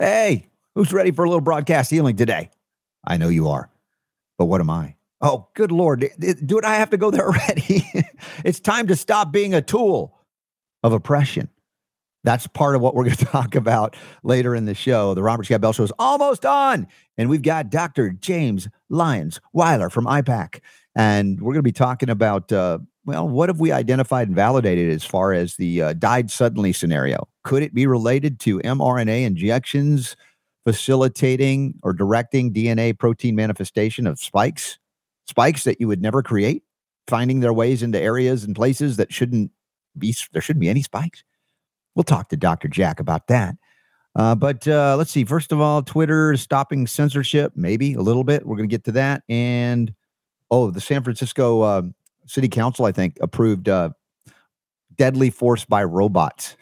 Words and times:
Hey, 0.00 0.46
who's 0.76 0.92
ready 0.92 1.10
for 1.10 1.24
a 1.24 1.28
little 1.28 1.40
broadcast 1.40 1.90
healing 1.90 2.14
today? 2.14 2.50
I 3.04 3.16
know 3.16 3.28
you 3.28 3.48
are, 3.48 3.68
but 4.38 4.44
what 4.44 4.60
am 4.60 4.70
I? 4.70 4.94
Oh, 5.20 5.48
good 5.54 5.72
Lord. 5.72 6.08
Do 6.20 6.60
I 6.62 6.76
have 6.76 6.90
to 6.90 6.96
go 6.96 7.10
there 7.10 7.26
already? 7.26 7.84
it's 8.44 8.60
time 8.60 8.86
to 8.86 8.94
stop 8.94 9.32
being 9.32 9.54
a 9.54 9.60
tool 9.60 10.16
of 10.84 10.92
oppression. 10.92 11.48
That's 12.22 12.46
part 12.46 12.76
of 12.76 12.80
what 12.80 12.94
we're 12.94 13.06
going 13.06 13.16
to 13.16 13.24
talk 13.24 13.56
about 13.56 13.96
later 14.22 14.54
in 14.54 14.66
the 14.66 14.74
show. 14.74 15.14
The 15.14 15.22
Robert 15.24 15.46
Scott 15.46 15.62
Bell 15.62 15.72
Show 15.72 15.82
is 15.82 15.92
almost 15.98 16.46
on, 16.46 16.86
and 17.16 17.28
we've 17.28 17.42
got 17.42 17.68
Dr. 17.68 18.10
James 18.10 18.68
Lyons 18.88 19.40
Weiler 19.52 19.90
from 19.90 20.06
IPAK, 20.06 20.60
and 20.94 21.40
we're 21.40 21.54
going 21.54 21.56
to 21.56 21.62
be 21.62 21.72
talking 21.72 22.08
about 22.08 22.52
uh, 22.52 22.78
well, 23.04 23.26
what 23.26 23.48
have 23.48 23.58
we 23.58 23.72
identified 23.72 24.28
and 24.28 24.36
validated 24.36 24.90
as 24.90 25.02
far 25.02 25.32
as 25.32 25.56
the 25.56 25.82
uh, 25.82 25.92
died 25.94 26.30
suddenly 26.30 26.72
scenario? 26.72 27.26
Could 27.48 27.62
it 27.62 27.72
be 27.72 27.86
related 27.86 28.40
to 28.40 28.58
mRNA 28.58 29.24
injections 29.24 30.18
facilitating 30.66 31.78
or 31.82 31.94
directing 31.94 32.52
DNA 32.52 32.96
protein 32.98 33.34
manifestation 33.34 34.06
of 34.06 34.20
spikes? 34.20 34.78
Spikes 35.26 35.64
that 35.64 35.80
you 35.80 35.88
would 35.88 36.02
never 36.02 36.22
create, 36.22 36.62
finding 37.06 37.40
their 37.40 37.54
ways 37.54 37.82
into 37.82 37.98
areas 37.98 38.44
and 38.44 38.54
places 38.54 38.98
that 38.98 39.14
shouldn't 39.14 39.50
be, 39.96 40.14
there 40.32 40.42
shouldn't 40.42 40.60
be 40.60 40.68
any 40.68 40.82
spikes. 40.82 41.24
We'll 41.94 42.04
talk 42.04 42.28
to 42.28 42.36
Dr. 42.36 42.68
Jack 42.68 43.00
about 43.00 43.28
that. 43.28 43.54
Uh, 44.14 44.34
but 44.34 44.68
uh, 44.68 44.96
let's 44.98 45.10
see. 45.10 45.24
First 45.24 45.50
of 45.50 45.58
all, 45.58 45.82
Twitter 45.82 46.36
stopping 46.36 46.86
censorship, 46.86 47.52
maybe 47.56 47.94
a 47.94 48.02
little 48.02 48.24
bit. 48.24 48.44
We're 48.44 48.58
going 48.58 48.68
to 48.68 48.74
get 48.74 48.84
to 48.84 48.92
that. 48.92 49.22
And 49.26 49.94
oh, 50.50 50.70
the 50.70 50.82
San 50.82 51.02
Francisco 51.02 51.62
uh, 51.62 51.82
City 52.26 52.50
Council, 52.50 52.84
I 52.84 52.92
think, 52.92 53.16
approved 53.22 53.70
uh, 53.70 53.88
deadly 54.98 55.30
force 55.30 55.64
by 55.64 55.82
robots. 55.82 56.54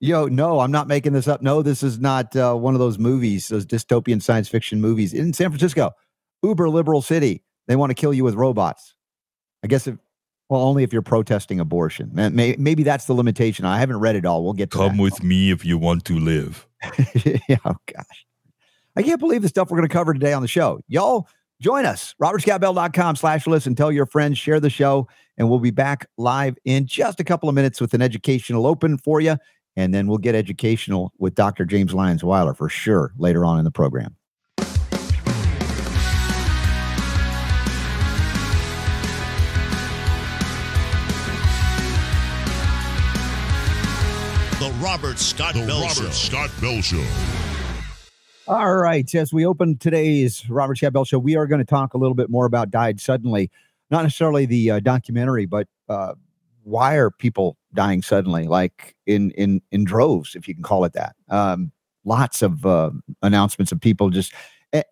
Yo, 0.00 0.26
no, 0.26 0.60
I'm 0.60 0.72
not 0.72 0.88
making 0.88 1.12
this 1.12 1.28
up. 1.28 1.42
No, 1.42 1.60
this 1.60 1.82
is 1.82 1.98
not 1.98 2.34
uh, 2.34 2.54
one 2.54 2.74
of 2.74 2.80
those 2.80 2.98
movies, 2.98 3.48
those 3.48 3.66
dystopian 3.66 4.22
science 4.22 4.48
fiction 4.48 4.80
movies 4.80 5.12
in 5.12 5.34
San 5.34 5.50
Francisco, 5.50 5.92
uber 6.42 6.70
liberal 6.70 7.02
city. 7.02 7.44
They 7.68 7.76
want 7.76 7.90
to 7.90 7.94
kill 7.94 8.14
you 8.14 8.24
with 8.24 8.34
robots. 8.34 8.94
I 9.62 9.66
guess 9.66 9.86
if, 9.86 9.96
well, 10.48 10.62
only 10.62 10.84
if 10.84 10.92
you're 10.92 11.02
protesting 11.02 11.60
abortion. 11.60 12.10
Maybe 12.14 12.82
that's 12.82 13.04
the 13.04 13.12
limitation. 13.12 13.66
I 13.66 13.78
haven't 13.78 13.98
read 13.98 14.16
it 14.16 14.24
all. 14.24 14.42
We'll 14.42 14.54
get 14.54 14.70
come 14.70 14.96
that. 14.96 15.02
with 15.02 15.22
me 15.22 15.50
if 15.50 15.66
you 15.66 15.76
want 15.76 16.06
to 16.06 16.18
live. 16.18 16.66
yeah, 17.46 17.58
oh 17.66 17.76
gosh, 17.94 18.26
I 18.96 19.02
can't 19.02 19.20
believe 19.20 19.42
the 19.42 19.48
stuff 19.48 19.70
we're 19.70 19.76
going 19.76 19.88
to 19.88 19.92
cover 19.92 20.14
today 20.14 20.32
on 20.32 20.40
the 20.40 20.48
show. 20.48 20.80
Y'all 20.88 21.28
Join 21.60 21.84
us, 21.84 22.14
robertscottbell.com 22.22 23.16
slash 23.16 23.46
listen. 23.46 23.74
Tell 23.74 23.92
your 23.92 24.06
friends, 24.06 24.38
share 24.38 24.60
the 24.60 24.70
show, 24.70 25.06
and 25.36 25.50
we'll 25.50 25.58
be 25.58 25.70
back 25.70 26.08
live 26.16 26.56
in 26.64 26.86
just 26.86 27.20
a 27.20 27.24
couple 27.24 27.50
of 27.50 27.54
minutes 27.54 27.82
with 27.82 27.92
an 27.92 28.00
educational 28.00 28.66
open 28.66 28.96
for 28.96 29.20
you. 29.20 29.36
And 29.80 29.94
then 29.94 30.06
we'll 30.06 30.18
get 30.18 30.34
educational 30.34 31.10
with 31.18 31.34
Dr. 31.34 31.64
James 31.64 31.94
Lyons 31.94 32.22
Weiler 32.22 32.52
for 32.52 32.68
sure 32.68 33.14
later 33.16 33.46
on 33.46 33.58
in 33.58 33.64
the 33.64 33.70
program. 33.70 34.14
The 44.58 44.70
Robert 44.82 45.18
Scott 45.18 45.54
the 45.54 45.64
Bell 45.66 45.80
Robert 45.80 45.94
Show. 45.94 46.10
Scott 46.10 46.50
Bell 46.60 46.82
Show. 46.82 47.02
All 48.48 48.76
right. 48.76 49.14
As 49.14 49.32
we 49.32 49.46
open 49.46 49.78
today's 49.78 50.44
Robert 50.50 50.76
Scott 50.76 50.92
Bell 50.92 51.06
show, 51.06 51.18
we 51.18 51.36
are 51.36 51.46
going 51.46 51.60
to 51.60 51.64
talk 51.64 51.94
a 51.94 51.98
little 51.98 52.14
bit 52.14 52.28
more 52.28 52.44
about 52.44 52.70
Died 52.70 53.00
Suddenly. 53.00 53.50
Not 53.90 54.02
necessarily 54.02 54.44
the 54.44 54.72
uh, 54.72 54.80
documentary, 54.80 55.46
but 55.46 55.68
uh, 55.88 56.12
why 56.64 56.96
are 56.96 57.10
people 57.10 57.56
dying 57.74 58.02
suddenly, 58.02 58.46
like 58.46 58.96
in 59.06 59.30
in 59.32 59.62
in 59.70 59.84
droves, 59.84 60.34
if 60.34 60.48
you 60.48 60.54
can 60.54 60.62
call 60.62 60.84
it 60.84 60.92
that? 60.94 61.14
Um, 61.28 61.72
lots 62.04 62.42
of 62.42 62.64
uh, 62.66 62.90
announcements 63.22 63.72
of 63.72 63.80
people 63.80 64.10
just. 64.10 64.32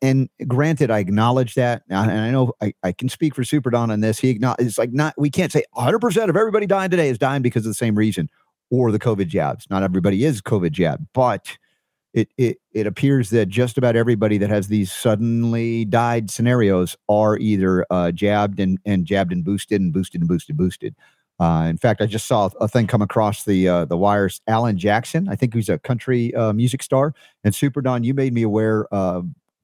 And, 0.03 0.29
granted, 0.49 0.91
I 0.91 0.99
acknowledge 0.99 1.55
that, 1.55 1.83
and 1.89 2.11
I 2.11 2.33
know 2.33 2.53
I, 2.61 2.75
I 2.83 2.91
can 2.91 3.09
speak 3.09 3.37
for 3.37 3.45
Super 3.45 3.71
Don 3.71 3.93
on 3.93 4.01
this. 4.01 4.19
He 4.19 4.29
acknowledges, 4.29 4.67
it's 4.67 4.79
like 4.79 4.93
not 4.93 5.15
we 5.17 5.31
can't 5.31 5.53
say 5.53 5.63
100 5.75 6.01
percent 6.01 6.31
of 6.31 6.37
everybody 6.37 6.67
dying 6.67 6.91
today 6.91 7.09
is 7.09 7.17
dying 7.17 7.43
because 7.43 7.65
of 7.65 7.71
the 7.71 7.75
same 7.75 7.95
reason 7.95 8.29
or 8.71 8.91
the 8.91 8.99
COVID 8.99 9.29
jabs. 9.29 9.67
Not 9.71 9.85
everybody 9.85 10.25
is 10.25 10.43
COVID 10.43 10.73
jab, 10.73 11.07
but 11.15 11.57
it, 12.15 12.29
it 12.37 12.59
it 12.73 12.87
appears 12.87 13.31
that 13.31 13.49
just 13.49 13.79
about 13.79 13.95
everybody 13.95 14.39
that 14.39 14.51
has 14.51 14.69
these 14.69 14.91
suddenly 14.91 15.85
died 15.85 16.31
scenarios 16.31 16.97
are 17.09 17.39
either 17.39 17.87
uh, 17.91 18.11
jabbed 18.13 18.61
and, 18.61 18.79
and 18.85 19.05
jabbed 19.05 19.33
and 19.33 19.45
boosted 19.45 19.81
and 19.81 19.93
boosted 19.93 20.23
and 20.23 20.29
boosted 20.29 20.57
boosted. 20.57 20.95
Uh, 21.41 21.67
in 21.69 21.77
fact, 21.77 22.01
I 22.01 22.07
just 22.07 22.27
saw 22.27 22.51
a 22.61 22.67
thing 22.67 22.87
come 22.87 23.03
across 23.03 23.45
the 23.45 23.69
uh, 23.69 23.85
the 23.85 23.97
wires. 23.97 24.41
Alan 24.47 24.77
Jackson, 24.77 25.29
I 25.29 25.37
think 25.37 25.55
he's 25.55 25.69
a 25.69 25.79
country 25.79 26.35
uh, 26.35 26.53
music 26.53 26.83
star, 26.83 27.15
and 27.45 27.55
Super 27.55 27.81
Don, 27.81 28.05
you 28.05 28.15
made 28.15 28.33
me 28.33 28.43
aware. 28.43 28.87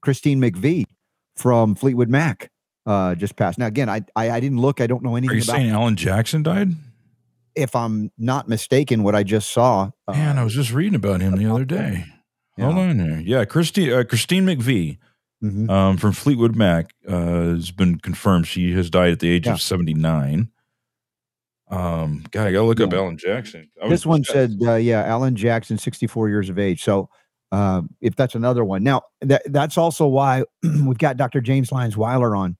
Christine 0.01 0.39
McVie 0.39 0.85
from 1.35 1.73
Fleetwood 1.73 2.09
Mac 2.09 2.51
uh, 2.85 3.15
just 3.15 3.35
passed. 3.35 3.57
Now, 3.57 3.65
again, 3.65 3.89
I, 3.89 4.01
I, 4.15 4.29
I 4.29 4.39
didn't 4.39 4.61
look. 4.61 4.79
I 4.79 4.87
don't 4.87 5.03
know 5.03 5.15
anything. 5.15 5.31
Are 5.31 5.37
you 5.37 5.43
about 5.43 5.55
saying 5.55 5.71
Alan 5.71 5.95
Jackson 5.95 6.43
died? 6.43 6.69
If 7.55 7.75
I'm 7.75 8.11
not 8.17 8.47
mistaken, 8.47 9.03
what 9.03 9.15
I 9.15 9.23
just 9.23 9.51
saw. 9.51 9.91
Man, 10.07 10.37
I 10.37 10.43
was 10.43 10.53
just 10.53 10.71
reading 10.71 10.95
about 10.95 11.21
him 11.21 11.37
the 11.37 11.49
other 11.49 11.65
day. 11.65 12.05
Yeah. 12.57 12.65
Hold 12.65 12.77
on 12.77 12.97
there. 12.97 13.19
Yeah, 13.19 13.45
Christine 13.45 13.91
uh, 13.91 14.03
Christine 14.03 14.45
McVie 14.45 14.97
mm-hmm. 15.43 15.69
um, 15.69 15.97
from 15.97 16.11
Fleetwood 16.11 16.55
Mac 16.55 16.93
uh, 17.07 17.53
has 17.55 17.71
been 17.71 17.97
confirmed. 17.97 18.47
She 18.47 18.73
has 18.73 18.89
died 18.89 19.11
at 19.11 19.19
the 19.19 19.29
age 19.29 19.47
yeah. 19.47 19.53
of 19.53 19.61
seventy 19.61 19.93
nine. 19.93 20.51
Um, 21.69 22.23
God, 22.31 22.47
I 22.47 22.51
gotta 22.51 22.65
look 22.65 22.79
yeah. 22.79 22.85
up 22.85 22.93
Alan 22.93 23.17
Jackson. 23.17 23.69
this 23.89 24.05
one 24.05 24.23
said, 24.23 24.57
uh, 24.61 24.75
yeah, 24.75 25.03
Alan 25.03 25.35
Jackson, 25.35 25.77
sixty 25.77 26.07
four 26.07 26.29
years 26.29 26.49
of 26.49 26.59
age. 26.59 26.83
So, 26.83 27.09
uh, 27.51 27.81
if 28.01 28.15
that's 28.15 28.35
another 28.35 28.63
one, 28.63 28.83
now 28.83 29.01
that 29.21 29.41
that's 29.51 29.77
also 29.77 30.07
why 30.07 30.43
we've 30.63 30.97
got 30.97 31.17
Dr. 31.17 31.41
James 31.41 31.71
Lyons 31.71 31.97
Weiler 31.97 32.35
on. 32.35 32.57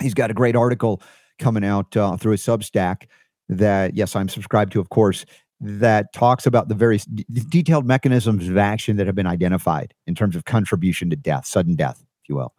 He's 0.00 0.14
got 0.14 0.30
a 0.30 0.34
great 0.34 0.56
article 0.56 1.02
coming 1.38 1.64
out 1.64 1.96
uh, 1.96 2.16
through 2.16 2.32
his 2.32 2.42
Substack 2.42 3.06
that 3.48 3.94
yes, 3.94 4.14
I'm 4.14 4.28
subscribed 4.28 4.72
to, 4.72 4.80
of 4.80 4.90
course 4.90 5.24
that 5.60 6.12
talks 6.12 6.46
about 6.46 6.68
the 6.68 6.74
very 6.74 6.98
d- 6.98 7.26
detailed 7.48 7.86
mechanisms 7.86 8.48
of 8.48 8.56
action 8.56 8.96
that 8.96 9.06
have 9.06 9.14
been 9.14 9.26
identified 9.26 9.94
in 10.06 10.14
terms 10.14 10.34
of 10.34 10.44
contribution 10.46 11.10
to 11.10 11.16
death, 11.16 11.46
sudden 11.46 11.76
death, 11.76 12.00
if 12.22 12.28
you 12.28 12.34
will. 12.34 12.54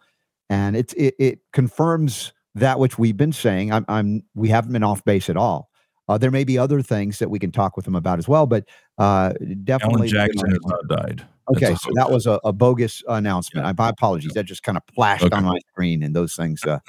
And 0.50 0.75
it, 0.75 0.94
it, 0.94 1.16
it 1.17 1.39
confirms 1.51 2.33
that 2.56 2.79
which 2.79 2.97
we've 2.97 3.17
been 3.17 3.34
saying. 3.34 3.72
I'm, 3.72 3.85
I'm 3.88 4.23
we 4.35 4.50
haven't 4.50 4.73
been 4.73 4.84
off 4.84 5.03
base 5.03 5.29
at 5.29 5.38
all. 5.38 5.69
Uh, 6.07 6.17
there 6.17 6.31
may 6.31 6.44
be 6.44 6.57
other 6.57 6.81
things 6.81 7.19
that 7.19 7.29
we 7.29 7.39
can 7.39 7.51
talk 7.51 7.78
with 7.78 7.85
them 7.85 7.95
about 7.95 8.19
as 8.19 8.28
well, 8.28 8.45
but 8.45 8.66
uh, 8.97 9.34
definitely. 9.63 10.09
Alan 10.09 10.29
Jackson 10.29 10.50
has 10.50 10.59
not 10.66 10.88
died. 10.89 11.25
Okay, 11.56 11.75
so 11.75 11.89
that 11.95 12.12
was 12.12 12.28
a, 12.28 12.39
a 12.44 12.53
bogus 12.53 13.03
announcement. 13.07 13.66
Yeah. 13.66 13.73
My 13.78 13.89
apologies. 13.89 14.34
That 14.34 14.45
just 14.45 14.63
kind 14.63 14.78
of 14.78 14.84
flashed 14.94 15.23
okay. 15.23 15.35
on 15.35 15.45
my 15.45 15.57
screen, 15.69 16.03
and 16.03 16.16
those 16.16 16.35
things 16.35 16.63
uh, 16.66 16.79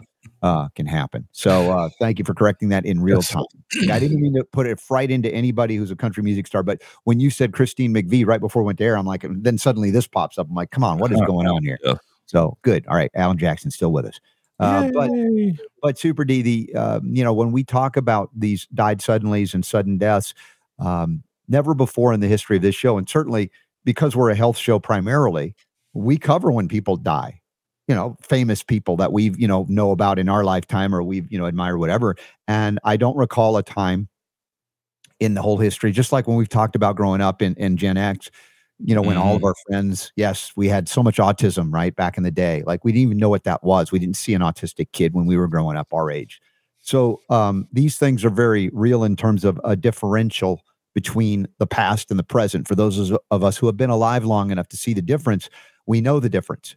uh, 0.43 0.69
can 0.75 0.87
happen. 0.87 1.29
So 1.33 1.71
uh, 1.71 1.89
thank 2.01 2.19
you 2.19 2.25
for 2.25 2.35
correcting 2.35 2.69
that 2.71 2.85
in 2.85 3.01
real 3.01 3.23
time. 3.23 3.45
I 3.91 3.99
didn't 3.99 4.21
mean 4.21 4.35
to 4.35 4.45
put 4.45 4.67
it 4.67 4.81
right 4.91 5.11
into 5.11 5.33
anybody 5.33 5.77
who's 5.77 5.91
a 5.91 5.97
country 5.97 6.23
music 6.23 6.47
star, 6.47 6.63
but 6.63 6.83
when 7.05 7.21
you 7.21 7.31
said 7.31 7.53
Christine 7.53 7.95
McVie 7.95 8.27
right 8.27 8.41
before 8.41 8.63
we 8.63 8.67
went 8.67 8.79
to 8.79 8.85
air, 8.85 8.97
I'm 8.97 9.07
like, 9.07 9.25
then 9.29 9.59
suddenly 9.59 9.91
this 9.91 10.07
pops 10.07 10.39
up. 10.39 10.49
I'm 10.49 10.55
like, 10.55 10.71
come 10.71 10.85
on, 10.85 10.99
what 10.99 11.13
is 11.13 11.21
going 11.27 11.47
on 11.47 11.63
here? 11.63 11.79
Yeah. 11.85 11.95
So 12.27 12.57
good. 12.63 12.87
All 12.87 12.97
right, 12.97 13.11
Alan 13.15 13.39
Jackson's 13.39 13.75
still 13.75 13.93
with 13.93 14.07
us. 14.07 14.19
Uh, 14.63 14.91
but 14.93 15.11
but 15.83 15.99
Super 15.99 16.25
D, 16.25 16.43
the 16.43 16.73
uh, 16.75 17.01
you 17.03 17.25
know 17.25 17.33
when 17.33 17.53
we 17.53 17.65
talk 17.65 17.97
about 17.97 18.31
these 18.35 18.67
died 18.73 19.01
suddenlies 19.01 19.55
and 19.55 19.65
sudden 19.65 19.99
deaths, 19.99 20.35
um, 20.79 21.23
never 21.49 21.75
before 21.75 22.13
in 22.13 22.21
the 22.21 22.29
history 22.29 22.57
of 22.57 22.63
this 22.63 22.75
show, 22.75 22.97
and 22.97 23.09
certainly 23.09 23.51
because 23.85 24.15
we're 24.15 24.31
a 24.31 24.35
health 24.35 24.57
show 24.57 24.79
primarily, 24.79 25.55
we 25.93 26.17
cover 26.17 26.51
when 26.51 26.69
people 26.69 26.97
die. 26.97 27.41
You 27.89 27.97
know, 27.97 28.17
famous 28.23 28.63
people 28.63 28.97
that 28.99 29.13
we've, 29.13 29.39
you 29.39 29.49
know, 29.49 29.67
know 29.69 29.91
about 29.91 30.19
in 30.19 30.29
our 30.29 30.45
lifetime 30.45 30.95
or 30.95 31.03
we've, 31.03 31.31
you 31.31 31.39
know, 31.39 31.47
admire 31.47 31.77
whatever. 31.77 32.15
And 32.47 32.79
I 32.85 32.97
don't 32.97 33.17
recall 33.17 33.57
a 33.57 33.63
time 33.63 34.09
in 35.19 35.35
the 35.35 35.43
whole 35.43 35.59
history, 35.59 35.91
just 35.91 36.13
like 36.13 36.27
when 36.27 36.37
we've 36.37 36.49
talked 36.49 36.77
about 36.77 36.97
growing 36.97 37.21
up 37.21 37.43
in, 37.43 37.55
in 37.55 37.77
Gen 37.77 37.97
X, 37.97 38.31
you 38.79 38.95
know, 38.95 39.03
when 39.03 39.17
mm-hmm. 39.17 39.27
all 39.27 39.37
of 39.37 39.43
mm-hmm. 39.43 39.47
our 39.47 39.55
friends, 39.67 40.13
yes, 40.17 40.53
we 40.57 40.69
had 40.69 40.89
so 40.89 41.03
much 41.03 41.19
autism, 41.19 41.73
right? 41.73 41.95
Back 41.95 42.17
in 42.17 42.25
the 42.25 42.31
day. 42.31 42.63
Like 42.67 42.85
we 42.85 42.93
didn't 42.93 43.03
even 43.03 43.19
know 43.19 43.29
what 43.29 43.45
that 43.45 43.63
was. 43.63 43.93
We 43.93 43.99
didn't 43.99 44.17
see 44.17 44.35
an 44.35 44.43
autistic 44.43 44.93
kid 44.93 45.15
when 45.15 45.27
we 45.27 45.37
were 45.37 45.49
growing 45.49 45.77
up 45.77 45.93
our 45.93 46.11
age. 46.11 46.41
So 46.81 47.21
um, 47.31 47.69
these 47.73 47.97
things 47.97 48.25
are 48.25 48.31
very 48.31 48.71
real 48.73 49.05
in 49.05 49.15
terms 49.15 49.45
of 49.45 49.61
a 49.65 49.77
differential 49.77 50.63
between 50.95 51.47
the 51.59 51.67
past 51.67 52.11
and 52.11 52.19
the 52.19 52.25
present. 52.25 52.67
For 52.67 52.75
those 52.75 53.13
of 53.31 53.45
us 53.45 53.57
who 53.57 53.67
have 53.67 53.77
been 53.77 53.91
alive 53.91 54.25
long 54.25 54.51
enough 54.51 54.69
to 54.69 54.77
see 54.77 54.93
the 54.93 55.03
difference, 55.03 55.49
we 55.87 56.01
know 56.01 56.21
the 56.21 56.29
difference. 56.29 56.77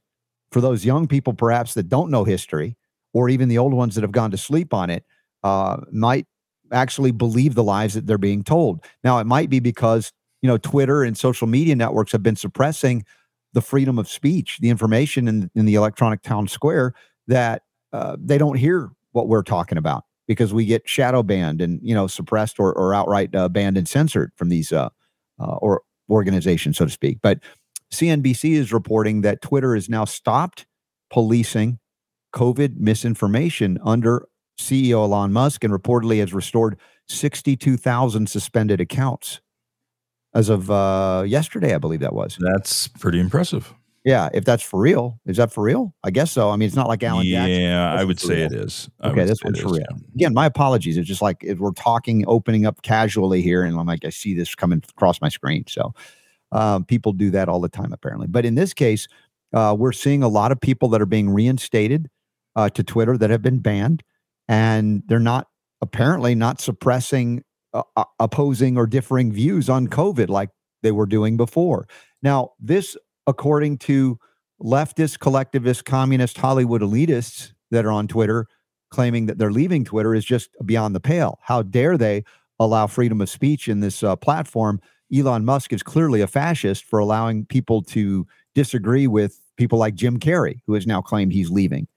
For 0.51 0.61
those 0.61 0.85
young 0.85 1.07
people, 1.07 1.33
perhaps 1.33 1.73
that 1.73 1.89
don't 1.89 2.11
know 2.11 2.23
history, 2.23 2.77
or 3.13 3.29
even 3.29 3.49
the 3.49 3.57
old 3.57 3.73
ones 3.73 3.95
that 3.95 4.03
have 4.03 4.11
gone 4.11 4.31
to 4.31 4.37
sleep 4.37 4.73
on 4.73 4.89
it, 4.89 5.03
uh, 5.43 5.77
might 5.91 6.27
actually 6.71 7.11
believe 7.11 7.55
the 7.55 7.63
lies 7.63 7.93
that 7.93 8.07
they're 8.07 8.17
being 8.17 8.43
told. 8.43 8.83
Now, 9.03 9.19
it 9.19 9.25
might 9.25 9.49
be 9.49 9.59
because 9.59 10.11
you 10.45 10.51
know 10.51 10.59
Twitter 10.59 11.03
and 11.03 11.17
social 11.17 11.47
media 11.47 11.75
networks 11.75 12.11
have 12.11 12.21
been 12.21 12.35
suppressing 12.35 13.03
the 13.53 13.61
freedom 13.61 13.97
of 13.97 14.07
speech, 14.07 14.59
the 14.61 14.69
information 14.69 15.27
in, 15.27 15.49
in 15.55 15.65
the 15.65 15.73
electronic 15.73 16.21
town 16.21 16.47
square 16.47 16.93
that 17.25 17.63
uh, 17.93 18.15
they 18.23 18.37
don't 18.37 18.57
hear 18.57 18.91
what 19.13 19.27
we're 19.27 19.41
talking 19.41 19.79
about 19.79 20.03
because 20.27 20.53
we 20.53 20.63
get 20.63 20.87
shadow 20.87 21.23
banned 21.23 21.61
and 21.63 21.79
you 21.81 21.95
know 21.95 22.05
suppressed 22.05 22.59
or, 22.59 22.71
or 22.73 22.93
outright 22.93 23.33
uh, 23.33 23.49
banned 23.49 23.75
and 23.75 23.87
censored 23.87 24.31
from 24.35 24.49
these 24.49 24.71
uh, 24.71 24.89
uh, 25.39 25.55
or 25.55 25.81
organizations, 26.11 26.77
so 26.77 26.85
to 26.85 26.91
speak. 26.91 27.17
But 27.23 27.39
CNBC 27.91 28.51
is 28.51 28.71
reporting 28.71 29.21
that 29.21 29.41
Twitter 29.41 29.73
has 29.73 29.89
now 29.89 30.05
stopped 30.05 30.67
policing 31.09 31.79
COVID 32.35 32.77
misinformation 32.77 33.79
under 33.83 34.27
CEO 34.59 35.05
Elon 35.05 35.33
Musk 35.33 35.63
and 35.63 35.73
reportedly 35.73 36.19
has 36.19 36.35
restored 36.35 36.77
62,000 37.07 38.29
suspended 38.29 38.79
accounts 38.79 39.41
as 40.35 40.49
of 40.49 40.69
uh, 40.69 41.23
yesterday, 41.25 41.73
I 41.73 41.77
believe 41.77 42.01
that 42.01 42.13
was. 42.13 42.37
That's 42.39 42.89
pretty 42.89 43.19
impressive. 43.19 43.73
Yeah, 44.03 44.29
if 44.33 44.45
that's 44.45 44.61
for 44.61 44.79
real, 44.79 45.19
is 45.25 45.37
that 45.37 45.51
for 45.51 45.63
real? 45.63 45.95
I 46.03 46.11
guess 46.11 46.31
so. 46.31 46.51
I 46.51 46.57
mean, 46.57 46.67
it's 46.67 46.75
not 46.75 46.87
like 46.87 47.01
Alan 47.01 47.25
yeah, 47.25 47.47
Jackson. 47.47 47.99
I 47.99 48.03
would 48.03 48.19
say 48.19 48.35
real. 48.35 48.45
it 48.45 48.53
is. 48.53 48.87
I 49.01 49.09
okay, 49.09 49.23
this 49.25 49.43
one's 49.43 49.59
for 49.59 49.69
real. 49.69 49.85
Yeah. 49.89 49.97
Again, 50.13 50.33
my 50.35 50.45
apologies. 50.45 50.97
It's 50.97 51.07
just 51.07 51.23
like 51.23 51.37
if 51.41 51.57
we're 51.57 51.71
talking, 51.71 52.23
opening 52.27 52.67
up 52.67 52.83
casually 52.83 53.41
here, 53.41 53.63
and 53.63 53.79
I'm 53.79 53.87
like, 53.87 54.05
I 54.05 54.09
see 54.09 54.35
this 54.35 54.53
coming 54.53 54.83
across 54.89 55.21
my 55.21 55.29
screen. 55.29 55.63
So 55.67 55.95
um, 56.51 56.85
people 56.85 57.13
do 57.13 57.31
that 57.31 57.49
all 57.49 57.59
the 57.59 57.69
time, 57.69 57.93
apparently. 57.93 58.27
But 58.27 58.45
in 58.45 58.53
this 58.53 58.75
case, 58.75 59.07
uh, 59.53 59.75
we're 59.77 59.91
seeing 59.91 60.21
a 60.21 60.27
lot 60.27 60.51
of 60.51 60.61
people 60.61 60.89
that 60.89 61.01
are 61.01 61.07
being 61.07 61.31
reinstated 61.31 62.07
uh, 62.55 62.69
to 62.69 62.83
Twitter 62.83 63.17
that 63.17 63.31
have 63.31 63.41
been 63.41 63.59
banned, 63.59 64.03
and 64.47 65.01
they're 65.07 65.19
not 65.19 65.47
apparently 65.81 66.35
not 66.35 66.61
suppressing 66.61 67.43
opposing 68.19 68.77
or 68.77 68.87
differing 68.87 69.31
views 69.31 69.69
on 69.69 69.87
COVID 69.87 70.29
like 70.29 70.49
they 70.83 70.91
were 70.91 71.05
doing 71.05 71.37
before. 71.37 71.87
Now, 72.21 72.51
this 72.59 72.95
according 73.27 73.79
to 73.79 74.19
leftist, 74.61 75.19
collectivist, 75.19 75.85
communist, 75.85 76.37
Hollywood 76.37 76.81
elitists 76.81 77.53
that 77.71 77.85
are 77.85 77.91
on 77.91 78.07
Twitter 78.07 78.47
claiming 78.89 79.25
that 79.25 79.37
they're 79.37 79.51
leaving 79.51 79.83
Twitter 79.83 80.15
is 80.15 80.23
just 80.23 80.49
beyond 80.65 80.95
the 80.95 80.99
pale. 80.99 81.39
How 81.41 81.61
dare 81.61 81.97
they 81.97 82.23
allow 82.59 82.87
freedom 82.87 83.19
of 83.19 83.29
speech 83.29 83.67
in 83.67 83.81
this 83.81 84.03
uh, 84.03 84.15
platform? 84.15 84.79
Elon 85.13 85.43
Musk 85.43 85.73
is 85.73 85.83
clearly 85.83 86.21
a 86.21 86.27
fascist 86.27 86.85
for 86.85 86.99
allowing 86.99 87.45
people 87.45 87.81
to 87.83 88.25
disagree 88.53 89.07
with 89.07 89.39
people 89.57 89.77
like 89.77 89.95
Jim 89.95 90.17
Carrey, 90.19 90.61
who 90.65 90.73
has 90.73 90.87
now 90.87 91.01
claimed 91.01 91.33
he's 91.33 91.49
leaving. 91.49 91.87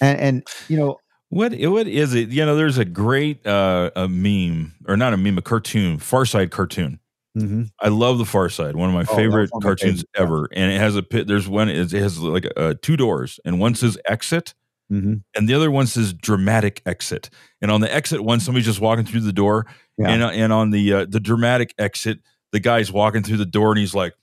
And, 0.00 0.20
and 0.20 0.46
you 0.68 0.76
know, 0.76 0.98
what 1.32 1.52
what 1.58 1.86
is 1.86 2.14
it? 2.14 2.28
You 2.28 2.44
know, 2.44 2.56
there's 2.56 2.78
a 2.78 2.84
great 2.84 3.46
uh, 3.46 3.90
a 3.96 4.08
meme 4.08 4.74
or 4.86 4.96
not 4.96 5.12
a 5.12 5.16
meme, 5.16 5.38
a 5.38 5.42
cartoon, 5.42 5.98
Far 5.98 6.24
Side 6.24 6.50
cartoon 6.50 7.00
Mm-hmm. 7.36 7.62
I 7.80 7.88
love 7.88 8.18
the 8.18 8.26
Far 8.26 8.50
Side, 8.50 8.76
one 8.76 8.90
of 8.90 8.94
my 8.94 9.06
oh, 9.08 9.16
favorite 9.16 9.50
cartoons 9.62 10.04
my 10.14 10.22
ever. 10.22 10.48
And 10.52 10.70
it 10.70 10.78
has 10.78 10.96
a 10.96 11.02
pit. 11.02 11.26
There's 11.26 11.48
one. 11.48 11.68
It 11.68 11.90
has 11.92 12.18
like 12.18 12.46
uh, 12.56 12.74
two 12.82 12.96
doors, 12.96 13.40
and 13.44 13.58
one 13.58 13.74
says 13.74 13.96
exit, 14.06 14.54
mm-hmm. 14.92 15.14
and 15.34 15.48
the 15.48 15.54
other 15.54 15.70
one 15.70 15.86
says 15.86 16.12
dramatic 16.12 16.82
exit. 16.84 17.30
And 17.62 17.70
on 17.70 17.80
the 17.80 17.92
exit 17.92 18.22
one, 18.22 18.40
somebody's 18.40 18.66
just 18.66 18.80
walking 18.80 19.06
through 19.06 19.20
the 19.20 19.32
door, 19.32 19.66
yeah. 19.96 20.10
and 20.10 20.22
uh, 20.22 20.28
and 20.28 20.52
on 20.52 20.70
the 20.70 20.92
uh, 20.92 21.06
the 21.08 21.20
dramatic 21.20 21.74
exit, 21.78 22.18
the 22.50 22.60
guy's 22.60 22.92
walking 22.92 23.22
through 23.22 23.38
the 23.38 23.46
door, 23.46 23.70
and 23.70 23.78
he's 23.78 23.94
like. 23.94 24.14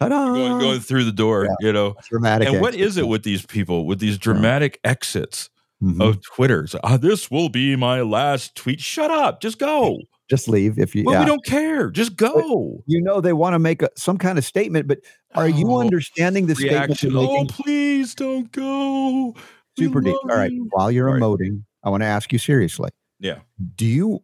Going, 0.00 0.58
going, 0.58 0.80
through 0.80 1.04
the 1.04 1.12
door, 1.12 1.44
yeah. 1.44 1.54
you 1.60 1.72
know. 1.72 1.94
Dramatic. 2.08 2.48
And 2.48 2.60
what 2.60 2.74
is 2.74 2.96
it 2.96 3.06
with 3.08 3.22
these 3.22 3.46
people 3.46 3.86
with 3.86 4.00
these 4.00 4.18
dramatic 4.18 4.80
yeah. 4.84 4.90
exits 4.90 5.50
mm-hmm. 5.82 6.00
of 6.00 6.22
Twitters? 6.22 6.74
Uh, 6.82 6.96
this 6.96 7.30
will 7.30 7.48
be 7.48 7.76
my 7.76 8.02
last 8.02 8.54
tweet. 8.56 8.80
Shut 8.80 9.10
up. 9.10 9.40
Just 9.40 9.58
go 9.58 9.98
just 10.30 10.48
leave 10.48 10.78
if 10.78 10.94
you. 10.94 11.04
Well, 11.04 11.14
yeah. 11.14 11.20
we 11.20 11.26
don't 11.26 11.44
care. 11.44 11.90
Just 11.90 12.16
go. 12.16 12.32
But 12.76 12.84
you 12.86 13.00
know 13.02 13.20
they 13.20 13.32
want 13.32 13.54
to 13.54 13.58
make 13.58 13.82
a, 13.82 13.90
some 13.96 14.16
kind 14.18 14.38
of 14.38 14.44
statement, 14.44 14.88
but 14.88 15.00
are 15.34 15.48
you 15.48 15.70
oh, 15.70 15.80
understanding 15.80 16.46
the 16.46 16.54
reaction. 16.54 17.10
statement? 17.10 17.28
Oh, 17.28 17.44
please 17.48 18.14
don't 18.14 18.50
go. 18.52 19.34
Super 19.78 20.00
deep. 20.00 20.14
All 20.14 20.36
right. 20.36 20.52
While 20.70 20.90
you're 20.90 21.10
All 21.10 21.16
emoting, 21.16 21.50
right. 21.50 21.60
I 21.84 21.90
want 21.90 22.02
to 22.02 22.06
ask 22.06 22.32
you 22.32 22.38
seriously. 22.38 22.90
Yeah. 23.20 23.40
Do 23.76 23.86
you? 23.86 24.22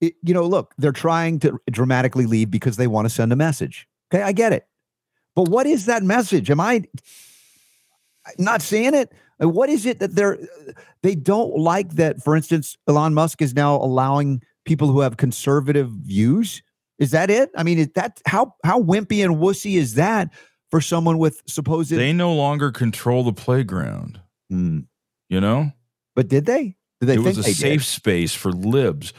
It, 0.00 0.14
you 0.22 0.34
know, 0.34 0.44
look, 0.44 0.74
they're 0.78 0.90
trying 0.90 1.38
to 1.40 1.60
dramatically 1.70 2.26
leave 2.26 2.50
because 2.50 2.76
they 2.76 2.86
want 2.86 3.06
to 3.06 3.10
send 3.10 3.32
a 3.32 3.36
message. 3.36 3.86
Okay, 4.12 4.22
I 4.22 4.32
get 4.32 4.52
it. 4.52 4.66
But 5.34 5.48
what 5.48 5.66
is 5.66 5.86
that 5.86 6.02
message? 6.02 6.50
Am 6.50 6.60
I 6.60 6.84
not 8.38 8.62
seeing 8.62 8.94
it? 8.94 9.12
What 9.38 9.68
is 9.68 9.86
it 9.86 9.98
that 10.00 10.14
they're 10.14 10.38
they 11.02 11.14
don't 11.14 11.56
like 11.56 11.94
that? 11.94 12.22
For 12.22 12.36
instance, 12.36 12.76
Elon 12.86 13.14
Musk 13.14 13.42
is 13.42 13.54
now 13.54 13.76
allowing 13.76 14.42
people 14.64 14.88
who 14.88 15.00
have 15.00 15.16
conservative 15.16 15.90
views? 15.90 16.62
Is 16.98 17.10
that 17.10 17.30
it? 17.30 17.50
I 17.56 17.62
mean, 17.62 17.78
is 17.78 17.88
that 17.94 18.20
how 18.26 18.54
how 18.64 18.80
wimpy 18.80 19.24
and 19.24 19.36
wussy 19.36 19.76
is 19.76 19.94
that 19.94 20.28
for 20.70 20.80
someone 20.80 21.18
with 21.18 21.42
supposed? 21.46 21.90
They 21.90 22.12
no 22.12 22.34
longer 22.34 22.70
control 22.70 23.24
the 23.24 23.32
playground. 23.32 24.20
Mm. 24.52 24.86
You 25.28 25.40
know, 25.40 25.72
but 26.14 26.28
did 26.28 26.44
they? 26.44 26.76
Did 27.00 27.06
they? 27.06 27.14
It 27.14 27.20
was 27.20 27.38
a 27.38 27.42
safe 27.42 27.80
did? 27.80 27.86
space 27.86 28.34
for 28.34 28.52
libs 28.52 29.12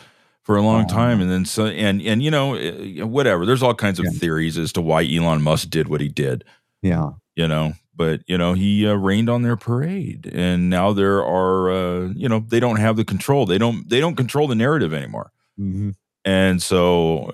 for 0.43 0.55
a 0.55 0.61
long 0.61 0.85
oh. 0.85 0.93
time, 0.93 1.21
and 1.21 1.31
then 1.31 1.45
so 1.45 1.65
and 1.65 2.01
and 2.01 2.21
you 2.21 2.31
know 2.31 2.55
eh, 2.55 3.03
whatever. 3.03 3.45
There's 3.45 3.63
all 3.63 3.73
kinds 3.73 3.99
of 3.99 4.05
yeah. 4.05 4.19
theories 4.19 4.57
as 4.57 4.71
to 4.73 4.81
why 4.81 5.05
Elon 5.05 5.41
Musk 5.41 5.69
did 5.69 5.87
what 5.87 6.01
he 6.01 6.09
did. 6.09 6.43
Yeah, 6.81 7.11
you 7.35 7.47
know, 7.47 7.73
but 7.95 8.21
you 8.27 8.37
know 8.37 8.53
he 8.53 8.87
uh, 8.87 8.93
rained 8.93 9.29
on 9.29 9.43
their 9.43 9.55
parade, 9.55 10.29
and 10.33 10.69
now 10.69 10.93
there 10.93 11.23
are 11.23 11.71
uh, 11.71 12.07
you 12.15 12.27
know 12.29 12.39
they 12.39 12.59
don't 12.59 12.77
have 12.77 12.97
the 12.97 13.05
control. 13.05 13.45
They 13.45 13.57
don't 13.57 13.89
they 13.89 13.99
don't 13.99 14.15
control 14.15 14.47
the 14.47 14.55
narrative 14.55 14.93
anymore. 14.93 15.31
Mm-hmm. 15.59 15.91
And 16.25 16.63
so, 16.63 17.31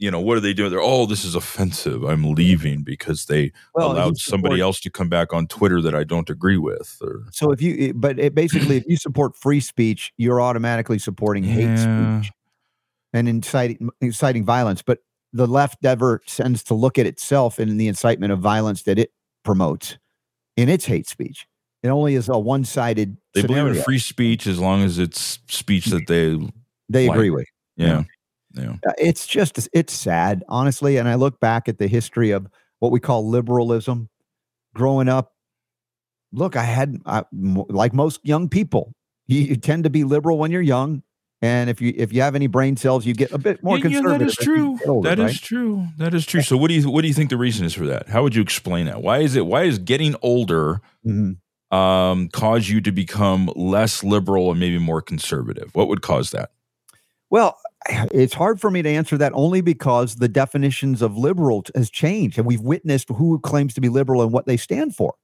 you 0.00 0.10
know, 0.10 0.18
what 0.18 0.38
are 0.38 0.40
they 0.40 0.54
doing? 0.54 0.70
They're, 0.70 0.80
oh, 0.80 1.04
this 1.04 1.26
is 1.26 1.34
offensive. 1.34 2.04
I'm 2.04 2.32
leaving 2.32 2.82
because 2.82 3.26
they 3.26 3.52
well, 3.74 3.92
allowed 3.92 4.16
somebody 4.16 4.58
else 4.58 4.80
to 4.80 4.90
come 4.90 5.10
back 5.10 5.34
on 5.34 5.46
Twitter 5.46 5.82
that 5.82 5.94
I 5.94 6.04
don't 6.04 6.30
agree 6.30 6.56
with. 6.56 6.96
Or, 7.02 7.26
so 7.30 7.52
if 7.52 7.60
you, 7.60 7.76
eh, 7.78 7.92
but 7.94 8.18
it 8.18 8.34
basically, 8.34 8.78
if 8.78 8.84
you 8.88 8.96
support 8.96 9.36
free 9.36 9.60
speech, 9.60 10.10
you're 10.16 10.40
automatically 10.40 10.98
supporting 10.98 11.44
hate 11.44 11.64
yeah. 11.64 12.22
speech 12.22 12.32
and 13.12 13.28
inciting 13.28 13.90
inciting 14.00 14.42
violence. 14.42 14.80
But 14.80 15.00
the 15.34 15.46
left 15.46 15.84
ever 15.84 16.22
tends 16.26 16.64
to 16.64 16.74
look 16.74 16.98
at 16.98 17.04
itself 17.04 17.58
and 17.58 17.78
the 17.78 17.86
incitement 17.86 18.32
of 18.32 18.38
violence 18.38 18.84
that 18.84 18.98
it 18.98 19.12
promotes 19.44 19.98
in 20.56 20.70
its 20.70 20.86
hate 20.86 21.08
speech. 21.08 21.46
It 21.82 21.88
only 21.88 22.14
is 22.14 22.30
a 22.30 22.38
one 22.38 22.64
sided. 22.64 23.18
They 23.34 23.42
scenario. 23.42 23.64
believe 23.64 23.76
in 23.76 23.84
free 23.84 23.98
speech 23.98 24.46
as 24.46 24.58
long 24.58 24.82
as 24.82 24.98
it's 24.98 25.40
speech 25.48 25.86
that 25.86 26.06
they 26.06 26.38
they 26.88 27.06
like, 27.06 27.16
agree 27.16 27.30
with. 27.30 27.46
Yeah. 27.76 28.04
Yeah. 28.54 28.76
Uh, 28.86 28.92
it's 28.98 29.26
just, 29.26 29.68
it's 29.72 29.92
sad, 29.92 30.42
honestly. 30.48 30.96
And 30.96 31.08
I 31.08 31.14
look 31.14 31.40
back 31.40 31.68
at 31.68 31.78
the 31.78 31.86
history 31.86 32.30
of 32.30 32.46
what 32.78 32.92
we 32.92 33.00
call 33.00 33.28
liberalism 33.28 34.08
growing 34.74 35.08
up. 35.08 35.34
Look, 36.32 36.56
I 36.56 36.62
had, 36.62 37.00
I, 37.06 37.24
like 37.32 37.92
most 37.92 38.20
young 38.22 38.48
people, 38.48 38.94
you, 39.26 39.40
you, 39.40 39.56
tend 39.56 39.84
to 39.84 39.90
be 39.90 40.04
liberal 40.04 40.38
when 40.38 40.50
you're 40.50 40.62
young. 40.62 41.02
And 41.42 41.70
if 41.70 41.80
you 41.80 41.94
if 41.96 42.12
you 42.12 42.20
have 42.20 42.34
any 42.34 42.48
brain 42.48 42.76
cells, 42.76 43.06
you 43.06 43.14
get 43.14 43.32
a 43.32 43.38
bit 43.38 43.62
more 43.62 43.78
yeah, 43.78 43.82
conservative. 43.82 44.12
Yeah, 44.12 44.18
that 44.18 44.28
is 44.28 44.36
true. 44.36 44.78
Older, 44.86 45.08
that 45.08 45.18
right? 45.22 45.30
is 45.30 45.40
true. 45.40 45.86
That 45.96 46.12
is 46.12 46.26
true. 46.26 46.42
So 46.42 46.56
what 46.58 46.68
do 46.68 46.74
you 46.74 46.90
what 46.90 47.00
do 47.00 47.08
you 47.08 47.14
think 47.14 47.30
the 47.30 47.38
reason 47.38 47.64
is 47.64 47.72
for 47.72 47.86
that? 47.86 48.08
How 48.08 48.22
would 48.22 48.34
you 48.34 48.42
explain 48.42 48.84
that? 48.86 49.02
Why 49.02 49.20
is 49.20 49.36
it 49.36 49.46
why 49.46 49.62
is 49.62 49.78
getting 49.78 50.16
older 50.20 50.82
mm-hmm. 51.04 51.76
um, 51.76 52.28
cause 52.28 52.68
you 52.68 52.82
to 52.82 52.92
become 52.92 53.50
less 53.56 54.04
liberal 54.04 54.50
and 54.50 54.60
maybe 54.60 54.78
more 54.78 55.00
conservative? 55.00 55.74
What 55.74 55.88
would 55.88 56.02
cause 56.02 56.30
that? 56.32 56.50
Well, 57.30 57.58
it's 57.88 58.34
hard 58.34 58.60
for 58.60 58.70
me 58.70 58.82
to 58.82 58.88
answer 58.88 59.16
that 59.18 59.32
only 59.34 59.60
because 59.60 60.16
the 60.16 60.28
definitions 60.28 61.02
of 61.02 61.16
liberal 61.16 61.64
has 61.74 61.90
changed 61.90 62.38
and 62.38 62.46
we've 62.46 62.60
witnessed 62.60 63.08
who 63.08 63.38
claims 63.40 63.74
to 63.74 63.80
be 63.80 63.88
liberal 63.88 64.22
and 64.22 64.32
what 64.32 64.46
they 64.46 64.56
stand 64.56 64.94
for. 64.94 65.14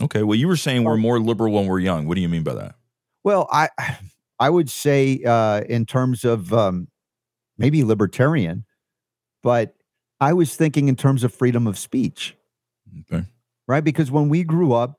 Okay. 0.00 0.22
Well, 0.22 0.36
you 0.36 0.48
were 0.48 0.56
saying 0.56 0.84
we're 0.84 0.96
more 0.96 1.20
liberal 1.20 1.52
when 1.52 1.66
we're 1.66 1.80
young. 1.80 2.06
What 2.06 2.14
do 2.14 2.20
you 2.20 2.28
mean 2.28 2.44
by 2.44 2.54
that? 2.54 2.76
Well, 3.24 3.48
I 3.50 3.68
I 4.38 4.50
would 4.50 4.70
say 4.70 5.22
uh, 5.26 5.62
in 5.62 5.86
terms 5.86 6.24
of 6.24 6.52
um, 6.52 6.88
maybe 7.56 7.82
libertarian, 7.84 8.64
but 9.42 9.74
I 10.20 10.32
was 10.32 10.54
thinking 10.56 10.88
in 10.88 10.96
terms 10.96 11.24
of 11.24 11.34
freedom 11.34 11.66
of 11.66 11.78
speech. 11.78 12.36
Okay. 13.00 13.24
Right? 13.66 13.84
Because 13.84 14.10
when 14.10 14.28
we 14.28 14.44
grew 14.44 14.72
up, 14.72 14.98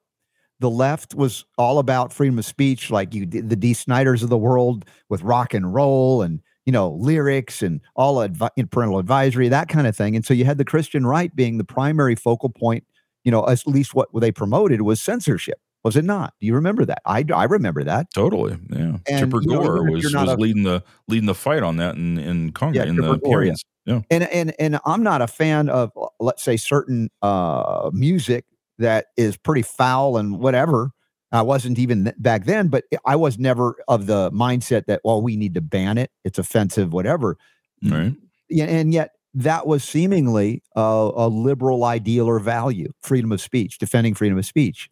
the 0.59 0.69
left 0.69 1.15
was 1.15 1.45
all 1.57 1.79
about 1.79 2.11
freedom 2.11 2.37
of 2.37 2.45
speech, 2.45 2.91
like 2.91 3.13
you 3.13 3.25
the 3.25 3.55
Dee 3.55 3.73
Sniders 3.73 4.21
of 4.21 4.29
the 4.29 4.37
world 4.37 4.85
with 5.07 5.21
rock 5.21 5.53
and 5.53 5.73
roll 5.73 6.21
and 6.21 6.41
you 6.69 6.71
know, 6.71 6.91
lyrics 6.99 7.63
and 7.63 7.81
all 7.95 8.17
advi- 8.17 8.69
parental 8.69 8.99
advisory, 8.99 9.49
that 9.49 9.69
kind 9.69 9.87
of 9.87 9.97
thing. 9.97 10.15
And 10.15 10.23
so 10.23 10.35
you 10.35 10.45
had 10.45 10.59
the 10.59 10.65
Christian 10.65 11.03
right 11.03 11.35
being 11.35 11.57
the 11.57 11.63
primary 11.63 12.13
focal 12.13 12.49
point, 12.49 12.83
you 13.23 13.31
know, 13.31 13.43
at 13.49 13.65
least 13.65 13.95
what 13.95 14.07
they 14.13 14.31
promoted 14.31 14.83
was 14.83 15.01
censorship. 15.01 15.59
Was 15.83 15.95
it 15.95 16.05
not? 16.05 16.35
Do 16.39 16.45
you 16.45 16.53
remember 16.53 16.85
that? 16.85 17.01
I, 17.07 17.25
I 17.33 17.45
remember 17.45 17.83
that 17.85 18.13
totally. 18.13 18.55
Yeah, 18.69 18.97
and, 19.07 19.31
Tipper 19.31 19.41
Gore 19.41 19.83
know, 19.83 19.93
was, 19.93 20.03
was 20.03 20.13
a, 20.13 20.35
leading 20.35 20.61
the 20.61 20.83
leading 21.07 21.25
the 21.25 21.33
fight 21.33 21.63
on 21.63 21.77
that 21.77 21.95
in 21.95 22.19
in 22.19 22.51
Congress 22.51 22.85
yeah, 22.85 22.87
in 22.87 22.97
the 22.97 23.17
Gore, 23.17 23.45
Yeah. 23.45 23.55
yeah. 23.85 24.01
And 24.11 24.25
and 24.25 24.53
and 24.59 24.79
I'm 24.85 25.01
not 25.01 25.23
a 25.23 25.27
fan 25.27 25.69
of 25.69 25.91
let's 26.19 26.43
say 26.43 26.55
certain 26.55 27.09
uh, 27.23 27.89
music 27.93 28.45
that 28.77 29.07
is 29.17 29.37
pretty 29.37 29.63
foul 29.63 30.17
and 30.17 30.37
whatever. 30.37 30.91
I 31.31 31.41
wasn't 31.41 31.77
even 31.77 32.05
th- 32.05 32.15
back 32.17 32.45
then, 32.45 32.69
but 32.69 32.85
I 33.05 33.15
was 33.15 33.37
never 33.37 33.75
of 33.87 34.07
the 34.07 34.31
mindset 34.31 34.85
that, 34.85 35.01
well, 35.03 35.21
we 35.21 35.35
need 35.35 35.53
to 35.53 35.61
ban 35.61 35.97
it. 35.97 36.11
It's 36.23 36.39
offensive, 36.39 36.91
whatever. 36.91 37.37
Right. 37.83 38.15
And 38.59 38.93
yet 38.93 39.11
that 39.35 39.67
was 39.67 39.83
seemingly 39.83 40.63
a, 40.75 41.11
a 41.15 41.27
liberal 41.27 41.83
ideal 41.83 42.27
or 42.27 42.39
value, 42.39 42.91
freedom 43.01 43.31
of 43.31 43.41
speech, 43.41 43.77
defending 43.77 44.15
freedom 44.15 44.37
of 44.37 44.45
speech, 44.45 44.89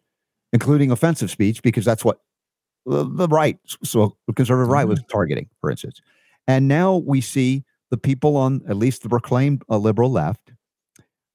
including 0.52 0.90
offensive 0.90 1.30
speech, 1.30 1.60
because 1.62 1.84
that's 1.84 2.04
what 2.04 2.20
the, 2.86 3.04
the 3.04 3.28
right, 3.28 3.58
so 3.82 4.16
the 4.26 4.32
conservative 4.32 4.70
right 4.70 4.86
was 4.86 5.00
mm-hmm. 5.00 5.10
targeting, 5.10 5.48
for 5.60 5.70
instance. 5.70 6.00
And 6.46 6.68
now 6.68 6.96
we 6.96 7.20
see 7.20 7.64
the 7.90 7.98
people 7.98 8.36
on 8.36 8.62
at 8.68 8.76
least 8.76 9.02
the 9.02 9.08
proclaimed 9.08 9.62
uh, 9.68 9.76
liberal 9.76 10.10
left 10.10 10.52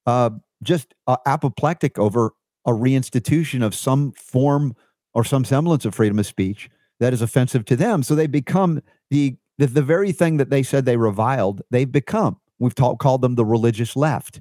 uh, 0.06 0.30
just 0.62 0.94
uh, 1.06 1.16
apoplectic 1.26 1.98
over 1.98 2.32
a 2.66 2.72
reinstitution 2.72 3.62
of 3.62 3.74
some 3.74 4.12
form 4.12 4.74
or 5.14 5.24
some 5.24 5.44
semblance 5.44 5.84
of 5.84 5.94
freedom 5.94 6.18
of 6.18 6.26
speech 6.26 6.68
that 7.00 7.12
is 7.12 7.22
offensive 7.22 7.64
to 7.66 7.76
them. 7.76 8.02
So 8.02 8.14
they 8.14 8.26
become 8.26 8.82
the 9.10 9.36
the, 9.56 9.66
the 9.66 9.82
very 9.82 10.10
thing 10.10 10.38
that 10.38 10.50
they 10.50 10.64
said 10.64 10.84
they 10.84 10.96
reviled. 10.96 11.62
They've 11.70 11.90
become. 11.90 12.38
We've 12.58 12.74
ta- 12.74 12.96
called 12.96 13.22
them 13.22 13.36
the 13.36 13.44
religious 13.44 13.94
left. 13.94 14.40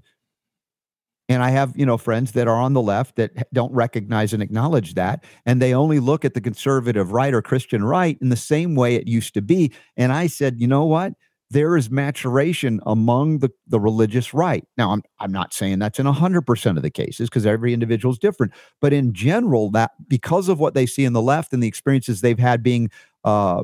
And 1.30 1.42
I 1.42 1.52
have, 1.52 1.74
you 1.76 1.86
know, 1.86 1.98
friends 1.98 2.34
that 2.34 2.48
are 2.48 2.56
on 2.56 2.74
the 2.74 2.82
left 2.82 3.16
that 3.16 3.32
don't 3.54 3.72
recognize 3.74 4.34
and 4.34 4.44
acknowledge 4.44 4.96
that. 4.96 5.24
And 5.46 5.62
they 5.62 5.74
only 5.74 6.00
look 6.00 6.26
at 6.26 6.34
the 6.34 6.42
conservative 6.42 7.12
right 7.12 7.34
or 7.34 7.42
Christian 7.42 7.84
right 7.84 8.18
in 8.22 8.30
the 8.30 8.36
same 8.36 8.76
way 8.76 8.96
it 8.96 9.08
used 9.08 9.34
to 9.36 9.42
be. 9.42 9.72
And 9.96 10.12
I 10.12 10.28
said, 10.28 10.60
you 10.60 10.68
know 10.68 10.84
what? 10.84 11.14
There 11.54 11.78
is 11.78 11.90
maturation 11.90 12.82
among 12.86 13.40
the, 13.40 13.50
the 13.68 13.80
religious 13.80 14.34
right. 14.34 14.66
Now, 14.78 14.92
I'm, 14.92 15.04
I'm 15.20 15.32
not 15.32 15.54
saying 15.54 15.80
that's 15.80 16.00
in 16.00 16.06
100% 16.06 16.78
of 16.78 16.84
the 16.84 16.90
cases 16.90 17.30
because 17.30 17.46
every 17.46 17.74
individual 17.74 18.12
is 18.12 18.20
different. 18.20 18.54
But 18.82 18.94
in 18.94 19.14
general, 19.14 19.72
that 19.72 19.92
because 20.08 20.50
of 20.50 20.60
what 20.60 20.74
they 20.74 20.86
see 20.86 21.06
in 21.06 21.14
the 21.14 21.22
left 21.22 21.54
and 21.54 21.64
the 21.64 21.68
experiences 21.68 22.22
they've 22.22 22.40
had 22.40 22.64
being, 22.64 22.90
uh, 23.24 23.64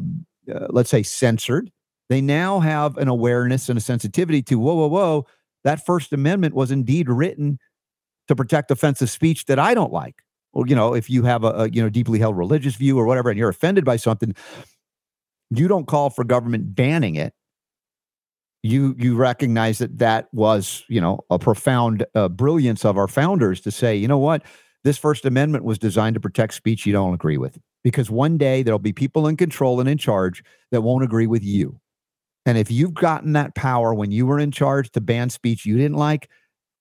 uh, 0.53 0.67
let's 0.69 0.89
say, 0.89 1.03
censored, 1.03 1.71
they 2.09 2.21
now 2.21 2.59
have 2.59 2.97
an 2.97 3.07
awareness 3.07 3.69
and 3.69 3.77
a 3.77 3.81
sensitivity 3.81 4.41
to, 4.43 4.57
whoa, 4.57 4.75
whoa, 4.75 4.87
whoa 4.87 5.27
that 5.63 5.85
First 5.85 6.13
Amendment 6.13 6.55
was 6.55 6.71
indeed 6.71 7.09
written 7.09 7.59
to 8.27 8.35
protect 8.35 8.71
offensive 8.71 9.09
speech 9.09 9.45
that 9.45 9.59
I 9.59 9.73
don't 9.73 9.91
like. 9.91 10.21
Well, 10.53 10.67
you 10.67 10.75
know, 10.75 10.95
if 10.95 11.09
you 11.09 11.23
have 11.23 11.43
a, 11.43 11.49
a, 11.49 11.69
you 11.69 11.81
know 11.81 11.89
deeply 11.89 12.19
held 12.19 12.37
religious 12.37 12.75
view 12.75 12.97
or 12.97 13.05
whatever, 13.05 13.29
and 13.29 13.37
you're 13.37 13.49
offended 13.49 13.85
by 13.85 13.97
something, 13.97 14.35
you 15.51 15.67
don't 15.67 15.87
call 15.87 16.09
for 16.09 16.23
government 16.23 16.75
banning 16.75 17.15
it. 17.15 17.33
You 18.61 18.95
you 18.97 19.15
recognize 19.15 19.77
that 19.77 19.99
that 19.99 20.27
was 20.33 20.83
you 20.89 20.99
know 20.99 21.21
a 21.29 21.39
profound 21.39 22.05
uh, 22.15 22.27
brilliance 22.29 22.83
of 22.83 22.97
our 22.97 23.07
founders 23.07 23.61
to 23.61 23.71
say, 23.71 23.95
you 23.95 24.07
know 24.07 24.17
what, 24.17 24.43
this 24.83 24.97
First 24.97 25.25
Amendment 25.25 25.63
was 25.63 25.79
designed 25.79 26.15
to 26.15 26.19
protect 26.19 26.53
speech 26.53 26.85
you 26.85 26.91
don't 26.91 27.13
agree 27.13 27.37
with, 27.37 27.57
because 27.83 28.09
one 28.09 28.37
day 28.37 28.61
there'll 28.63 28.79
be 28.79 28.93
people 28.93 29.27
in 29.27 29.37
control 29.37 29.79
and 29.79 29.87
in 29.87 29.97
charge 29.97 30.43
that 30.71 30.81
won't 30.81 31.05
agree 31.05 31.27
with 31.27 31.43
you. 31.43 31.79
And 32.45 32.57
if 32.57 32.71
you've 32.71 32.93
gotten 32.93 33.33
that 33.33 33.55
power 33.55 33.93
when 33.93 34.11
you 34.11 34.25
were 34.25 34.39
in 34.39 34.51
charge 34.51 34.91
to 34.91 35.01
ban 35.01 35.29
speech 35.29 35.65
you 35.65 35.77
didn't 35.77 35.97
like, 35.97 36.29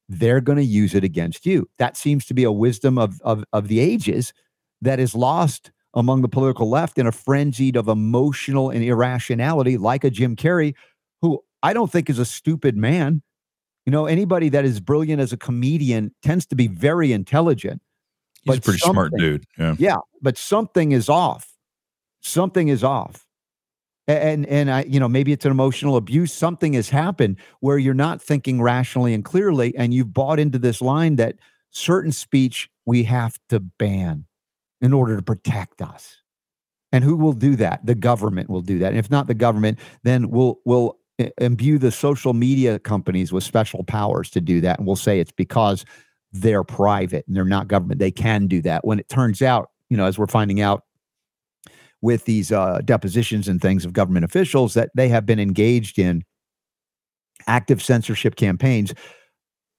they're 0.08 0.40
going 0.40 0.58
to 0.58 0.64
use 0.64 0.94
it 0.94 1.04
against 1.04 1.44
you. 1.47 1.68
That 1.78 1.97
seems 1.97 2.25
to 2.26 2.35
be 2.35 2.44
a 2.44 2.52
wisdom 2.52 2.97
of, 2.99 3.20
of, 3.23 3.44
of 3.52 3.68
the 3.68 3.78
ages 3.78 4.32
that 4.80 4.99
is 4.99 5.14
lost 5.14 5.70
among 5.94 6.23
the 6.23 6.28
political 6.28 6.70
left 6.70 6.99
in 6.99 7.06
a 7.06 7.12
frenzied 7.12 7.76
of 7.76 7.88
emotional 7.88 8.70
and 8.70 8.82
irrationality, 8.82 9.76
like 9.76 10.04
a 10.04 10.11
Jim 10.11 10.37
Carrey, 10.37 10.75
who 11.20 11.42
I 11.62 11.72
don't 11.72 11.90
think 11.90 12.08
is 12.08 12.18
a 12.18 12.24
stupid 12.24 12.76
man. 12.76 13.22
You 13.86 13.92
know, 13.92 14.06
anybody 14.06 14.48
that 14.50 14.64
is 14.64 14.80
brilliant 14.80 15.20
as 15.20 15.32
a 15.32 15.36
comedian 15.36 16.14
tends 16.22 16.46
to 16.46 16.56
be 16.56 16.66
very 16.66 17.12
intelligent. 17.12 17.80
He's 18.42 18.58
a 18.58 18.60
pretty 18.60 18.78
smart 18.78 19.12
dude. 19.16 19.44
Yeah. 19.58 19.74
Yeah. 19.78 19.96
But 20.20 20.36
something 20.36 20.92
is 20.92 21.08
off. 21.08 21.54
Something 22.20 22.68
is 22.68 22.84
off 22.84 23.28
and 24.08 24.46
and 24.46 24.70
I, 24.70 24.84
you 24.84 24.98
know, 24.98 25.08
maybe 25.08 25.32
it's 25.32 25.44
an 25.44 25.50
emotional 25.50 25.96
abuse. 25.96 26.32
Something 26.32 26.72
has 26.72 26.88
happened 26.88 27.36
where 27.60 27.78
you're 27.78 27.94
not 27.94 28.22
thinking 28.22 28.60
rationally 28.60 29.12
and 29.12 29.24
clearly, 29.24 29.76
and 29.76 29.92
you've 29.92 30.14
bought 30.14 30.40
into 30.40 30.58
this 30.58 30.80
line 30.80 31.16
that 31.16 31.36
certain 31.70 32.10
speech 32.10 32.70
we 32.86 33.04
have 33.04 33.38
to 33.50 33.60
ban 33.60 34.24
in 34.80 34.94
order 34.94 35.16
to 35.16 35.22
protect 35.22 35.82
us. 35.82 36.16
And 36.90 37.04
who 37.04 37.16
will 37.16 37.34
do 37.34 37.54
that? 37.56 37.84
The 37.84 37.94
government 37.94 38.48
will 38.48 38.62
do 38.62 38.78
that. 38.78 38.88
And 38.88 38.98
if 38.98 39.10
not 39.10 39.26
the 39.26 39.34
government, 39.34 39.78
then 40.04 40.30
we'll 40.30 40.58
we'll 40.64 40.97
imbue 41.38 41.78
the 41.78 41.90
social 41.90 42.32
media 42.32 42.78
companies 42.78 43.32
with 43.32 43.44
special 43.44 43.84
powers 43.84 44.30
to 44.30 44.40
do 44.40 44.60
that. 44.60 44.78
And 44.78 44.87
we'll 44.87 44.96
say 44.96 45.20
it's 45.20 45.32
because 45.32 45.84
they're 46.32 46.64
private 46.64 47.26
and 47.26 47.37
they're 47.37 47.44
not 47.44 47.68
government. 47.68 47.98
They 47.98 48.10
can 48.10 48.46
do 48.46 48.62
that. 48.62 48.84
When 48.84 48.98
it 48.98 49.08
turns 49.08 49.42
out, 49.42 49.70
you 49.90 49.96
know, 49.96 50.06
as 50.06 50.18
we're 50.18 50.26
finding 50.26 50.60
out 50.60 50.84
with 52.00 52.25
these 52.26 52.52
uh, 52.52 52.80
depositions 52.84 53.48
and 53.48 53.60
things 53.60 53.84
of 53.84 53.92
government 53.92 54.25
officials 54.25 54.75
that 54.75 54.90
they 54.94 55.08
have 55.08 55.26
been 55.26 55.40
engaged 55.40 55.98
in 55.98 56.22
active 57.46 57.82
censorship 57.82 58.37
campaigns 58.37 58.94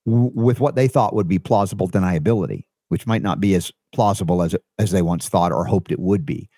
w- 0.06 0.32
with 0.34 0.60
what 0.60 0.76
they 0.76 0.88
thought 0.88 1.16
would 1.16 1.28
be 1.28 1.40
plausible 1.40 1.88
deniability, 1.88 2.66
which 2.90 3.08
might 3.08 3.22
not 3.22 3.40
be 3.40 3.56
as 3.56 3.72
plausible 3.94 4.42
as 4.42 4.56
as 4.78 4.92
they 4.92 5.02
once 5.02 5.30
thought 5.30 5.52
or 5.52 5.64
hoped 5.66 5.92
it 5.92 6.00
would 6.00 6.26
be. 6.26 6.50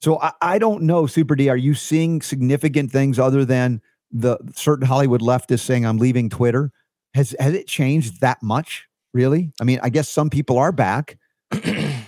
So 0.00 0.20
I, 0.20 0.32
I 0.40 0.58
don't 0.58 0.82
know, 0.82 1.06
Super 1.06 1.34
D. 1.34 1.48
Are 1.48 1.56
you 1.56 1.74
seeing 1.74 2.22
significant 2.22 2.90
things 2.90 3.18
other 3.18 3.44
than 3.44 3.82
the 4.20 4.38
certain 4.54 4.86
Hollywood 4.86 5.20
leftists 5.20 5.60
saying 5.60 5.84
I'm 5.84 5.98
leaving 5.98 6.30
Twitter? 6.30 6.72
Has 7.14 7.34
has 7.38 7.54
it 7.54 7.66
changed 7.66 8.20
that 8.20 8.42
much? 8.42 8.86
Really? 9.12 9.52
I 9.60 9.64
mean, 9.64 9.78
I 9.82 9.88
guess 9.88 10.08
some 10.08 10.30
people 10.30 10.58
are 10.58 10.72
back. 10.72 11.18
I, 11.52 12.02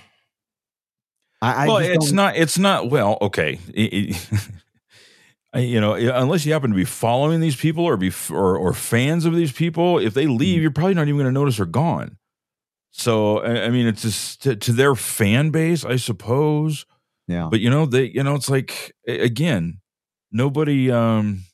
I 1.41 1.67
well, 1.67 1.79
it's 1.79 2.13
not. 2.13 2.37
It's 2.37 2.59
not. 2.59 2.91
Well, 2.91 3.17
okay. 3.23 3.59
It, 3.73 3.95
it, 3.95 4.51
you 5.57 5.81
know, 5.81 5.95
unless 5.95 6.45
you 6.45 6.53
happen 6.53 6.71
to 6.71 6.77
be 6.77 6.85
following 6.85 7.41
these 7.41 7.57
people 7.57 7.85
or 7.85 7.97
be 7.97 8.13
or, 8.31 8.57
or 8.57 8.73
fans 8.73 9.25
of 9.25 9.35
these 9.35 9.53
people, 9.53 9.99
if 9.99 10.15
they 10.15 10.27
leave, 10.27 10.59
mm. 10.59 10.63
you're 10.63 10.71
probably 10.71 10.95
not 10.95 11.03
even 11.09 11.17
going 11.17 11.27
to 11.27 11.33
notice 11.33 11.59
they're 11.59 11.67
gone. 11.67 12.17
So, 12.91 13.43
I 13.45 13.71
mean, 13.71 13.87
it's 13.87 14.03
just 14.03 14.43
to, 14.43 14.57
to, 14.57 14.73
their 14.73 14.95
fan 14.95 15.51
base, 15.51 15.85
I 15.85 15.97
suppose. 15.97 16.85
Yeah. 17.29 17.49
But 17.51 17.61
you 17.61 17.71
know, 17.71 17.87
they, 17.87 18.05
you 18.07 18.23
know, 18.25 18.35
it's 18.35 18.51
like 18.51 18.95
again, 19.07 19.81
nobody. 20.33 20.91
um 20.91 21.45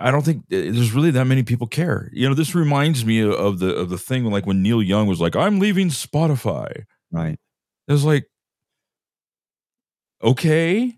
I 0.00 0.10
don't 0.10 0.24
think 0.24 0.44
uh, 0.44 0.56
there's 0.56 0.92
really 0.92 1.10
that 1.12 1.26
many 1.26 1.42
people 1.42 1.66
care. 1.66 2.10
You 2.12 2.28
know, 2.28 2.34
this 2.34 2.54
reminds 2.54 3.04
me 3.04 3.20
of 3.20 3.58
the 3.58 3.74
of 3.74 3.90
the 3.90 3.98
thing 3.98 4.24
like 4.24 4.46
when 4.46 4.62
Neil 4.62 4.82
Young 4.82 5.06
was 5.06 5.20
like, 5.20 5.36
"I'm 5.36 5.58
leaving 5.58 5.88
Spotify." 5.88 6.84
Right. 7.12 7.38
It 7.88 7.92
was 7.92 8.04
like, 8.04 8.26
okay. 10.22 10.96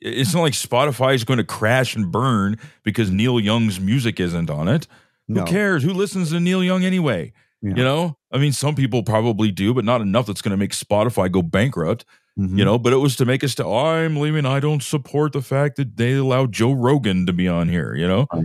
It's 0.00 0.34
not 0.34 0.42
like 0.42 0.52
Spotify 0.52 1.14
is 1.14 1.24
going 1.24 1.38
to 1.38 1.44
crash 1.44 1.96
and 1.96 2.12
burn 2.12 2.58
because 2.82 3.10
Neil 3.10 3.40
Young's 3.40 3.80
music 3.80 4.20
isn't 4.20 4.50
on 4.50 4.68
it. 4.68 4.86
No. 5.26 5.40
Who 5.40 5.46
cares? 5.46 5.82
Who 5.82 5.92
listens 5.92 6.30
to 6.30 6.40
Neil 6.40 6.62
Young 6.62 6.84
anyway? 6.84 7.32
Yeah. 7.62 7.74
You 7.76 7.84
know, 7.84 8.18
I 8.30 8.38
mean, 8.38 8.52
some 8.52 8.74
people 8.74 9.02
probably 9.02 9.50
do, 9.50 9.72
but 9.72 9.84
not 9.84 10.00
enough 10.00 10.26
that's 10.26 10.42
going 10.42 10.50
to 10.50 10.56
make 10.56 10.72
Spotify 10.72 11.30
go 11.30 11.42
bankrupt. 11.42 12.04
Mm-hmm. 12.38 12.58
You 12.58 12.64
know, 12.66 12.78
but 12.78 12.92
it 12.92 12.96
was 12.96 13.16
to 13.16 13.24
make 13.24 13.42
us 13.42 13.54
to, 13.54 13.66
I'm 13.66 14.16
leaving. 14.16 14.44
I 14.44 14.60
don't 14.60 14.82
support 14.82 15.32
the 15.32 15.40
fact 15.40 15.76
that 15.76 15.96
they 15.96 16.14
allowed 16.14 16.52
Joe 16.52 16.72
Rogan 16.72 17.24
to 17.26 17.32
be 17.32 17.48
on 17.48 17.68
here. 17.68 17.94
You 17.94 18.06
know, 18.06 18.26
right. 18.30 18.44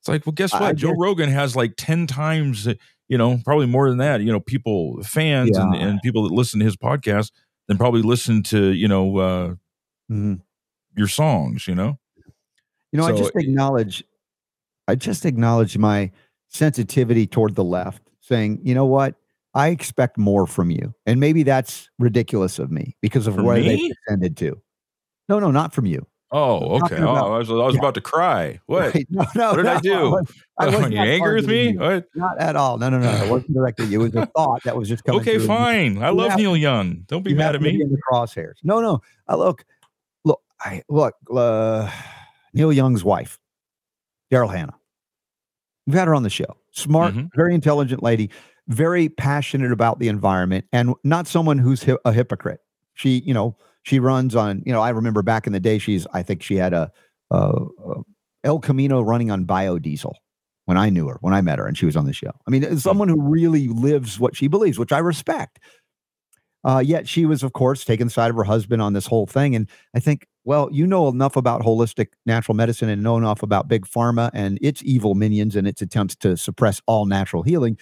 it's 0.00 0.08
like, 0.08 0.24
well, 0.24 0.32
guess 0.32 0.54
what? 0.54 0.62
I 0.62 0.72
Joe 0.72 0.88
guess- 0.88 0.96
Rogan 0.98 1.30
has 1.30 1.54
like 1.54 1.74
10 1.76 2.06
times 2.06 2.66
you 3.08 3.18
know, 3.18 3.38
probably 3.44 3.66
more 3.66 3.88
than 3.88 3.98
that, 3.98 4.20
you 4.20 4.32
know, 4.32 4.40
people, 4.40 5.02
fans 5.02 5.50
yeah. 5.54 5.62
and, 5.62 5.74
and 5.74 6.02
people 6.02 6.24
that 6.24 6.34
listen 6.34 6.58
to 6.60 6.64
his 6.64 6.76
podcast, 6.76 7.30
then 7.68 7.78
probably 7.78 8.02
listen 8.02 8.42
to, 8.44 8.72
you 8.72 8.88
know, 8.88 9.18
uh, 9.18 9.48
mm-hmm. 10.10 10.34
your 10.96 11.08
songs, 11.08 11.68
you 11.68 11.74
know? 11.74 11.98
You 12.92 13.00
know, 13.00 13.06
so, 13.06 13.14
I 13.14 13.16
just 13.16 13.36
acknowledge, 13.36 14.04
I 14.88 14.94
just 14.94 15.24
acknowledge 15.24 15.78
my 15.78 16.10
sensitivity 16.48 17.26
toward 17.26 17.54
the 17.54 17.64
left 17.64 18.02
saying, 18.20 18.60
you 18.62 18.74
know 18.74 18.86
what? 18.86 19.14
I 19.56 19.68
expect 19.68 20.18
more 20.18 20.46
from 20.46 20.70
you. 20.70 20.94
And 21.06 21.18
maybe 21.18 21.42
that's 21.42 21.88
ridiculous 21.98 22.58
of 22.58 22.70
me 22.70 22.94
because 23.00 23.26
of 23.26 23.36
where 23.36 23.56
me? 23.56 23.68
they 23.68 23.88
descended 23.88 24.36
to. 24.36 24.60
No, 25.30 25.38
no, 25.38 25.50
not 25.50 25.72
from 25.72 25.86
you. 25.86 26.06
Oh, 26.30 26.76
okay. 26.82 26.96
About, 26.96 27.24
oh, 27.24 27.34
I 27.34 27.38
was, 27.38 27.50
I 27.50 27.54
was 27.54 27.74
yeah. 27.74 27.80
about 27.80 27.94
to 27.94 28.02
cry. 28.02 28.60
What? 28.66 28.94
Right. 28.94 29.06
No, 29.10 29.24
no, 29.34 29.48
what 29.50 29.56
did 29.56 29.64
no, 29.64 29.72
I 29.72 29.80
do? 29.80 30.16
I 30.58 30.66
was, 30.66 30.74
I 30.74 30.88
you 30.88 30.98
angry 30.98 31.36
with 31.36 31.46
me? 31.46 31.70
You. 31.70 31.78
What? 31.78 32.04
Not 32.14 32.38
at 32.38 32.54
all. 32.54 32.76
No, 32.76 32.90
no, 32.90 32.98
no. 32.98 33.10
It 33.10 33.30
wasn't 33.30 33.54
directed 33.54 33.84
at 33.84 33.88
you. 33.88 34.02
It 34.02 34.14
was 34.14 34.22
a 34.22 34.26
thought 34.26 34.62
that 34.64 34.76
was 34.76 34.90
just 34.90 35.04
coming. 35.04 35.22
Okay, 35.22 35.38
fine. 35.38 36.02
I 36.02 36.10
love 36.10 36.36
Neil 36.36 36.56
Young. 36.56 37.04
Don't 37.06 37.22
be 37.22 37.32
mad 37.32 37.54
at 37.54 37.62
me. 37.62 37.80
In 37.80 37.90
the 37.90 37.98
crosshairs. 38.10 38.56
No, 38.62 38.80
no. 38.82 39.00
I 39.26 39.36
look, 39.36 39.64
look, 40.24 40.42
I 40.60 40.82
look. 40.90 41.14
Uh, 41.34 41.90
Neil 42.52 42.72
Young's 42.72 43.02
wife, 43.02 43.38
Daryl 44.30 44.54
Hannah. 44.54 44.76
We've 45.86 45.96
had 45.96 46.08
her 46.08 46.14
on 46.14 46.24
the 46.24 46.30
show. 46.30 46.56
Smart, 46.72 47.14
mm-hmm. 47.14 47.28
very 47.34 47.54
intelligent 47.54 48.02
lady, 48.02 48.30
very 48.68 49.08
passionate 49.08 49.72
about 49.72 49.98
the 49.98 50.08
environment, 50.08 50.64
and 50.72 50.94
not 51.04 51.26
someone 51.26 51.58
who's 51.58 51.84
hi- 51.84 51.98
a 52.04 52.12
hypocrite. 52.12 52.60
She, 52.94 53.18
you 53.20 53.34
know 53.34 53.56
she 53.86 54.00
runs 54.00 54.34
on, 54.34 54.64
you 54.66 54.72
know, 54.72 54.80
I 54.80 54.88
remember 54.88 55.22
back 55.22 55.46
in 55.46 55.52
the 55.52 55.60
day, 55.60 55.78
she's, 55.78 56.08
I 56.12 56.24
think 56.24 56.42
she 56.42 56.56
had 56.56 56.72
a, 56.72 56.90
a, 57.30 57.36
a 57.36 58.02
El 58.42 58.58
Camino 58.58 59.00
running 59.00 59.30
on 59.30 59.46
biodiesel 59.46 60.12
when 60.64 60.76
I 60.76 60.90
knew 60.90 61.06
her, 61.06 61.18
when 61.20 61.32
I 61.32 61.40
met 61.40 61.60
her, 61.60 61.68
and 61.68 61.78
she 61.78 61.86
was 61.86 61.94
on 61.94 62.04
the 62.04 62.12
show. 62.12 62.32
I 62.48 62.50
mean, 62.50 62.64
hmm. 62.64 62.76
someone 62.78 63.06
who 63.06 63.20
really 63.20 63.68
lives 63.68 64.18
what 64.18 64.34
she 64.34 64.48
believes, 64.48 64.76
which 64.76 64.90
I 64.90 64.98
respect. 64.98 65.60
Uh, 66.64 66.80
yet 66.84 67.06
she 67.06 67.26
was, 67.26 67.44
of 67.44 67.52
course, 67.52 67.84
taking 67.84 68.08
the 68.08 68.12
side 68.12 68.28
of 68.28 68.34
her 68.34 68.42
husband 68.42 68.82
on 68.82 68.92
this 68.92 69.06
whole 69.06 69.24
thing. 69.24 69.54
And 69.54 69.68
I 69.94 70.00
think, 70.00 70.26
well, 70.42 70.68
you 70.72 70.84
know 70.84 71.06
enough 71.06 71.36
about 71.36 71.62
holistic 71.62 72.08
natural 72.24 72.56
medicine 72.56 72.88
and 72.88 73.04
know 73.04 73.16
enough 73.16 73.44
about 73.44 73.68
big 73.68 73.86
pharma 73.86 74.32
and 74.34 74.58
its 74.60 74.82
evil 74.84 75.14
minions 75.14 75.54
and 75.54 75.68
its 75.68 75.80
attempts 75.80 76.16
to 76.16 76.36
suppress 76.36 76.82
all 76.88 77.06
natural 77.06 77.44
healing. 77.44 77.78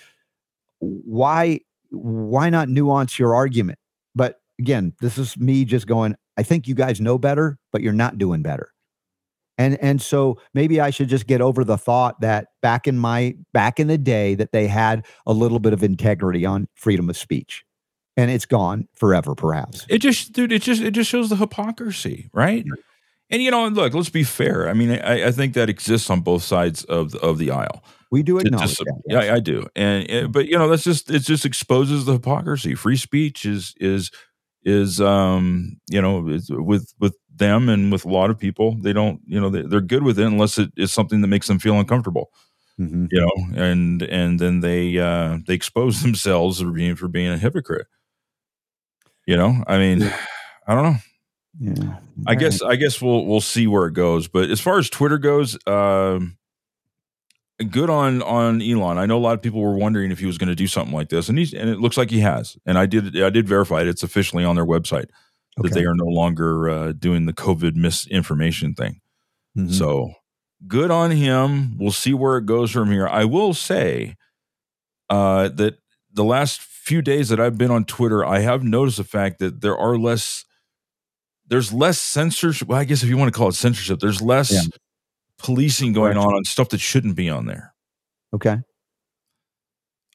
Why, 0.79 1.61
why 1.91 2.51
not 2.51 2.69
nuance 2.69 3.19
your 3.19 3.35
argument? 3.35 3.79
But 4.15 4.41
again, 4.59 4.95
this 5.01 5.19
is 5.19 5.37
me 5.39 5.65
just 5.65 5.87
going, 5.87 6.17
I 6.37 6.43
think 6.43 6.69
you 6.69 6.75
guys 6.75 7.01
know 7.01 7.19
better, 7.19 7.59
but 7.73 7.83
you're 7.83 7.93
not 7.93 8.19
doing 8.19 8.43
better. 8.43 8.71
And 9.57 9.79
and 9.81 10.03
so 10.03 10.41
maybe 10.53 10.81
I 10.81 10.91
should 10.91 11.09
just 11.09 11.27
get 11.27 11.41
over 11.41 11.65
the 11.65 11.79
thought 11.79 12.21
that 12.21 12.49
back 12.61 12.89
in 12.89 12.99
my 12.99 13.37
back 13.53 13.79
in 13.79 13.87
the 13.87 13.99
day 13.99 14.35
that 14.35 14.51
they 14.51 14.67
had 14.67 15.07
a 15.27 15.33
little 15.33 15.61
bit 15.61 15.73
of 15.73 15.83
integrity 15.83 16.45
on 16.45 16.67
freedom 16.75 17.09
of 17.09 17.17
speech. 17.17 17.65
And 18.17 18.31
it's 18.31 18.47
gone 18.47 18.89
forever, 18.95 19.35
perhaps. 19.35 19.87
It 19.89 19.99
just, 19.99 20.33
dude, 20.33 20.53
it 20.53 20.63
just 20.63 20.83
it 20.83 20.93
just 20.93 21.11
shows 21.11 21.31
the 21.31 21.37
hypocrisy, 21.37 22.31
right? 22.33 22.65
And 23.31 23.43
you 23.43 23.51
know, 23.51 23.67
look, 23.69 23.95
let's 23.95 24.09
be 24.09 24.23
fair. 24.23 24.69
I 24.69 24.73
mean, 24.73 24.91
I, 24.91 25.29
I 25.29 25.33
think 25.33 25.55
that 25.55 25.69
exists 25.69 26.11
on 26.11 26.21
both 26.21 26.43
sides 26.43 26.85
of 26.85 27.15
of 27.17 27.39
the 27.39 27.51
aisle. 27.51 27.85
We 28.15 28.23
do 28.23 28.39
acknowledge 28.39 28.69
just, 28.69 28.79
that. 28.79 29.03
Yes. 29.09 29.25
Yeah, 29.25 29.35
I 29.35 29.41
do. 29.41 29.67
And, 29.75 30.09
and 30.09 30.33
but 30.33 30.47
you 30.47 30.57
know, 30.57 30.69
that's 30.69 30.85
just 30.85 31.11
it 31.11 31.25
just 31.25 31.45
exposes 31.45 32.05
the 32.05 32.13
hypocrisy. 32.13 32.77
Free 32.77 32.97
speech 32.97 33.45
is 33.45 33.75
is 33.81 34.13
is 34.63 35.01
um 35.01 35.81
you 35.91 36.01
know 36.01 36.21
with 36.21 36.95
with 37.01 37.17
them 37.35 37.69
and 37.69 37.91
with 37.91 38.05
a 38.05 38.09
lot 38.09 38.31
of 38.31 38.39
people 38.39 38.77
they 38.81 38.93
don't 38.93 39.21
you 39.27 39.41
know 39.41 39.51
they, 39.51 39.63
they're 39.63 39.81
good 39.81 40.05
with 40.05 40.17
it 40.17 40.27
unless 40.27 40.59
it 40.59 40.71
is 40.77 40.93
something 40.93 41.23
that 41.23 41.27
makes 41.27 41.49
them 41.49 41.59
feel 41.59 41.77
uncomfortable 41.77 42.31
mm-hmm. 42.79 43.07
you 43.11 43.21
know 43.21 43.61
and 43.61 44.03
and 44.03 44.39
then 44.39 44.61
they 44.61 44.97
uh 44.97 45.39
they 45.49 45.55
expose 45.55 46.01
themselves 46.03 46.61
for 46.61 46.71
being 46.71 46.95
for 46.95 47.09
being 47.09 47.33
a 47.33 47.37
hypocrite 47.37 47.89
you 49.27 49.37
know 49.37 49.65
i 49.67 49.77
mean 49.77 50.03
i 50.69 50.75
don't 50.77 50.85
know 50.85 50.97
yeah 51.59 51.97
i 52.29 52.37
guess 52.37 52.63
right. 52.63 52.71
i 52.71 52.77
guess 52.77 53.03
we'll 53.03 53.27
we'll 53.27 53.41
see 53.41 53.67
where 53.67 53.87
it 53.87 53.95
goes 53.95 54.29
but 54.29 54.49
as 54.49 54.61
far 54.61 54.79
as 54.79 54.89
twitter 54.89 55.19
goes 55.19 55.59
um 55.67 56.39
good 57.63 57.91
on 57.91 58.23
on 58.23 58.61
Elon. 58.61 58.99
I 58.99 59.07
know 59.07 59.17
a 59.17 59.21
lot 59.21 59.35
of 59.35 59.43
people 59.43 59.61
were 59.61 59.77
wondering 59.77 60.11
if 60.11 60.19
he 60.19 60.27
was 60.27 60.39
going 60.39 60.49
to 60.49 60.55
do 60.55 60.67
something 60.67 60.95
like 60.95 61.09
this, 61.09 61.29
and 61.29 61.39
he's 61.39 61.55
and 61.55 61.71
it 61.71 61.79
looks 61.79 61.97
like 61.97 62.11
he 62.11 62.21
has. 62.21 62.57
And 62.67 62.79
I 62.79 62.87
did 62.87 63.21
I 63.21 63.31
did 63.31 63.49
verify 63.49 63.83
it. 63.83 63.89
It's 63.89 64.03
officially 64.03 64.45
on 64.45 64.57
their 64.57 64.67
website 64.67 65.09
okay. 65.59 65.69
that 65.69 65.75
they 65.75 65.85
are 65.85 65.95
no 65.95 66.07
longer 66.07 66.69
uh, 66.69 66.93
doing 66.93 67.27
the 67.27 67.33
COVID 67.33 67.77
misinformation 67.77 68.75
thing. 68.75 69.01
Mm-hmm. 69.57 69.73
So 69.73 70.11
good 70.67 70.91
on 70.91 71.13
him. 71.13 71.79
We'll 71.79 71.93
see 71.93 72.15
where 72.15 72.39
it 72.39 72.47
goes 72.47 72.71
from 72.71 72.91
here. 72.91 73.07
I 73.07 73.25
will 73.25 73.55
say 73.55 74.17
uh, 75.09 75.49
that 75.49 75.79
the 76.13 76.25
last 76.25 76.61
few 76.61 77.03
days 77.03 77.29
that 77.29 77.39
I've 77.39 77.57
been 77.57 77.71
on 77.71 77.85
Twitter, 77.85 78.25
I 78.25 78.41
have 78.41 78.63
noticed 78.65 78.97
the 78.97 79.05
fact 79.05 79.39
that 79.39 79.61
there 79.61 79.77
are 79.77 79.97
less. 79.97 80.45
There's 81.47 81.75
less 81.75 82.01
censorship. 82.01 82.69
Well, 82.69 82.81
I 82.81 82.85
guess 82.85 83.03
if 83.03 83.11
you 83.11 83.19
want 83.19 83.33
to 83.33 83.39
call 83.39 83.49
it 83.49 83.55
censorship, 83.55 84.01
there's 84.01 84.23
less 84.23 84.51
yeah 84.51 84.63
policing 85.45 85.93
going 85.93 86.17
on 86.17 86.35
on 86.35 86.43
stuff 86.45 86.71
that 86.71 86.81
shouldn't 86.81 87.17
be 87.17 87.29
on 87.29 87.45
there. 87.45 87.75
Okay. 88.33 88.59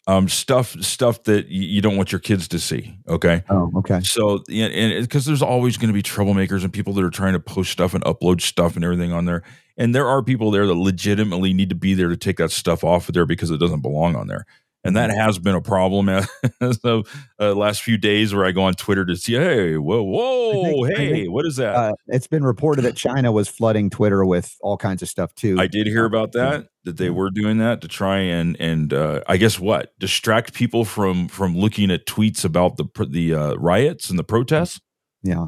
Um, 0.07 0.27
stuff 0.27 0.71
stuff 0.81 1.23
that 1.25 1.49
you 1.49 1.81
don't 1.81 1.95
want 1.95 2.11
your 2.11 2.19
kids 2.19 2.47
to 2.47 2.59
see. 2.59 2.97
Okay. 3.07 3.43
Oh, 3.47 3.71
okay. 3.77 4.01
So 4.01 4.43
yeah, 4.47 4.65
and 4.65 5.03
because 5.03 5.25
there's 5.25 5.43
always 5.43 5.77
going 5.77 5.89
to 5.89 5.93
be 5.93 6.01
troublemakers 6.01 6.63
and 6.63 6.73
people 6.73 6.93
that 6.93 7.03
are 7.03 7.11
trying 7.11 7.33
to 7.33 7.39
post 7.39 7.71
stuff 7.71 7.93
and 7.93 8.03
upload 8.05 8.41
stuff 8.41 8.75
and 8.75 8.83
everything 8.83 9.13
on 9.13 9.25
there, 9.25 9.43
and 9.77 9.93
there 9.93 10.07
are 10.07 10.23
people 10.23 10.49
there 10.49 10.65
that 10.65 10.73
legitimately 10.73 11.53
need 11.53 11.69
to 11.69 11.75
be 11.75 11.93
there 11.93 12.09
to 12.09 12.17
take 12.17 12.37
that 12.37 12.49
stuff 12.49 12.83
off 12.83 13.07
of 13.07 13.13
there 13.13 13.27
because 13.27 13.51
it 13.51 13.59
doesn't 13.59 13.81
belong 13.81 14.15
on 14.15 14.25
there 14.25 14.47
and 14.83 14.95
that 14.95 15.11
has 15.11 15.37
been 15.39 15.55
a 15.55 15.61
problem 15.61 16.09
as 16.61 16.77
of 16.79 17.27
uh, 17.39 17.53
last 17.53 17.81
few 17.81 17.97
days 17.97 18.33
where 18.33 18.45
I 18.45 18.51
go 18.51 18.63
on 18.63 18.73
Twitter 18.73 19.05
to 19.05 19.15
see, 19.15 19.33
hey, 19.33 19.77
whoa, 19.77 20.01
whoa, 20.01 20.85
think, 20.85 20.97
hey, 20.97 21.11
think, 21.11 21.31
what 21.31 21.45
is 21.45 21.57
that? 21.57 21.75
Uh, 21.75 21.93
it's 22.07 22.27
been 22.27 22.43
reported 22.43 22.83
that 22.83 22.95
China 22.95 23.31
was 23.31 23.47
flooding 23.47 23.89
Twitter 23.89 24.25
with 24.25 24.55
all 24.61 24.77
kinds 24.77 25.01
of 25.01 25.09
stuff 25.09 25.33
too. 25.35 25.57
I 25.59 25.67
did 25.67 25.87
hear 25.87 26.05
about 26.05 26.31
that 26.33 26.67
that 26.85 26.97
they 26.97 27.09
were 27.09 27.29
doing 27.29 27.57
that 27.57 27.81
to 27.81 27.87
try 27.87 28.17
and 28.17 28.59
and 28.59 28.93
uh, 28.93 29.21
I 29.27 29.37
guess 29.37 29.59
what 29.59 29.97
distract 29.99 30.53
people 30.53 30.85
from 30.85 31.27
from 31.27 31.57
looking 31.57 31.91
at 31.91 32.05
tweets 32.05 32.45
about 32.45 32.77
the 32.77 32.85
the 33.09 33.33
uh, 33.33 33.53
riots 33.55 34.09
and 34.09 34.17
the 34.17 34.23
protests. 34.23 34.79
Yeah, 35.23 35.47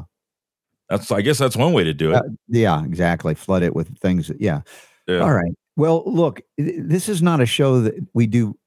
that's 0.88 1.10
I 1.10 1.22
guess 1.22 1.38
that's 1.38 1.56
one 1.56 1.72
way 1.72 1.84
to 1.84 1.94
do 1.94 2.10
it. 2.12 2.16
Uh, 2.16 2.22
yeah, 2.48 2.84
exactly. 2.84 3.34
Flood 3.34 3.62
it 3.62 3.74
with 3.74 3.96
things. 3.98 4.28
That, 4.28 4.40
yeah. 4.40 4.60
yeah. 5.06 5.20
All 5.20 5.32
right. 5.32 5.52
Well, 5.74 6.02
look, 6.06 6.42
this 6.58 7.08
is 7.08 7.22
not 7.22 7.40
a 7.40 7.46
show 7.46 7.80
that 7.80 7.94
we 8.12 8.26
do 8.26 8.58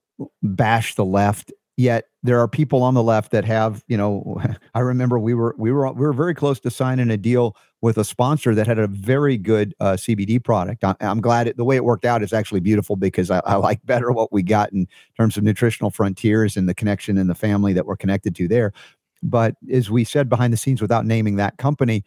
bash 0.43 0.95
the 0.95 1.05
left 1.05 1.51
yet 1.77 2.05
there 2.23 2.39
are 2.39 2.47
people 2.47 2.83
on 2.83 2.93
the 2.93 3.03
left 3.03 3.31
that 3.31 3.43
have 3.43 3.83
you 3.87 3.97
know 3.97 4.41
i 4.75 4.79
remember 4.79 5.19
we 5.19 5.33
were 5.33 5.55
we 5.57 5.71
were 5.71 5.91
we 5.91 6.05
were 6.05 6.13
very 6.13 6.33
close 6.33 6.59
to 6.59 6.71
signing 6.71 7.09
a 7.09 7.17
deal 7.17 7.55
with 7.85 7.99
a 7.99 8.03
sponsor 8.03 8.55
that 8.55 8.65
had 8.65 8.79
a 8.79 8.87
very 8.87 9.37
good 9.37 9.75
uh, 9.79 9.93
cbd 9.93 10.43
product. 10.43 10.83
I, 10.83 10.95
am 11.01 11.21
glad 11.21 11.47
it, 11.47 11.55
the 11.55 11.63
way 11.63 11.75
it 11.75 11.83
worked 11.83 12.03
out 12.03 12.23
is 12.23 12.33
actually 12.33 12.61
beautiful 12.61 12.95
because 12.95 13.29
I, 13.29 13.41
I, 13.45 13.57
like 13.57 13.79
better 13.85 14.11
what 14.11 14.33
we 14.33 14.41
got 14.41 14.73
in 14.73 14.87
terms 15.15 15.37
of 15.37 15.43
nutritional 15.43 15.91
frontiers 15.91 16.57
and 16.57 16.67
the 16.67 16.73
connection 16.73 17.15
and 17.15 17.29
the 17.29 17.35
family 17.35 17.73
that 17.73 17.85
we're 17.85 17.95
connected 17.95 18.35
to 18.37 18.47
there. 18.47 18.73
But 19.21 19.53
as 19.71 19.91
we 19.91 20.03
said 20.03 20.29
behind 20.29 20.51
the 20.51 20.57
scenes 20.57 20.81
without 20.81 21.05
naming 21.05 21.35
that 21.35 21.57
company 21.57 22.03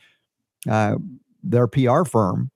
uh, 0.69 0.97
their 1.45 1.69
pr 1.69 2.03
firm 2.03 2.51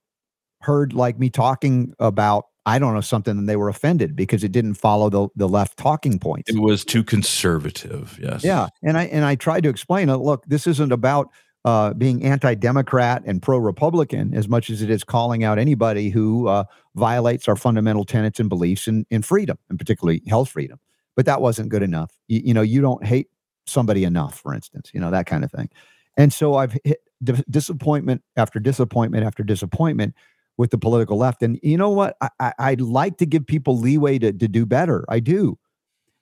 heard 0.61 0.93
like 0.93 1.17
me 1.17 1.31
talking 1.31 1.95
about 2.01 2.47
I 2.65 2.79
don't 2.79 2.95
know 2.95 3.01
something 3.01 3.37
and 3.37 3.49
they 3.49 3.57
were 3.57 3.69
offended 3.69 4.15
because 4.15 4.45
it 4.45 4.53
didn't 4.53 4.75
follow 4.75 5.11
the, 5.11 5.29
the 5.35 5.49
left 5.49 5.77
talking 5.77 6.19
points. 6.19 6.51
It 6.51 6.61
was 6.61 6.85
too 6.85 7.03
conservative. 7.03 8.19
Yes. 8.23 8.45
Yeah. 8.45 8.69
And 8.83 8.97
I 8.97 9.05
and 9.05 9.25
I 9.25 9.35
tried 9.35 9.65
to 9.65 9.69
explain 9.69 10.09
it. 10.09 10.19
Look, 10.19 10.45
this 10.47 10.67
isn't 10.67 10.93
about 10.93 11.31
uh, 11.65 11.95
being 11.95 12.25
anti-democrat 12.25 13.23
and 13.25 13.41
pro-republican 13.41 14.35
as 14.35 14.49
much 14.49 14.69
as 14.69 14.83
it 14.83 14.91
is 14.91 15.05
calling 15.05 15.45
out 15.45 15.59
anybody 15.59 16.11
who 16.11 16.49
uh, 16.49 16.65
violates 16.97 17.47
our 17.47 17.57
fundamental 17.57 18.05
tenets 18.05 18.41
and 18.41 18.49
beliefs 18.49 18.89
in, 18.89 19.07
in 19.11 19.23
freedom 19.23 19.57
and 19.71 19.79
particularly 19.79 20.23
health 20.27 20.49
freedom 20.49 20.81
but 21.15 21.25
that 21.25 21.41
wasn't 21.41 21.69
good 21.69 21.83
enough 21.83 22.11
you, 22.27 22.41
you, 22.47 22.55
know 22.55 22.63
you 22.63 22.81
don't 22.81 23.05
hate 23.07 23.29
somebody 23.65 24.03
enough 24.03 24.41
for 24.41 24.53
instance 24.53 24.91
you 24.93 24.99
know 24.99 25.13
that 25.13 25.27
kind 25.27 25.45
of 25.45 25.53
thing 25.53 25.69
and 26.17 26.33
so 26.33 26.57
i've 26.57 26.77
hit 26.83 27.01
disappointment 27.49 28.23
after 28.37 28.59
disappointment 28.59 29.25
after 29.25 29.45
disappointment 29.45 30.15
with 30.59 30.71
the 30.71 30.79
political 30.79 31.17
left. 31.17 31.43
And 31.43 31.59
you 31.63 31.77
know 31.77 31.91
what? 31.91 32.17
I, 32.39 32.53
I, 32.59 32.71
would 32.71 32.83
like 32.83 33.19
to 33.19 33.27
give 33.27 33.47
people 33.47 33.79
leeway 33.79 34.19
to, 34.19 34.33
to 34.33 34.49
do 34.49 34.67
better. 34.67 35.05
I 35.09 35.21
do. 35.21 35.59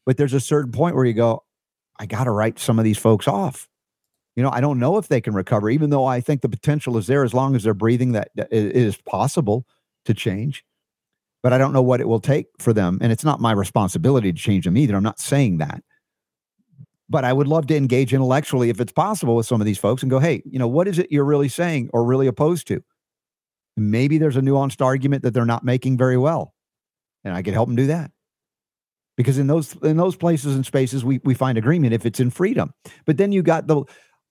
But 0.07 0.16
there's 0.16 0.35
a 0.35 0.40
certain 0.40 0.73
point 0.73 0.95
where 0.95 1.05
you 1.05 1.12
go, 1.12 1.45
I 1.99 2.07
got 2.07 2.25
to 2.25 2.31
write 2.31 2.59
some 2.59 2.79
of 2.79 2.85
these 2.85 2.99
folks 2.99 3.29
off. 3.29 3.69
You 4.37 4.43
know, 4.43 4.51
I 4.51 4.61
don't 4.61 4.79
know 4.79 4.97
if 4.97 5.09
they 5.09 5.21
can 5.21 5.35
recover, 5.35 5.69
even 5.69 5.90
though 5.90 6.07
I 6.07 6.21
think 6.21 6.40
the 6.40 6.49
potential 6.49 6.97
is 6.97 7.07
there 7.07 7.25
as 7.25 7.35
long 7.35 7.55
as 7.55 7.64
they're 7.64 7.75
breathing, 7.75 8.12
that, 8.12 8.31
that 8.37 8.49
it 8.51 8.75
is 8.75 8.97
possible 8.97 9.66
to 10.07 10.14
change. 10.14 10.64
But 11.43 11.53
I 11.53 11.59
don't 11.59 11.73
know 11.73 11.83
what 11.83 12.01
it 12.01 12.09
will 12.09 12.21
take 12.21 12.47
for 12.59 12.73
them. 12.73 12.99
And 13.01 13.12
it's 13.12 13.25
not 13.25 13.40
my 13.40 13.53
responsibility 13.53 14.33
to 14.33 14.38
change 14.38 14.64
them 14.64 14.77
either. 14.77 14.95
I'm 14.95 15.03
not 15.03 15.21
saying 15.21 15.59
that. 15.59 15.83
But 17.09 17.25
I 17.25 17.33
would 17.33 17.49
love 17.49 17.66
to 17.66 17.77
engage 17.77 18.14
intellectually, 18.14 18.71
if 18.71 18.81
it's 18.81 18.93
possible, 18.93 19.35
with 19.35 19.47
some 19.47 19.61
of 19.61 19.66
these 19.66 19.79
folks 19.79 20.03
and 20.03 20.11
go, 20.11 20.21
hey, 20.21 20.43
you 20.45 20.59
know, 20.59 20.69
what 20.69 20.87
is 20.87 20.99
it 20.99 21.11
you're 21.11 21.25
really 21.25 21.49
saying 21.49 21.90
or 21.93 22.05
really 22.05 22.29
opposed 22.29 22.69
to? 22.69 22.83
Maybe 23.81 24.19
there's 24.19 24.37
a 24.37 24.43
nuanced 24.43 24.85
argument 24.85 25.23
that 25.23 25.33
they're 25.33 25.47
not 25.47 25.64
making 25.64 25.97
very 25.97 26.19
well. 26.19 26.55
And 27.25 27.35
I 27.35 27.43
can 27.43 27.55
help 27.55 27.69
them 27.69 27.77
do 27.77 27.87
that. 27.87 28.11
Because 29.16 29.38
in 29.38 29.47
those 29.47 29.75
in 29.83 29.97
those 29.97 30.16
places 30.16 30.55
and 30.55 30.64
spaces 30.64 31.05
we 31.05 31.21
we 31.25 31.35
find 31.35 31.59
agreement 31.59 31.93
if 31.93 32.07
it's 32.07 32.21
in 32.21 32.31
freedom. 32.31 32.73
But 33.07 33.16
then 33.16 33.33
you 33.33 33.43
got 33.43 33.66
the 33.66 33.85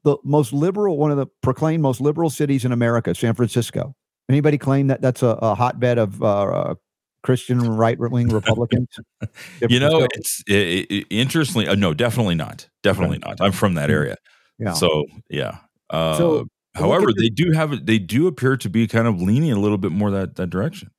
the 0.04 0.18
most 0.24 0.54
liberal, 0.54 0.98
one 0.98 1.12
of 1.12 1.18
the 1.18 1.28
proclaimed 1.42 1.84
most 1.84 2.00
liberal 2.00 2.30
cities 2.30 2.64
in 2.64 2.72
America, 2.72 3.14
San 3.14 3.34
Francisco. 3.34 3.96
Anybody 4.30 4.58
claim 4.58 4.88
that 4.88 5.02
that's 5.02 5.22
a, 5.22 5.38
a 5.42 5.56
hotbed 5.56 5.98
of 5.98 6.22
uh, 6.24 6.44
uh, 6.44 6.76
Christian 7.24 7.60
right 7.60 8.00
wing 8.00 8.30
Republicans? 8.30 8.88
you 9.70 9.80
know, 9.80 10.08
it's 10.14 10.44
it, 10.48 10.88
it, 10.90 11.08
interestingly, 11.10 11.68
uh, 11.68 11.76
no, 11.76 11.94
definitely 11.94 12.36
not. 12.36 12.68
Definitely 12.82 13.20
not. 13.20 13.42
I'm 13.42 13.52
from 13.52 13.74
that 13.76 13.90
mm. 13.90 13.94
area. 13.94 14.16
Yeah. 14.60 14.74
So 14.74 15.06
yeah. 15.30 15.58
Uh, 15.90 16.18
so 16.18 16.48
However, 16.80 17.08
they 17.16 17.30
do 17.30 17.52
have 17.52 17.86
they 17.86 18.00
do 18.00 18.28
appear 18.28 18.58
to 18.58 18.70
be 18.70 18.88
kind 18.88 19.08
of 19.08 19.22
leaning 19.22 19.52
a 19.52 19.60
little 19.60 19.78
bit 19.78 19.92
more 19.92 20.12
that 20.12 20.36
that 20.36 20.50
direction. 20.50 20.92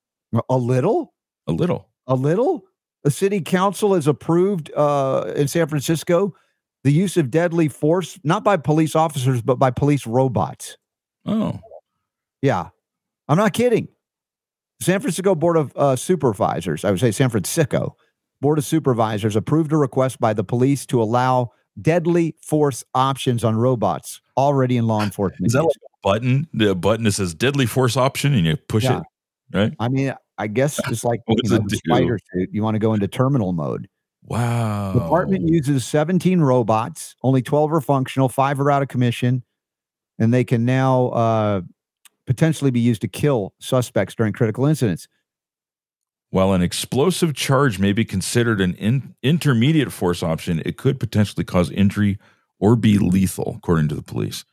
A 0.48 0.56
little, 0.56 1.14
a 1.46 1.52
little, 1.52 1.88
a 2.06 2.14
little. 2.14 2.64
The 3.02 3.10
city 3.10 3.40
council 3.40 3.94
has 3.94 4.06
approved 4.06 4.70
uh, 4.74 5.32
in 5.34 5.48
San 5.48 5.66
Francisco 5.66 6.34
the 6.84 6.92
use 6.92 7.16
of 7.16 7.30
deadly 7.30 7.68
force, 7.68 8.18
not 8.24 8.44
by 8.44 8.56
police 8.56 8.94
officers, 8.94 9.42
but 9.42 9.56
by 9.56 9.70
police 9.70 10.06
robots. 10.06 10.76
Oh, 11.26 11.58
yeah, 12.42 12.68
I'm 13.28 13.38
not 13.38 13.52
kidding. 13.52 13.88
San 14.80 15.00
Francisco 15.00 15.34
Board 15.34 15.56
of 15.56 15.72
uh, 15.76 15.96
Supervisors, 15.96 16.84
I 16.84 16.90
would 16.90 17.00
say 17.00 17.10
San 17.10 17.28
Francisco 17.28 17.96
Board 18.40 18.58
of 18.58 18.64
Supervisors 18.64 19.36
approved 19.36 19.72
a 19.72 19.76
request 19.76 20.20
by 20.20 20.32
the 20.32 20.44
police 20.44 20.86
to 20.86 21.02
allow 21.02 21.50
deadly 21.80 22.34
force 22.40 22.84
options 22.94 23.44
on 23.44 23.56
robots 23.56 24.20
already 24.36 24.76
in 24.76 24.86
law 24.86 25.02
enforcement. 25.02 25.46
Is 25.46 25.52
that 25.52 25.62
like 25.62 25.76
a 25.76 26.08
button? 26.08 26.48
The 26.52 26.74
button 26.74 27.04
that 27.04 27.12
says 27.12 27.34
deadly 27.34 27.66
force 27.66 27.96
option 27.96 28.34
and 28.34 28.46
you 28.46 28.56
push 28.56 28.84
yeah. 28.84 29.00
it, 29.00 29.56
right? 29.56 29.72
I 29.78 29.88
mean, 29.88 30.14
I 30.38 30.46
guess 30.46 30.80
it's 30.88 31.04
like 31.04 31.20
you 31.28 31.36
know, 31.50 31.64
spider 31.68 32.18
suit. 32.32 32.48
You 32.52 32.62
want 32.62 32.74
to 32.74 32.78
go 32.78 32.94
into 32.94 33.08
terminal 33.08 33.52
mode. 33.52 33.88
Wow. 34.22 34.92
The 34.92 35.00
department 35.00 35.48
uses 35.48 35.84
17 35.86 36.40
robots, 36.40 37.16
only 37.22 37.42
12 37.42 37.72
are 37.72 37.80
functional, 37.80 38.28
five 38.28 38.60
are 38.60 38.70
out 38.70 38.82
of 38.82 38.88
commission, 38.88 39.42
and 40.18 40.32
they 40.32 40.44
can 40.44 40.64
now 40.64 41.08
uh, 41.08 41.60
potentially 42.26 42.70
be 42.70 42.80
used 42.80 43.00
to 43.02 43.08
kill 43.08 43.54
suspects 43.60 44.14
during 44.14 44.32
critical 44.32 44.66
incidents. 44.66 45.08
While 46.30 46.52
an 46.52 46.62
explosive 46.62 47.34
charge 47.34 47.78
may 47.78 47.92
be 47.92 48.04
considered 48.04 48.60
an 48.60 48.74
in- 48.74 49.14
intermediate 49.22 49.92
force 49.92 50.22
option, 50.22 50.62
it 50.64 50.76
could 50.76 51.00
potentially 51.00 51.44
cause 51.44 51.70
injury 51.70 52.18
or 52.60 52.76
be 52.76 52.98
lethal, 52.98 53.54
according 53.56 53.88
to 53.88 53.96
the 53.96 54.02
police. 54.02 54.44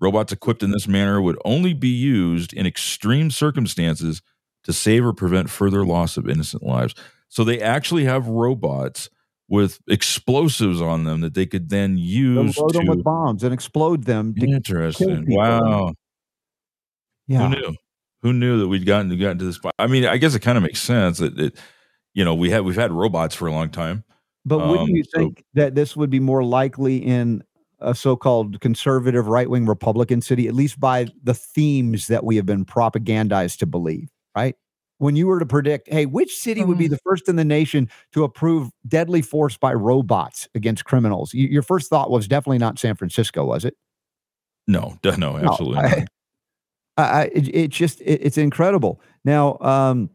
Robots 0.00 0.32
equipped 0.32 0.62
in 0.62 0.72
this 0.72 0.88
manner 0.88 1.22
would 1.22 1.38
only 1.44 1.72
be 1.72 1.88
used 1.88 2.52
in 2.52 2.66
extreme 2.66 3.30
circumstances 3.30 4.20
to 4.64 4.72
save 4.72 5.06
or 5.06 5.12
prevent 5.12 5.48
further 5.48 5.86
loss 5.86 6.16
of 6.16 6.28
innocent 6.28 6.62
lives. 6.62 6.94
So 7.28 7.44
they 7.44 7.60
actually 7.60 8.04
have 8.04 8.26
robots 8.26 9.08
with 9.48 9.80
explosives 9.88 10.80
on 10.80 11.04
them 11.04 11.20
that 11.20 11.34
they 11.34 11.46
could 11.46 11.68
then 11.68 11.96
use 11.98 12.58
load 12.58 12.72
to 12.72 12.78
them 12.78 12.86
with 12.88 13.04
bombs 13.04 13.42
and 13.42 13.54
explode 13.54 14.04
them. 14.04 14.34
Interesting. 14.40 15.24
Wow. 15.28 15.94
Yeah. 17.26 17.48
Who 17.48 17.56
knew? 17.56 17.76
Who 18.22 18.32
knew 18.32 18.58
that 18.60 18.68
we'd 18.68 18.86
gotten 18.86 19.08
gotten 19.18 19.38
to 19.38 19.44
this 19.44 19.58
point? 19.58 19.74
I 19.78 19.86
mean, 19.86 20.04
I 20.06 20.16
guess 20.16 20.34
it 20.34 20.40
kind 20.40 20.56
of 20.56 20.62
makes 20.62 20.80
sense 20.80 21.18
that 21.18 21.38
it, 21.38 21.58
you 22.14 22.24
know, 22.24 22.34
we 22.34 22.50
had 22.50 22.62
we've 22.62 22.76
had 22.76 22.92
robots 22.92 23.34
for 23.34 23.46
a 23.48 23.52
long 23.52 23.68
time. 23.70 24.04
But 24.44 24.58
wouldn't 24.58 24.88
Um, 24.90 24.96
you 24.96 25.04
so- 25.04 25.18
think 25.18 25.44
that 25.54 25.74
this 25.74 25.96
would 25.96 26.10
be 26.10 26.20
more 26.20 26.42
likely 26.44 26.96
in 26.98 27.42
a 27.80 27.94
so-called 27.96 28.60
conservative 28.60 29.26
right-wing 29.26 29.66
Republican 29.66 30.20
city, 30.20 30.46
at 30.46 30.54
least 30.54 30.78
by 30.78 31.06
the 31.24 31.34
themes 31.34 32.06
that 32.06 32.22
we 32.24 32.36
have 32.36 32.46
been 32.46 32.64
propagandized 32.64 33.58
to 33.58 33.66
believe, 33.66 34.08
right? 34.36 34.54
When 34.98 35.16
you 35.16 35.26
were 35.26 35.40
to 35.40 35.46
predict, 35.46 35.88
hey, 35.88 36.06
which 36.06 36.36
city 36.36 36.62
would 36.62 36.78
be 36.78 36.84
Mm-hmm. 36.84 36.92
the 36.94 37.00
first 37.04 37.28
in 37.28 37.34
the 37.34 37.44
nation 37.44 37.88
to 38.12 38.22
approve 38.22 38.70
deadly 38.86 39.20
force 39.20 39.56
by 39.56 39.74
robots 39.74 40.48
against 40.54 40.84
criminals? 40.84 41.32
Y- 41.34 41.48
Your 41.50 41.62
first 41.62 41.90
thought 41.90 42.08
was 42.08 42.28
definitely 42.28 42.58
not 42.58 42.78
San 42.78 42.94
Francisco, 42.94 43.44
was 43.44 43.64
it? 43.64 43.74
No, 44.68 44.96
d- 45.02 45.10
no, 45.18 45.36
No, 45.38 45.50
absolutely. 45.50 45.78
I, 45.78 45.82
not. 45.82 45.92
I, 45.98 46.06
I- 46.96 47.30
it, 47.32 47.54
it 47.54 47.68
just 47.70 48.00
it, 48.00 48.20
it's 48.22 48.38
incredible. 48.38 49.00
Now, 49.24 49.58
um, 49.60 50.10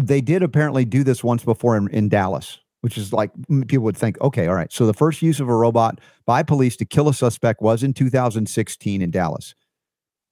they 0.00 0.20
did 0.20 0.42
apparently 0.42 0.84
do 0.84 1.04
this 1.04 1.22
once 1.22 1.44
before 1.44 1.76
in, 1.76 1.88
in 1.88 2.08
Dallas, 2.08 2.58
which 2.80 2.96
is 2.96 3.12
like 3.12 3.30
people 3.66 3.84
would 3.84 3.96
think, 3.96 4.20
okay, 4.20 4.46
all 4.46 4.54
right. 4.54 4.72
So 4.72 4.86
the 4.86 4.94
first 4.94 5.22
use 5.22 5.40
of 5.40 5.48
a 5.48 5.54
robot 5.54 6.00
by 6.26 6.42
police 6.42 6.76
to 6.78 6.84
kill 6.84 7.08
a 7.08 7.14
suspect 7.14 7.60
was 7.60 7.82
in 7.82 7.92
2016 7.92 9.02
in 9.02 9.10
Dallas. 9.10 9.54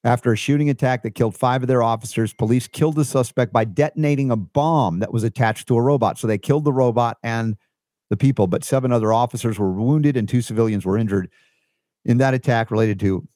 After 0.04 0.32
a 0.32 0.36
shooting 0.36 0.70
attack 0.70 1.02
that 1.02 1.16
killed 1.16 1.36
five 1.36 1.62
of 1.62 1.68
their 1.68 1.82
officers, 1.82 2.32
police 2.32 2.68
killed 2.68 2.94
the 2.94 3.04
suspect 3.04 3.52
by 3.52 3.64
detonating 3.64 4.30
a 4.30 4.36
bomb 4.36 5.00
that 5.00 5.12
was 5.12 5.24
attached 5.24 5.66
to 5.68 5.76
a 5.76 5.82
robot. 5.82 6.18
So 6.18 6.26
they 6.26 6.38
killed 6.38 6.64
the 6.64 6.72
robot 6.72 7.18
and 7.22 7.56
the 8.08 8.16
people, 8.16 8.46
but 8.46 8.64
seven 8.64 8.92
other 8.92 9.12
officers 9.12 9.58
were 9.58 9.72
wounded 9.72 10.16
and 10.16 10.28
two 10.28 10.40
civilians 10.40 10.86
were 10.86 10.96
injured 10.96 11.28
in 12.04 12.18
that 12.18 12.32
attack 12.32 12.70
related 12.70 13.00
to 13.00 13.26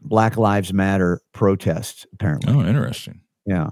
Black 0.00 0.36
Lives 0.36 0.72
Matter 0.72 1.20
protests, 1.32 2.06
apparently. 2.12 2.52
Oh, 2.52 2.62
interesting. 2.64 3.20
Yeah. 3.46 3.70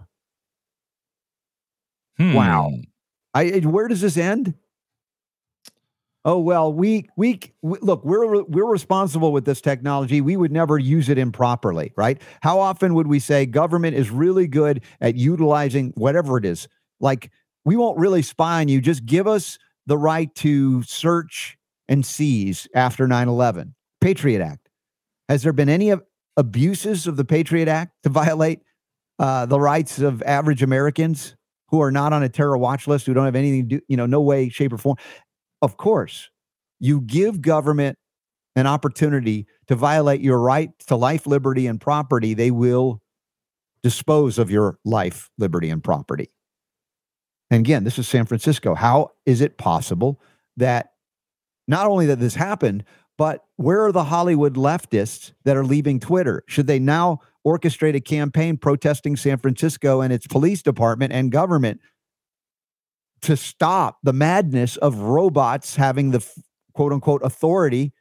Wow. 2.18 2.70
Hmm. 2.70 2.80
I 3.34 3.42
I- 3.56 3.66
where 3.66 3.88
does 3.88 4.00
this 4.00 4.16
end? 4.16 4.54
Oh 6.24 6.40
well, 6.40 6.72
we, 6.72 7.08
we 7.16 7.38
we 7.62 7.78
look, 7.82 8.04
we're 8.04 8.42
we're 8.44 8.64
responsible 8.66 9.30
with 9.32 9.44
this 9.44 9.60
technology. 9.60 10.20
We 10.20 10.36
would 10.36 10.50
never 10.50 10.76
use 10.76 11.08
it 11.08 11.18
improperly, 11.18 11.92
right? 11.96 12.20
How 12.40 12.58
often 12.58 12.94
would 12.94 13.06
we 13.06 13.20
say 13.20 13.46
government 13.46 13.96
is 13.96 14.10
really 14.10 14.48
good 14.48 14.82
at 15.00 15.14
utilizing 15.14 15.92
whatever 15.94 16.36
it 16.36 16.44
is? 16.44 16.66
Like 16.98 17.30
we 17.64 17.76
won't 17.76 17.98
really 17.98 18.22
spy 18.22 18.60
on 18.60 18.66
you, 18.68 18.80
just 18.80 19.06
give 19.06 19.28
us 19.28 19.56
the 19.86 19.96
right 19.98 20.34
to 20.36 20.82
search 20.82 21.56
and 21.88 22.04
seize 22.04 22.66
after 22.74 23.06
9/11. 23.06 23.74
Patriot 24.00 24.40
Act. 24.42 24.68
Has 25.28 25.42
there 25.44 25.52
been 25.52 25.68
any 25.68 25.90
of 25.90 26.02
abuses 26.36 27.06
of 27.06 27.16
the 27.16 27.24
Patriot 27.24 27.68
Act 27.68 27.92
to 28.02 28.08
violate 28.08 28.60
uh, 29.18 29.46
the 29.46 29.60
rights 29.60 29.98
of 29.98 30.22
average 30.22 30.62
Americans 30.62 31.36
who 31.68 31.80
are 31.80 31.90
not 31.90 32.12
on 32.12 32.22
a 32.22 32.28
terror 32.28 32.56
watch 32.56 32.86
list, 32.86 33.06
who 33.06 33.14
don't 33.14 33.24
have 33.24 33.36
anything 33.36 33.68
to 33.68 33.76
do, 33.76 33.84
you 33.88 33.96
know, 33.96 34.06
no 34.06 34.20
way, 34.20 34.48
shape, 34.48 34.72
or 34.72 34.78
form. 34.78 34.96
Of 35.62 35.76
course, 35.76 36.30
you 36.78 37.00
give 37.00 37.40
government 37.40 37.98
an 38.56 38.66
opportunity 38.66 39.46
to 39.68 39.74
violate 39.74 40.22
your 40.22 40.40
right 40.40 40.70
to 40.86 40.96
life, 40.96 41.26
liberty, 41.26 41.66
and 41.66 41.80
property, 41.80 42.34
they 42.34 42.50
will 42.50 43.02
dispose 43.82 44.38
of 44.38 44.50
your 44.50 44.78
life, 44.84 45.30
liberty, 45.38 45.70
and 45.70 45.84
property. 45.84 46.30
And 47.50 47.60
again, 47.60 47.84
this 47.84 47.98
is 47.98 48.08
San 48.08 48.24
Francisco. 48.24 48.74
How 48.74 49.10
is 49.26 49.40
it 49.40 49.58
possible 49.58 50.20
that 50.56 50.92
not 51.68 51.86
only 51.86 52.06
that 52.06 52.18
this 52.18 52.34
happened, 52.34 52.84
but 53.18 53.44
where 53.56 53.84
are 53.84 53.92
the 53.92 54.04
Hollywood 54.04 54.54
leftists 54.54 55.32
that 55.44 55.56
are 55.56 55.64
leaving 55.64 56.00
Twitter? 56.00 56.42
Should 56.46 56.66
they 56.66 56.78
now 56.78 57.20
orchestrate 57.46 57.94
a 57.94 58.00
campaign 58.00 58.56
protesting 58.56 59.16
San 59.16 59.38
Francisco 59.38 60.00
and 60.00 60.12
its 60.12 60.26
police 60.26 60.62
department 60.62 61.12
and 61.12 61.30
government 61.30 61.80
to 63.22 63.36
stop 63.36 63.98
the 64.02 64.12
madness 64.12 64.76
of 64.78 64.98
robots 64.98 65.76
having 65.76 66.10
the 66.10 66.26
quote 66.74 66.92
unquote 66.92 67.22
authority 67.24 67.92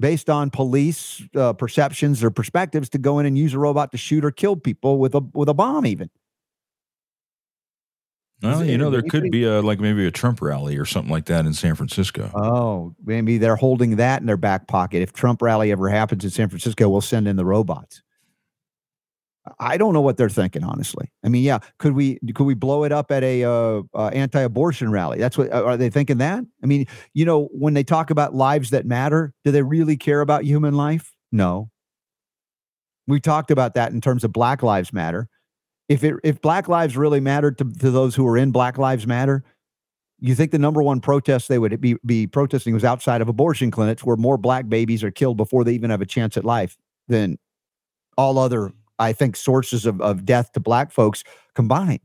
based 0.00 0.30
on 0.30 0.50
police 0.50 1.22
uh, 1.36 1.52
perceptions 1.52 2.22
or 2.22 2.30
perspectives 2.30 2.88
to 2.88 2.98
go 2.98 3.18
in 3.18 3.26
and 3.26 3.36
use 3.36 3.54
a 3.54 3.58
robot 3.58 3.92
to 3.92 3.98
shoot 3.98 4.24
or 4.24 4.30
kill 4.30 4.56
people 4.56 4.98
with 4.98 5.14
a 5.14 5.20
with 5.34 5.48
a 5.48 5.54
bomb 5.54 5.86
even 5.86 6.10
Well, 8.42 8.64
you 8.64 8.78
know, 8.78 8.90
there 8.90 9.02
could 9.02 9.30
be 9.30 9.44
a 9.44 9.60
like 9.60 9.80
maybe 9.80 10.06
a 10.06 10.10
Trump 10.12 10.40
rally 10.40 10.76
or 10.76 10.84
something 10.84 11.10
like 11.10 11.24
that 11.26 11.44
in 11.44 11.54
San 11.54 11.74
Francisco. 11.74 12.30
oh 12.34 12.94
maybe 13.04 13.38
they're 13.38 13.56
holding 13.56 13.96
that 13.96 14.20
in 14.20 14.26
their 14.26 14.36
back 14.36 14.68
pocket. 14.68 15.02
If 15.02 15.12
trump 15.12 15.42
rally 15.42 15.72
ever 15.72 15.88
happens 15.88 16.24
in 16.24 16.30
san 16.30 16.48
francisco 16.48 16.88
we'll 16.88 17.00
send 17.00 17.26
in 17.26 17.36
the 17.36 17.44
robots. 17.44 18.02
I 19.58 19.78
don't 19.78 19.94
know 19.94 20.02
what 20.02 20.18
they're 20.18 20.28
thinking 20.28 20.62
honestly. 20.62 21.10
I 21.24 21.28
mean 21.28 21.42
yeah 21.42 21.58
could 21.78 21.94
we 21.94 22.18
could 22.34 22.44
we 22.44 22.54
blow 22.54 22.84
it 22.84 22.92
up 22.92 23.10
at 23.10 23.24
a 23.24 23.44
uh, 23.44 23.82
uh, 23.94 24.08
anti-abortion 24.08 24.92
rally? 24.92 25.18
That's 25.18 25.36
what 25.36 25.50
are 25.52 25.76
they 25.76 25.90
thinking 25.90 26.18
that? 26.18 26.44
I 26.62 26.66
mean 26.66 26.86
you 27.14 27.24
know 27.24 27.48
when 27.52 27.74
they 27.74 27.84
talk 27.84 28.10
about 28.10 28.34
lives 28.34 28.70
that 28.70 28.86
matter 28.86 29.32
do 29.44 29.50
they 29.50 29.62
really 29.62 29.96
care 29.96 30.20
about 30.20 30.44
human 30.44 30.74
life? 30.74 31.12
No. 31.32 31.70
We 33.06 33.20
talked 33.20 33.50
about 33.50 33.74
that 33.74 33.90
in 33.92 34.00
terms 34.00 34.22
of 34.22 34.32
black 34.32 34.62
lives 34.62 34.92
matter 34.92 35.28
if 35.88 36.04
it 36.04 36.14
if 36.22 36.40
black 36.40 36.68
lives 36.68 36.96
really 36.96 37.20
mattered 37.20 37.58
to, 37.58 37.64
to 37.64 37.90
those 37.90 38.14
who 38.14 38.26
are 38.26 38.36
in 38.36 38.50
black 38.50 38.78
lives 38.78 39.06
matter 39.06 39.44
you 40.20 40.34
think 40.34 40.50
the 40.50 40.58
number 40.58 40.82
one 40.82 41.00
protest 41.00 41.46
they 41.46 41.60
would 41.60 41.80
be, 41.80 41.96
be 42.04 42.26
protesting 42.26 42.74
was 42.74 42.84
outside 42.84 43.20
of 43.20 43.28
abortion 43.28 43.70
clinics 43.70 44.04
where 44.04 44.16
more 44.16 44.36
black 44.36 44.68
babies 44.68 45.04
are 45.04 45.12
killed 45.12 45.36
before 45.36 45.62
they 45.64 45.72
even 45.72 45.90
have 45.90 46.00
a 46.00 46.06
chance 46.06 46.36
at 46.36 46.44
life 46.44 46.76
than 47.06 47.38
all 48.16 48.38
other 48.38 48.72
i 48.98 49.12
think 49.12 49.36
sources 49.36 49.86
of, 49.86 50.00
of 50.00 50.24
death 50.24 50.52
to 50.52 50.60
black 50.60 50.90
folks 50.92 51.22
combined? 51.58 51.98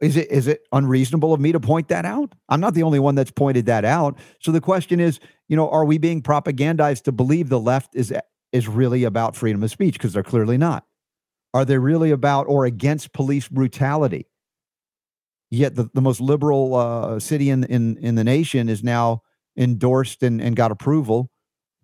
Is 0.00 0.16
it 0.16 0.30
is 0.30 0.46
it 0.46 0.60
unreasonable 0.70 1.34
of 1.34 1.40
me 1.40 1.50
to 1.50 1.58
point 1.58 1.88
that 1.88 2.04
out? 2.04 2.32
I'm 2.48 2.60
not 2.60 2.74
the 2.74 2.84
only 2.84 3.00
one 3.00 3.16
that's 3.16 3.32
pointed 3.32 3.66
that 3.66 3.84
out. 3.84 4.16
So 4.40 4.52
the 4.52 4.60
question 4.60 5.00
is 5.00 5.18
you 5.48 5.56
know 5.56 5.68
are 5.70 5.84
we 5.84 5.98
being 5.98 6.22
propagandized 6.22 7.02
to 7.02 7.12
believe 7.12 7.48
the 7.48 7.58
left 7.58 7.96
is 7.96 8.14
is 8.52 8.68
really 8.68 9.02
about 9.02 9.34
freedom 9.34 9.60
of 9.64 9.72
speech? 9.72 9.94
Because 9.94 10.12
they're 10.12 10.22
clearly 10.22 10.56
not 10.56 10.84
are 11.54 11.64
they 11.64 11.78
really 11.78 12.10
about 12.10 12.44
or 12.48 12.64
against 12.66 13.12
police 13.12 13.48
brutality 13.48 14.26
yet 15.50 15.74
the, 15.74 15.88
the 15.94 16.00
most 16.02 16.20
liberal 16.20 16.74
uh, 16.74 17.18
city 17.18 17.48
in, 17.50 17.64
in 17.64 17.96
in 17.98 18.14
the 18.16 18.24
nation 18.24 18.68
is 18.68 18.82
now 18.84 19.22
endorsed 19.56 20.22
and, 20.22 20.40
and 20.42 20.54
got 20.56 20.70
approval 20.70 21.30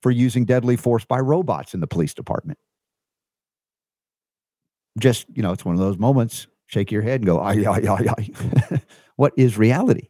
for 0.02 0.10
using 0.10 0.44
deadly 0.44 0.76
force 0.76 1.04
by 1.06 1.18
robots 1.18 1.72
in 1.72 1.80
the 1.80 1.86
police 1.86 2.12
department. 2.12 2.58
Just 4.98 5.26
you 5.34 5.42
know, 5.42 5.52
it's 5.52 5.64
one 5.64 5.74
of 5.74 5.80
those 5.80 5.98
moments. 5.98 6.46
Shake 6.66 6.92
your 6.92 7.02
head 7.02 7.20
and 7.20 7.26
go, 7.26 7.40
ay, 7.40 7.64
ay, 7.66 7.86
ay, 7.88 8.06
ay. 8.18 8.80
what 9.16 9.32
is 9.36 9.58
reality? 9.58 10.08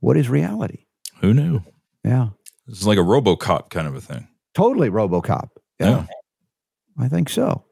What 0.00 0.16
is 0.16 0.28
reality? 0.28 0.86
Who 1.20 1.32
knew? 1.34 1.60
Yeah, 2.04 2.28
This 2.66 2.78
is 2.80 2.86
like 2.86 2.98
a 2.98 3.02
RoboCop 3.02 3.70
kind 3.70 3.86
of 3.86 3.94
a 3.96 4.00
thing. 4.00 4.28
totally 4.54 4.88
RoboCop. 4.90 5.48
Yeah, 5.80 5.88
Yeah. 5.88 6.06
I 6.98 7.08
think 7.08 7.28
so. 7.28 7.64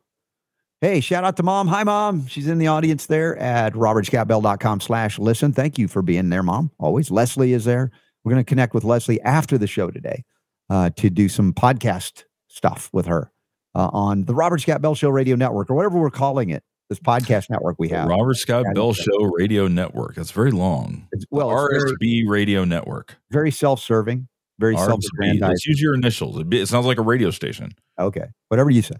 Hey, 0.82 0.98
shout 1.00 1.22
out 1.22 1.36
to 1.36 1.44
mom. 1.44 1.68
Hi, 1.68 1.84
mom. 1.84 2.26
She's 2.26 2.48
in 2.48 2.58
the 2.58 2.66
audience 2.66 3.06
there 3.06 3.36
at 3.38 3.72
robertscottbell.com 3.74 4.80
slash 4.80 5.16
listen. 5.16 5.52
Thank 5.52 5.78
you 5.78 5.86
for 5.86 6.02
being 6.02 6.28
there, 6.28 6.42
mom. 6.42 6.72
Always. 6.80 7.08
Leslie 7.08 7.52
is 7.52 7.64
there. 7.64 7.92
We're 8.24 8.32
going 8.32 8.44
to 8.44 8.48
connect 8.48 8.74
with 8.74 8.82
Leslie 8.82 9.20
after 9.20 9.56
the 9.56 9.68
show 9.68 9.92
today 9.92 10.24
uh, 10.70 10.90
to 10.96 11.08
do 11.08 11.28
some 11.28 11.52
podcast 11.54 12.24
stuff 12.48 12.90
with 12.92 13.06
her 13.06 13.30
uh, 13.76 13.90
on 13.92 14.24
the 14.24 14.34
Robert 14.34 14.60
Scott 14.60 14.82
Bell 14.82 14.96
Show 14.96 15.10
Radio 15.10 15.36
Network 15.36 15.70
or 15.70 15.74
whatever 15.76 16.00
we're 16.00 16.10
calling 16.10 16.50
it, 16.50 16.64
this 16.88 16.98
podcast 16.98 17.48
network 17.48 17.76
we 17.78 17.86
The 17.86 17.98
have. 17.98 18.08
Robert 18.08 18.34
Scott 18.34 18.64
Yeah, 18.66 18.72
Bell. 18.74 18.92
Show 18.92 19.30
Radio 19.38 19.68
Network. 19.68 20.16
That's 20.16 20.32
very 20.32 20.50
long. 20.50 21.06
It's, 21.12 21.24
well, 21.30 21.64
it's 21.68 21.84
very, 22.00 22.24
RSB 22.24 22.28
Radio 22.28 22.64
Network. 22.64 23.18
very 23.30 23.52
self-serving, 23.52 24.26
very 24.58 24.74
RSB. 24.74 24.86
self-aggrandizing. 24.86 25.48
Let's 25.48 25.64
use 25.64 25.80
your 25.80 25.94
initials. 25.94 26.38
It, 26.40 26.52
it 26.52 26.66
sounds 26.66 26.86
like 26.86 26.98
a 26.98 27.02
radio 27.02 27.30
station. 27.30 27.70
Okay, 28.00 28.26
whatever 28.48 28.70
you 28.70 28.82
say. 28.82 28.96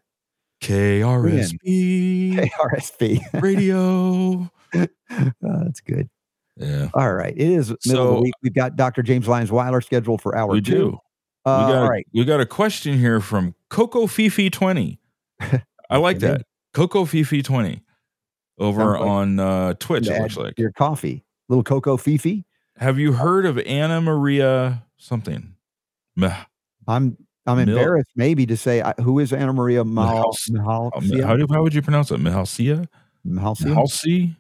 KRSB 0.62 2.50
KRSP. 2.50 3.42
Radio. 3.42 4.50
Oh, 5.14 5.64
that's 5.64 5.82
good. 5.82 6.08
Yeah, 6.56 6.88
All 6.94 7.12
right. 7.12 7.34
It 7.36 7.46
is 7.46 7.74
middle 7.84 8.08
of 8.08 8.14
the 8.16 8.22
week. 8.22 8.32
We've 8.42 8.54
got 8.54 8.74
Dr. 8.76 9.02
James 9.02 9.28
Lyons 9.28 9.52
Weiler 9.52 9.82
scheduled 9.82 10.22
for 10.22 10.34
hour 10.34 10.48
we 10.52 10.62
two. 10.62 10.72
do. 10.72 10.98
Uh, 11.44 11.64
we 11.66 11.72
got 11.74 11.82
all 11.82 11.90
right. 11.90 12.06
we 12.14 12.24
got 12.24 12.40
a 12.40 12.46
question 12.46 12.98
here 12.98 13.20
from 13.20 13.54
Coco 13.68 14.06
Fifi 14.06 14.48
twenty. 14.48 14.98
I 15.90 15.98
like 15.98 16.20
that 16.20 16.46
Coco 16.72 17.04
Fifi 17.04 17.42
twenty 17.42 17.82
over 18.58 18.92
like- 18.92 19.00
on 19.02 19.38
uh, 19.38 19.74
Twitch. 19.74 20.08
It 20.08 20.18
looks 20.18 20.38
like. 20.38 20.58
Your 20.58 20.72
coffee. 20.72 21.22
Little 21.50 21.64
Coco 21.64 21.98
Fifi. 21.98 22.46
Have 22.78 22.98
you 22.98 23.12
heard 23.12 23.44
of 23.44 23.58
Anna 23.58 24.00
Maria 24.00 24.84
something? 24.96 25.54
Meh. 26.16 26.34
I'm 26.88 27.18
I'm 27.46 27.56
Mil- 27.56 27.68
embarrassed 27.70 28.10
maybe 28.14 28.46
to 28.46 28.56
say 28.56 28.80
uh, 28.80 28.92
who 29.02 29.18
is 29.18 29.32
Anna 29.32 29.52
Maria 29.52 29.84
Mahal. 29.84 30.36
Mahal 30.50 30.92
how, 30.94 31.36
do, 31.36 31.46
how 31.50 31.62
would 31.62 31.74
you 31.74 31.82
pronounce 31.82 32.10
it? 32.10 32.20
Mihalcea? 32.20 32.86
Mihalcea? 33.26 33.74
Mihalci? 33.74 34.36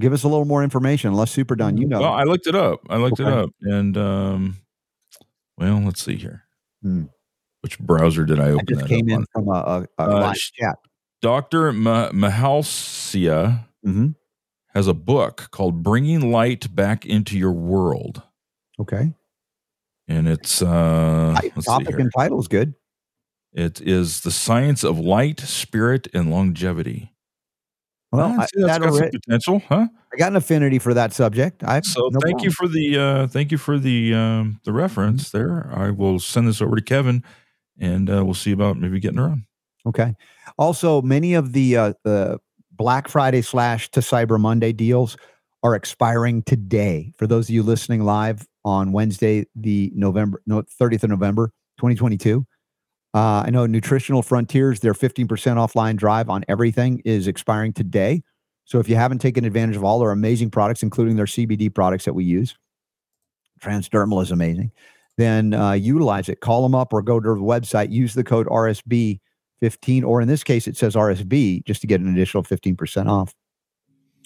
Give 0.00 0.12
us 0.12 0.24
a 0.24 0.28
little 0.28 0.44
more 0.44 0.64
information. 0.64 1.10
Unless 1.10 1.30
Super 1.30 1.54
Don, 1.54 1.76
you 1.76 1.86
know. 1.86 2.00
Well, 2.00 2.12
I 2.12 2.24
looked 2.24 2.48
it 2.48 2.56
up. 2.56 2.80
I 2.90 2.96
looked 2.96 3.20
okay. 3.20 3.30
it 3.30 3.32
up, 3.32 3.50
and 3.60 3.96
um, 3.96 4.56
well, 5.56 5.80
let's 5.84 6.02
see 6.02 6.16
here. 6.16 6.42
Hmm. 6.82 7.04
Which 7.60 7.78
browser 7.78 8.24
did 8.24 8.40
I 8.40 8.50
open? 8.50 8.66
I 8.68 8.80
just 8.80 8.88
came 8.88 9.08
in 9.08 9.18
on? 9.18 9.26
from 9.32 9.48
a, 9.48 9.52
a, 9.52 9.86
a 9.98 10.02
uh, 10.02 10.20
live 10.20 10.36
chat. 10.36 10.76
Doctor 11.22 11.72
Mihalcea 11.72 13.64
mm-hmm. 13.86 14.08
has 14.74 14.88
a 14.88 14.94
book 14.94 15.48
called 15.52 15.84
"Bringing 15.84 16.32
Light 16.32 16.74
Back 16.74 17.06
into 17.06 17.38
Your 17.38 17.52
World." 17.52 18.22
Okay 18.80 19.12
and 20.08 20.28
it's 20.28 20.62
uh 20.62 21.38
topic 21.64 21.98
and 21.98 22.10
title 22.16 22.40
is 22.40 22.48
good. 22.48 22.74
It 23.52 23.80
is 23.80 24.20
the 24.22 24.32
science 24.32 24.82
of 24.82 24.98
light, 24.98 25.38
spirit, 25.40 26.08
and 26.12 26.30
longevity. 26.30 27.12
Well, 28.10 28.32
I, 28.32 28.46
that's 28.54 28.78
got 28.78 28.94
some 28.94 29.10
potential, 29.10 29.62
huh? 29.68 29.88
I 30.12 30.16
got 30.16 30.32
an 30.32 30.36
affinity 30.36 30.78
for 30.78 30.94
that 30.94 31.12
subject. 31.12 31.64
I 31.64 31.80
so 31.80 32.08
no 32.12 32.20
thank 32.20 32.38
problem. 32.38 32.44
you 32.44 32.50
for 32.50 32.68
the 32.68 32.98
uh, 32.98 33.26
thank 33.26 33.50
you 33.50 33.58
for 33.58 33.78
the 33.78 34.14
um, 34.14 34.60
the 34.64 34.72
reference 34.72 35.30
there. 35.30 35.68
I 35.74 35.90
will 35.90 36.20
send 36.20 36.46
this 36.46 36.62
over 36.62 36.76
to 36.76 36.82
Kevin, 36.82 37.24
and 37.78 38.08
uh, 38.08 38.24
we'll 38.24 38.34
see 38.34 38.52
about 38.52 38.76
maybe 38.76 39.00
getting 39.00 39.18
her 39.18 39.24
on. 39.24 39.46
Okay. 39.86 40.14
Also, 40.58 41.02
many 41.02 41.34
of 41.34 41.52
the 41.52 41.76
uh, 41.76 41.92
the 42.04 42.38
Black 42.70 43.08
Friday 43.08 43.42
slash 43.42 43.90
to 43.90 44.00
Cyber 44.00 44.38
Monday 44.38 44.72
deals 44.72 45.16
are 45.64 45.74
expiring 45.74 46.42
today. 46.42 47.10
For 47.16 47.26
those 47.26 47.48
of 47.48 47.54
you 47.54 47.62
listening 47.62 48.04
live 48.04 48.46
on 48.66 48.92
Wednesday, 48.92 49.46
the 49.56 49.90
November 49.94 50.42
no, 50.46 50.62
30th 50.62 51.04
of 51.04 51.10
November, 51.10 51.48
2022. 51.78 52.46
Uh, 53.14 53.44
I 53.46 53.50
know 53.50 53.64
Nutritional 53.64 54.22
Frontiers, 54.22 54.80
their 54.80 54.92
15% 54.92 55.26
offline 55.26 55.96
drive 55.96 56.28
on 56.28 56.44
everything 56.48 57.00
is 57.06 57.26
expiring 57.26 57.72
today. 57.72 58.22
So 58.66 58.78
if 58.78 58.88
you 58.88 58.96
haven't 58.96 59.20
taken 59.20 59.44
advantage 59.46 59.76
of 59.76 59.84
all 59.84 59.98
their 59.98 60.10
amazing 60.10 60.50
products, 60.50 60.82
including 60.82 61.16
their 61.16 61.26
CBD 61.26 61.74
products 61.74 62.04
that 62.04 62.12
we 62.14 62.24
use, 62.24 62.56
Transdermal 63.60 64.22
is 64.22 64.30
amazing, 64.30 64.70
then 65.16 65.54
uh, 65.54 65.72
utilize 65.72 66.28
it. 66.28 66.40
Call 66.40 66.62
them 66.62 66.74
up 66.74 66.92
or 66.92 67.00
go 67.00 67.20
to 67.20 67.34
the 67.34 67.40
website, 67.40 67.90
use 67.90 68.12
the 68.12 68.24
code 68.24 68.46
RSB15, 68.48 70.04
or 70.04 70.20
in 70.20 70.28
this 70.28 70.44
case, 70.44 70.66
it 70.66 70.76
says 70.76 70.94
RSB 70.94 71.64
just 71.64 71.80
to 71.80 71.86
get 71.86 72.00
an 72.02 72.08
additional 72.08 72.42
15% 72.42 73.08
off. 73.08 73.34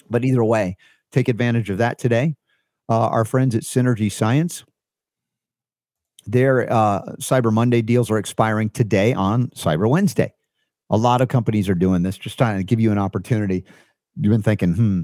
But 0.09 0.25
either 0.25 0.43
way, 0.43 0.75
take 1.11 1.27
advantage 1.27 1.69
of 1.69 1.77
that 1.79 1.97
today 1.99 2.35
uh, 2.89 3.07
our 3.07 3.23
friends 3.23 3.55
at 3.55 3.63
Synergy 3.63 4.11
Science. 4.11 4.65
Their 6.25 6.71
uh, 6.71 7.15
Cyber 7.19 7.53
Monday 7.53 7.81
deals 7.81 8.11
are 8.11 8.17
expiring 8.17 8.69
today 8.71 9.13
on 9.13 9.47
Cyber 9.49 9.89
Wednesday. 9.89 10.33
A 10.89 10.97
lot 10.97 11.21
of 11.21 11.27
companies 11.27 11.69
are 11.69 11.75
doing 11.75 12.01
this, 12.03 12.17
just 12.17 12.37
trying 12.37 12.57
to 12.57 12.63
give 12.63 12.79
you 12.79 12.91
an 12.91 12.97
opportunity. 12.97 13.63
You've 14.19 14.31
been 14.31 14.41
thinking, 14.41 14.73
hmm, 14.73 15.01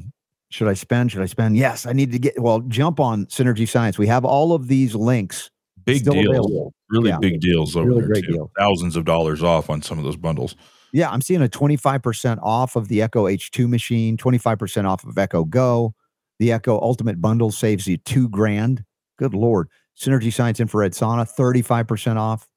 should 0.49 0.67
I 0.67 0.73
spend? 0.73 1.11
Should 1.11 1.21
I 1.21 1.27
spend? 1.27 1.57
Yes, 1.57 1.85
I 1.85 1.93
need 1.93 2.11
to 2.11 2.19
get, 2.19 2.39
well, 2.39 2.59
jump 2.61 2.99
on 2.99 3.27
Synergy 3.27 3.67
Science. 3.67 3.97
We 3.97 4.07
have 4.07 4.25
all 4.25 4.53
of 4.53 4.67
these 4.67 4.95
links. 4.95 5.51
Big 5.85 6.03
deals. 6.03 6.25
Available. 6.25 6.73
Really 6.89 7.09
yeah. 7.09 7.19
big 7.19 7.39
deals 7.39 7.75
over 7.75 7.87
really 7.87 8.01
there. 8.01 8.09
Great 8.09 8.25
too. 8.25 8.33
Deal. 8.33 8.51
Thousands 8.57 8.95
of 8.95 9.05
dollars 9.05 9.43
off 9.43 9.69
on 9.69 9.83
some 9.83 9.99
of 9.99 10.03
those 10.03 10.17
bundles. 10.17 10.55
Yeah, 10.95 11.09
I'm 11.09 11.19
seeing 11.19 11.41
a 11.41 11.49
25% 11.49 12.39
off 12.41 12.77
of 12.77 12.87
the 12.87 13.01
Echo 13.01 13.25
H2 13.25 13.67
machine, 13.67 14.15
25% 14.15 14.85
off 14.85 15.03
of 15.03 15.17
Echo 15.17 15.43
Go. 15.43 15.93
The 16.39 16.53
Echo 16.53 16.79
Ultimate 16.79 17.19
Bundle 17.19 17.51
saves 17.51 17.85
you 17.85 17.97
two 17.97 18.29
grand. 18.29 18.85
Good 19.19 19.33
Lord. 19.33 19.67
Synergy 19.99 20.31
Science 20.31 20.61
Infrared 20.61 20.93
Sauna, 20.93 21.29
35% 21.29 22.15
off. 22.15 22.47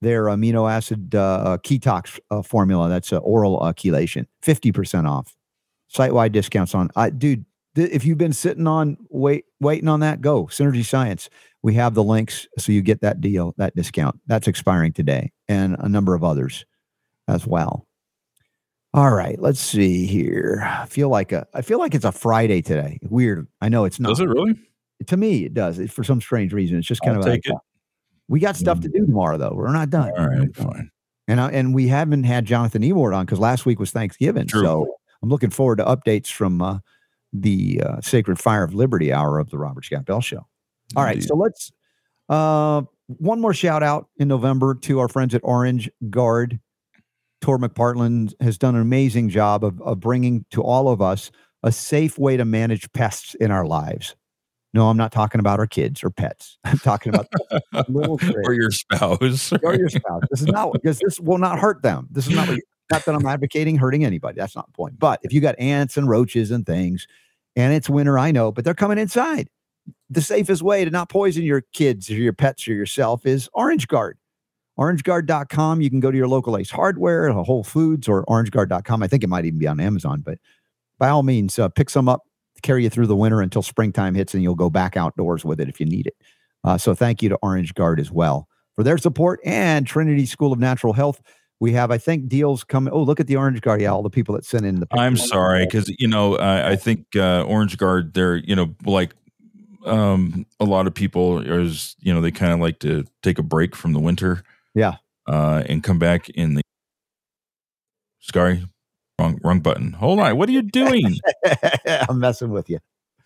Their 0.00 0.24
amino 0.24 0.68
acid 0.68 1.14
uh, 1.14 1.20
uh, 1.20 1.58
ketox 1.58 2.18
uh, 2.32 2.42
formula, 2.42 2.88
that's 2.88 3.12
uh, 3.12 3.18
oral 3.18 3.62
uh, 3.62 3.72
chelation, 3.72 4.26
50% 4.42 5.08
off. 5.08 5.36
Site 5.86 6.12
wide 6.12 6.32
discounts 6.32 6.74
on. 6.74 6.90
Uh, 6.96 7.10
dude, 7.10 7.44
if 7.76 8.04
you've 8.04 8.18
been 8.18 8.32
sitting 8.32 8.66
on 8.66 8.96
wait 9.10 9.44
waiting 9.60 9.86
on 9.86 10.00
that, 10.00 10.20
go 10.20 10.46
Synergy 10.46 10.84
Science. 10.84 11.30
We 11.62 11.74
have 11.74 11.94
the 11.94 12.02
links 12.02 12.48
so 12.58 12.72
you 12.72 12.82
get 12.82 13.00
that 13.02 13.20
deal, 13.20 13.54
that 13.58 13.76
discount. 13.76 14.18
That's 14.26 14.48
expiring 14.48 14.92
today, 14.92 15.30
and 15.46 15.76
a 15.78 15.88
number 15.88 16.16
of 16.16 16.24
others 16.24 16.66
as 17.28 17.46
well. 17.46 17.86
All 18.94 19.10
right, 19.10 19.38
let's 19.38 19.60
see 19.60 20.06
here. 20.06 20.62
I 20.66 20.86
feel 20.86 21.10
like 21.10 21.32
a 21.32 21.46
I 21.52 21.60
feel 21.60 21.78
like 21.78 21.94
it's 21.94 22.04
a 22.04 22.12
Friday 22.12 22.62
today. 22.62 22.98
Weird. 23.02 23.46
I 23.60 23.68
know 23.68 23.84
it's 23.84 24.00
not. 24.00 24.08
Does 24.08 24.20
it 24.20 24.28
really? 24.28 24.54
To 25.08 25.16
me, 25.18 25.44
it 25.44 25.52
does. 25.52 25.78
It, 25.78 25.90
for 25.90 26.02
some 26.02 26.20
strange 26.20 26.54
reason, 26.54 26.78
it's 26.78 26.86
just 26.86 27.02
kind 27.02 27.14
I'll 27.16 27.20
of 27.20 27.26
take 27.26 27.46
like, 27.46 27.56
it. 27.56 27.60
We 28.28 28.40
got 28.40 28.56
stuff 28.56 28.80
to 28.80 28.88
mm. 28.88 28.92
do 28.92 29.06
tomorrow, 29.06 29.36
though. 29.36 29.52
We're 29.54 29.70
not 29.70 29.90
done. 29.90 30.12
All 30.16 30.26
right, 30.26 30.56
fine. 30.56 30.90
And 31.28 31.40
I, 31.40 31.50
and 31.50 31.74
we 31.74 31.88
haven't 31.88 32.24
had 32.24 32.46
Jonathan 32.46 32.82
Emord 32.82 33.14
on 33.14 33.26
because 33.26 33.38
last 33.38 33.66
week 33.66 33.78
was 33.78 33.90
Thanksgiving. 33.90 34.46
True. 34.46 34.62
So 34.62 34.96
I'm 35.22 35.28
looking 35.28 35.50
forward 35.50 35.76
to 35.76 35.84
updates 35.84 36.28
from 36.28 36.62
uh, 36.62 36.78
the 37.32 37.82
uh, 37.84 38.00
Sacred 38.00 38.38
Fire 38.38 38.64
of 38.64 38.74
Liberty 38.74 39.12
hour 39.12 39.38
of 39.38 39.50
the 39.50 39.58
Robert 39.58 39.84
Scott 39.84 40.06
Bell 40.06 40.22
Show. 40.22 40.46
All 40.94 41.04
right, 41.04 41.16
Indeed. 41.16 41.28
so 41.28 41.36
let's 41.36 41.72
uh, 42.28 42.82
one 43.08 43.40
more 43.40 43.54
shout 43.54 43.82
out 43.82 44.08
in 44.16 44.28
November 44.28 44.74
to 44.74 45.00
our 45.00 45.08
friends 45.08 45.34
at 45.34 45.42
Orange 45.44 45.90
Guard 46.08 46.60
Tor 47.46 47.58
McPartland 47.58 48.34
has 48.40 48.58
done 48.58 48.74
an 48.74 48.80
amazing 48.80 49.28
job 49.28 49.62
of, 49.62 49.80
of 49.82 50.00
bringing 50.00 50.44
to 50.50 50.64
all 50.64 50.88
of 50.88 51.00
us 51.00 51.30
a 51.62 51.70
safe 51.70 52.18
way 52.18 52.36
to 52.36 52.44
manage 52.44 52.90
pests 52.90 53.36
in 53.36 53.52
our 53.52 53.64
lives. 53.64 54.16
No, 54.74 54.88
I'm 54.88 54.96
not 54.96 55.12
talking 55.12 55.38
about 55.38 55.60
our 55.60 55.66
kids 55.68 56.02
or 56.02 56.10
pets. 56.10 56.58
I'm 56.64 56.78
talking 56.78 57.14
about 57.14 57.28
little 57.88 58.18
or 58.44 58.52
your 58.52 58.72
spouse 58.72 59.52
or 59.62 59.76
your 59.76 59.88
spouse. 59.88 60.22
This 60.28 60.40
is 60.40 60.48
not 60.48 60.72
because 60.72 60.98
this 60.98 61.20
will 61.20 61.38
not 61.38 61.60
hurt 61.60 61.82
them. 61.82 62.08
This 62.10 62.26
is 62.26 62.34
not 62.34 62.48
what, 62.48 62.58
not 62.90 63.04
that 63.04 63.14
I'm 63.14 63.24
advocating 63.24 63.76
hurting 63.76 64.04
anybody. 64.04 64.40
That's 64.40 64.56
not 64.56 64.66
the 64.66 64.72
point. 64.72 64.98
But 64.98 65.20
if 65.22 65.32
you 65.32 65.40
got 65.40 65.54
ants 65.60 65.96
and 65.96 66.08
roaches 66.08 66.50
and 66.50 66.66
things, 66.66 67.06
and 67.54 67.72
it's 67.72 67.88
winter, 67.88 68.18
I 68.18 68.32
know, 68.32 68.50
but 68.50 68.64
they're 68.64 68.74
coming 68.74 68.98
inside. 68.98 69.48
The 70.10 70.20
safest 70.20 70.62
way 70.62 70.84
to 70.84 70.90
not 70.90 71.10
poison 71.10 71.44
your 71.44 71.62
kids 71.72 72.10
or 72.10 72.14
your 72.14 72.32
pets 72.32 72.66
or 72.66 72.72
yourself 72.72 73.24
is 73.24 73.48
Orange 73.52 73.86
Guard 73.86 74.18
orangeguard.com. 74.78 75.80
You 75.80 75.90
can 75.90 76.00
go 76.00 76.10
to 76.10 76.16
your 76.16 76.28
local 76.28 76.56
Ace 76.56 76.70
Hardware, 76.70 77.30
Whole 77.32 77.64
Foods, 77.64 78.08
or 78.08 78.24
orangeguard.com. 78.26 79.02
I 79.02 79.08
think 79.08 79.24
it 79.24 79.28
might 79.28 79.44
even 79.44 79.58
be 79.58 79.66
on 79.66 79.80
Amazon, 79.80 80.20
but 80.20 80.38
by 80.98 81.08
all 81.08 81.22
means, 81.22 81.58
uh, 81.58 81.68
pick 81.68 81.90
some 81.90 82.08
up, 82.08 82.22
carry 82.62 82.84
you 82.84 82.90
through 82.90 83.06
the 83.06 83.16
winter 83.16 83.40
until 83.40 83.62
springtime 83.62 84.14
hits, 84.14 84.34
and 84.34 84.42
you'll 84.42 84.54
go 84.54 84.70
back 84.70 84.96
outdoors 84.96 85.44
with 85.44 85.60
it 85.60 85.68
if 85.68 85.80
you 85.80 85.86
need 85.86 86.06
it. 86.06 86.16
Uh, 86.64 86.78
so 86.78 86.94
thank 86.94 87.22
you 87.22 87.28
to 87.28 87.38
Orange 87.42 87.74
Guard 87.74 88.00
as 88.00 88.10
well 88.10 88.48
for 88.74 88.82
their 88.82 88.98
support 88.98 89.40
and 89.44 89.86
Trinity 89.86 90.26
School 90.26 90.52
of 90.52 90.58
Natural 90.58 90.92
Health. 90.92 91.20
We 91.58 91.72
have, 91.72 91.90
I 91.90 91.96
think, 91.96 92.28
deals 92.28 92.64
coming. 92.64 92.92
Oh, 92.92 93.02
look 93.02 93.18
at 93.18 93.28
the 93.28 93.36
Orange 93.36 93.62
Guard. 93.62 93.80
Yeah, 93.80 93.92
all 93.92 94.02
the 94.02 94.10
people 94.10 94.34
that 94.34 94.44
sent 94.44 94.66
in 94.66 94.80
the. 94.80 94.86
I'm 94.90 95.16
sorry, 95.16 95.64
because 95.64 95.90
you 95.98 96.06
know, 96.06 96.36
I, 96.36 96.72
I 96.72 96.76
think 96.76 97.06
uh, 97.16 97.44
Orange 97.44 97.78
Guard. 97.78 98.12
They're 98.12 98.36
you 98.36 98.54
know 98.54 98.74
like 98.84 99.14
um, 99.86 100.44
a 100.60 100.64
lot 100.64 100.86
of 100.86 100.92
people 100.92 101.40
is 101.40 101.96
you 102.00 102.12
know 102.12 102.20
they 102.20 102.30
kind 102.30 102.52
of 102.52 102.60
like 102.60 102.80
to 102.80 103.04
take 103.22 103.38
a 103.38 103.42
break 103.42 103.74
from 103.74 103.94
the 103.94 104.00
winter 104.00 104.42
yeah. 104.76 104.96
Uh, 105.26 105.62
and 105.68 105.82
come 105.82 105.98
back 105.98 106.28
in 106.28 106.54
the. 106.54 106.62
Sorry, 108.20 108.64
wrong 109.18 109.40
wrong 109.42 109.60
button. 109.60 109.92
Hold 109.94 110.20
on. 110.20 110.36
What 110.36 110.48
are 110.48 110.52
you 110.52 110.62
doing? 110.62 111.18
I'm 112.08 112.20
messing 112.20 112.50
with 112.50 112.68
you. 112.70 112.78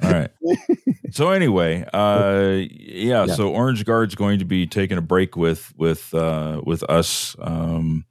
All 0.02 0.12
right. 0.12 0.30
so 1.10 1.30
anyway, 1.30 1.84
uh, 1.92 2.64
yeah, 2.70 3.26
yeah, 3.26 3.34
So 3.34 3.50
Orange 3.50 3.84
Guard's 3.84 4.14
going 4.14 4.38
to 4.38 4.44
be 4.44 4.66
taking 4.66 4.98
a 4.98 5.02
break 5.02 5.36
with 5.36 5.72
with 5.76 6.14
uh, 6.14 6.62
with 6.64 6.82
us 6.84 7.36
um, 7.40 8.04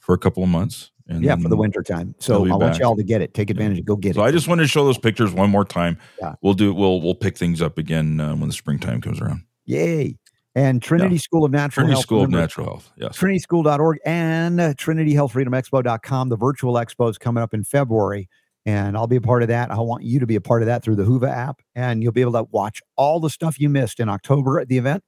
for 0.00 0.14
a 0.14 0.18
couple 0.18 0.42
of 0.42 0.48
months. 0.48 0.90
And 1.06 1.24
yeah, 1.24 1.34
for 1.34 1.48
the 1.48 1.56
winter 1.56 1.82
time. 1.82 2.14
So 2.20 2.46
I 2.46 2.54
want 2.54 2.78
y'all 2.78 2.94
to 2.94 3.02
get 3.02 3.20
it. 3.20 3.34
Take 3.34 3.50
advantage. 3.50 3.78
Yeah. 3.78 3.84
Go 3.84 3.96
get 3.96 4.14
so 4.14 4.20
it. 4.20 4.24
So 4.24 4.28
I 4.28 4.30
just 4.30 4.46
wanted 4.46 4.62
to 4.62 4.68
show 4.68 4.84
those 4.84 4.98
pictures 4.98 5.32
one 5.32 5.50
more 5.50 5.64
time. 5.64 5.98
Yeah. 6.20 6.36
We'll 6.40 6.54
do. 6.54 6.72
We'll 6.72 7.00
we'll 7.00 7.16
pick 7.16 7.36
things 7.36 7.60
up 7.60 7.78
again 7.78 8.20
uh, 8.20 8.36
when 8.36 8.48
the 8.48 8.54
springtime 8.54 9.00
comes 9.00 9.20
around. 9.20 9.42
Yay! 9.66 10.16
And 10.54 10.82
Trinity 10.82 11.16
yeah. 11.16 11.20
School 11.20 11.44
of 11.44 11.52
Natural 11.52 11.84
Trinity 11.84 11.92
Health. 11.92 12.02
School 12.02 12.22
of 12.24 12.30
Natural 12.30 12.66
Health, 12.66 12.92
yes. 12.96 13.18
TrinitySchool.org 13.18 13.98
and 14.04 14.60
uh, 14.60 14.74
TrinityHealthFreedomExpo.com. 14.74 16.28
The 16.28 16.36
virtual 16.36 16.74
expo 16.74 17.10
is 17.10 17.18
coming 17.18 17.42
up 17.42 17.54
in 17.54 17.64
February, 17.64 18.28
and 18.66 18.96
I'll 18.96 19.06
be 19.06 19.16
a 19.16 19.20
part 19.20 19.42
of 19.42 19.48
that. 19.48 19.70
I 19.70 19.78
want 19.80 20.04
you 20.04 20.18
to 20.20 20.26
be 20.26 20.36
a 20.36 20.40
part 20.40 20.62
of 20.62 20.66
that 20.66 20.82
through 20.82 20.96
the 20.96 21.04
Whova 21.04 21.30
app, 21.30 21.60
and 21.74 22.02
you'll 22.02 22.12
be 22.12 22.20
able 22.20 22.32
to 22.32 22.44
watch 22.50 22.82
all 22.96 23.20
the 23.20 23.30
stuff 23.30 23.60
you 23.60 23.68
missed 23.68 24.00
in 24.00 24.08
October 24.08 24.58
at 24.58 24.68
the 24.68 24.78
event 24.78 25.04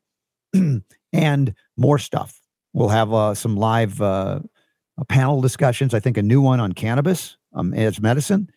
and 1.12 1.54
more 1.76 1.98
stuff. 1.98 2.40
We'll 2.72 2.88
have 2.88 3.12
uh, 3.12 3.34
some 3.34 3.56
live 3.56 4.00
uh, 4.00 4.40
panel 5.08 5.40
discussions. 5.40 5.94
I 5.94 6.00
think 6.00 6.16
a 6.16 6.22
new 6.22 6.40
one 6.40 6.60
on 6.60 6.72
cannabis 6.72 7.36
um, 7.54 7.74
as 7.74 8.00
medicine. 8.00 8.48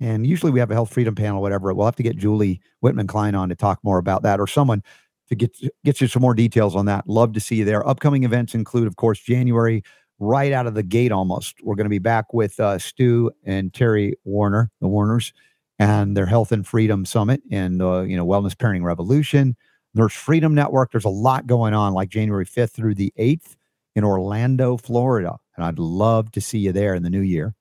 And 0.00 0.26
usually 0.26 0.52
we 0.52 0.60
have 0.60 0.70
a 0.70 0.74
health 0.74 0.92
freedom 0.92 1.14
panel, 1.14 1.42
whatever. 1.42 1.72
We'll 1.74 1.86
have 1.86 1.96
to 1.96 2.02
get 2.02 2.16
Julie 2.16 2.60
Whitman 2.80 3.08
Klein 3.08 3.34
on 3.34 3.48
to 3.48 3.56
talk 3.56 3.80
more 3.82 3.98
about 3.98 4.22
that 4.22 4.38
or 4.38 4.46
someone 4.46 4.82
to 5.28 5.34
get 5.34 5.56
get 5.84 6.00
you 6.00 6.06
some 6.06 6.22
more 6.22 6.34
details 6.34 6.74
on 6.74 6.86
that. 6.86 7.08
Love 7.08 7.32
to 7.34 7.40
see 7.40 7.56
you 7.56 7.64
there. 7.64 7.86
Upcoming 7.86 8.24
events 8.24 8.54
include, 8.54 8.86
of 8.86 8.96
course, 8.96 9.20
January 9.20 9.82
right 10.18 10.52
out 10.52 10.66
of 10.66 10.74
the 10.74 10.82
gate 10.82 11.12
almost. 11.12 11.56
We're 11.62 11.76
going 11.76 11.84
to 11.84 11.90
be 11.90 11.98
back 11.98 12.32
with 12.34 12.58
uh, 12.58 12.78
Stu 12.78 13.30
and 13.44 13.72
Terry 13.72 14.14
Warner, 14.24 14.70
the 14.80 14.88
Warners, 14.88 15.32
and 15.78 16.16
their 16.16 16.26
Health 16.26 16.50
and 16.52 16.66
Freedom 16.66 17.04
Summit 17.04 17.42
and 17.50 17.80
uh, 17.80 18.00
you 18.00 18.16
know 18.16 18.26
Wellness 18.26 18.54
Parenting 18.54 18.82
Revolution. 18.82 19.56
Nurse 19.94 20.14
Freedom 20.14 20.54
Network. 20.54 20.92
There's 20.92 21.04
a 21.04 21.10
lot 21.10 21.46
going 21.46 21.74
on, 21.74 21.92
like 21.92 22.08
January 22.08 22.44
5th 22.44 22.72
through 22.72 22.94
the 22.94 23.12
8th. 23.18 23.56
in 23.96 24.04
Orlando, 24.04 24.76
Florida. 24.76 25.38
And 25.56 25.64
I'd 25.64 25.78
love 25.78 26.30
to 26.32 26.40
see 26.40 26.58
you 26.58 26.72
there 26.72 26.94
in 26.94 27.02
the 27.02 27.10
new 27.10 27.20
year. 27.20 27.54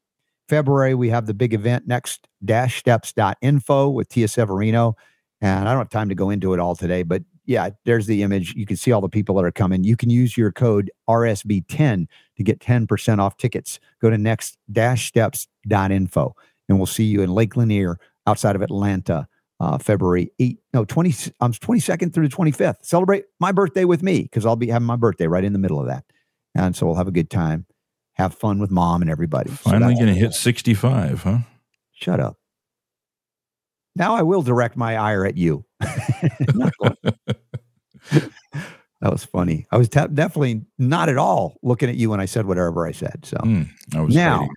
February, 0.48 0.94
we 0.94 1.10
have 1.10 1.26
the 1.26 1.34
big 1.34 1.54
event 1.54 1.88
next 1.88 2.28
dash 2.46 2.80
steps.info 2.80 3.90
with 3.90 4.08
Tia 4.10 4.28
Severino. 4.28 4.96
And 5.42 5.68
I 5.68 5.72
don't 5.72 5.82
have 5.82 5.90
time 5.90 6.10
to 6.10 6.16
go 6.16 6.30
into 6.30 6.54
it 6.54 6.60
all 6.60 6.76
today, 6.76 7.04
but 7.04 7.24
yeah, 7.48 7.70
there's 7.86 8.06
the 8.08 8.22
image. 8.24 8.54
You 8.56 8.66
can 8.66 8.76
see 8.76 8.92
all 8.92 9.00
the 9.00 9.10
people 9.10 9.34
that 9.36 9.46
are 9.46 9.52
coming. 9.52 9.86
You 9.86 9.96
can 9.96 10.10
use 10.10 10.38
your 10.38 10.52
code 10.52 10.92
RSB10 11.10 12.08
to 12.36 12.44
get 12.44 12.60
10% 12.60 13.20
off 13.20 13.38
tickets. 13.38 13.80
Go 14.02 14.10
to 14.10 14.18
next 14.18 14.58
steps.info 14.70 16.36
and 16.68 16.78
we'll 16.78 16.86
see 16.86 17.06
you 17.06 17.22
in 17.22 17.32
Lake 17.32 17.56
Lanier 17.56 17.98
outside 18.28 18.58
of 18.58 18.62
Atlanta, 18.62 19.30
uh, 19.62 19.78
February 19.78 20.30
8, 20.40 20.60
no, 20.74 20.84
20, 20.84 21.32
um, 21.40 21.54
22nd 21.54 22.14
through 22.14 22.28
the 22.28 22.36
25th. 22.36 22.84
Celebrate 22.86 23.24
my 23.40 23.54
birthday 23.54 23.86
with 23.86 24.04
me 24.04 24.24
because 24.24 24.46
I'll 24.46 24.58
be 24.58 24.68
having 24.68 24.86
my 24.86 24.98
birthday 24.98 25.28
right 25.28 25.46
in 25.46 25.54
the 25.54 25.60
middle 25.60 25.80
of 25.80 25.88
that. 25.88 26.04
And 26.54 26.76
so 26.76 26.86
we'll 26.86 26.96
have 26.96 27.08
a 27.08 27.12
good 27.12 27.30
time, 27.30 27.66
have 28.16 28.36
fun 28.36 28.60
with 28.60 28.72
mom 28.72 29.02
and 29.02 29.10
everybody. 29.10 29.52
Finally 29.52 29.96
so 29.96 30.02
going 30.02 30.14
to 30.14 30.20
hit 30.20 30.34
65, 30.34 31.24
huh? 31.24 31.38
Shut 31.94 32.20
up. 32.20 32.36
Now 33.96 34.16
I 34.16 34.22
will 34.24 34.42
direct 34.42 34.76
my 34.76 34.98
ire 34.98 35.26
at 35.26 35.38
you. 35.38 35.66
that 39.02 39.12
was 39.12 39.24
funny. 39.24 39.68
I 39.72 39.78
was 39.78 39.90
te- 39.90 40.08
definitely 40.14 40.62
not 40.78 41.10
at 41.10 41.18
all 41.18 41.58
looking 41.62 41.90
at 41.90 41.96
you 41.96 42.10
when 42.10 42.20
I 42.20 42.26
said 42.26 42.46
whatever 42.46 42.88
I 42.88 42.92
said. 42.92 43.26
So 43.26 43.38
mm, 43.38 43.68
now, 43.94 44.40
waiting. 44.40 44.50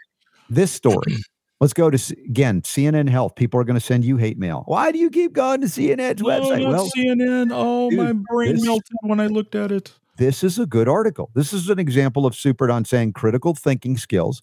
this 0.48 0.72
story 0.72 1.16
Let's 1.61 1.74
go 1.74 1.90
to 1.90 2.14
again 2.24 2.62
CNN 2.62 3.09
Health. 3.09 3.35
People 3.37 3.61
are 3.61 3.64
going 3.64 3.79
to 3.79 3.85
send 3.85 4.03
you 4.03 4.16
hate 4.16 4.38
mail. 4.38 4.62
Why 4.64 4.90
do 4.90 4.98
you 4.98 5.11
keep 5.11 5.35
going 5.35 5.61
to 5.61 5.66
CNN's 5.66 6.22
no, 6.22 6.29
website? 6.29 6.66
well, 6.66 6.90
CNN. 6.96 7.50
Oh, 7.53 7.90
dude, 7.90 7.98
my 7.98 8.12
brain 8.12 8.55
this, 8.55 8.64
melted 8.64 8.96
when 9.03 9.20
I 9.20 9.26
looked 9.26 9.55
at 9.55 9.70
it. 9.70 9.92
This 10.16 10.42
is 10.42 10.59
a 10.59 10.64
good 10.64 10.88
article. 10.88 11.31
This 11.35 11.53
is 11.53 11.68
an 11.68 11.79
example 11.79 12.24
of 12.24 12.35
Super 12.35 12.66
Don 12.66 12.87
saying 12.87 13.12
critical 13.12 13.55
thinking 13.55 13.98
skills. 13.98 14.42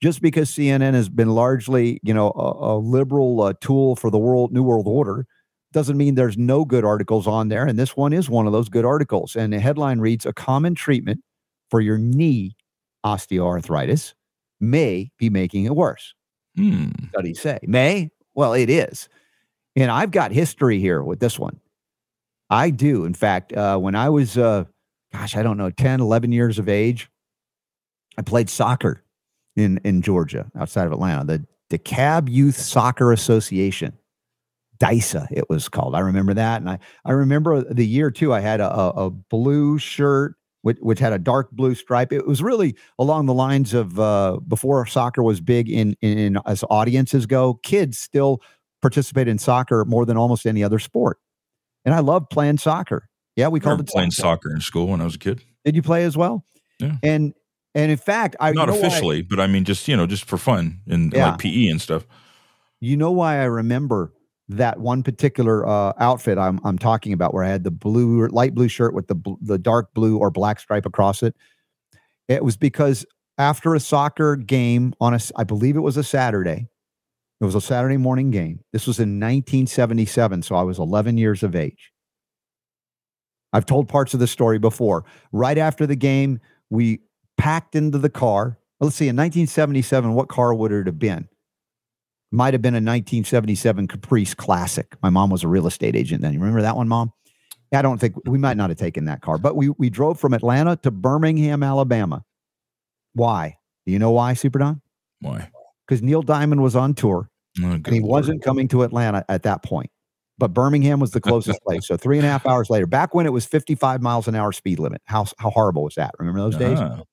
Just 0.00 0.22
because 0.22 0.50
CNN 0.50 0.94
has 0.94 1.08
been 1.08 1.30
largely, 1.30 2.00
you 2.04 2.14
know, 2.14 2.30
a, 2.30 2.74
a 2.74 2.78
liberal 2.78 3.42
uh, 3.42 3.54
tool 3.60 3.96
for 3.96 4.10
the 4.10 4.18
world 4.18 4.52
new 4.52 4.62
world 4.62 4.86
order, 4.86 5.26
doesn't 5.72 5.96
mean 5.96 6.14
there's 6.14 6.38
no 6.38 6.64
good 6.64 6.84
articles 6.84 7.26
on 7.26 7.48
there. 7.48 7.66
And 7.66 7.78
this 7.78 7.96
one 7.96 8.12
is 8.12 8.28
one 8.28 8.46
of 8.46 8.52
those 8.52 8.68
good 8.68 8.84
articles. 8.84 9.36
And 9.36 9.52
the 9.52 9.60
headline 9.60 10.00
reads: 10.00 10.26
A 10.26 10.32
common 10.32 10.74
treatment 10.74 11.22
for 11.70 11.80
your 11.80 11.98
knee 11.98 12.56
osteoarthritis 13.04 14.14
may 14.60 15.10
be 15.18 15.30
making 15.30 15.64
it 15.64 15.74
worse. 15.74 16.14
Hmm. 16.56 16.90
Studies 17.10 17.40
say 17.40 17.58
may. 17.62 18.10
Well, 18.34 18.54
it 18.54 18.70
is, 18.70 19.08
and 19.76 19.90
I've 19.90 20.10
got 20.10 20.32
history 20.32 20.78
here 20.78 21.02
with 21.02 21.20
this 21.20 21.38
one. 21.38 21.60
I 22.50 22.70
do. 22.70 23.04
In 23.04 23.14
fact, 23.14 23.52
uh, 23.54 23.78
when 23.78 23.94
I 23.94 24.10
was, 24.10 24.36
uh, 24.36 24.64
gosh, 25.12 25.36
I 25.36 25.42
don't 25.42 25.56
know, 25.56 25.70
10, 25.70 26.00
11 26.00 26.32
years 26.32 26.58
of 26.58 26.68
age, 26.68 27.10
I 28.18 28.22
played 28.22 28.50
soccer 28.50 29.02
in 29.56 29.80
in 29.84 30.02
Georgia, 30.02 30.50
outside 30.58 30.86
of 30.86 30.92
Atlanta. 30.92 31.24
The 31.24 31.78
DeKalb 31.78 32.30
Youth 32.30 32.56
Soccer 32.56 33.12
Association, 33.12 33.96
DYSA, 34.82 35.28
it 35.30 35.48
was 35.48 35.68
called. 35.68 35.94
I 35.94 36.00
remember 36.00 36.34
that, 36.34 36.60
and 36.60 36.68
I 36.68 36.78
I 37.04 37.12
remember 37.12 37.62
the 37.62 37.86
year 37.86 38.10
too. 38.10 38.32
I 38.32 38.40
had 38.40 38.60
a, 38.60 38.70
a, 38.70 38.88
a 39.06 39.10
blue 39.10 39.78
shirt 39.78 40.34
which, 40.62 40.78
which 40.80 40.98
had 40.98 41.12
a 41.12 41.18
dark 41.18 41.50
blue 41.50 41.74
stripe. 41.74 42.12
It 42.12 42.26
was 42.26 42.42
really 42.42 42.76
along 42.98 43.26
the 43.26 43.34
lines 43.34 43.74
of 43.74 43.98
uh, 43.98 44.38
before 44.46 44.84
soccer 44.86 45.22
was 45.22 45.40
big 45.40 45.68
in, 45.68 45.96
in, 46.00 46.18
in 46.18 46.38
as 46.46 46.64
audiences 46.70 47.26
go. 47.26 47.54
Kids 47.62 47.98
still 47.98 48.40
participate 48.80 49.28
in 49.28 49.38
soccer 49.38 49.84
more 49.84 50.06
than 50.06 50.16
almost 50.16 50.46
any 50.46 50.64
other 50.64 50.78
sport, 50.78 51.18
and 51.84 51.94
I 51.94 52.00
loved 52.00 52.30
playing 52.30 52.58
soccer. 52.58 53.08
Yeah, 53.36 53.48
we 53.48 53.60
called 53.60 53.80
it 53.80 53.88
playing 53.88 54.10
soccer. 54.10 54.48
soccer 54.48 54.54
in 54.54 54.60
school 54.60 54.88
when 54.88 55.00
I 55.00 55.04
was 55.04 55.14
a 55.14 55.18
kid. 55.18 55.42
Did 55.64 55.76
you 55.76 55.82
play 55.82 56.04
as 56.04 56.16
well? 56.16 56.44
Yeah. 56.80 56.96
And 57.02 57.34
and 57.74 57.90
in 57.90 57.98
fact, 57.98 58.36
I 58.40 58.52
not 58.52 58.68
officially, 58.68 59.22
but 59.22 59.38
I 59.38 59.46
mean 59.46 59.64
just 59.64 59.86
you 59.86 59.96
know 59.96 60.06
just 60.06 60.24
for 60.24 60.38
fun 60.38 60.80
and 60.88 61.12
yeah. 61.12 61.30
like 61.30 61.38
PE 61.38 61.66
and 61.66 61.80
stuff. 61.80 62.06
You 62.80 62.96
know 62.96 63.12
why 63.12 63.38
I 63.38 63.44
remember 63.44 64.12
that 64.48 64.80
one 64.80 65.02
particular 65.02 65.66
uh, 65.66 65.92
outfit 65.98 66.38
I'm 66.38 66.60
I'm 66.64 66.78
talking 66.78 67.12
about, 67.12 67.34
where 67.34 67.44
I 67.44 67.48
had 67.48 67.64
the 67.64 67.70
blue, 67.70 68.26
light 68.28 68.54
blue 68.54 68.68
shirt 68.68 68.94
with 68.94 69.08
the 69.08 69.36
the 69.40 69.58
dark 69.58 69.94
blue 69.94 70.18
or 70.18 70.30
black 70.30 70.60
stripe 70.60 70.86
across 70.86 71.22
it. 71.22 71.34
It 72.28 72.44
was 72.44 72.56
because 72.56 73.04
after 73.38 73.74
a 73.74 73.80
soccer 73.80 74.36
game 74.36 74.94
on 75.00 75.14
a, 75.14 75.20
I 75.36 75.44
believe 75.44 75.76
it 75.76 75.80
was 75.80 75.96
a 75.96 76.04
Saturday. 76.04 76.68
It 77.40 77.44
was 77.44 77.54
a 77.54 77.60
Saturday 77.60 77.96
morning 77.96 78.30
game. 78.30 78.60
This 78.72 78.86
was 78.86 79.00
in 79.00 79.18
1977, 79.18 80.42
so 80.42 80.54
I 80.54 80.62
was 80.62 80.78
11 80.78 81.18
years 81.18 81.42
of 81.42 81.56
age. 81.56 81.92
I've 83.52 83.66
told 83.66 83.88
parts 83.88 84.14
of 84.14 84.20
the 84.20 84.28
story 84.28 84.58
before. 84.58 85.04
Right 85.32 85.58
after 85.58 85.86
the 85.86 85.96
game, 85.96 86.40
we 86.70 87.00
packed 87.36 87.74
into 87.74 87.98
the 87.98 88.08
car. 88.08 88.58
Let's 88.80 88.96
see, 88.96 89.08
in 89.08 89.16
1977, 89.16 90.14
what 90.14 90.28
car 90.28 90.54
would 90.54 90.72
it 90.72 90.86
have 90.86 90.98
been? 90.98 91.28
Might 92.32 92.54
have 92.54 92.62
been 92.62 92.74
a 92.74 92.76
1977 92.76 93.88
Caprice 93.88 94.34
Classic. 94.34 94.96
My 95.02 95.10
mom 95.10 95.30
was 95.30 95.44
a 95.44 95.48
real 95.48 95.66
estate 95.66 95.94
agent 95.94 96.22
then. 96.22 96.32
You 96.32 96.40
remember 96.40 96.62
that 96.62 96.76
one, 96.76 96.88
mom? 96.88 97.12
I 97.74 97.80
don't 97.80 97.98
think 97.98 98.14
we 98.26 98.38
might 98.38 98.56
not 98.56 98.70
have 98.70 98.78
taken 98.78 99.06
that 99.06 99.22
car, 99.22 99.38
but 99.38 99.56
we 99.56 99.70
we 99.70 99.88
drove 99.88 100.20
from 100.20 100.34
Atlanta 100.34 100.76
to 100.82 100.90
Birmingham, 100.90 101.62
Alabama. 101.62 102.24
Why? 103.14 103.56
Do 103.86 103.92
you 103.92 103.98
know 103.98 104.10
why, 104.10 104.34
Super 104.34 104.58
Don? 104.58 104.82
Why? 105.20 105.50
Because 105.86 106.02
Neil 106.02 106.22
Diamond 106.22 106.62
was 106.62 106.76
on 106.76 106.94
tour 106.94 107.30
oh, 107.62 107.70
and 107.70 107.86
he 107.86 108.00
Lord. 108.00 108.10
wasn't 108.10 108.42
coming 108.42 108.68
to 108.68 108.82
Atlanta 108.82 109.24
at 109.28 109.42
that 109.44 109.62
point. 109.64 109.90
But 110.38 110.52
Birmingham 110.52 111.00
was 111.00 111.12
the 111.12 111.20
closest 111.20 111.62
place. 111.66 111.86
So 111.86 111.96
three 111.96 112.18
and 112.18 112.26
a 112.26 112.30
half 112.30 112.46
hours 112.46 112.68
later, 112.68 112.86
back 112.86 113.14
when 113.14 113.26
it 113.26 113.32
was 113.32 113.46
55 113.46 114.02
miles 114.02 114.28
an 114.28 114.34
hour 114.34 114.52
speed 114.52 114.78
limit. 114.78 115.00
How 115.04 115.26
how 115.38 115.50
horrible 115.50 115.84
was 115.84 115.94
that? 115.94 116.12
Remember 116.18 116.40
those 116.40 116.56
days? 116.56 116.78
Uh-huh. 116.78 117.04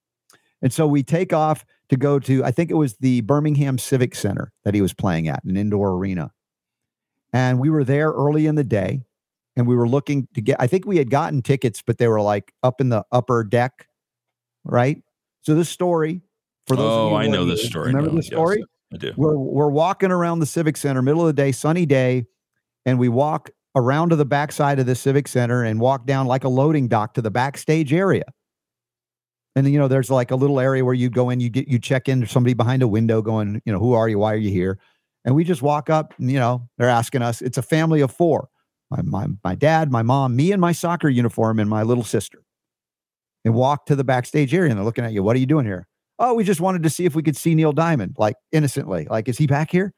And 0.61 0.73
so 0.73 0.87
we 0.87 1.03
take 1.03 1.31
off 1.31 1.65
to 1.89 1.97
go 1.97 2.19
to, 2.19 2.43
I 2.43 2.51
think 2.51 2.71
it 2.71 2.75
was 2.75 2.95
the 2.97 3.21
Birmingham 3.21 3.77
Civic 3.77 4.15
Center 4.15 4.51
that 4.63 4.73
he 4.73 4.81
was 4.81 4.93
playing 4.93 5.27
at, 5.27 5.43
an 5.43 5.57
indoor 5.57 5.91
arena. 5.91 6.31
And 7.33 7.59
we 7.59 7.69
were 7.69 7.83
there 7.83 8.11
early 8.11 8.45
in 8.45 8.55
the 8.55 8.63
day 8.63 9.01
and 9.55 9.67
we 9.67 9.75
were 9.75 9.87
looking 9.87 10.27
to 10.33 10.41
get, 10.41 10.57
I 10.59 10.67
think 10.67 10.85
we 10.85 10.97
had 10.97 11.09
gotten 11.09 11.41
tickets, 11.41 11.81
but 11.85 11.97
they 11.97 12.07
were 12.07 12.21
like 12.21 12.53
up 12.63 12.79
in 12.79 12.89
the 12.89 13.03
upper 13.11 13.43
deck, 13.43 13.87
right? 14.63 15.01
So 15.41 15.55
this 15.55 15.69
story, 15.69 16.21
for 16.67 16.75
those 16.75 16.85
oh, 16.85 17.15
I 17.15 17.27
know 17.27 17.45
this 17.45 17.65
story. 17.65 17.87
Remember 17.87 18.15
the 18.15 18.23
story? 18.23 18.59
Yes, 18.59 18.67
I 18.93 18.97
do. 18.97 19.13
We're, 19.17 19.37
we're 19.37 19.69
walking 19.69 20.11
around 20.11 20.39
the 20.39 20.45
Civic 20.45 20.77
Center, 20.77 21.01
middle 21.01 21.21
of 21.21 21.27
the 21.27 21.33
day, 21.33 21.51
sunny 21.51 21.85
day, 21.85 22.25
and 22.85 22.99
we 22.99 23.09
walk 23.09 23.49
around 23.75 24.09
to 24.09 24.15
the 24.15 24.25
backside 24.25 24.79
of 24.79 24.85
the 24.85 24.95
Civic 24.95 25.27
Center 25.27 25.63
and 25.63 25.79
walk 25.79 26.05
down 26.05 26.27
like 26.27 26.43
a 26.43 26.49
loading 26.49 26.87
dock 26.87 27.13
to 27.15 27.21
the 27.21 27.31
backstage 27.31 27.93
area. 27.93 28.25
And 29.59 29.71
you 29.73 29.77
know, 29.77 29.89
there's 29.89 30.09
like 30.09 30.31
a 30.31 30.37
little 30.37 30.57
area 30.59 30.85
where 30.85 30.93
you 30.93 31.09
go 31.09 31.29
in, 31.29 31.41
you 31.41 31.49
get 31.49 31.67
you 31.67 31.79
check 31.79 32.07
in 32.07 32.25
somebody 32.25 32.53
behind 32.53 32.81
a 32.81 32.87
window 32.87 33.21
going, 33.21 33.61
you 33.65 33.73
know, 33.73 33.79
who 33.79 33.93
are 33.93 34.07
you? 34.07 34.17
Why 34.17 34.33
are 34.33 34.37
you 34.37 34.51
here? 34.51 34.79
And 35.25 35.35
we 35.35 35.43
just 35.43 35.61
walk 35.61 35.89
up, 35.89 36.13
and, 36.17 36.31
you 36.31 36.39
know, 36.39 36.69
they're 36.77 36.87
asking 36.87 37.23
us. 37.23 37.41
It's 37.41 37.57
a 37.57 37.61
family 37.61 37.99
of 37.99 38.09
four. 38.09 38.47
My, 38.89 39.01
my 39.01 39.27
my 39.43 39.55
dad, 39.55 39.91
my 39.91 40.01
mom, 40.01 40.37
me 40.37 40.53
in 40.53 40.61
my 40.61 40.71
soccer 40.71 41.09
uniform, 41.09 41.59
and 41.59 41.69
my 41.69 41.83
little 41.83 42.05
sister. 42.05 42.41
And 43.43 43.53
walk 43.53 43.85
to 43.87 43.95
the 43.95 44.03
backstage 44.03 44.53
area 44.53 44.69
and 44.69 44.77
they're 44.77 44.85
looking 44.85 45.05
at 45.05 45.11
you. 45.11 45.23
What 45.23 45.35
are 45.35 45.39
you 45.39 45.45
doing 45.45 45.65
here? 45.65 45.87
Oh, 46.19 46.33
we 46.33 46.43
just 46.43 46.61
wanted 46.61 46.83
to 46.83 46.89
see 46.89 47.05
if 47.05 47.15
we 47.15 47.23
could 47.23 47.37
see 47.37 47.55
Neil 47.55 47.71
Diamond, 47.71 48.15
like 48.17 48.35
innocently. 48.51 49.07
Like, 49.09 49.29
is 49.29 49.37
he 49.37 49.47
back 49.47 49.71
here? 49.71 49.93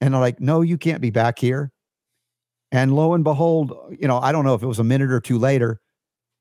And 0.00 0.12
they're 0.12 0.20
like, 0.20 0.40
no, 0.40 0.60
you 0.60 0.78
can't 0.78 1.00
be 1.00 1.10
back 1.10 1.38
here. 1.38 1.72
And 2.70 2.94
lo 2.94 3.14
and 3.14 3.24
behold, 3.24 3.72
you 3.98 4.06
know, 4.06 4.18
I 4.18 4.32
don't 4.32 4.44
know 4.44 4.54
if 4.54 4.62
it 4.62 4.66
was 4.66 4.78
a 4.78 4.84
minute 4.84 5.10
or 5.10 5.20
two 5.20 5.38
later, 5.38 5.80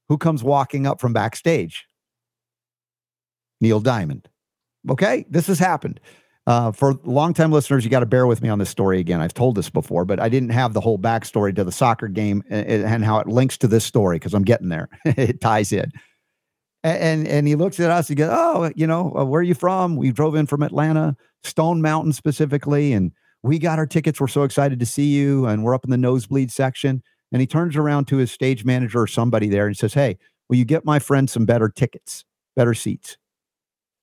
who 0.10 0.18
comes 0.18 0.44
walking 0.44 0.86
up 0.86 1.00
from 1.00 1.14
backstage? 1.14 1.86
Neil 3.62 3.80
Diamond. 3.80 4.28
Okay, 4.90 5.26
this 5.30 5.48
has 5.48 5.60
happened. 5.60 6.00
Uh, 6.48 6.72
for 6.72 6.94
longtime 7.04 7.52
listeners, 7.52 7.84
you 7.84 7.92
got 7.92 8.00
to 8.00 8.06
bear 8.06 8.26
with 8.26 8.42
me 8.42 8.48
on 8.48 8.58
this 8.58 8.70
story 8.70 9.00
again. 9.00 9.20
I've 9.20 9.34
told 9.34 9.56
this 9.56 9.70
before, 9.70 10.06
but 10.06 10.18
I 10.22 10.30
didn't 10.30 10.52
have 10.52 10.74
the 10.74 10.80
whole 10.80 10.98
backstory 10.98 11.54
to 11.54 11.66
the 11.66 11.74
soccer 11.74 12.08
game 12.08 12.42
and, 12.50 12.86
and 12.86 13.04
how 13.04 13.20
it 13.20 13.28
links 13.28 13.58
to 13.58 13.68
this 13.68 13.84
story 13.84 14.16
because 14.16 14.34
I'm 14.34 14.46
getting 14.46 14.70
there. 14.70 14.88
it 15.06 15.42
ties 15.42 15.74
in. 15.74 15.92
And, 16.84 17.28
and 17.28 17.48
he 17.50 17.56
looks 17.56 17.82
at 17.82 17.92
us. 17.92 18.08
He 18.08 18.16
goes, 18.16 18.30
"Oh, 18.32 18.72
you 18.78 18.88
know, 18.88 19.14
uh, 19.18 19.26
where 19.26 19.42
are 19.42 19.44
you 19.44 19.56
from? 19.56 19.98
We 19.98 20.12
drove 20.12 20.36
in 20.36 20.46
from 20.46 20.64
Atlanta, 20.64 21.18
Stone 21.44 21.82
Mountain 21.82 22.14
specifically, 22.14 22.94
and 22.94 23.12
we 23.44 23.60
got 23.60 23.78
our 23.78 23.88
tickets. 23.88 24.22
We're 24.22 24.28
so 24.28 24.44
excited 24.44 24.80
to 24.80 24.86
see 24.86 25.08
you, 25.08 25.48
and 25.48 25.66
we're 25.66 25.76
up 25.76 25.84
in 25.84 25.92
the 25.92 25.98
nosebleed 25.98 26.50
section." 26.52 27.04
And 27.34 27.42
he 27.42 27.48
turns 27.48 27.76
around 27.76 28.06
to 28.08 28.18
his 28.18 28.32
stage 28.32 28.64
manager 28.64 29.02
or 29.02 29.08
somebody 29.08 29.50
there 29.50 29.68
and 29.68 29.76
says, 29.76 29.96
"Hey, 29.96 30.18
will 30.48 30.56
you 30.56 30.64
get 30.64 30.86
my 30.86 31.00
friend 31.00 31.30
some 31.30 31.46
better 31.46 31.68
tickets, 31.68 32.24
better 32.56 32.74
seats?" 32.74 33.18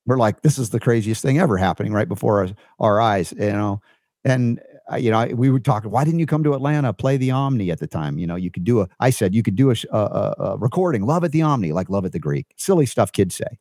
We're 0.07 0.18
like, 0.18 0.42
this 0.42 0.59
is 0.59 0.70
the 0.70 0.80
craziest 0.80 1.22
thing 1.22 1.38
ever 1.38 1.57
happening 1.57 1.92
right 1.92 2.09
before 2.09 2.40
our, 2.40 2.48
our 2.78 3.00
eyes, 3.00 3.32
you 3.38 3.52
know. 3.52 3.80
And 4.24 4.61
uh, 4.92 4.96
you 4.96 5.11
know, 5.11 5.26
we 5.34 5.50
were 5.50 5.61
talking, 5.61 5.90
Why 5.90 6.05
didn't 6.05 6.20
you 6.20 6.26
come 6.26 6.44
to 6.44 6.55
Atlanta? 6.55 6.92
Play 6.92 7.16
the 7.16 7.30
Omni 7.30 7.70
at 7.70 7.80
the 7.80 7.86
time. 7.86 8.18
You 8.18 8.26
know, 8.26 8.36
you 8.36 8.50
could 8.50 8.64
do 8.64 8.80
a. 8.80 8.88
I 9.00 9.11
said 9.11 9.34
you 9.34 9.42
could 9.42 9.57
do 9.57 9.70
a, 9.70 9.74
a, 9.90 10.34
a 10.38 10.57
recording. 10.59 11.05
Love 11.07 11.24
at 11.24 11.32
the 11.32 11.42
Omni, 11.42 11.72
like 11.72 11.88
love 11.88 12.05
at 12.05 12.12
the 12.12 12.18
Greek. 12.18 12.46
Silly 12.57 12.86
stuff 12.86 13.12
kids 13.12 13.34
say. 13.34 13.59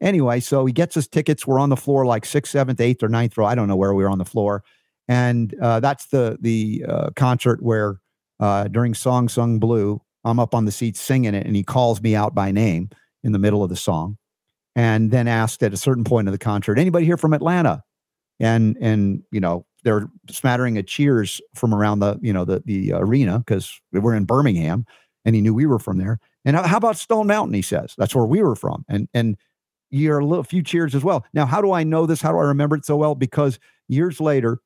Anyway, 0.00 0.40
so 0.40 0.66
he 0.66 0.72
gets 0.72 0.96
us 0.96 1.06
tickets. 1.06 1.46
We're 1.46 1.58
on 1.58 1.70
the 1.70 1.76
floor 1.76 2.04
like 2.04 2.26
sixth, 2.26 2.52
seventh, 2.52 2.80
eighth, 2.80 3.02
or 3.02 3.08
ninth 3.08 3.36
row. 3.36 3.46
I 3.46 3.54
don't 3.54 3.66
know 3.66 3.76
where 3.76 3.94
we 3.94 4.04
were 4.04 4.10
on 4.10 4.18
the 4.18 4.24
floor, 4.24 4.62
and 5.08 5.54
uh, 5.60 5.80
that's 5.80 6.06
the 6.06 6.38
the 6.40 6.84
uh, 6.88 7.10
concert 7.16 7.62
where 7.62 8.00
uh, 8.38 8.68
during 8.68 8.94
Song 8.94 9.28
Sung 9.28 9.58
Blue, 9.58 10.00
I'm 10.24 10.38
up 10.38 10.54
on 10.54 10.64
the 10.64 10.72
seat 10.72 10.96
singing 10.96 11.34
it, 11.34 11.46
and 11.46 11.56
he 11.56 11.64
calls 11.64 12.02
me 12.02 12.14
out 12.14 12.34
by 12.34 12.52
name 12.52 12.90
in 13.24 13.32
the 13.32 13.38
middle 13.38 13.64
of 13.64 13.70
the 13.70 13.76
song, 13.76 14.18
and 14.76 15.10
then 15.10 15.26
asked 15.26 15.62
at 15.62 15.72
a 15.72 15.76
certain 15.76 16.04
point 16.04 16.28
of 16.28 16.32
the 16.32 16.38
concert, 16.38 16.78
"Anybody 16.78 17.06
here 17.06 17.16
from 17.16 17.32
Atlanta?" 17.32 17.82
And 18.38 18.76
and 18.80 19.22
you 19.32 19.40
know 19.40 19.66
they're 19.82 20.08
smattering 20.30 20.78
of 20.78 20.86
cheers 20.86 21.40
from 21.54 21.74
around 21.74 21.98
the 22.00 22.18
you 22.20 22.32
know 22.32 22.44
the 22.44 22.62
the 22.64 22.92
arena 22.92 23.40
because 23.40 23.80
we're 23.90 24.14
in 24.14 24.26
Birmingham, 24.26 24.84
and 25.24 25.34
he 25.34 25.40
knew 25.40 25.54
we 25.54 25.66
were 25.66 25.80
from 25.80 25.98
there. 25.98 26.20
And 26.44 26.56
uh, 26.56 26.62
how 26.64 26.76
about 26.76 26.96
Stone 26.96 27.26
Mountain? 27.26 27.54
He 27.54 27.62
says 27.62 27.94
that's 27.96 28.14
where 28.14 28.26
we 28.26 28.42
were 28.42 28.54
from, 28.54 28.84
and 28.88 29.08
and 29.14 29.36
you're 29.90 30.18
a 30.18 30.26
little 30.26 30.44
few 30.44 30.62
cheers 30.62 30.94
as 30.94 31.02
well. 31.02 31.24
Now, 31.32 31.46
how 31.46 31.62
do 31.62 31.72
I 31.72 31.82
know 31.82 32.06
this? 32.06 32.20
How 32.20 32.32
do 32.32 32.38
I 32.38 32.44
remember 32.44 32.76
it 32.76 32.84
so 32.84 32.96
well? 32.96 33.14
Because 33.14 33.58
years 33.88 34.20
later, 34.20 34.58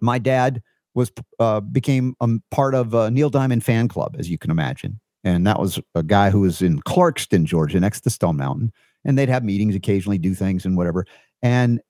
my 0.00 0.18
dad 0.18 0.62
was 0.94 1.10
uh, 1.40 1.60
became 1.60 2.14
a 2.20 2.28
part 2.50 2.74
of 2.74 2.94
a 2.94 3.10
Neil 3.10 3.30
Diamond 3.30 3.64
fan 3.64 3.88
club, 3.88 4.14
as 4.18 4.30
you 4.30 4.38
can 4.38 4.52
imagine, 4.52 5.00
and 5.24 5.44
that 5.46 5.58
was 5.58 5.80
a 5.96 6.04
guy 6.04 6.30
who 6.30 6.42
was 6.42 6.62
in 6.62 6.80
Clarkston, 6.82 7.44
Georgia, 7.44 7.80
next 7.80 8.02
to 8.02 8.10
Stone 8.10 8.36
Mountain, 8.36 8.72
and 9.04 9.16
they'd 9.16 9.28
have 9.28 9.44
meetings 9.44 9.74
occasionally, 9.74 10.18
do 10.18 10.34
things 10.34 10.64
and 10.64 10.76
whatever. 10.76 11.06
And 11.42 11.80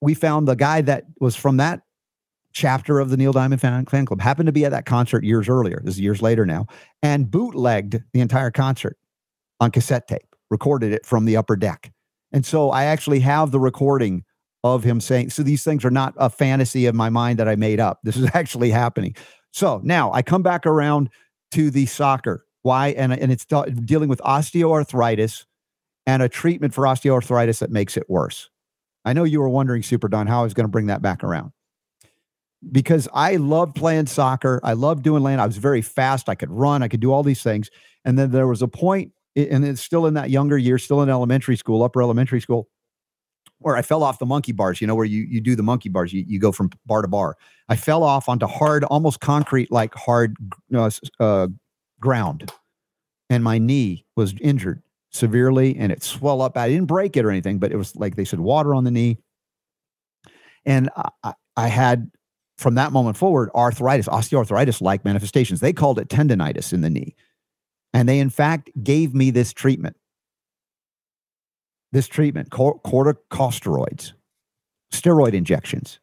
we 0.00 0.14
found 0.14 0.48
the 0.48 0.56
guy 0.56 0.80
that 0.82 1.04
was 1.20 1.36
from 1.36 1.58
that 1.58 1.82
chapter 2.52 2.98
of 2.98 3.10
the 3.10 3.16
Neil 3.16 3.32
Diamond 3.32 3.60
fan, 3.60 3.84
fan 3.86 4.06
club 4.06 4.20
happened 4.20 4.46
to 4.46 4.52
be 4.52 4.64
at 4.64 4.70
that 4.70 4.86
concert 4.86 5.24
years 5.24 5.48
earlier. 5.48 5.80
This 5.84 5.94
is 5.94 6.00
years 6.00 6.22
later 6.22 6.44
now, 6.44 6.66
and 7.02 7.30
bootlegged 7.30 8.02
the 8.12 8.20
entire 8.20 8.50
concert 8.50 8.96
on 9.60 9.70
cassette 9.70 10.08
tape, 10.08 10.34
recorded 10.50 10.92
it 10.92 11.06
from 11.06 11.26
the 11.26 11.36
upper 11.36 11.56
deck. 11.56 11.92
And 12.32 12.44
so 12.44 12.70
I 12.70 12.84
actually 12.84 13.20
have 13.20 13.50
the 13.50 13.60
recording 13.60 14.24
of 14.62 14.84
him 14.84 15.00
saying, 15.00 15.30
so 15.30 15.42
these 15.42 15.64
things 15.64 15.84
are 15.84 15.90
not 15.90 16.14
a 16.16 16.30
fantasy 16.30 16.86
of 16.86 16.94
my 16.94 17.08
mind 17.08 17.38
that 17.38 17.48
I 17.48 17.56
made 17.56 17.80
up. 17.80 18.00
This 18.02 18.16
is 18.16 18.28
actually 18.34 18.70
happening. 18.70 19.14
So 19.52 19.80
now 19.84 20.12
I 20.12 20.22
come 20.22 20.42
back 20.42 20.66
around 20.66 21.10
to 21.52 21.70
the 21.70 21.86
soccer. 21.86 22.44
Why? 22.62 22.88
And, 22.88 23.12
and 23.12 23.32
it's 23.32 23.46
dealing 23.46 24.08
with 24.08 24.20
osteoarthritis 24.20 25.44
and 26.10 26.24
a 26.24 26.28
treatment 26.28 26.74
for 26.74 26.82
osteoarthritis 26.84 27.60
that 27.60 27.70
makes 27.70 27.96
it 27.96 28.10
worse. 28.10 28.50
I 29.04 29.12
know 29.12 29.22
you 29.22 29.40
were 29.40 29.48
wondering, 29.48 29.84
Super 29.84 30.08
Don, 30.08 30.26
how 30.26 30.40
I 30.40 30.42
was 30.42 30.54
going 30.54 30.64
to 30.64 30.70
bring 30.70 30.86
that 30.86 31.02
back 31.02 31.22
around. 31.22 31.52
Because 32.72 33.08
I 33.14 33.36
loved 33.36 33.76
playing 33.76 34.06
soccer. 34.06 34.60
I 34.64 34.72
loved 34.72 35.04
doing 35.04 35.22
land. 35.22 35.40
I 35.40 35.46
was 35.46 35.56
very 35.56 35.82
fast. 35.82 36.28
I 36.28 36.34
could 36.34 36.50
run. 36.50 36.82
I 36.82 36.88
could 36.88 36.98
do 36.98 37.12
all 37.12 37.22
these 37.22 37.44
things. 37.44 37.70
And 38.04 38.18
then 38.18 38.32
there 38.32 38.48
was 38.48 38.60
a 38.60 38.66
point, 38.66 39.12
and 39.36 39.64
it's 39.64 39.80
still 39.80 40.04
in 40.06 40.14
that 40.14 40.30
younger 40.30 40.58
year, 40.58 40.78
still 40.78 41.00
in 41.00 41.08
elementary 41.08 41.56
school, 41.56 41.84
upper 41.84 42.02
elementary 42.02 42.40
school, 42.40 42.68
where 43.58 43.76
I 43.76 43.82
fell 43.82 44.02
off 44.02 44.18
the 44.18 44.26
monkey 44.26 44.52
bars, 44.52 44.80
you 44.80 44.88
know, 44.88 44.96
where 44.96 45.06
you, 45.06 45.22
you 45.22 45.40
do 45.40 45.54
the 45.54 45.62
monkey 45.62 45.90
bars, 45.90 46.12
you, 46.12 46.24
you 46.26 46.40
go 46.40 46.50
from 46.50 46.70
bar 46.86 47.02
to 47.02 47.08
bar. 47.08 47.36
I 47.68 47.76
fell 47.76 48.02
off 48.02 48.28
onto 48.28 48.48
hard, 48.48 48.82
almost 48.84 49.20
concrete 49.20 49.70
like 49.70 49.94
hard 49.94 50.36
uh, 50.74 50.90
uh, 51.20 51.46
ground. 52.00 52.50
And 53.30 53.44
my 53.44 53.58
knee 53.58 54.06
was 54.16 54.34
injured 54.40 54.82
severely 55.10 55.76
and 55.76 55.92
it 55.92 56.02
swelled 56.02 56.42
up. 56.42 56.56
I 56.56 56.68
didn't 56.68 56.86
break 56.86 57.16
it 57.16 57.24
or 57.24 57.30
anything, 57.30 57.58
but 57.58 57.72
it 57.72 57.76
was 57.76 57.94
like 57.96 58.16
they 58.16 58.24
said, 58.24 58.40
water 58.40 58.74
on 58.74 58.84
the 58.84 58.90
knee. 58.90 59.18
And 60.64 60.90
I, 61.24 61.34
I 61.56 61.68
had, 61.68 62.10
from 62.58 62.74
that 62.74 62.92
moment 62.92 63.16
forward, 63.16 63.50
arthritis, 63.54 64.08
osteoarthritis 64.08 64.80
like 64.80 65.04
manifestations. 65.04 65.60
They 65.60 65.72
called 65.72 65.98
it 65.98 66.08
tendonitis 66.08 66.72
in 66.72 66.82
the 66.82 66.90
knee. 66.90 67.14
And 67.92 68.08
they, 68.08 68.20
in 68.20 68.30
fact, 68.30 68.70
gave 68.82 69.14
me 69.14 69.30
this 69.30 69.52
treatment 69.52 69.96
this 71.92 72.06
treatment, 72.06 72.50
corticosteroids, 72.50 74.12
steroid 74.92 75.34
injections. 75.34 75.98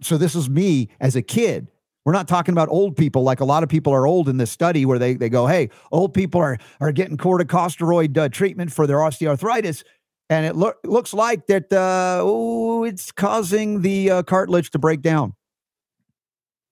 So 0.00 0.16
this 0.16 0.34
is 0.34 0.48
me 0.48 0.90
as 1.00 1.16
a 1.16 1.22
kid. 1.22 1.68
We're 2.04 2.12
not 2.12 2.26
talking 2.26 2.52
about 2.52 2.68
old 2.68 2.96
people 2.96 3.22
like 3.22 3.40
a 3.40 3.44
lot 3.44 3.62
of 3.62 3.68
people 3.68 3.92
are 3.92 4.06
old 4.06 4.28
in 4.28 4.36
this 4.36 4.50
study 4.50 4.84
where 4.84 4.98
they, 4.98 5.14
they 5.14 5.28
go, 5.28 5.46
hey, 5.46 5.70
old 5.92 6.14
people 6.14 6.40
are, 6.40 6.58
are 6.80 6.90
getting 6.90 7.16
corticosteroid 7.16 8.16
uh, 8.18 8.28
treatment 8.28 8.72
for 8.72 8.86
their 8.86 8.98
osteoarthritis. 8.98 9.84
And 10.28 10.46
it 10.46 10.56
lo- 10.56 10.72
looks 10.84 11.14
like 11.14 11.46
that, 11.46 11.72
uh, 11.72 12.20
oh, 12.22 12.84
it's 12.84 13.12
causing 13.12 13.82
the 13.82 14.10
uh, 14.10 14.22
cartilage 14.24 14.70
to 14.70 14.78
break 14.78 15.00
down 15.00 15.34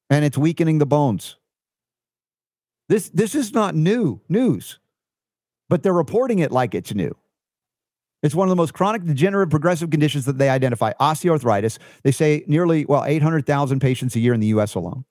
and 0.08 0.24
it's 0.24 0.36
weakening 0.36 0.78
the 0.78 0.86
bones. 0.86 1.36
This, 2.88 3.08
this 3.10 3.36
is 3.36 3.54
not 3.54 3.76
new 3.76 4.20
news, 4.28 4.80
but 5.68 5.84
they're 5.84 5.92
reporting 5.92 6.40
it 6.40 6.50
like 6.50 6.74
it's 6.74 6.92
new. 6.92 7.16
It's 8.22 8.34
one 8.34 8.48
of 8.48 8.50
the 8.50 8.56
most 8.56 8.74
chronic 8.74 9.04
degenerative 9.04 9.50
progressive 9.50 9.90
conditions 9.90 10.24
that 10.26 10.38
they 10.38 10.50
identify 10.50 10.92
osteoarthritis. 11.00 11.78
They 12.02 12.10
say 12.10 12.44
nearly, 12.48 12.84
well, 12.84 13.04
800,000 13.04 13.80
patients 13.80 14.16
a 14.16 14.20
year 14.20 14.34
in 14.34 14.40
the 14.40 14.48
US 14.48 14.74
alone. 14.74 15.04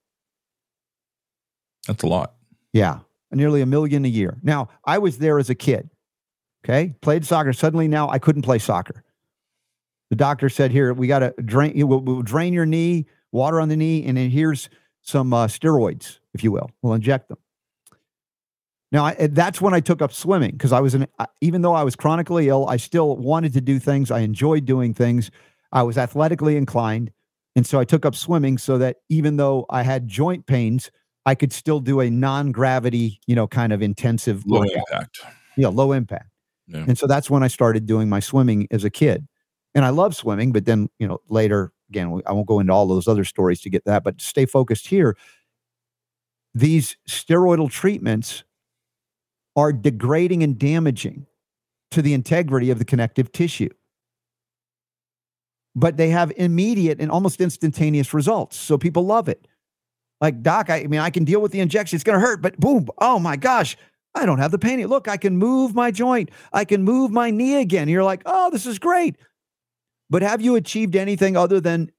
That's 1.86 2.02
a 2.02 2.06
lot. 2.06 2.34
Yeah, 2.72 3.00
nearly 3.30 3.62
a 3.62 3.66
million 3.66 4.04
a 4.04 4.08
year. 4.08 4.38
Now, 4.42 4.68
I 4.84 4.98
was 4.98 5.18
there 5.18 5.38
as 5.38 5.50
a 5.50 5.54
kid. 5.54 5.90
Okay, 6.64 6.94
played 7.00 7.24
soccer. 7.24 7.52
Suddenly 7.52 7.88
now 7.88 8.08
I 8.08 8.18
couldn't 8.18 8.42
play 8.42 8.58
soccer. 8.58 9.02
The 10.10 10.16
doctor 10.16 10.48
said, 10.48 10.70
"Here, 10.72 10.92
we 10.92 11.06
got 11.06 11.20
to 11.20 11.34
drain. 11.42 11.86
We'll, 11.86 12.00
we'll, 12.00 12.22
drain 12.22 12.52
your 12.52 12.66
knee, 12.66 13.06
water 13.32 13.60
on 13.60 13.68
the 13.68 13.76
knee, 13.76 14.04
and 14.04 14.18
then 14.18 14.28
here's 14.30 14.68
some 15.00 15.32
uh, 15.32 15.46
steroids, 15.46 16.18
if 16.34 16.44
you 16.44 16.52
will. 16.52 16.70
We'll 16.82 16.94
inject 16.94 17.28
them." 17.28 17.38
Now, 18.92 19.04
I, 19.04 19.28
that's 19.28 19.60
when 19.60 19.72
I 19.72 19.80
took 19.80 20.02
up 20.02 20.12
swimming 20.12 20.50
because 20.50 20.72
I 20.72 20.80
was 20.80 20.94
an, 20.94 21.06
even 21.40 21.62
though 21.62 21.74
I 21.74 21.84
was 21.84 21.94
chronically 21.94 22.48
ill, 22.48 22.68
I 22.68 22.76
still 22.76 23.16
wanted 23.16 23.52
to 23.54 23.60
do 23.60 23.78
things. 23.78 24.10
I 24.10 24.20
enjoyed 24.20 24.64
doing 24.64 24.94
things. 24.94 25.30
I 25.72 25.84
was 25.84 25.96
athletically 25.96 26.56
inclined. 26.56 27.12
And 27.54 27.66
so 27.66 27.78
I 27.78 27.84
took 27.84 28.04
up 28.04 28.14
swimming 28.14 28.58
so 28.58 28.78
that 28.78 28.98
even 29.08 29.36
though 29.36 29.66
I 29.70 29.82
had 29.82 30.08
joint 30.08 30.46
pains, 30.46 30.90
I 31.26 31.34
could 31.34 31.52
still 31.52 31.80
do 31.80 32.00
a 32.00 32.10
non 32.10 32.52
gravity, 32.52 33.20
you 33.26 33.34
know, 33.34 33.46
kind 33.46 33.72
of 33.72 33.82
intensive 33.82 34.44
low 34.46 34.60
workout. 34.60 34.76
impact. 34.76 35.20
Yeah, 35.56 35.68
low 35.68 35.92
impact. 35.92 36.30
Yeah. 36.66 36.84
And 36.86 36.96
so 36.96 37.06
that's 37.06 37.28
when 37.28 37.42
I 37.42 37.48
started 37.48 37.86
doing 37.86 38.08
my 38.08 38.20
swimming 38.20 38.68
as 38.70 38.84
a 38.84 38.90
kid. 38.90 39.26
And 39.74 39.84
I 39.84 39.90
love 39.90 40.16
swimming, 40.16 40.52
but 40.52 40.64
then, 40.64 40.88
you 40.98 41.06
know, 41.06 41.20
later, 41.28 41.72
again, 41.90 42.20
I 42.26 42.32
won't 42.32 42.46
go 42.46 42.58
into 42.58 42.72
all 42.72 42.86
those 42.86 43.06
other 43.06 43.24
stories 43.24 43.60
to 43.62 43.70
get 43.70 43.84
that, 43.84 44.02
but 44.02 44.20
stay 44.20 44.46
focused 44.46 44.86
here. 44.88 45.16
These 46.54 46.96
steroidal 47.08 47.70
treatments 47.70 48.44
are 49.56 49.72
degrading 49.72 50.42
and 50.42 50.58
damaging 50.58 51.26
to 51.92 52.02
the 52.02 52.14
integrity 52.14 52.70
of 52.70 52.78
the 52.78 52.84
connective 52.84 53.30
tissue. 53.32 53.68
But 55.76 55.96
they 55.96 56.10
have 56.10 56.32
immediate 56.36 57.00
and 57.00 57.10
almost 57.10 57.40
instantaneous 57.40 58.12
results. 58.12 58.56
So 58.56 58.76
people 58.76 59.06
love 59.06 59.28
it. 59.28 59.46
Like, 60.20 60.42
doc, 60.42 60.68
I, 60.70 60.82
I 60.82 60.86
mean, 60.86 61.00
I 61.00 61.10
can 61.10 61.24
deal 61.24 61.40
with 61.40 61.52
the 61.52 61.60
injection. 61.60 61.96
It's 61.96 62.04
going 62.04 62.18
to 62.18 62.24
hurt, 62.24 62.42
but 62.42 62.58
boom, 62.58 62.88
oh 62.98 63.18
my 63.18 63.36
gosh, 63.36 63.76
I 64.14 64.26
don't 64.26 64.38
have 64.38 64.50
the 64.50 64.58
pain. 64.58 64.84
Look, 64.86 65.08
I 65.08 65.16
can 65.16 65.36
move 65.36 65.74
my 65.74 65.90
joint. 65.90 66.30
I 66.52 66.64
can 66.64 66.82
move 66.82 67.10
my 67.10 67.30
knee 67.30 67.60
again. 67.60 67.88
You're 67.88 68.04
like, 68.04 68.22
oh, 68.26 68.50
this 68.50 68.66
is 68.66 68.78
great. 68.78 69.16
But 70.10 70.22
have 70.22 70.40
you 70.40 70.56
achieved 70.56 70.96
anything 70.96 71.36
other 71.36 71.60
than 71.60 71.92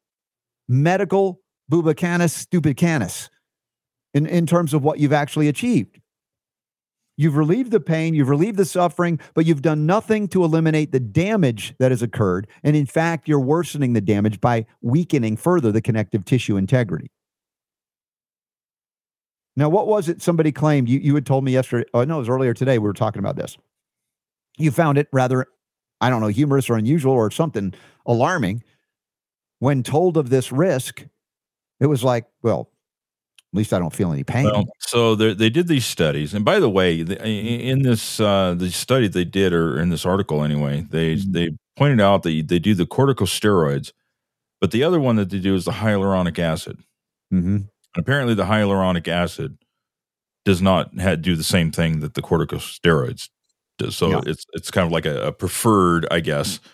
medical 0.67 1.41
bubacanus 1.71 2.31
stupid 2.31 2.75
canis 2.77 3.29
in, 4.13 4.25
in 4.25 4.45
terms 4.45 4.73
of 4.73 4.83
what 4.83 4.99
you've 4.99 5.13
actually 5.13 5.47
achieved? 5.47 5.99
You've 7.17 7.37
relieved 7.37 7.71
the 7.71 7.79
pain, 7.79 8.13
you've 8.13 8.29
relieved 8.29 8.57
the 8.57 8.65
suffering, 8.65 9.19
but 9.33 9.45
you've 9.45 9.61
done 9.61 9.85
nothing 9.85 10.27
to 10.29 10.43
eliminate 10.43 10.91
the 10.91 10.99
damage 10.99 11.73
that 11.77 11.91
has 11.91 12.01
occurred. 12.01 12.47
And 12.63 12.75
in 12.75 12.85
fact, 12.85 13.27
you're 13.27 13.39
worsening 13.39 13.93
the 13.93 14.01
damage 14.01 14.41
by 14.41 14.65
weakening 14.81 15.37
further 15.37 15.71
the 15.71 15.81
connective 15.81 16.25
tissue 16.25 16.57
integrity. 16.57 17.11
Now, 19.55 19.69
what 19.69 19.87
was 19.87 20.09
it 20.09 20.21
somebody 20.21 20.51
claimed? 20.51 20.87
You, 20.87 20.99
you 20.99 21.15
had 21.15 21.25
told 21.25 21.43
me 21.43 21.51
yesterday. 21.51 21.89
Oh, 21.93 22.03
no, 22.03 22.15
it 22.15 22.19
was 22.19 22.29
earlier 22.29 22.53
today. 22.53 22.77
We 22.77 22.87
were 22.87 22.93
talking 22.93 23.19
about 23.19 23.35
this. 23.35 23.57
You 24.57 24.71
found 24.71 24.97
it 24.97 25.07
rather, 25.11 25.47
I 25.99 26.09
don't 26.09 26.21
know, 26.21 26.27
humorous 26.27 26.69
or 26.69 26.77
unusual 26.77 27.13
or 27.13 27.31
something 27.31 27.73
alarming. 28.05 28.63
When 29.59 29.83
told 29.83 30.17
of 30.17 30.29
this 30.29 30.51
risk, 30.51 31.05
it 31.79 31.85
was 31.85 32.03
like, 32.03 32.25
well, 32.41 32.71
at 33.53 33.57
least 33.57 33.73
I 33.73 33.79
don't 33.79 33.93
feel 33.93 34.13
any 34.13 34.23
pain. 34.23 34.45
Well, 34.45 34.65
so 34.79 35.13
they 35.13 35.49
did 35.49 35.67
these 35.67 35.85
studies, 35.85 36.33
and 36.33 36.45
by 36.45 36.59
the 36.59 36.69
way, 36.69 37.01
in 37.01 37.81
this 37.81 38.19
uh, 38.19 38.55
the 38.57 38.71
study 38.71 39.09
they 39.09 39.25
did, 39.25 39.51
or 39.51 39.77
in 39.77 39.89
this 39.89 40.05
article 40.05 40.43
anyway, 40.43 40.87
they 40.89 41.15
mm-hmm. 41.15 41.31
they 41.33 41.49
pointed 41.75 41.99
out 41.99 42.23
that 42.23 42.47
they 42.47 42.59
do 42.59 42.73
the 42.73 42.85
corticosteroids, 42.85 43.91
but 44.61 44.71
the 44.71 44.83
other 44.83 45.01
one 45.01 45.17
that 45.17 45.29
they 45.31 45.39
do 45.39 45.53
is 45.53 45.65
the 45.65 45.71
hyaluronic 45.71 46.39
acid. 46.39 46.77
Mm-hmm. 47.33 47.57
Apparently, 47.97 48.33
the 48.33 48.45
hyaluronic 48.45 49.07
acid 49.07 49.57
does 50.45 50.61
not 50.61 50.97
have, 50.99 51.21
do 51.21 51.35
the 51.35 51.43
same 51.43 51.71
thing 51.71 51.99
that 51.99 52.13
the 52.13 52.21
corticosteroids 52.21 53.29
does. 53.77 53.95
So 53.95 54.09
yeah. 54.09 54.21
it's 54.25 54.45
it's 54.53 54.71
kind 54.71 54.85
of 54.85 54.91
like 54.91 55.05
a, 55.05 55.27
a 55.27 55.31
preferred, 55.31 56.07
I 56.11 56.19
guess. 56.19 56.57
Mm-hmm. 56.57 56.67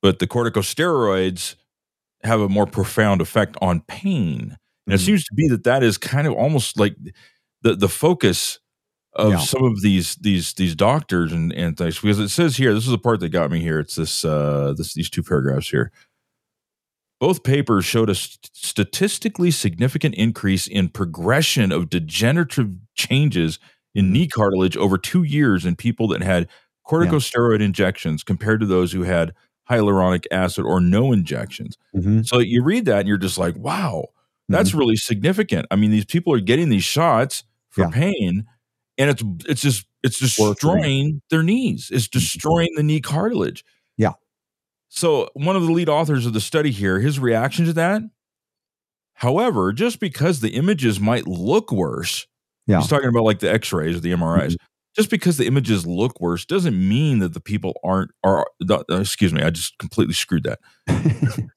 But 0.00 0.18
the 0.20 0.28
corticosteroids 0.28 1.56
have 2.22 2.40
a 2.40 2.48
more 2.48 2.66
profound 2.66 3.20
effect 3.20 3.56
on 3.60 3.80
pain 3.82 4.56
and 4.88 4.94
it 4.94 4.98
mm-hmm. 5.00 5.06
seems 5.06 5.24
to 5.24 5.34
be 5.34 5.48
that 5.48 5.64
that 5.64 5.82
is 5.82 5.98
kind 5.98 6.26
of 6.26 6.32
almost 6.32 6.78
like 6.78 6.96
the 7.60 7.74
the 7.74 7.90
focus 7.90 8.58
of 9.12 9.32
yeah. 9.32 9.38
some 9.38 9.64
of 9.64 9.82
these 9.82 10.16
these 10.16 10.54
these 10.54 10.74
doctors 10.74 11.30
and 11.30 11.52
and 11.52 11.76
things 11.76 11.98
because 12.00 12.18
it 12.18 12.30
says 12.30 12.56
here 12.56 12.72
this 12.72 12.84
is 12.84 12.90
the 12.90 12.98
part 12.98 13.20
that 13.20 13.28
got 13.28 13.50
me 13.50 13.60
here 13.60 13.78
it's 13.80 13.96
this 13.96 14.24
uh 14.24 14.72
this 14.78 14.94
these 14.94 15.10
two 15.10 15.22
paragraphs 15.22 15.68
here 15.68 15.92
both 17.20 17.42
papers 17.42 17.84
showed 17.84 18.10
a 18.10 18.14
st- 18.14 18.50
statistically 18.52 19.50
significant 19.50 20.14
increase 20.14 20.66
in 20.66 20.88
progression 20.88 21.72
of 21.72 21.90
degenerative 21.90 22.70
changes 22.94 23.58
in 23.94 24.06
mm-hmm. 24.06 24.12
knee 24.12 24.28
cartilage 24.28 24.76
over 24.76 24.98
two 24.98 25.22
years 25.22 25.64
in 25.66 25.76
people 25.76 26.08
that 26.08 26.22
had 26.22 26.48
corticosteroid 26.86 27.58
yeah. 27.58 27.66
injections 27.66 28.22
compared 28.22 28.60
to 28.60 28.66
those 28.66 28.92
who 28.92 29.02
had 29.02 29.34
hyaluronic 29.68 30.24
acid 30.30 30.64
or 30.64 30.80
no 30.80 31.12
injections. 31.12 31.76
Mm-hmm. 31.94 32.22
So 32.22 32.38
you 32.38 32.62
read 32.62 32.86
that 32.86 33.00
and 33.00 33.08
you're 33.08 33.18
just 33.18 33.38
like, 33.38 33.56
wow, 33.56 34.06
that's 34.48 34.70
mm-hmm. 34.70 34.78
really 34.78 34.96
significant. 34.96 35.66
I 35.70 35.76
mean, 35.76 35.90
these 35.90 36.06
people 36.06 36.32
are 36.32 36.40
getting 36.40 36.70
these 36.70 36.84
shots 36.84 37.44
for 37.70 37.82
yeah. 37.82 37.90
pain, 37.90 38.46
and 38.96 39.10
it's 39.10 39.22
it's 39.46 39.60
just 39.60 39.86
it's 40.02 40.18
destroying 40.18 41.20
their 41.30 41.42
knees. 41.42 41.90
It's 41.92 42.06
mm-hmm. 42.06 42.18
destroying 42.18 42.70
the 42.76 42.82
knee 42.82 43.00
cartilage. 43.00 43.64
So 44.88 45.28
one 45.34 45.56
of 45.56 45.62
the 45.62 45.72
lead 45.72 45.88
authors 45.88 46.26
of 46.26 46.32
the 46.32 46.40
study 46.40 46.70
here, 46.70 47.00
his 47.00 47.18
reaction 47.18 47.66
to 47.66 47.72
that. 47.74 48.02
However, 49.14 49.72
just 49.72 50.00
because 50.00 50.40
the 50.40 50.50
images 50.50 51.00
might 51.00 51.26
look 51.26 51.72
worse, 51.72 52.26
yeah. 52.66 52.78
he's 52.78 52.88
talking 52.88 53.08
about 53.08 53.24
like 53.24 53.40
the 53.40 53.50
X-rays 53.50 53.96
or 53.96 54.00
the 54.00 54.12
MRIs. 54.12 54.52
Mm-hmm. 54.52 54.64
Just 54.96 55.10
because 55.10 55.36
the 55.36 55.46
images 55.46 55.86
look 55.86 56.20
worse 56.20 56.44
doesn't 56.44 56.76
mean 56.76 57.18
that 57.20 57.34
the 57.34 57.40
people 57.40 57.78
aren't. 57.84 58.10
Are 58.24 58.46
uh, 58.68 58.82
excuse 58.90 59.32
me, 59.32 59.42
I 59.42 59.50
just 59.50 59.78
completely 59.78 60.14
screwed 60.14 60.44
that. 60.44 60.58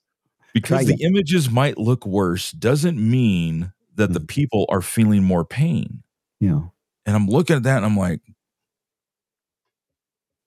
because 0.53 0.85
the 0.85 0.97
images 1.01 1.49
might 1.49 1.77
look 1.77 2.05
worse 2.05 2.51
doesn't 2.51 2.97
mean 2.97 3.73
that 3.95 4.13
the 4.13 4.19
mm. 4.19 4.27
people 4.27 4.65
are 4.69 4.81
feeling 4.81 5.23
more 5.23 5.45
pain. 5.45 6.03
Yeah. 6.39 6.61
And 7.05 7.15
I'm 7.15 7.27
looking 7.27 7.55
at 7.55 7.63
that 7.63 7.77
and 7.77 7.85
I'm 7.85 7.97
like, 7.97 8.21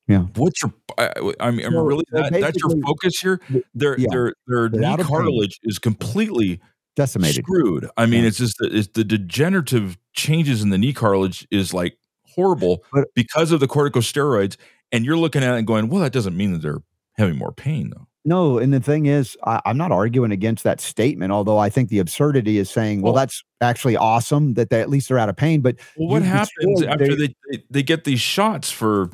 yeah. 0.06 0.26
What's 0.36 0.62
your? 0.62 0.72
I, 0.98 1.12
I 1.40 1.50
mean, 1.50 1.70
so, 1.70 1.82
really 1.82 2.04
that, 2.12 2.32
that's 2.32 2.58
your 2.58 2.70
focus 2.82 3.18
here. 3.20 3.40
Their 3.74 3.98
yeah, 3.98 4.06
their 4.10 4.34
their 4.46 4.68
knee 4.68 5.02
cartilage 5.02 5.58
is 5.62 5.78
completely 5.78 6.60
decimated, 6.94 7.44
screwed. 7.44 7.88
I 7.96 8.06
mean, 8.06 8.22
yeah. 8.22 8.28
it's 8.28 8.38
just 8.38 8.58
the, 8.58 8.68
it's 8.70 8.88
the 8.88 9.04
degenerative 9.04 9.96
changes 10.12 10.62
in 10.62 10.70
the 10.70 10.78
knee 10.78 10.92
cartilage 10.92 11.46
is 11.50 11.72
like 11.72 11.96
horrible 12.34 12.84
but, 12.92 13.08
because 13.14 13.52
of 13.52 13.60
the 13.60 13.68
corticosteroids. 13.68 14.56
And 14.92 15.04
you're 15.04 15.16
looking 15.16 15.42
at 15.42 15.54
it 15.54 15.58
and 15.58 15.66
going, 15.66 15.88
well, 15.88 16.02
that 16.02 16.12
doesn't 16.12 16.36
mean 16.36 16.52
that 16.52 16.62
they're 16.62 16.82
having 17.16 17.36
more 17.36 17.52
pain 17.52 17.90
though. 17.90 18.06
No, 18.26 18.58
and 18.58 18.72
the 18.72 18.80
thing 18.80 19.04
is, 19.04 19.36
I, 19.44 19.60
am 19.66 19.76
not 19.76 19.92
arguing 19.92 20.32
against 20.32 20.64
that 20.64 20.80
statement. 20.80 21.30
Although 21.30 21.58
I 21.58 21.68
think 21.68 21.90
the 21.90 21.98
absurdity 21.98 22.56
is 22.56 22.70
saying, 22.70 23.02
well, 23.02 23.12
well 23.12 23.20
that's 23.20 23.42
actually 23.60 23.96
awesome 23.96 24.54
that 24.54 24.70
they 24.70 24.80
at 24.80 24.88
least 24.88 25.08
they're 25.08 25.18
out 25.18 25.28
of 25.28 25.36
pain. 25.36 25.60
But 25.60 25.76
well, 25.96 26.08
what 26.08 26.22
happens 26.22 26.82
after 26.82 27.16
they, 27.16 27.34
they, 27.50 27.62
they 27.68 27.82
get 27.82 28.04
these 28.04 28.20
shots 28.20 28.70
for 28.70 29.10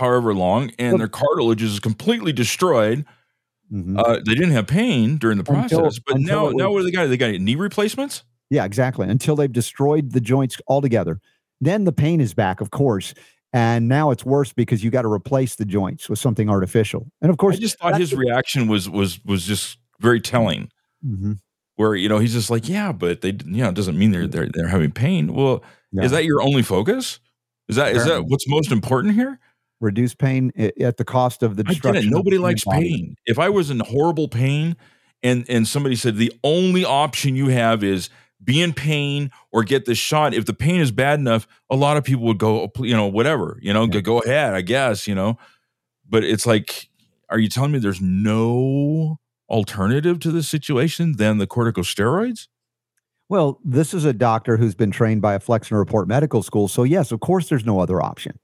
however 0.00 0.34
long, 0.34 0.72
and 0.78 0.98
their 0.98 1.08
cartilage 1.08 1.62
is 1.62 1.78
completely 1.78 2.32
destroyed? 2.32 3.04
Mm-hmm. 3.72 3.98
Uh, 3.98 4.16
they 4.26 4.34
didn't 4.34 4.50
have 4.50 4.66
pain 4.66 5.16
during 5.16 5.38
the 5.38 5.44
process, 5.44 5.72
until, 5.72 5.90
but 6.06 6.16
until 6.16 6.36
now, 6.36 6.44
was, 6.46 6.54
now 6.56 6.72
what 6.72 6.78
do 6.80 6.84
they 6.86 6.90
got? 6.90 7.06
They 7.06 7.16
got 7.16 7.30
knee 7.40 7.54
replacements. 7.54 8.24
Yeah, 8.50 8.64
exactly. 8.64 9.08
Until 9.08 9.36
they've 9.36 9.52
destroyed 9.52 10.10
the 10.12 10.20
joints 10.20 10.56
altogether, 10.66 11.20
then 11.60 11.84
the 11.84 11.92
pain 11.92 12.20
is 12.20 12.34
back, 12.34 12.60
of 12.60 12.72
course, 12.72 13.14
and 13.52 13.86
now 13.86 14.10
it's 14.10 14.24
worse 14.24 14.52
because 14.52 14.82
you 14.82 14.90
got 14.90 15.02
to 15.02 15.12
replace 15.12 15.54
the 15.54 15.64
joints 15.64 16.08
with 16.08 16.18
something 16.18 16.50
artificial. 16.50 17.12
And 17.20 17.30
of 17.30 17.36
course, 17.36 17.56
I 17.56 17.60
just 17.60 17.78
thought 17.78 17.98
his 17.98 18.12
reaction 18.12 18.66
was 18.66 18.90
was 18.90 19.24
was 19.24 19.44
just 19.44 19.78
very 20.00 20.20
telling. 20.20 20.70
Mm-hmm. 21.06 21.34
Where 21.76 21.94
you 21.94 22.08
know 22.08 22.18
he's 22.18 22.34
just 22.34 22.50
like, 22.50 22.68
yeah, 22.68 22.92
but 22.92 23.20
they 23.20 23.30
you 23.30 23.62
know 23.62 23.68
it 23.68 23.74
doesn't 23.74 23.96
mean 23.96 24.10
they're 24.10 24.26
they're 24.26 24.48
they're 24.52 24.68
having 24.68 24.90
pain. 24.90 25.32
Well, 25.32 25.62
yeah. 25.92 26.02
is 26.02 26.10
that 26.10 26.24
your 26.24 26.42
only 26.42 26.62
focus? 26.62 27.20
Is 27.68 27.76
that 27.76 27.94
is 27.94 28.04
that 28.04 28.24
what's 28.26 28.48
most 28.48 28.72
important 28.72 29.14
here? 29.14 29.38
Reduce 29.80 30.14
pain 30.14 30.52
at 30.80 30.98
the 30.98 31.04
cost 31.04 31.42
of 31.42 31.56
the 31.56 31.64
destruction. 31.64 32.10
Nobody 32.10 32.36
likes 32.38 32.64
pain. 32.64 33.16
If 33.26 33.38
I 33.38 33.48
was 33.48 33.70
in 33.70 33.80
horrible 33.80 34.28
pain, 34.28 34.76
and 35.22 35.44
and 35.48 35.66
somebody 35.66 35.96
said 35.96 36.16
the 36.16 36.32
only 36.44 36.84
option 36.84 37.36
you 37.36 37.48
have 37.48 37.82
is 37.84 38.10
be 38.42 38.62
in 38.62 38.72
pain 38.72 39.30
or 39.52 39.62
get 39.62 39.84
this 39.84 39.98
shot 39.98 40.34
if 40.34 40.46
the 40.46 40.54
pain 40.54 40.80
is 40.80 40.90
bad 40.90 41.18
enough 41.18 41.46
a 41.68 41.76
lot 41.76 41.96
of 41.96 42.04
people 42.04 42.24
would 42.24 42.38
go 42.38 42.62
oh, 42.62 42.84
you 42.84 42.94
know 42.94 43.06
whatever 43.06 43.58
you 43.60 43.72
know 43.72 43.84
yeah. 43.84 44.00
go 44.00 44.20
ahead 44.20 44.54
i 44.54 44.60
guess 44.60 45.06
you 45.06 45.14
know 45.14 45.38
but 46.08 46.24
it's 46.24 46.46
like 46.46 46.88
are 47.28 47.38
you 47.38 47.48
telling 47.48 47.72
me 47.72 47.78
there's 47.78 48.00
no 48.00 49.18
alternative 49.48 50.18
to 50.20 50.30
this 50.30 50.48
situation 50.48 51.16
than 51.16 51.38
the 51.38 51.46
corticosteroids 51.46 52.48
well 53.28 53.60
this 53.64 53.92
is 53.92 54.04
a 54.04 54.12
doctor 54.12 54.56
who's 54.56 54.74
been 54.74 54.90
trained 54.90 55.20
by 55.20 55.34
a 55.34 55.40
Flexner 55.40 55.78
Report 55.78 56.08
medical 56.08 56.42
school 56.42 56.68
so 56.68 56.82
yes 56.82 57.12
of 57.12 57.20
course 57.20 57.48
there's 57.48 57.66
no 57.66 57.80
other 57.80 58.00
option 58.00 58.38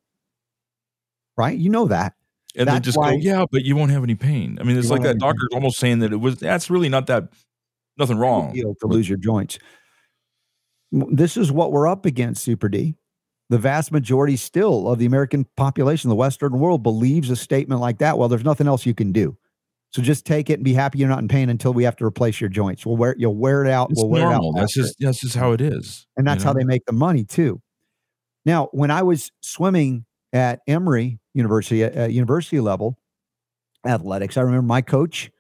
right 1.37 1.59
you 1.59 1.71
know 1.71 1.87
that 1.87 2.15
and 2.57 2.69
that's 2.69 2.79
they 2.79 2.85
just 2.85 2.97
go 2.97 3.09
yeah 3.11 3.45
but 3.51 3.65
you 3.65 3.77
won't 3.77 3.91
have 3.91 4.03
any 4.03 4.15
pain 4.15 4.59
i 4.61 4.65
mean 4.65 4.79
it's 4.79 4.91
like 4.91 5.03
that 5.03 5.19
doctor's 5.19 5.49
almost 5.53 5.79
saying 5.79 5.99
that 5.99 6.13
it 6.13 6.17
was 6.17 6.37
that's 6.37 6.71
really 6.71 6.89
not 6.89 7.07
that 7.07 7.29
nothing 7.99 8.19
wrong 8.19 8.55
You 8.55 8.75
to 8.81 8.87
lose 8.87 9.09
your 9.09 9.19
joints 9.19 9.59
this 10.93 11.37
is 11.37 11.53
what 11.53 11.73
we're 11.73 11.89
up 11.89 12.07
against, 12.07 12.43
Super 12.43 12.69
D. 12.69 12.97
The 13.49 13.59
vast 13.59 13.93
majority 13.93 14.37
still 14.37 14.89
of 14.89 14.99
the 14.99 15.07
American 15.07 15.47
population, 15.57 16.11
the 16.11 16.17
Western 16.17 16.59
world, 16.59 16.83
believes 16.83 17.31
a 17.31 17.37
statement 17.37 17.81
like 17.81 17.99
that. 17.99 18.19
Well, 18.19 18.29
there's 18.29 18.45
nothing 18.45 18.67
else 18.67 18.87
you 18.87 18.95
can 18.95 19.13
do. 19.13 19.37
So 19.91 20.03
just 20.03 20.27
take 20.27 20.51
it 20.51 20.55
and 20.55 20.65
be 20.65 20.75
happy 20.75 20.99
you're 20.99 21.09
not 21.09 21.21
in 21.21 21.29
pain 21.29 21.49
until 21.49 21.73
we 21.73 21.85
have 21.85 21.97
to 21.97 22.05
replace 22.05 22.41
your 22.41 22.51
joints. 22.51 22.85
We'll 22.85 22.97
wear 22.97 23.15
you'll 23.17 23.37
wear 23.37 23.65
it 23.65 23.71
out. 23.71 23.91
It's 23.91 24.01
we'll 24.01 24.11
wear 24.11 24.23
normal. 24.23 24.51
it 24.51 24.59
out. 24.59 24.61
That's 24.63 24.75
just 24.75 24.97
that's 24.99 25.21
just 25.21 25.37
how 25.37 25.53
it 25.53 25.61
is. 25.61 26.07
And 26.17 26.27
that's 26.27 26.41
you 26.41 26.45
know? 26.45 26.49
how 26.51 26.55
they 26.55 26.65
make 26.65 26.85
the 26.87 26.93
money 26.93 27.25
too. 27.25 27.63
Now, 28.45 28.69
when 28.73 28.91
I 28.91 29.03
was 29.03 29.31
swimming 29.41 30.05
at 30.33 30.61
Emory 30.67 31.21
University 31.37 31.85
at, 31.85 32.13
university 32.13 32.61
level 32.61 32.99
athletics, 33.87 34.37
I 34.37 34.41
remember 34.41 34.67
my 34.67 34.81
coach 34.81 35.31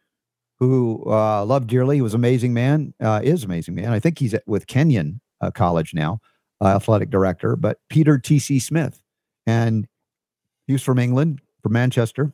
who 0.58 1.02
uh, 1.06 1.44
loved 1.44 1.68
dearly. 1.68 1.96
He 1.96 2.02
was 2.02 2.14
amazing 2.14 2.54
man. 2.54 2.94
Uh, 3.00 3.20
is 3.22 3.44
amazing 3.44 3.74
man. 3.74 3.92
I 3.92 4.00
think 4.00 4.18
he's 4.18 4.34
with 4.46 4.66
Kenyon 4.66 5.20
uh, 5.40 5.50
College 5.50 5.92
now, 5.94 6.20
uh, 6.62 6.76
athletic 6.76 7.10
director, 7.10 7.56
but 7.56 7.78
Peter 7.90 8.18
T.C. 8.18 8.58
Smith. 8.58 9.02
And 9.46 9.86
he 10.66 10.72
was 10.72 10.82
from 10.82 10.98
England, 10.98 11.40
from 11.62 11.72
Manchester. 11.72 12.32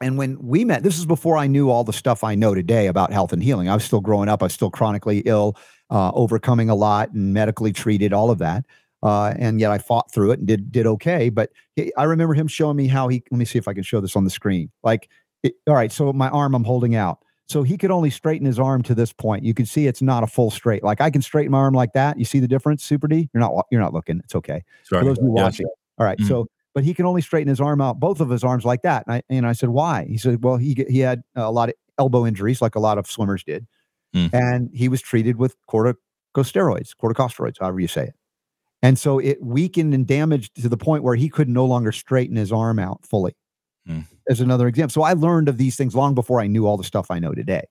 And 0.00 0.18
when 0.18 0.36
we 0.42 0.64
met, 0.64 0.82
this 0.82 0.98
is 0.98 1.06
before 1.06 1.36
I 1.36 1.46
knew 1.46 1.70
all 1.70 1.84
the 1.84 1.92
stuff 1.92 2.24
I 2.24 2.34
know 2.34 2.54
today 2.54 2.86
about 2.88 3.12
health 3.12 3.32
and 3.32 3.42
healing. 3.42 3.68
I 3.68 3.74
was 3.74 3.84
still 3.84 4.00
growing 4.00 4.28
up. 4.28 4.42
I 4.42 4.46
was 4.46 4.52
still 4.52 4.70
chronically 4.70 5.20
ill, 5.20 5.56
uh, 5.90 6.10
overcoming 6.12 6.68
a 6.68 6.74
lot 6.74 7.12
and 7.12 7.32
medically 7.32 7.72
treated, 7.72 8.12
all 8.12 8.30
of 8.30 8.38
that. 8.38 8.64
Uh, 9.02 9.34
and 9.38 9.60
yet 9.60 9.70
I 9.70 9.78
fought 9.78 10.12
through 10.12 10.32
it 10.32 10.38
and 10.38 10.46
did 10.46 10.70
did 10.70 10.86
okay. 10.86 11.28
But 11.28 11.50
he, 11.74 11.92
I 11.96 12.04
remember 12.04 12.34
him 12.34 12.46
showing 12.46 12.76
me 12.76 12.86
how 12.86 13.08
he. 13.08 13.22
Let 13.30 13.38
me 13.38 13.44
see 13.44 13.58
if 13.58 13.68
I 13.68 13.74
can 13.74 13.82
show 13.82 14.00
this 14.00 14.16
on 14.16 14.24
the 14.24 14.30
screen. 14.30 14.70
Like, 14.82 15.08
it, 15.42 15.54
all 15.66 15.74
right, 15.74 15.90
so 15.90 16.12
my 16.12 16.28
arm 16.28 16.54
I'm 16.54 16.64
holding 16.64 16.94
out. 16.94 17.18
So 17.48 17.62
he 17.62 17.76
could 17.76 17.90
only 17.90 18.08
straighten 18.08 18.46
his 18.46 18.58
arm 18.58 18.82
to 18.84 18.94
this 18.94 19.12
point. 19.12 19.44
You 19.44 19.52
can 19.52 19.66
see 19.66 19.86
it's 19.86 20.00
not 20.00 20.22
a 20.22 20.26
full 20.26 20.50
straight. 20.50 20.82
Like 20.82 21.00
I 21.00 21.10
can 21.10 21.20
straighten 21.20 21.52
my 21.52 21.58
arm 21.58 21.74
like 21.74 21.92
that. 21.92 22.18
You 22.18 22.24
see 22.24 22.38
the 22.38 22.48
difference, 22.48 22.84
Super 22.84 23.08
D? 23.08 23.28
You're 23.34 23.40
not 23.40 23.66
you're 23.70 23.80
not 23.80 23.92
looking. 23.92 24.20
It's 24.24 24.34
okay. 24.34 24.62
Sorry. 24.84 25.02
For 25.02 25.06
those 25.06 25.18
of 25.18 25.24
you 25.24 25.30
watching. 25.30 25.66
All 25.98 26.06
right, 26.06 26.16
mm-hmm. 26.18 26.28
So 26.28 26.48
but 26.74 26.84
he 26.84 26.94
can 26.94 27.04
only 27.04 27.20
straighten 27.20 27.48
his 27.48 27.60
arm 27.60 27.80
out, 27.80 28.00
both 28.00 28.20
of 28.20 28.30
his 28.30 28.44
arms 28.44 28.64
like 28.64 28.82
that. 28.82 29.04
And 29.06 29.16
I, 29.16 29.22
and 29.28 29.46
I 29.46 29.52
said, 29.52 29.68
why? 29.68 30.06
He 30.08 30.16
said, 30.16 30.42
well, 30.42 30.56
he 30.56 30.86
he 30.88 31.00
had 31.00 31.22
a 31.34 31.52
lot 31.52 31.68
of 31.68 31.74
elbow 31.98 32.24
injuries, 32.24 32.62
like 32.62 32.74
a 32.74 32.80
lot 32.80 32.98
of 32.98 33.06
swimmers 33.06 33.44
did, 33.44 33.66
mm. 34.14 34.32
and 34.32 34.70
he 34.72 34.88
was 34.88 35.02
treated 35.02 35.36
with 35.36 35.56
corticosteroids, 35.68 36.94
corticosteroids, 36.96 37.56
however 37.60 37.80
you 37.80 37.88
say 37.88 38.04
it. 38.04 38.14
And 38.82 38.98
so 38.98 39.18
it 39.18 39.42
weakened 39.42 39.94
and 39.94 40.06
damaged 40.06 40.60
to 40.60 40.68
the 40.68 40.76
point 40.76 41.04
where 41.04 41.14
he 41.14 41.28
could 41.28 41.48
no 41.48 41.64
longer 41.64 41.92
straighten 41.92 42.36
his 42.36 42.50
arm 42.50 42.78
out 42.78 43.06
fully 43.06 43.36
mm. 43.88 44.04
as 44.28 44.40
another 44.40 44.66
example. 44.66 44.92
So 44.92 45.02
I 45.02 45.12
learned 45.12 45.48
of 45.48 45.56
these 45.56 45.76
things 45.76 45.94
long 45.94 46.14
before 46.14 46.40
I 46.40 46.48
knew 46.48 46.66
all 46.66 46.76
the 46.76 46.84
stuff 46.84 47.10
I 47.10 47.20
know 47.20 47.32
today 47.32 47.64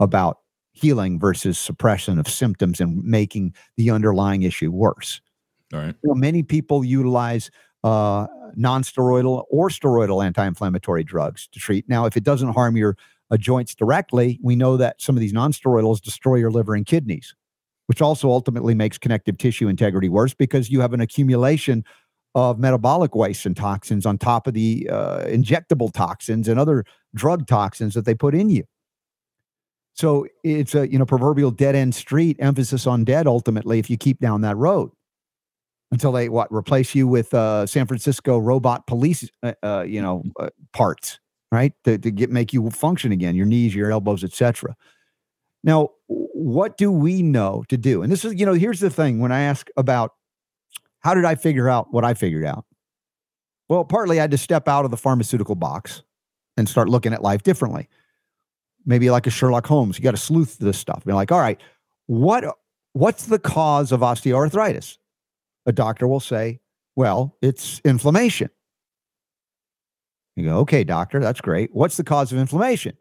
about 0.00 0.38
healing 0.72 1.20
versus 1.20 1.58
suppression 1.58 2.18
of 2.18 2.28
symptoms 2.28 2.80
and 2.80 3.02
making 3.04 3.54
the 3.76 3.90
underlying 3.90 4.42
issue 4.42 4.70
worse. 4.70 5.20
All 5.72 5.80
right. 5.80 5.94
You 6.02 6.08
know, 6.08 6.14
many 6.14 6.42
people 6.42 6.84
utilize 6.84 7.50
uh, 7.84 8.26
non-steroidal 8.56 9.44
or 9.50 9.68
steroidal 9.68 10.24
anti-inflammatory 10.24 11.04
drugs 11.04 11.48
to 11.52 11.60
treat. 11.60 11.88
Now, 11.88 12.06
if 12.06 12.16
it 12.16 12.24
doesn't 12.24 12.54
harm 12.54 12.76
your 12.76 12.96
uh, 13.30 13.36
joints 13.36 13.74
directly, 13.74 14.38
we 14.42 14.56
know 14.56 14.76
that 14.76 15.00
some 15.00 15.16
of 15.16 15.20
these 15.20 15.32
non-steroidals 15.32 16.00
destroy 16.00 16.36
your 16.36 16.50
liver 16.50 16.74
and 16.74 16.84
kidneys, 16.84 17.34
which 17.90 18.00
also 18.00 18.30
ultimately 18.30 18.72
makes 18.72 18.98
connective 18.98 19.36
tissue 19.36 19.66
integrity 19.66 20.08
worse 20.08 20.32
because 20.32 20.70
you 20.70 20.80
have 20.80 20.92
an 20.92 21.00
accumulation 21.00 21.84
of 22.36 22.56
metabolic 22.56 23.16
waste 23.16 23.46
and 23.46 23.56
toxins 23.56 24.06
on 24.06 24.16
top 24.16 24.46
of 24.46 24.54
the 24.54 24.88
uh, 24.88 25.24
injectable 25.24 25.92
toxins 25.92 26.46
and 26.46 26.60
other 26.60 26.84
drug 27.16 27.48
toxins 27.48 27.94
that 27.94 28.04
they 28.04 28.14
put 28.14 28.32
in 28.32 28.48
you. 28.48 28.62
So 29.94 30.24
it's 30.44 30.76
a 30.76 30.88
you 30.88 31.00
know 31.00 31.04
proverbial 31.04 31.50
dead 31.50 31.74
end 31.74 31.96
street, 31.96 32.36
emphasis 32.38 32.86
on 32.86 33.02
dead. 33.02 33.26
Ultimately, 33.26 33.80
if 33.80 33.90
you 33.90 33.96
keep 33.96 34.20
down 34.20 34.42
that 34.42 34.56
road, 34.56 34.92
until 35.90 36.12
they 36.12 36.28
what 36.28 36.46
replace 36.52 36.94
you 36.94 37.08
with 37.08 37.34
uh, 37.34 37.66
San 37.66 37.88
Francisco 37.88 38.38
robot 38.38 38.86
police, 38.86 39.28
uh, 39.42 39.54
uh, 39.64 39.82
you 39.82 40.00
know, 40.00 40.22
uh, 40.38 40.50
parts, 40.72 41.18
right? 41.50 41.72
To, 41.82 41.98
to 41.98 42.12
get 42.12 42.30
make 42.30 42.52
you 42.52 42.70
function 42.70 43.10
again, 43.10 43.34
your 43.34 43.46
knees, 43.46 43.74
your 43.74 43.90
elbows, 43.90 44.22
etc. 44.22 44.76
Now, 45.62 45.90
what 46.40 46.78
do 46.78 46.90
we 46.90 47.22
know 47.22 47.64
to 47.68 47.76
do? 47.76 48.02
And 48.02 48.10
this 48.10 48.24
is, 48.24 48.34
you 48.34 48.46
know, 48.46 48.54
here's 48.54 48.80
the 48.80 48.90
thing: 48.90 49.20
when 49.20 49.32
I 49.32 49.40
ask 49.40 49.68
about 49.76 50.14
how 51.00 51.14
did 51.14 51.24
I 51.24 51.34
figure 51.34 51.68
out 51.68 51.92
what 51.92 52.04
I 52.04 52.14
figured 52.14 52.44
out? 52.44 52.64
Well, 53.68 53.84
partly 53.84 54.18
I 54.18 54.22
had 54.22 54.30
to 54.32 54.38
step 54.38 54.66
out 54.66 54.84
of 54.84 54.90
the 54.90 54.96
pharmaceutical 54.96 55.54
box 55.54 56.02
and 56.56 56.68
start 56.68 56.88
looking 56.88 57.12
at 57.12 57.22
life 57.22 57.42
differently. 57.42 57.88
Maybe 58.84 59.10
like 59.10 59.26
a 59.26 59.30
Sherlock 59.30 59.66
Holmes, 59.66 59.98
you 59.98 60.02
got 60.02 60.12
to 60.12 60.16
sleuth 60.16 60.58
this 60.58 60.78
stuff. 60.78 61.04
Be 61.04 61.12
like, 61.12 61.30
all 61.30 61.38
right, 61.38 61.60
what 62.06 62.44
what's 62.94 63.26
the 63.26 63.38
cause 63.38 63.92
of 63.92 64.00
osteoarthritis? 64.00 64.96
A 65.66 65.72
doctor 65.72 66.08
will 66.08 66.20
say, 66.20 66.60
well, 66.96 67.36
it's 67.42 67.80
inflammation. 67.84 68.50
You 70.36 70.46
go, 70.46 70.58
okay, 70.60 70.84
doctor, 70.84 71.20
that's 71.20 71.40
great. 71.40 71.70
What's 71.74 71.98
the 71.98 72.04
cause 72.04 72.32
of 72.32 72.38
inflammation? 72.38 72.96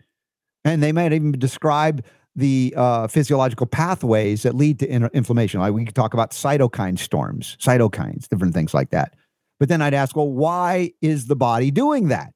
And 0.65 0.83
they 0.83 0.91
might 0.91 1.13
even 1.13 1.31
describe 1.31 2.03
the 2.35 2.73
uh, 2.77 3.07
physiological 3.07 3.65
pathways 3.65 4.43
that 4.43 4.55
lead 4.55 4.79
to 4.79 4.87
in- 4.87 5.09
inflammation. 5.13 5.59
Like 5.59 5.73
we 5.73 5.85
could 5.85 5.95
talk 5.95 6.13
about 6.13 6.31
cytokine 6.31 6.97
storms, 6.97 7.57
cytokines, 7.59 8.27
different 8.27 8.53
things 8.53 8.73
like 8.73 8.91
that. 8.91 9.15
But 9.59 9.69
then 9.69 9.81
I'd 9.81 9.93
ask, 9.93 10.15
well, 10.15 10.29
why 10.29 10.91
is 11.01 11.27
the 11.27 11.35
body 11.35 11.69
doing 11.71 12.07
that? 12.09 12.33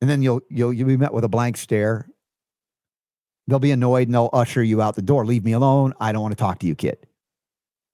And 0.00 0.08
then 0.08 0.22
you'll 0.22 0.40
you'll 0.48 0.72
you'll 0.72 0.88
be 0.88 0.96
met 0.96 1.12
with 1.12 1.24
a 1.24 1.28
blank 1.28 1.56
stare. 1.56 2.08
They'll 3.48 3.58
be 3.58 3.72
annoyed 3.72 4.08
and 4.08 4.14
they'll 4.14 4.30
usher 4.32 4.62
you 4.62 4.80
out 4.80 4.94
the 4.94 5.02
door. 5.02 5.26
Leave 5.26 5.44
me 5.44 5.52
alone. 5.52 5.94
I 6.00 6.12
don't 6.12 6.22
want 6.22 6.32
to 6.32 6.40
talk 6.40 6.60
to 6.60 6.66
you, 6.66 6.74
kid. 6.74 6.98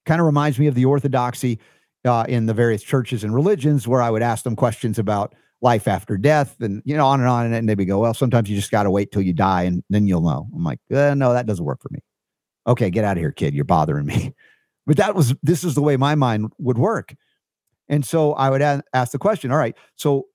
Kind 0.05 0.21
of 0.21 0.25
reminds 0.25 0.59
me 0.59 0.67
of 0.67 0.75
the 0.75 0.85
orthodoxy 0.85 1.59
uh, 2.05 2.25
in 2.27 2.45
the 2.45 2.53
various 2.53 2.83
churches 2.83 3.23
and 3.23 3.33
religions 3.33 3.87
where 3.87 4.01
I 4.01 4.09
would 4.09 4.21
ask 4.21 4.43
them 4.43 4.55
questions 4.55 4.99
about 4.99 5.33
life 5.61 5.87
after 5.87 6.17
death 6.17 6.55
and 6.61 6.81
you 6.85 6.95
know 6.95 7.05
on 7.05 7.19
and 7.19 7.29
on 7.29 7.51
and 7.51 7.67
they'd 7.67 7.85
go 7.85 7.99
well 7.99 8.13
sometimes 8.13 8.49
you 8.49 8.55
just 8.55 8.71
got 8.71 8.83
to 8.83 8.91
wait 8.91 9.11
till 9.11 9.21
you 9.21 9.33
die 9.33 9.63
and 9.63 9.83
then 9.89 10.07
you'll 10.07 10.21
know. 10.21 10.47
I'm 10.55 10.63
like 10.63 10.79
eh, 10.91 11.13
no 11.13 11.33
that 11.33 11.45
doesn't 11.45 11.65
work 11.65 11.81
for 11.81 11.89
me. 11.91 11.99
Okay 12.67 12.89
get 12.89 13.03
out 13.03 13.17
of 13.17 13.21
here 13.21 13.31
kid. 13.31 13.53
You're 13.53 13.65
bothering 13.65 14.05
me. 14.05 14.33
But 14.87 14.97
that 14.97 15.13
was 15.13 15.35
this 15.43 15.63
is 15.63 15.75
the 15.75 15.83
way 15.83 15.97
my 15.97 16.15
mind 16.15 16.51
would 16.57 16.79
work. 16.79 17.13
And 17.89 18.03
so 18.03 18.33
i 18.33 18.49
would 18.49 18.61
ask 18.61 19.11
the 19.11 19.19
question 19.19 19.51
all 19.51 19.57
right 19.57 19.77
so 19.95 20.25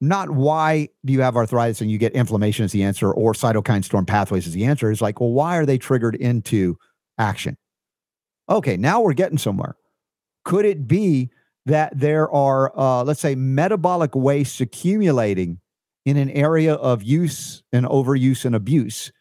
not 0.00 0.28
why 0.28 0.88
do 1.06 1.14
you 1.14 1.22
have 1.22 1.36
arthritis 1.36 1.80
and 1.80 1.90
you 1.90 1.96
get 1.96 2.12
inflammation 2.12 2.66
as 2.66 2.72
the 2.72 2.82
answer 2.82 3.10
or 3.10 3.32
cytokine 3.32 3.82
storm 3.82 4.04
pathways 4.04 4.46
as 4.46 4.52
the 4.52 4.66
answer? 4.66 4.90
Is 4.90 5.00
like 5.00 5.20
well 5.20 5.32
why 5.32 5.56
are 5.56 5.64
they 5.64 5.78
triggered 5.78 6.16
into 6.16 6.76
action? 7.16 7.56
Okay 8.50 8.76
now 8.76 9.00
we're 9.00 9.14
getting 9.14 9.38
somewhere. 9.38 9.76
Could 10.44 10.66
it 10.66 10.86
be 10.86 11.30
that 11.66 11.98
there 11.98 12.30
are, 12.30 12.76
uh, 12.78 13.04
let's 13.04 13.20
say, 13.20 13.34
metabolic 13.34 14.14
wastes 14.14 14.60
accumulating 14.60 15.60
in 16.04 16.16
an 16.16 16.30
area 16.30 16.74
of 16.74 17.02
use 17.02 17.62
and 17.72 17.86
overuse 17.86 18.44
and 18.44 18.54
abuse? 18.54 19.12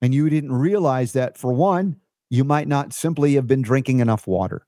And 0.00 0.14
you 0.14 0.28
didn't 0.28 0.52
realize 0.52 1.12
that, 1.14 1.36
for 1.36 1.52
one, 1.52 1.96
you 2.30 2.44
might 2.44 2.68
not 2.68 2.92
simply 2.92 3.34
have 3.34 3.46
been 3.46 3.62
drinking 3.62 4.00
enough 4.00 4.26
water 4.26 4.66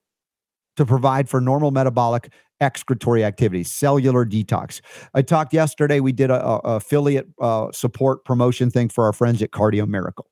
to 0.77 0.87
provide 0.87 1.29
for 1.29 1.41
normal 1.41 1.71
metabolic 1.71 2.33
excretory 2.61 3.25
activities, 3.25 3.71
cellular 3.73 4.25
detox. 4.25 4.81
I 5.15 5.23
talked 5.23 5.53
yesterday, 5.53 6.01
we 6.01 6.13
did 6.13 6.31
a, 6.31 6.45
a 6.45 6.77
affiliate 6.77 7.29
uh, 7.41 7.73
support 7.73 8.25
promotion 8.25 8.71
thing 8.71 8.89
for 8.89 9.05
our 9.05 9.13
friends 9.13 9.43
at 9.43 9.51
Cardio 9.51 9.87
Miracle. 9.87 10.27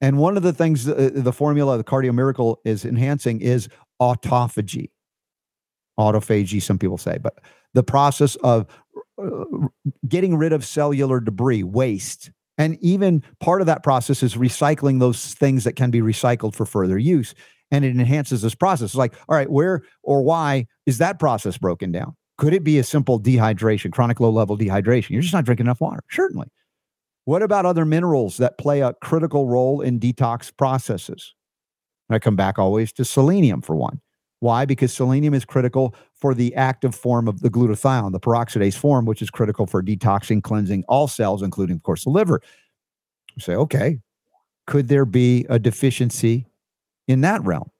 And 0.00 0.18
one 0.18 0.36
of 0.36 0.42
the 0.42 0.52
things, 0.52 0.88
uh, 0.88 1.10
the 1.12 1.32
formula 1.32 1.72
of 1.72 1.78
the 1.78 1.84
Cardio 1.84 2.14
Miracle 2.14 2.60
is 2.64 2.84
enhancing 2.84 3.40
is 3.40 3.68
autophagy 4.00 4.90
autophagy, 6.00 6.60
some 6.60 6.78
people 6.78 6.98
say, 6.98 7.18
but 7.18 7.38
the 7.74 7.82
process 7.82 8.36
of 8.36 8.66
uh, 9.22 9.44
getting 10.08 10.36
rid 10.36 10.52
of 10.52 10.64
cellular 10.64 11.20
debris, 11.20 11.62
waste. 11.62 12.30
And 12.58 12.76
even 12.80 13.22
part 13.38 13.60
of 13.60 13.66
that 13.66 13.82
process 13.82 14.22
is 14.22 14.34
recycling 14.34 15.00
those 15.00 15.34
things 15.34 15.64
that 15.64 15.76
can 15.76 15.90
be 15.90 16.00
recycled 16.00 16.54
for 16.54 16.66
further 16.66 16.98
use. 16.98 17.34
And 17.70 17.84
it 17.84 17.90
enhances 17.90 18.42
this 18.42 18.54
process. 18.54 18.90
It's 18.90 18.94
like, 18.96 19.14
all 19.28 19.36
right, 19.36 19.50
where 19.50 19.82
or 20.02 20.22
why 20.22 20.66
is 20.86 20.98
that 20.98 21.18
process 21.18 21.56
broken 21.56 21.92
down? 21.92 22.16
Could 22.36 22.52
it 22.52 22.64
be 22.64 22.78
a 22.78 22.84
simple 22.84 23.20
dehydration, 23.20 23.92
chronic 23.92 24.18
low 24.18 24.30
level 24.30 24.58
dehydration? 24.58 25.10
You're 25.10 25.22
just 25.22 25.34
not 25.34 25.44
drinking 25.44 25.66
enough 25.66 25.80
water. 25.80 26.02
Certainly. 26.10 26.48
What 27.26 27.42
about 27.42 27.66
other 27.66 27.84
minerals 27.84 28.38
that 28.38 28.58
play 28.58 28.80
a 28.80 28.94
critical 28.94 29.46
role 29.46 29.80
in 29.80 30.00
detox 30.00 30.50
processes? 30.56 31.34
And 32.08 32.16
I 32.16 32.18
come 32.18 32.36
back 32.36 32.58
always 32.58 32.92
to 32.94 33.04
selenium 33.04 33.62
for 33.62 33.76
one. 33.76 34.00
Why? 34.40 34.64
Because 34.64 34.92
selenium 34.92 35.34
is 35.34 35.44
critical 35.44 35.94
for 36.14 36.34
the 36.34 36.54
active 36.54 36.94
form 36.94 37.28
of 37.28 37.40
the 37.40 37.50
glutathione, 37.50 38.12
the 38.12 38.20
peroxidase 38.20 38.76
form, 38.76 39.04
which 39.04 39.22
is 39.22 39.30
critical 39.30 39.66
for 39.66 39.82
detoxing, 39.82 40.42
cleansing 40.42 40.84
all 40.88 41.08
cells, 41.08 41.42
including, 41.42 41.76
of 41.76 41.82
course, 41.82 42.04
the 42.04 42.10
liver. 42.10 42.40
You 43.36 43.42
say, 43.42 43.54
okay, 43.54 43.98
could 44.66 44.88
there 44.88 45.04
be 45.04 45.46
a 45.48 45.58
deficiency 45.58 46.46
in 47.06 47.20
that 47.20 47.44
realm? 47.44 47.70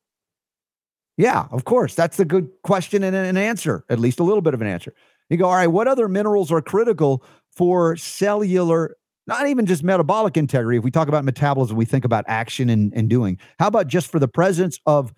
Yeah, 1.16 1.48
of 1.50 1.64
course. 1.64 1.94
That's 1.94 2.18
a 2.18 2.24
good 2.24 2.48
question 2.62 3.02
and 3.04 3.16
an 3.16 3.36
answer, 3.36 3.84
at 3.88 3.98
least 3.98 4.20
a 4.20 4.22
little 4.22 4.42
bit 4.42 4.54
of 4.54 4.60
an 4.60 4.66
answer. 4.66 4.94
You 5.28 5.36
go, 5.36 5.46
all 5.46 5.54
right, 5.54 5.66
what 5.66 5.88
other 5.88 6.08
minerals 6.08 6.50
are 6.52 6.60
critical 6.60 7.24
for 7.56 7.96
cellular, 7.96 8.96
not 9.26 9.46
even 9.46 9.64
just 9.66 9.82
metabolic 9.82 10.36
integrity? 10.36 10.78
If 10.78 10.84
we 10.84 10.90
talk 10.90 11.08
about 11.08 11.24
metabolism, 11.24 11.76
we 11.76 11.84
think 11.84 12.04
about 12.04 12.24
action 12.26 12.68
and, 12.68 12.92
and 12.94 13.08
doing. 13.08 13.38
How 13.58 13.68
about 13.68 13.86
just 13.86 14.08
for 14.08 14.18
the 14.18 14.28
presence 14.28 14.78
of 14.86 15.12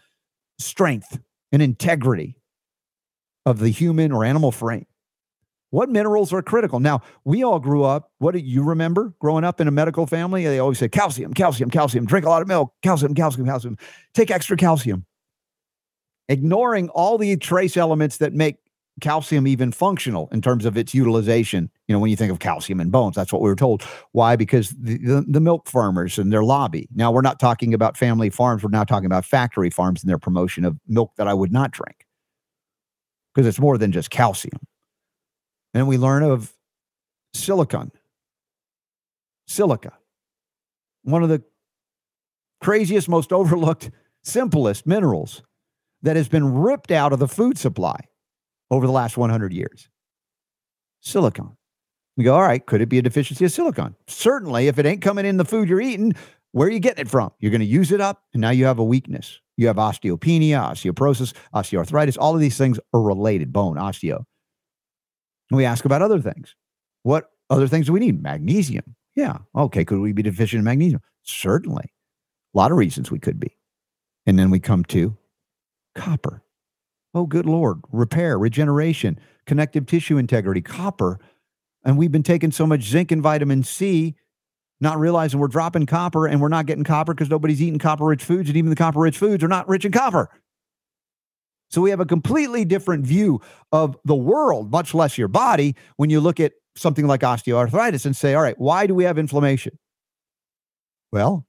strength, 0.59 1.19
and 1.53 1.63
integrity 1.63 2.37
of 3.47 3.59
the 3.59 3.69
human 3.69 4.11
or 4.11 4.25
animal 4.25 4.51
frame. 4.51 4.87
What 5.71 5.89
minerals 5.89 6.33
are 6.33 6.43
critical? 6.43 6.81
Now, 6.81 7.01
we 7.25 7.43
all 7.43 7.59
grew 7.59 7.83
up, 7.83 8.11
what 8.19 8.33
do 8.33 8.41
you 8.41 8.63
remember 8.63 9.15
growing 9.21 9.43
up 9.43 9.59
in 9.61 9.69
a 9.69 9.71
medical 9.71 10.07
family? 10.07 10.45
They 10.45 10.59
always 10.59 10.79
say 10.79 10.89
calcium, 10.89 11.33
calcium, 11.33 11.71
calcium, 11.71 12.05
drink 12.05 12.27
a 12.27 12.29
lot 12.29 12.43
of 12.43 12.49
milk, 12.49 12.75
calcium, 12.83 13.15
calcium, 13.15 13.47
calcium, 13.47 13.79
take 14.13 14.31
extra 14.31 14.57
calcium. 14.57 15.07
Ignoring 16.29 16.89
all 16.91 17.17
the 17.17 17.37
trace 17.37 17.77
elements 17.77 18.19
that 18.19 18.35
make 18.35 18.57
calcium 19.01 19.47
even 19.47 19.73
functional 19.73 20.29
in 20.33 20.43
terms 20.43 20.65
of 20.65 20.77
its 20.77 20.95
utilization. 20.95 21.71
You 21.89 21.95
know, 21.95 21.99
when 21.99 22.11
you 22.11 22.17
think 22.17 22.31
of 22.31 22.39
calcium 22.39 22.81
in 22.81 22.91
bones, 22.91 23.17
that's 23.17 23.33
what 23.33 23.43
we 23.43 23.49
were 23.49 23.57
told. 23.57 23.83
Why? 24.13 24.37
Because 24.37 24.71
the, 24.71 24.99
the, 24.99 25.25
the, 25.27 25.41
milk 25.41 25.69
farmers 25.69 26.19
and 26.19 26.33
their 26.33 26.45
lobby. 26.45 26.89
Now, 26.95 27.11
we're 27.11 27.23
not 27.23 27.41
talking 27.41 27.75
about 27.75 27.97
family 27.97 28.31
farms. 28.31 28.63
We're 28.63 28.71
now 28.71 28.85
talking 28.85 29.07
about 29.07 29.25
factory 29.25 29.71
farms 29.71 30.03
and 30.03 30.11
their 30.11 30.19
promotion 30.19 30.65
of 30.65 30.79
milk 30.87 31.13
that 31.17 31.27
I 31.27 31.35
would 31.35 31.53
not 31.53 31.71
drink 31.71 32.07
because 33.35 33.47
it's 33.47 33.59
more 33.59 33.79
than 33.79 33.93
just 33.93 34.11
calcium. 34.11 34.61
And 35.75 35.89
we 35.89 35.97
learn 35.97 36.23
of 36.23 36.53
silicon, 37.33 37.93
silica, 39.47 39.93
one 41.03 41.23
of 41.23 41.29
the 41.31 41.43
craziest, 42.61 43.09
most 43.09 43.33
overlooked, 43.33 43.91
simplest 44.23 44.87
minerals 44.87 45.43
that 46.03 46.17
has 46.17 46.29
been 46.29 46.53
ripped 46.53 46.91
out 46.91 47.13
of 47.13 47.19
the 47.19 47.29
food 47.29 47.59
supply 47.59 47.99
over 48.73 48.87
the 48.87 48.93
last 48.93 49.17
100 49.17 49.53
years? 49.53 49.89
Silicon. 51.01 51.57
We 52.17 52.25
go, 52.25 52.35
all 52.35 52.43
right, 52.43 52.65
could 52.65 52.81
it 52.81 52.89
be 52.89 52.99
a 52.99 53.03
deficiency 53.03 53.45
of 53.45 53.53
silicon? 53.53 53.95
Certainly, 54.07 54.67
if 54.67 54.79
it 54.79 54.87
ain't 54.87 55.03
coming 55.03 55.25
in 55.25 55.37
the 55.37 55.45
food 55.45 55.69
you're 55.69 55.81
eating, 55.81 56.15
where 56.53 56.69
are 56.69 56.71
you 56.71 56.81
getting 56.81 57.03
it 57.03 57.09
from? 57.09 57.33
You're 57.39 57.51
going 57.51 57.61
to 57.61 57.67
use 57.67 57.93
it 57.93 58.01
up, 58.01 58.23
and 58.33 58.41
now 58.41 58.51
you 58.51 58.65
have 58.65 58.79
a 58.79 58.85
weakness. 58.85 59.41
You 59.57 59.67
have 59.67 59.77
osteopenia, 59.77 60.59
osteoporosis, 60.59 61.35
osteoarthritis. 61.55 62.17
All 62.19 62.35
of 62.35 62.41
these 62.41 62.59
things 62.59 62.81
are 62.93 63.01
related 63.01 63.53
bone, 63.53 63.77
osteo. 63.77 64.25
And 65.51 65.57
we 65.57 65.65
ask 65.65 65.85
about 65.85 66.03
other 66.03 66.21
things. 66.21 66.55
What 67.03 67.31
other 67.51 67.69
things 67.69 67.87
do 67.87 67.93
we 67.93 68.01
need? 68.01 68.23
Magnesium. 68.23 68.97
Yeah. 69.15 69.39
Okay. 69.55 69.85
Could 69.85 69.99
we 69.99 70.13
be 70.13 70.23
deficient 70.23 70.61
in 70.61 70.65
magnesium? 70.65 71.03
Certainly. 71.23 71.93
A 72.55 72.59
lot 72.59 72.71
of 72.71 72.79
reasons 72.79 73.11
we 73.11 73.19
could 73.19 73.39
be. 73.39 73.57
And 74.25 74.39
then 74.39 74.51
we 74.51 74.61
come 74.61 74.85
to 74.85 75.17
copper. 75.95 76.43
Oh, 77.15 77.27
good 77.27 77.47
Lord. 77.47 77.81
Repair, 77.91 78.39
regeneration, 78.39 79.19
connective 79.47 79.87
tissue 79.87 80.17
integrity, 80.17 80.63
copper. 80.63 81.19
And 81.85 81.99
we've 81.99 82.13
been 82.13 82.23
taking 82.23 82.53
so 82.53 82.67
much 82.67 82.83
zinc 82.83 83.11
and 83.11 83.23
vitamin 83.23 83.65
C, 83.65 84.15
not 84.81 84.99
realizing 84.99 85.39
we're 85.39 85.49
dropping 85.49 85.87
copper 85.87 86.27
and 86.27 86.41
we're 86.41 86.49
not 86.49 86.67
getting 86.67 86.85
copper 86.85 87.13
because 87.13 87.29
nobody's 87.29 87.61
eating 87.61 87.79
copper 87.79 88.05
rich 88.05 88.25
foods. 88.25 88.49
And 88.49 88.57
even 88.57 88.71
the 88.71 88.77
copper 88.77 89.01
rich 89.01 89.19
foods 89.19 89.45
are 89.45 89.49
not 89.49 89.69
rich 89.69 89.85
in 89.85 89.93
copper. 89.93 90.31
So 91.71 91.81
we 91.81 91.91
have 91.91 92.01
a 92.01 92.07
completely 92.07 92.65
different 92.65 93.07
view 93.07 93.41
of 93.73 93.97
the 94.05 94.15
world, 94.15 94.71
much 94.71 94.93
less 94.95 95.17
your 95.17 95.29
body, 95.29 95.75
when 95.97 96.11
you 96.11 96.21
look 96.21 96.39
at 96.39 96.53
something 96.77 97.07
like 97.07 97.21
osteoarthritis 97.21 98.05
and 98.05 98.15
say, 98.17 98.35
all 98.35 98.43
right, 98.43 98.59
why 98.59 98.87
do 98.87 98.95
we 98.95 99.05
have 99.05 99.19
inflammation? 99.19 99.79
Well, 101.13 101.47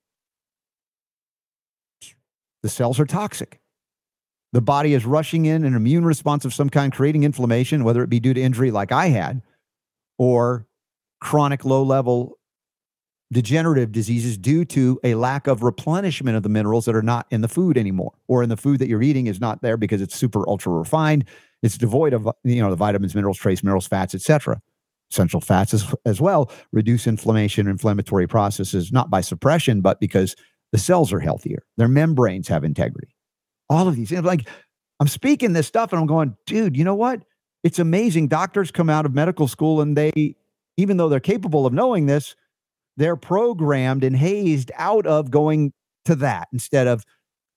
the 2.61 2.69
cells 2.69 2.99
are 2.99 3.05
toxic. 3.05 3.59
The 4.53 4.61
body 4.61 4.93
is 4.93 5.05
rushing 5.05 5.45
in 5.45 5.65
an 5.65 5.75
immune 5.75 6.05
response 6.05 6.45
of 6.45 6.53
some 6.53 6.69
kind, 6.69 6.93
creating 6.93 7.23
inflammation, 7.23 7.83
whether 7.83 8.03
it 8.03 8.09
be 8.09 8.19
due 8.19 8.33
to 8.33 8.41
injury 8.41 8.71
like 8.71 8.91
I 8.91 9.07
had 9.07 9.41
or 10.17 10.67
chronic 11.19 11.65
low 11.65 11.83
level 11.83 12.37
degenerative 13.31 13.91
diseases 13.91 14.37
due 14.37 14.63
to 14.63 14.99
a 15.03 15.15
lack 15.15 15.47
of 15.47 15.63
replenishment 15.63 16.37
of 16.37 16.43
the 16.43 16.49
minerals 16.49 16.85
that 16.85 16.95
are 16.95 17.01
not 17.01 17.25
in 17.31 17.41
the 17.41 17.47
food 17.47 17.77
anymore 17.77 18.13
or 18.27 18.43
in 18.43 18.49
the 18.49 18.57
food 18.57 18.77
that 18.77 18.87
you're 18.87 19.01
eating 19.01 19.25
is 19.25 19.41
not 19.41 19.61
there 19.63 19.75
because 19.75 20.01
it's 20.01 20.15
super 20.15 20.47
ultra 20.47 20.71
refined 20.71 21.25
it's 21.63 21.77
devoid 21.77 22.13
of 22.13 22.29
you 22.43 22.61
know 22.61 22.69
the 22.69 22.75
vitamins 22.75 23.15
minerals 23.15 23.39
trace 23.39 23.63
minerals 23.63 23.87
fats 23.87 24.13
etc 24.13 24.61
essential 25.11 25.41
fats 25.41 25.73
as, 25.73 25.95
as 26.05 26.21
well 26.21 26.51
reduce 26.71 27.07
inflammation 27.07 27.67
inflammatory 27.67 28.27
processes 28.27 28.91
not 28.91 29.09
by 29.09 29.21
suppression 29.21 29.81
but 29.81 29.99
because 29.99 30.35
the 30.73 30.79
cells 30.79 31.13
are 31.13 31.19
healthier. 31.19 31.63
Their 31.77 31.87
membranes 31.87 32.47
have 32.49 32.63
integrity 32.63 33.12
all 33.73 33.87
of 33.87 33.95
these 33.95 34.09
things. 34.09 34.23
Like 34.23 34.47
I'm 34.99 35.07
speaking 35.07 35.53
this 35.53 35.67
stuff 35.67 35.91
and 35.91 35.99
I'm 35.99 36.07
going, 36.07 36.37
dude, 36.45 36.77
you 36.77 36.83
know 36.83 36.95
what? 36.95 37.21
It's 37.63 37.79
amazing. 37.79 38.27
Doctors 38.27 38.71
come 38.71 38.89
out 38.89 39.05
of 39.05 39.13
medical 39.13 39.47
school 39.47 39.81
and 39.81 39.97
they, 39.97 40.35
even 40.77 40.97
though 40.97 41.09
they're 41.09 41.19
capable 41.19 41.65
of 41.65 41.73
knowing 41.73 42.05
this, 42.05 42.35
they're 42.97 43.15
programmed 43.15 44.03
and 44.03 44.15
hazed 44.15 44.71
out 44.75 45.07
of 45.07 45.31
going 45.31 45.73
to 46.05 46.15
that 46.15 46.47
instead 46.53 46.87
of 46.87 47.03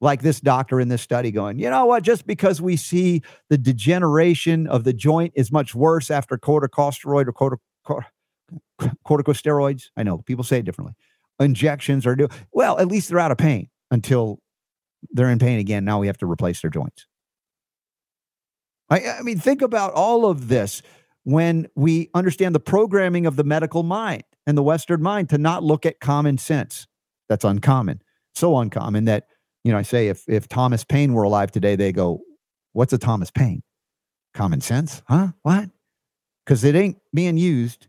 like 0.00 0.22
this 0.22 0.40
doctor 0.40 0.80
in 0.80 0.88
this 0.88 1.02
study 1.02 1.30
going, 1.30 1.58
you 1.58 1.68
know 1.70 1.86
what? 1.86 2.02
Just 2.02 2.26
because 2.26 2.60
we 2.60 2.76
see 2.76 3.22
the 3.48 3.58
degeneration 3.58 4.66
of 4.66 4.84
the 4.84 4.92
joint 4.92 5.32
is 5.34 5.50
much 5.50 5.74
worse 5.74 6.10
after 6.10 6.36
corticosteroid 6.36 7.26
or 7.26 8.06
corticosteroids. 9.06 9.84
I 9.96 10.02
know 10.02 10.18
people 10.18 10.44
say 10.44 10.58
it 10.58 10.64
differently. 10.64 10.94
Injections 11.40 12.06
are 12.06 12.14
new. 12.14 12.28
Well, 12.52 12.78
at 12.78 12.88
least 12.88 13.08
they're 13.08 13.18
out 13.18 13.32
of 13.32 13.38
pain 13.38 13.68
until 13.90 14.38
they're 15.10 15.30
in 15.30 15.38
pain 15.38 15.58
again. 15.58 15.84
Now 15.84 15.98
we 15.98 16.06
have 16.06 16.18
to 16.18 16.30
replace 16.30 16.60
their 16.60 16.70
joints. 16.70 17.06
I, 18.88 19.00
I 19.18 19.22
mean, 19.22 19.38
think 19.38 19.62
about 19.62 19.92
all 19.92 20.26
of 20.26 20.48
this 20.48 20.82
when 21.24 21.66
we 21.74 22.08
understand 22.14 22.54
the 22.54 22.60
programming 22.60 23.26
of 23.26 23.36
the 23.36 23.44
medical 23.44 23.82
mind 23.82 24.22
and 24.46 24.56
the 24.56 24.62
Western 24.62 25.02
mind 25.02 25.28
to 25.30 25.38
not 25.38 25.64
look 25.64 25.84
at 25.84 25.98
common 26.00 26.38
sense. 26.38 26.86
That's 27.28 27.44
uncommon. 27.44 28.02
So 28.34 28.56
uncommon 28.58 29.06
that 29.06 29.26
you 29.66 29.72
know, 29.72 29.78
I 29.78 29.82
say 29.82 30.06
if 30.06 30.22
if 30.28 30.46
Thomas 30.46 30.84
Paine 30.84 31.12
were 31.12 31.24
alive 31.24 31.50
today, 31.50 31.74
they 31.74 31.90
go, 31.90 32.20
"What's 32.72 32.92
a 32.92 32.98
Thomas 32.98 33.32
Paine? 33.32 33.64
Common 34.32 34.60
sense, 34.60 35.02
huh? 35.08 35.32
What?" 35.42 35.70
Because 36.44 36.62
it 36.62 36.76
ain't 36.76 36.98
being 37.12 37.36
used 37.36 37.88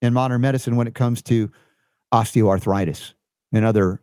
in 0.00 0.14
modern 0.14 0.40
medicine 0.40 0.76
when 0.76 0.86
it 0.86 0.94
comes 0.94 1.20
to 1.24 1.50
osteoarthritis 2.14 3.12
and 3.52 3.66
other 3.66 4.00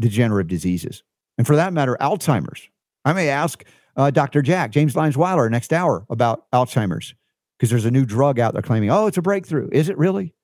degenerative 0.00 0.48
diseases, 0.48 1.02
and 1.38 1.46
for 1.46 1.56
that 1.56 1.72
matter, 1.72 1.96
Alzheimer's. 2.00 2.68
I 3.04 3.12
may 3.12 3.28
ask 3.28 3.64
uh, 3.96 4.10
Dr. 4.10 4.42
Jack 4.42 4.70
James 4.70 4.96
Lyons 4.96 5.16
Weiler 5.16 5.48
next 5.50 5.72
hour 5.72 6.06
about 6.08 6.50
Alzheimer's 6.52 7.14
because 7.58 7.70
there's 7.70 7.84
a 7.84 7.90
new 7.90 8.04
drug 8.04 8.38
out 8.38 8.52
there 8.52 8.62
claiming, 8.62 8.90
"Oh, 8.90 9.06
it's 9.06 9.18
a 9.18 9.22
breakthrough." 9.22 9.68
Is 9.72 9.88
it 9.88 9.98
really? 9.98 10.34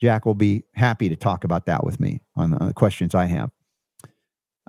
Jack 0.00 0.24
will 0.24 0.34
be 0.34 0.64
happy 0.74 1.08
to 1.08 1.16
talk 1.16 1.44
about 1.44 1.66
that 1.66 1.84
with 1.84 2.00
me 2.00 2.22
on 2.34 2.52
the 2.52 2.72
questions 2.74 3.14
I 3.14 3.26
have. 3.26 3.50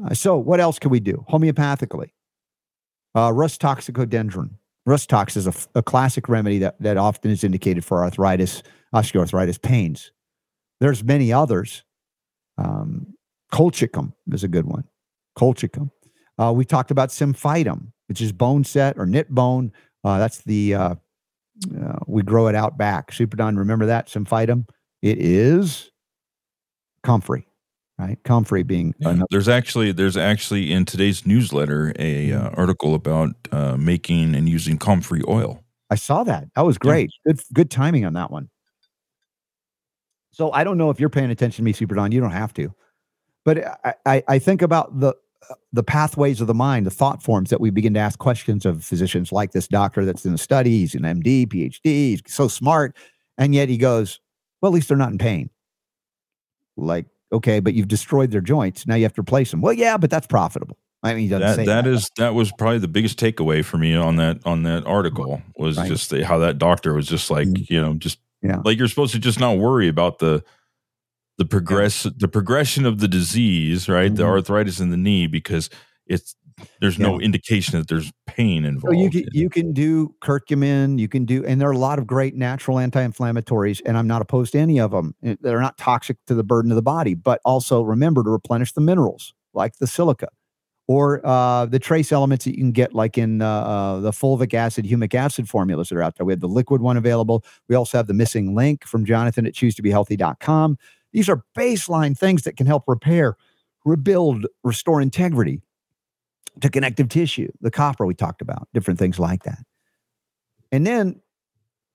Uh, 0.03 0.13
so, 0.13 0.37
what 0.37 0.59
else 0.59 0.79
can 0.79 0.91
we 0.91 0.99
do 0.99 1.25
homeopathically? 1.29 2.11
Uh, 3.15 3.31
Rhus 3.33 3.57
toxicodendron. 3.57 4.51
Rhus 4.85 5.05
tox 5.05 5.37
is 5.37 5.47
a, 5.47 5.53
a 5.75 5.83
classic 5.83 6.27
remedy 6.27 6.59
that, 6.59 6.81
that 6.81 6.97
often 6.97 7.29
is 7.29 7.43
indicated 7.43 7.85
for 7.85 8.03
arthritis, 8.03 8.63
osteoarthritis 8.95 9.61
pains. 9.61 10.11
There's 10.79 11.03
many 11.03 11.31
others. 11.31 11.83
Um, 12.57 13.13
colchicum 13.53 14.13
is 14.31 14.43
a 14.43 14.47
good 14.47 14.65
one. 14.65 14.85
Colchicum. 15.37 15.91
Uh, 16.37 16.51
we 16.53 16.65
talked 16.65 16.91
about 16.91 17.09
symphytum, 17.09 17.91
which 18.07 18.21
is 18.21 18.31
bone 18.31 18.63
set 18.63 18.97
or 18.97 19.05
knit 19.05 19.29
bone. 19.29 19.71
Uh, 20.03 20.17
that's 20.17 20.39
the 20.39 20.73
uh, 20.73 20.95
uh, 21.79 21.99
we 22.07 22.23
grow 22.23 22.47
it 22.47 22.55
out 22.55 22.77
back. 22.77 23.11
Super 23.11 23.37
Don, 23.37 23.57
remember 23.57 23.85
that 23.85 24.07
symphytum? 24.07 24.67
It 25.01 25.17
is 25.19 25.91
comfrey 27.03 27.45
right? 28.01 28.23
Comfrey 28.23 28.63
being 28.63 28.93
yeah, 28.99 29.09
another- 29.09 29.27
there's 29.29 29.47
actually 29.47 29.91
there's 29.91 30.17
actually 30.17 30.71
in 30.71 30.85
today's 30.85 31.25
newsletter 31.25 31.93
a 31.99 32.29
mm-hmm. 32.29 32.45
uh, 32.45 32.49
article 32.57 32.95
about 32.95 33.29
uh, 33.51 33.77
making 33.77 34.35
and 34.35 34.49
using 34.49 34.77
comfrey 34.77 35.21
oil. 35.27 35.63
I 35.89 35.95
saw 35.95 36.23
that. 36.23 36.47
That 36.55 36.65
was 36.65 36.77
great. 36.77 37.11
Yeah. 37.25 37.33
Good 37.33 37.43
good 37.53 37.71
timing 37.71 38.05
on 38.05 38.13
that 38.13 38.31
one. 38.31 38.49
So 40.31 40.51
I 40.51 40.63
don't 40.63 40.77
know 40.77 40.89
if 40.89 40.99
you're 40.99 41.09
paying 41.09 41.29
attention 41.29 41.57
to 41.57 41.63
me, 41.63 41.73
Super 41.73 41.95
Don. 41.95 42.11
You 42.11 42.21
don't 42.21 42.31
have 42.31 42.53
to, 42.53 42.73
but 43.45 43.65
I, 43.83 43.93
I, 44.05 44.23
I 44.27 44.39
think 44.39 44.61
about 44.61 44.99
the 44.99 45.15
the 45.73 45.83
pathways 45.83 46.39
of 46.39 46.47
the 46.47 46.53
mind, 46.53 46.85
the 46.85 46.91
thought 46.91 47.21
forms 47.21 47.49
that 47.49 47.59
we 47.59 47.71
begin 47.71 47.93
to 47.95 47.99
ask 47.99 48.19
questions 48.19 48.65
of 48.65 48.83
physicians 48.83 49.31
like 49.31 49.51
this 49.51 49.67
doctor 49.67 50.05
that's 50.05 50.23
in 50.23 50.31
the 50.31 50.37
study. 50.37 50.79
He's 50.79 50.95
an 50.95 51.01
MD, 51.01 51.47
PhD. 51.47 51.79
He's 51.83 52.21
so 52.27 52.47
smart, 52.47 52.95
and 53.37 53.53
yet 53.53 53.67
he 53.67 53.77
goes, 53.77 54.19
"Well, 54.61 54.71
at 54.71 54.75
least 54.75 54.87
they're 54.87 54.97
not 54.97 55.11
in 55.11 55.17
pain." 55.17 55.49
Like 56.77 57.07
Okay, 57.33 57.59
but 57.61 57.73
you've 57.73 57.87
destroyed 57.87 58.31
their 58.31 58.41
joints. 58.41 58.85
Now 58.85 58.95
you 58.95 59.03
have 59.03 59.13
to 59.13 59.21
replace 59.21 59.51
them. 59.51 59.61
Well, 59.61 59.73
yeah, 59.73 59.97
but 59.97 60.09
that's 60.09 60.27
profitable. 60.27 60.77
I 61.03 61.13
mean, 61.15 61.29
that, 61.29 61.39
that, 61.39 61.65
that 61.65 61.87
is 61.87 62.11
that 62.17 62.35
was 62.35 62.51
probably 62.51 62.77
the 62.77 62.87
biggest 62.87 63.19
takeaway 63.19 63.65
for 63.65 63.77
me 63.77 63.95
on 63.95 64.17
that 64.17 64.45
on 64.45 64.63
that 64.63 64.85
article 64.85 65.41
was 65.55 65.77
right. 65.77 65.87
just 65.87 66.11
the, 66.11 66.25
how 66.25 66.37
that 66.39 66.59
doctor 66.59 66.93
was 66.93 67.07
just 67.07 67.31
like 67.31 67.47
mm-hmm. 67.47 67.73
you 67.73 67.81
know 67.81 67.93
just 67.95 68.19
yeah. 68.43 68.61
like 68.63 68.77
you're 68.77 68.87
supposed 68.87 69.13
to 69.13 69.19
just 69.19 69.39
not 69.39 69.57
worry 69.57 69.87
about 69.87 70.19
the 70.19 70.43
the 71.37 71.45
progress 71.45 72.05
yeah. 72.05 72.11
the 72.17 72.27
progression 72.27 72.85
of 72.85 72.99
the 72.99 73.07
disease 73.07 73.89
right 73.89 74.07
mm-hmm. 74.07 74.15
the 74.15 74.23
arthritis 74.23 74.79
in 74.79 74.89
the 74.89 74.97
knee 74.97 75.27
because 75.27 75.69
it's 76.05 76.35
there's 76.79 76.97
yeah. 76.97 77.07
no 77.07 77.19
indication 77.19 77.79
that 77.79 77.87
there's 77.87 78.11
pain 78.27 78.65
involved. 78.65 78.95
So 78.95 79.01
you 79.01 79.09
can 79.09 79.23
you 79.31 79.49
can 79.49 79.73
do 79.73 80.13
curcumin, 80.21 80.99
you 80.99 81.07
can 81.07 81.25
do, 81.25 81.45
and 81.45 81.59
there 81.59 81.69
are 81.69 81.73
a 81.73 81.77
lot 81.77 81.99
of 81.99 82.07
great 82.07 82.35
natural 82.35 82.79
anti-inflammatories, 82.79 83.81
and 83.85 83.97
I'm 83.97 84.07
not 84.07 84.21
opposed 84.21 84.53
to 84.53 84.59
any 84.59 84.79
of 84.79 84.91
them. 84.91 85.15
They're 85.21 85.61
not 85.61 85.77
toxic 85.77 86.17
to 86.27 86.35
the 86.35 86.43
burden 86.43 86.71
of 86.71 86.75
the 86.75 86.81
body, 86.81 87.13
but 87.13 87.41
also 87.45 87.81
remember 87.81 88.23
to 88.23 88.29
replenish 88.29 88.73
the 88.73 88.81
minerals 88.81 89.33
like 89.53 89.77
the 89.77 89.87
silica 89.87 90.29
or 90.87 91.25
uh, 91.25 91.65
the 91.65 91.79
trace 91.79 92.11
elements 92.11 92.45
that 92.45 92.51
you 92.51 92.57
can 92.57 92.71
get, 92.71 92.93
like 92.93 93.17
in 93.17 93.41
uh, 93.41 93.47
uh, 93.47 93.99
the 93.99 94.11
fulvic 94.11 94.53
acid, 94.53 94.85
humic 94.85 95.13
acid 95.13 95.47
formulas 95.47 95.89
that 95.89 95.95
are 95.95 96.01
out 96.01 96.15
there. 96.17 96.25
We 96.25 96.33
have 96.33 96.41
the 96.41 96.47
liquid 96.47 96.81
one 96.81 96.97
available. 96.97 97.45
We 97.69 97.75
also 97.75 97.97
have 97.97 98.07
the 98.07 98.13
missing 98.13 98.55
link 98.55 98.85
from 98.85 99.05
Jonathan 99.05 99.45
at 99.45 99.53
choose2behealthy.com. 99.53 100.77
These 101.13 101.29
are 101.29 101.43
baseline 101.57 102.17
things 102.17 102.43
that 102.43 102.57
can 102.57 102.67
help 102.67 102.83
repair, 102.87 103.35
rebuild, 103.85 104.45
restore 104.63 105.01
integrity 105.01 105.61
to 106.61 106.69
connective 106.69 107.09
tissue, 107.09 107.51
the 107.61 107.71
copper 107.71 108.05
we 108.05 108.13
talked 108.13 108.41
about, 108.41 108.67
different 108.73 108.99
things 108.99 109.19
like 109.19 109.43
that. 109.43 109.59
And 110.71 110.85
then, 110.85 111.21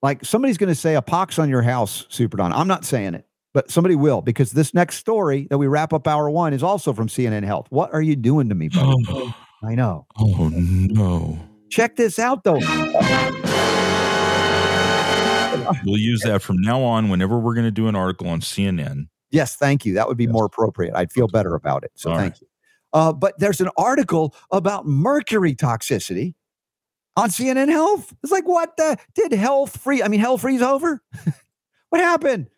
like 0.02 0.24
somebody's 0.24 0.58
going 0.58 0.68
to 0.68 0.74
say 0.74 0.94
a 0.94 1.02
pox 1.02 1.38
on 1.38 1.48
your 1.48 1.62
house, 1.62 2.06
Super 2.08 2.36
Don. 2.36 2.52
I'm 2.52 2.68
not 2.68 2.84
saying 2.84 3.14
it, 3.14 3.26
but 3.54 3.70
somebody 3.70 3.96
will 3.96 4.20
because 4.20 4.52
this 4.52 4.74
next 4.74 4.96
story 4.96 5.46
that 5.50 5.58
we 5.58 5.66
wrap 5.66 5.92
up 5.92 6.06
hour 6.06 6.28
one 6.30 6.52
is 6.52 6.62
also 6.62 6.92
from 6.92 7.08
CNN 7.08 7.44
Health. 7.44 7.66
What 7.70 7.92
are 7.94 8.02
you 8.02 8.16
doing 8.16 8.48
to 8.50 8.54
me, 8.54 8.68
buddy? 8.68 8.92
Oh, 9.08 9.34
I 9.62 9.74
know. 9.74 10.06
Oh 10.18 10.50
no. 10.52 11.38
Check 11.70 11.96
this 11.96 12.18
out, 12.18 12.44
though. 12.44 12.60
We'll 15.84 15.98
use 15.98 16.22
that 16.22 16.42
from 16.42 16.60
now 16.60 16.82
on 16.82 17.08
whenever 17.08 17.38
we're 17.38 17.54
going 17.54 17.66
to 17.66 17.70
do 17.70 17.88
an 17.88 17.96
article 17.96 18.28
on 18.28 18.40
CNN. 18.40 19.08
Yes, 19.30 19.56
thank 19.56 19.84
you. 19.84 19.94
That 19.94 20.08
would 20.08 20.16
be 20.16 20.24
yes. 20.24 20.32
more 20.32 20.44
appropriate. 20.44 20.94
I'd 20.94 21.12
feel 21.12 21.28
better 21.28 21.54
about 21.54 21.84
it. 21.84 21.92
So 21.94 22.10
All 22.10 22.16
thank 22.16 22.34
right. 22.34 22.40
you. 22.40 22.48
Uh, 22.92 23.12
but 23.12 23.38
there's 23.38 23.60
an 23.60 23.70
article 23.76 24.34
about 24.50 24.86
mercury 24.86 25.54
toxicity 25.54 26.34
on 27.16 27.30
CNN 27.30 27.68
Health. 27.68 28.14
It's 28.22 28.32
like, 28.32 28.46
what 28.46 28.76
the? 28.76 28.96
Did 29.14 29.32
health 29.32 29.80
free? 29.80 30.02
I 30.02 30.08
mean, 30.08 30.20
hell 30.20 30.38
freeze 30.38 30.62
over? 30.62 31.02
what 31.90 32.00
happened? 32.00 32.48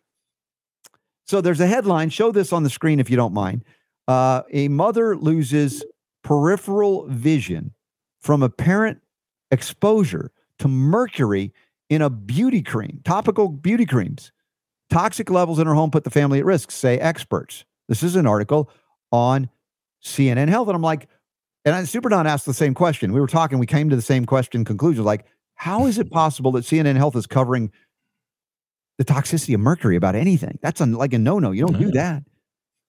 So 1.25 1.41
there's 1.41 1.59
a 1.59 1.67
headline. 1.67 2.09
Show 2.09 2.31
this 2.31 2.53
on 2.53 2.63
the 2.63 2.69
screen 2.69 2.99
if 2.99 3.09
you 3.09 3.15
don't 3.15 3.33
mind. 3.33 3.63
Uh, 4.07 4.43
a 4.51 4.67
mother 4.67 5.15
loses 5.15 5.83
peripheral 6.23 7.05
vision 7.07 7.73
from 8.19 8.41
apparent 8.43 8.99
exposure 9.51 10.31
to 10.59 10.67
mercury 10.67 11.53
in 11.89 12.01
a 12.01 12.09
beauty 12.09 12.61
cream, 12.61 13.01
topical 13.03 13.49
beauty 13.49 13.85
creams. 13.85 14.31
Toxic 14.89 15.29
levels 15.29 15.59
in 15.59 15.67
her 15.67 15.73
home 15.75 15.91
put 15.91 16.03
the 16.03 16.09
family 16.09 16.39
at 16.39 16.45
risk, 16.45 16.71
say 16.71 16.97
experts. 16.97 17.65
This 17.87 18.01
is 18.01 18.15
an 18.15 18.25
article 18.25 18.71
on 19.11 19.49
CNN 20.03 20.47
Health. 20.47 20.67
And 20.67 20.75
I'm 20.75 20.81
like, 20.81 21.07
and 21.65 21.87
Super 21.87 22.09
Don 22.09 22.25
asked 22.25 22.45
the 22.45 22.53
same 22.53 22.73
question. 22.73 23.13
We 23.13 23.19
were 23.19 23.27
talking, 23.27 23.59
we 23.59 23.65
came 23.65 23.89
to 23.89 23.95
the 23.95 24.01
same 24.01 24.25
question 24.25 24.65
conclusion. 24.65 25.03
Like, 25.03 25.25
how 25.55 25.85
is 25.87 25.97
it 25.97 26.09
possible 26.09 26.51
that 26.53 26.63
CNN 26.63 26.95
Health 26.95 27.15
is 27.15 27.27
covering 27.27 27.71
the 28.97 29.05
toxicity 29.05 29.53
of 29.53 29.59
mercury 29.59 29.95
about 29.95 30.15
anything? 30.15 30.57
That's 30.61 30.81
un, 30.81 30.93
like 30.93 31.13
a 31.13 31.19
no 31.19 31.37
no. 31.37 31.51
You 31.51 31.67
don't 31.67 31.79
do 31.79 31.91
that. 31.91 32.23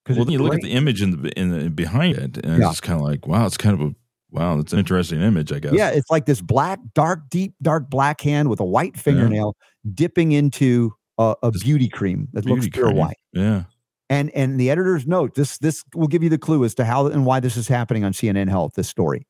Well, 0.07 0.19
then 0.19 0.29
you 0.29 0.39
great. 0.39 0.45
look 0.45 0.55
at 0.55 0.61
the 0.61 0.71
image 0.71 1.01
in 1.01 1.21
the, 1.21 1.29
in 1.39 1.51
the 1.51 1.69
behind 1.69 2.17
it, 2.17 2.37
and 2.43 2.61
yeah. 2.61 2.71
it's 2.71 2.81
kind 2.81 2.99
of 2.99 3.05
like, 3.05 3.27
wow, 3.27 3.45
it's 3.45 3.57
kind 3.57 3.79
of 3.79 3.91
a 3.91 3.95
wow, 4.31 4.55
that's 4.55 4.73
an 4.73 4.79
interesting 4.79 5.21
image, 5.21 5.51
I 5.51 5.59
guess. 5.59 5.73
Yeah, 5.73 5.89
it's 5.89 6.09
like 6.09 6.25
this 6.25 6.41
black, 6.41 6.79
dark, 6.93 7.29
deep, 7.29 7.53
dark 7.61 7.89
black 7.89 8.21
hand 8.21 8.49
with 8.49 8.59
a 8.59 8.65
white 8.65 8.97
fingernail 8.97 9.55
yeah. 9.83 9.91
dipping 9.93 10.31
into 10.31 10.93
a, 11.17 11.35
a 11.43 11.51
beauty 11.51 11.89
cream 11.89 12.27
that 12.33 12.45
beauty 12.45 12.61
looks 12.61 12.73
pure 12.73 12.87
cream. 12.87 12.97
white. 12.97 13.17
Yeah. 13.33 13.63
And 14.09 14.29
and 14.31 14.59
the 14.59 14.69
editor's 14.69 15.07
note, 15.07 15.35
this 15.35 15.57
this 15.59 15.83
will 15.95 16.07
give 16.07 16.23
you 16.23 16.29
the 16.29 16.37
clue 16.37 16.65
as 16.65 16.75
to 16.75 16.85
how 16.85 17.07
and 17.07 17.25
why 17.25 17.39
this 17.39 17.55
is 17.55 17.67
happening 17.67 18.03
on 18.03 18.11
CNN 18.11 18.49
Health, 18.49 18.73
this 18.75 18.89
story. 18.89 19.25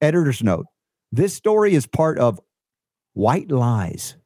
Editor's 0.00 0.42
note. 0.42 0.66
This 1.12 1.32
story 1.32 1.74
is 1.74 1.86
part 1.86 2.18
of 2.18 2.40
White 3.14 3.50
Lies, 3.50 4.16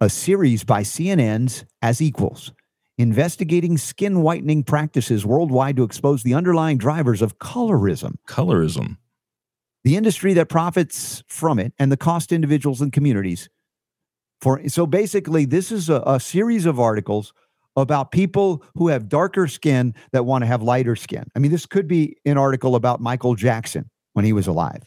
a 0.00 0.10
series 0.10 0.62
by 0.62 0.82
CNN's 0.82 1.64
As 1.80 2.02
Equals, 2.02 2.52
investigating 2.98 3.78
skin 3.78 4.20
whitening 4.20 4.62
practices 4.62 5.24
worldwide 5.24 5.76
to 5.76 5.84
expose 5.84 6.22
the 6.22 6.34
underlying 6.34 6.76
drivers 6.76 7.22
of 7.22 7.38
colorism. 7.38 8.16
Colorism. 8.28 8.98
The 9.84 9.96
industry 9.96 10.34
that 10.34 10.48
profits 10.48 11.22
from 11.26 11.58
it 11.58 11.72
and 11.78 11.90
the 11.90 11.96
cost 11.96 12.32
individuals 12.32 12.80
and 12.80 12.92
communities. 12.92 13.48
For 14.40 14.68
so 14.68 14.86
basically, 14.86 15.44
this 15.44 15.70
is 15.70 15.88
a, 15.88 16.02
a 16.06 16.20
series 16.20 16.66
of 16.66 16.80
articles 16.80 17.32
about 17.76 18.10
people 18.10 18.64
who 18.74 18.88
have 18.88 19.08
darker 19.08 19.46
skin 19.46 19.94
that 20.12 20.24
want 20.24 20.42
to 20.42 20.46
have 20.46 20.62
lighter 20.62 20.96
skin. 20.96 21.24
I 21.36 21.38
mean, 21.38 21.50
this 21.50 21.66
could 21.66 21.86
be 21.86 22.16
an 22.24 22.36
article 22.36 22.74
about 22.74 23.00
Michael 23.00 23.34
Jackson 23.34 23.88
when 24.14 24.24
he 24.24 24.32
was 24.32 24.46
alive, 24.46 24.82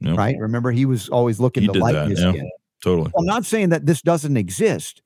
yep. 0.00 0.16
right? 0.16 0.36
Remember, 0.38 0.70
he 0.70 0.86
was 0.86 1.08
always 1.08 1.40
looking 1.40 1.62
he 1.62 1.68
to 1.68 1.78
lighten 1.78 2.10
his 2.10 2.20
yeah, 2.20 2.32
skin. 2.32 2.50
Totally. 2.82 3.10
I'm 3.18 3.24
not 3.24 3.44
saying 3.44 3.70
that 3.70 3.86
this 3.86 4.02
doesn't 4.02 4.36
exist, 4.36 5.02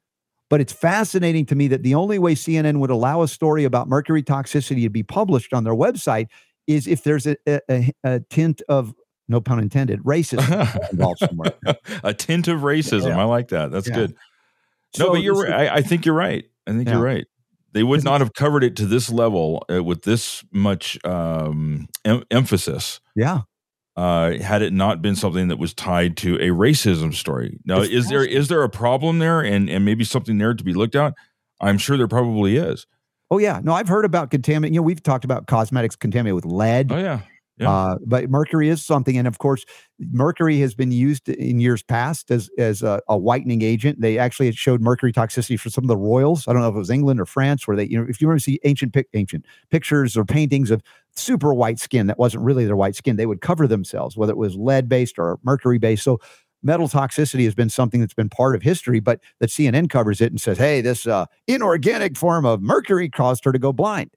but 0.49 0.61
it's 0.61 0.72
fascinating 0.72 1.47
to 1.47 1.55
me 1.55 1.68
that 1.68 1.82
the 1.82 1.95
only 1.95 2.18
way 2.18 2.34
CNN 2.34 2.78
would 2.78 2.91
allow 2.91 3.22
a 3.22 3.28
story 3.28 3.64
about 3.64 3.88
mercury 3.88 4.22
toxicity 4.22 4.82
to 4.82 4.91
be 4.91 5.03
published 5.03 5.55
on 5.55 5.64
their 5.64 5.74
website 5.74 6.26
is 6.66 6.86
if 6.86 7.05
there's 7.05 7.26
a, 7.26 7.36
a, 7.47 7.93
a 8.05 8.20
tint 8.30 8.62
of 8.68 8.93
no 9.30 9.40
pun 9.40 9.58
intended 9.58 10.00
racism 10.02 10.90
involved 10.92 11.20
somewhere. 11.20 11.54
a 12.02 12.12
tint 12.12 12.48
of 12.48 12.60
racism. 12.60 13.08
Yeah. 13.08 13.20
I 13.20 13.24
like 13.24 13.48
that. 13.48 13.70
That's 13.70 13.88
yeah. 13.88 13.94
good. 13.94 14.10
No, 14.98 15.06
so 15.06 15.12
but 15.12 15.22
you're 15.22 15.40
right. 15.40 15.52
I, 15.52 15.76
I, 15.76 15.82
think 15.82 16.04
you're 16.04 16.14
right. 16.14 16.44
I 16.66 16.72
think 16.72 16.88
yeah. 16.88 16.94
you're 16.94 17.04
right. 17.04 17.26
They 17.72 17.84
would 17.84 18.02
not 18.02 18.20
have 18.20 18.34
covered 18.34 18.64
it 18.64 18.74
to 18.76 18.86
this 18.86 19.10
level 19.10 19.64
uh, 19.72 19.82
with 19.82 20.02
this 20.02 20.44
much 20.52 20.98
um, 21.04 21.88
em- 22.04 22.24
emphasis. 22.30 23.00
Yeah. 23.14 23.42
Uh, 23.96 24.38
had 24.38 24.62
it 24.62 24.72
not 24.72 25.02
been 25.02 25.14
something 25.14 25.48
that 25.48 25.58
was 25.58 25.74
tied 25.74 26.16
to 26.16 26.36
a 26.36 26.48
racism 26.48 27.14
story. 27.14 27.58
Now, 27.64 27.80
it's 27.80 27.92
is 27.92 28.08
there 28.08 28.24
is 28.24 28.48
there 28.48 28.62
a 28.62 28.68
problem 28.68 29.18
there, 29.18 29.40
and 29.40 29.68
and 29.68 29.84
maybe 29.84 30.04
something 30.04 30.38
there 30.38 30.54
to 30.54 30.64
be 30.64 30.72
looked 30.72 30.94
at? 30.94 31.14
I'm 31.60 31.76
sure 31.76 31.96
there 31.96 32.08
probably 32.08 32.56
is. 32.56 32.86
Oh 33.30 33.38
yeah, 33.38 33.60
no, 33.62 33.72
I've 33.74 33.88
heard 33.88 34.04
about 34.04 34.30
contaminant. 34.30 34.68
You 34.68 34.76
know, 34.76 34.82
we've 34.82 35.02
talked 35.02 35.24
about 35.24 35.46
cosmetics 35.46 35.96
contaminated 35.96 36.34
with 36.34 36.46
lead. 36.46 36.90
Oh 36.90 36.98
yeah, 36.98 37.20
yeah. 37.61 37.70
Uh, 37.70 37.98
but 38.06 38.30
mercury 38.30 38.70
is 38.70 38.84
something, 38.84 39.18
and 39.18 39.28
of 39.28 39.38
course, 39.38 39.66
mercury 39.98 40.58
has 40.61 40.74
been 40.74 40.90
used 40.90 41.28
in 41.28 41.61
years 41.61 41.82
past 41.82 42.30
as 42.30 42.48
as 42.56 42.82
a, 42.82 43.02
a, 43.06 43.18
whitening 43.18 43.61
agent. 43.61 44.00
They 44.00 44.16
actually 44.16 44.50
showed 44.52 44.80
mercury 44.80 45.12
toxicity 45.12 45.61
for 45.61 45.68
some 45.68 45.84
of 45.84 45.88
the 45.88 45.96
royals. 45.96 46.48
I 46.48 46.54
don't 46.54 46.62
know 46.62 46.68
if 46.68 46.74
it 46.74 46.78
was 46.78 46.90
England 46.90 47.20
or 47.20 47.26
France, 47.26 47.68
where 47.68 47.76
they, 47.76 47.84
you 47.84 48.00
know, 48.00 48.06
if 48.08 48.20
you 48.20 48.28
ever 48.28 48.38
see 48.38 48.58
ancient 48.64 48.96
ancient 49.12 49.44
pictures 49.70 50.16
or 50.16 50.24
paintings 50.24 50.70
of 50.70 50.82
super 51.14 51.52
white 51.52 51.78
skin 51.78 52.06
that 52.06 52.18
wasn't 52.18 52.42
really 52.42 52.64
their 52.64 52.76
white 52.76 52.96
skin, 52.96 53.16
they 53.16 53.26
would 53.26 53.42
cover 53.42 53.66
themselves, 53.66 54.16
whether 54.16 54.32
it 54.32 54.38
was 54.38 54.56
lead 54.56 54.88
based 54.88 55.18
or 55.18 55.38
mercury 55.44 55.78
based. 55.78 56.02
So 56.02 56.18
metal 56.62 56.88
toxicity 56.88 57.44
has 57.44 57.54
been 57.54 57.68
something 57.68 58.00
that's 58.00 58.14
been 58.14 58.30
part 58.30 58.54
of 58.54 58.62
history, 58.62 59.00
but 59.00 59.20
that 59.40 59.50
CNN 59.50 59.90
covers 59.90 60.22
it 60.22 60.32
and 60.32 60.40
says, 60.40 60.56
"Hey, 60.56 60.80
this 60.80 61.06
uh, 61.06 61.26
inorganic 61.46 62.16
form 62.16 62.46
of 62.46 62.62
mercury 62.62 63.11
caused 63.11 63.44
her 63.44 63.52
to 63.52 63.58
go 63.58 63.70
blind." 63.72 64.11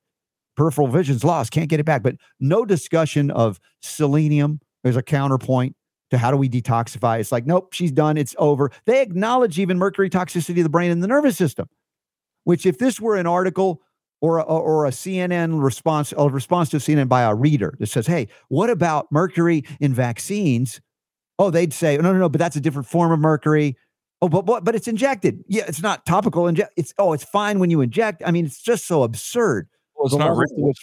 Peripheral 0.56 0.88
vision's 0.88 1.24
lost, 1.24 1.52
can't 1.52 1.70
get 1.70 1.80
it 1.80 1.86
back. 1.86 2.04
But 2.04 2.16
no 2.40 2.66
discussion 2.66 3.32
of 3.32 3.60
selenium. 3.82 4.60
There's 4.84 4.98
a 4.98 5.04
counterpoint 5.04 5.76
to 6.12 6.18
how 6.18 6.32
do 6.32 6.38
we 6.38 6.50
detoxify. 6.50 7.20
It's 7.20 7.32
like, 7.32 7.46
nope, 7.46 7.74
she's 7.74 7.92
done. 7.92 8.18
It's 8.18 8.36
over. 8.38 8.72
They 8.86 9.02
acknowledge 9.02 9.60
even 9.60 9.78
mercury 9.78 10.10
toxicity 10.10 10.58
of 10.58 10.64
the 10.64 10.70
brain 10.70 10.92
and 10.92 11.02
the 11.02 11.08
nervous 11.08 11.38
system, 11.38 11.68
which 12.44 12.66
if 12.66 12.78
this 12.78 13.00
were 13.00 13.16
an 13.16 13.26
article 13.26 13.82
or 14.22 14.38
a, 14.38 14.44
or 14.44 14.86
a 14.86 14.92
CNN 14.92 15.62
response, 15.64 16.14
a 16.18 16.30
response 16.30 16.70
to 16.70 16.78
CNN 16.78 17.10
by 17.10 17.24
a 17.24 17.34
reader 17.34 17.76
that 17.80 17.88
says, 17.88 18.08
hey, 18.08 18.28
what 18.50 18.70
about 18.70 19.12
mercury 19.12 19.64
in 19.80 19.94
vaccines? 19.94 20.80
Oh, 21.40 21.50
they'd 21.50 21.74
say, 21.74 21.98
oh, 21.98 22.02
no, 22.02 22.14
no, 22.14 22.20
no, 22.20 22.30
but 22.30 22.40
that's 22.40 22.56
a 22.56 22.62
different 22.62 22.88
form 22.88 23.12
of 23.12 23.20
mercury. 23.20 23.76
Oh, 24.22 24.30
but 24.30 24.46
but, 24.46 24.64
but 24.64 24.76
it's 24.76 24.88
injected. 24.88 25.44
Yeah, 25.50 25.66
it's 25.68 25.82
not 25.82 26.06
topical. 26.06 26.48
Inject. 26.48 26.72
It's 26.78 26.94
oh, 26.98 27.12
it's 27.12 27.26
fine 27.26 27.60
when 27.60 27.70
you 27.70 27.82
inject. 27.82 28.24
I 28.26 28.32
mean, 28.32 28.46
it's 28.46 28.62
just 28.62 28.88
so 28.88 29.04
absurd. 29.04 29.68
It's 30.04 30.16
not 30.16 30.32
racist. 30.32 30.74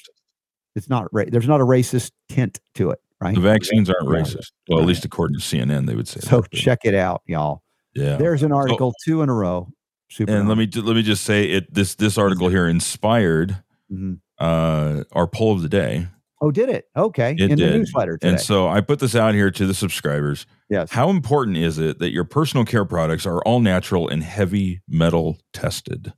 It's 0.77 0.89
not 0.89 1.09
ra- 1.13 1.25
There's 1.29 1.49
not 1.49 1.61
a 1.61 1.65
racist 1.65 2.13
tint 2.29 2.61
to 2.75 2.91
it, 2.91 3.01
right? 3.21 3.35
The 3.35 3.41
vaccines 3.41 3.91
aren't 3.91 4.09
racist. 4.09 4.53
Well, 4.69 4.81
at 4.81 4.87
least 4.87 5.05
according 5.05 5.39
to 5.39 5.43
CNN, 5.43 5.87
they 5.87 5.95
would 5.95 6.09
say. 6.09 6.21
So 6.21 6.41
that, 6.41 6.53
check 6.53 6.81
it 6.85 6.95
out, 6.95 7.23
y'all. 7.27 7.63
Yeah. 7.95 8.17
There's 8.17 8.43
an 8.43 8.53
article 8.53 8.93
so, 8.99 9.13
two 9.13 9.23
in 9.23 9.29
a 9.29 9.35
row. 9.35 9.69
Super 10.09 10.33
and 10.33 10.49
let 10.49 10.59
me 10.59 10.69
let 10.75 10.97
me 10.97 11.03
just 11.03 11.25
say 11.25 11.51
it. 11.51 11.73
This 11.73 11.95
this 11.95 12.19
article 12.19 12.49
here 12.49 12.69
inspired 12.69 13.63
mm-hmm. 13.91 14.15
uh, 14.39 15.05
our 15.13 15.27
poll 15.27 15.53
of 15.53 15.63
the 15.63 15.69
day. 15.69 16.09
Oh, 16.43 16.51
did 16.51 16.69
it? 16.71 16.89
Okay. 16.97 17.33
It 17.33 17.51
in 17.51 17.57
did. 17.57 17.73
the 17.73 17.79
newsletter 17.79 18.17
today. 18.17 18.31
And 18.31 18.41
so 18.41 18.67
I 18.67 18.81
put 18.81 18.99
this 18.99 19.15
out 19.15 19.35
here 19.35 19.51
to 19.51 19.67
the 19.67 19.75
subscribers. 19.75 20.47
Yes. 20.71 20.91
How 20.91 21.11
important 21.11 21.59
is 21.59 21.79
it 21.79 21.99
that 21.99 22.13
your 22.13 22.25
personal 22.25 22.65
care 22.65 22.87
products 22.87 23.27
are 23.27 23.43
all 23.43 23.61
natural 23.61 24.09
and 24.09 24.23
heavy 24.23 24.81
metal 24.89 25.39
tested? 25.53 26.15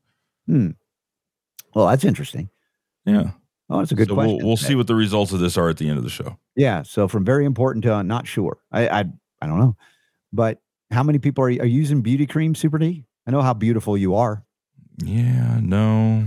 Hmm. 0.46 0.70
Well, 1.74 1.88
that's 1.88 2.04
interesting. 2.04 2.50
Yeah. 3.04 3.30
Oh, 3.70 3.78
that's 3.78 3.92
a 3.92 3.94
good 3.94 4.08
so 4.08 4.14
question. 4.14 4.36
We'll, 4.36 4.46
we'll 4.46 4.56
see 4.56 4.74
what 4.74 4.86
the 4.86 4.94
results 4.94 5.32
of 5.32 5.40
this 5.40 5.56
are 5.56 5.68
at 5.68 5.78
the 5.78 5.88
end 5.88 5.98
of 5.98 6.04
the 6.04 6.10
show. 6.10 6.38
Yeah. 6.56 6.82
So 6.82 7.08
from 7.08 7.24
very 7.24 7.44
important 7.44 7.84
to 7.84 7.94
uh, 7.94 8.02
not 8.02 8.26
sure. 8.26 8.58
I, 8.70 8.88
I 8.88 9.04
I 9.40 9.46
don't 9.46 9.58
know, 9.58 9.76
but 10.32 10.58
how 10.90 11.02
many 11.02 11.18
people 11.18 11.44
are, 11.44 11.48
are 11.48 11.66
using 11.66 12.02
beauty 12.02 12.26
cream, 12.26 12.54
Super 12.54 12.78
D? 12.78 13.04
I 13.26 13.30
know 13.30 13.42
how 13.42 13.54
beautiful 13.54 13.96
you 13.96 14.14
are. 14.14 14.44
Yeah. 14.98 15.58
No. 15.60 16.24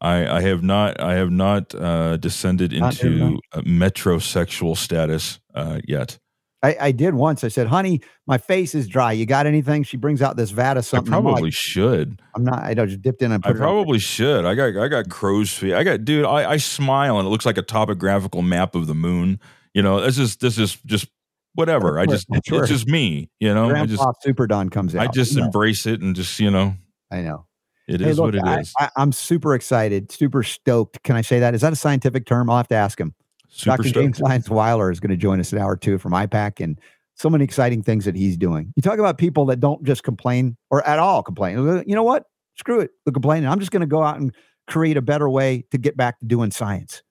I, 0.00 0.36
I 0.36 0.40
have 0.42 0.62
not 0.62 1.00
I 1.00 1.14
have 1.14 1.30
not 1.30 1.74
uh, 1.74 2.16
descended 2.16 2.72
not 2.72 3.02
into 3.02 3.40
metrosexual 3.56 4.76
status 4.76 5.40
uh, 5.54 5.80
yet. 5.86 6.18
I, 6.66 6.76
I, 6.86 6.92
did 6.92 7.14
once. 7.14 7.44
I 7.44 7.48
said, 7.48 7.66
"Honey, 7.66 8.00
my 8.26 8.38
face 8.38 8.74
is 8.74 8.88
dry. 8.88 9.12
You 9.12 9.26
got 9.26 9.46
anything?" 9.46 9.84
She 9.84 9.96
brings 9.96 10.20
out 10.20 10.36
this 10.36 10.50
vat 10.50 10.76
of 10.76 10.84
something. 10.84 11.12
I 11.12 11.20
probably 11.20 11.42
like, 11.42 11.52
should. 11.52 12.20
I'm 12.34 12.44
not. 12.44 12.62
I 12.64 12.74
know, 12.74 12.86
just 12.86 13.02
dipped 13.02 13.22
in 13.22 13.32
and 13.32 13.44
I 13.46 13.52
probably 13.52 13.98
should. 13.98 14.44
I 14.44 14.54
got 14.54 14.76
I 14.76 14.88
got 14.88 15.08
crow's 15.08 15.52
feet. 15.52 15.74
I 15.74 15.84
got 15.84 16.04
dude. 16.04 16.24
I, 16.24 16.52
I 16.52 16.56
smile 16.56 17.18
and 17.18 17.26
it 17.26 17.30
looks 17.30 17.46
like 17.46 17.58
a 17.58 17.62
topographical 17.62 18.42
map 18.42 18.74
of 18.74 18.86
the 18.86 18.94
moon. 18.94 19.38
You 19.74 19.82
know, 19.82 20.00
this 20.00 20.18
is 20.18 20.36
this 20.36 20.58
is 20.58 20.76
just 20.86 21.06
whatever. 21.54 21.98
I 21.98 22.06
just 22.06 22.26
sure. 22.46 22.62
it's 22.62 22.70
just 22.70 22.86
me. 22.86 23.30
You 23.38 23.54
know, 23.54 23.68
Grandpa 23.68 23.92
I 23.92 23.96
just 23.96 24.22
Super 24.22 24.46
Don 24.46 24.68
comes 24.68 24.94
out. 24.94 25.02
I 25.02 25.10
just 25.10 25.36
embrace 25.36 25.86
it 25.86 26.00
and 26.00 26.16
just 26.16 26.38
you 26.40 26.50
know. 26.50 26.74
I 27.10 27.22
know. 27.22 27.46
It 27.88 28.00
hey, 28.00 28.10
is 28.10 28.18
look, 28.18 28.34
what 28.34 28.34
it 28.34 28.60
is. 28.60 28.72
I, 28.78 28.90
am 28.96 29.12
super 29.12 29.54
excited, 29.54 30.10
super 30.10 30.42
stoked. 30.42 31.02
Can 31.04 31.14
I 31.14 31.20
say 31.20 31.38
that? 31.38 31.54
Is 31.54 31.60
that 31.60 31.72
a 31.72 31.76
scientific 31.76 32.26
term? 32.26 32.50
I'll 32.50 32.56
have 32.56 32.68
to 32.68 32.74
ask 32.74 32.98
him. 33.00 33.14
Super 33.56 33.78
Dr. 33.78 33.88
Stoked. 33.88 34.04
James 34.04 34.20
Lyons 34.20 34.50
Weiler 34.50 34.90
is 34.90 35.00
going 35.00 35.10
to 35.10 35.16
join 35.16 35.40
us 35.40 35.52
an 35.52 35.58
hour 35.58 35.76
two 35.76 35.98
from 35.98 36.12
IPAK 36.12 36.62
and 36.62 36.78
so 37.14 37.30
many 37.30 37.44
exciting 37.44 37.82
things 37.82 38.04
that 38.04 38.14
he's 38.14 38.36
doing. 38.36 38.72
You 38.76 38.82
talk 38.82 38.98
about 38.98 39.16
people 39.16 39.46
that 39.46 39.60
don't 39.60 39.82
just 39.82 40.02
complain 40.02 40.56
or 40.70 40.86
at 40.86 40.98
all 40.98 41.22
complain. 41.22 41.82
You 41.86 41.94
know 41.94 42.02
what? 42.02 42.24
Screw 42.56 42.80
it. 42.80 42.90
The 43.06 43.12
complaining. 43.12 43.48
I'm 43.48 43.58
just 43.58 43.70
going 43.70 43.80
to 43.80 43.86
go 43.86 44.02
out 44.02 44.20
and 44.20 44.34
create 44.66 44.96
a 44.96 45.02
better 45.02 45.28
way 45.30 45.64
to 45.70 45.78
get 45.78 45.96
back 45.96 46.18
to 46.18 46.26
doing 46.26 46.50
science, 46.50 47.02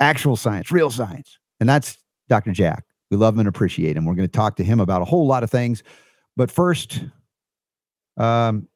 actual 0.00 0.36
science, 0.36 0.70
real 0.70 0.90
science. 0.90 1.38
And 1.60 1.68
that's 1.68 1.96
Dr. 2.28 2.52
Jack. 2.52 2.84
We 3.10 3.16
love 3.16 3.34
him 3.34 3.40
and 3.40 3.48
appreciate 3.48 3.96
him. 3.96 4.04
We're 4.04 4.14
going 4.14 4.28
to 4.28 4.32
talk 4.32 4.56
to 4.56 4.64
him 4.64 4.80
about 4.80 5.00
a 5.00 5.06
whole 5.06 5.26
lot 5.26 5.42
of 5.42 5.50
things. 5.50 5.82
But 6.36 6.50
first, 6.50 7.02
um, 8.18 8.68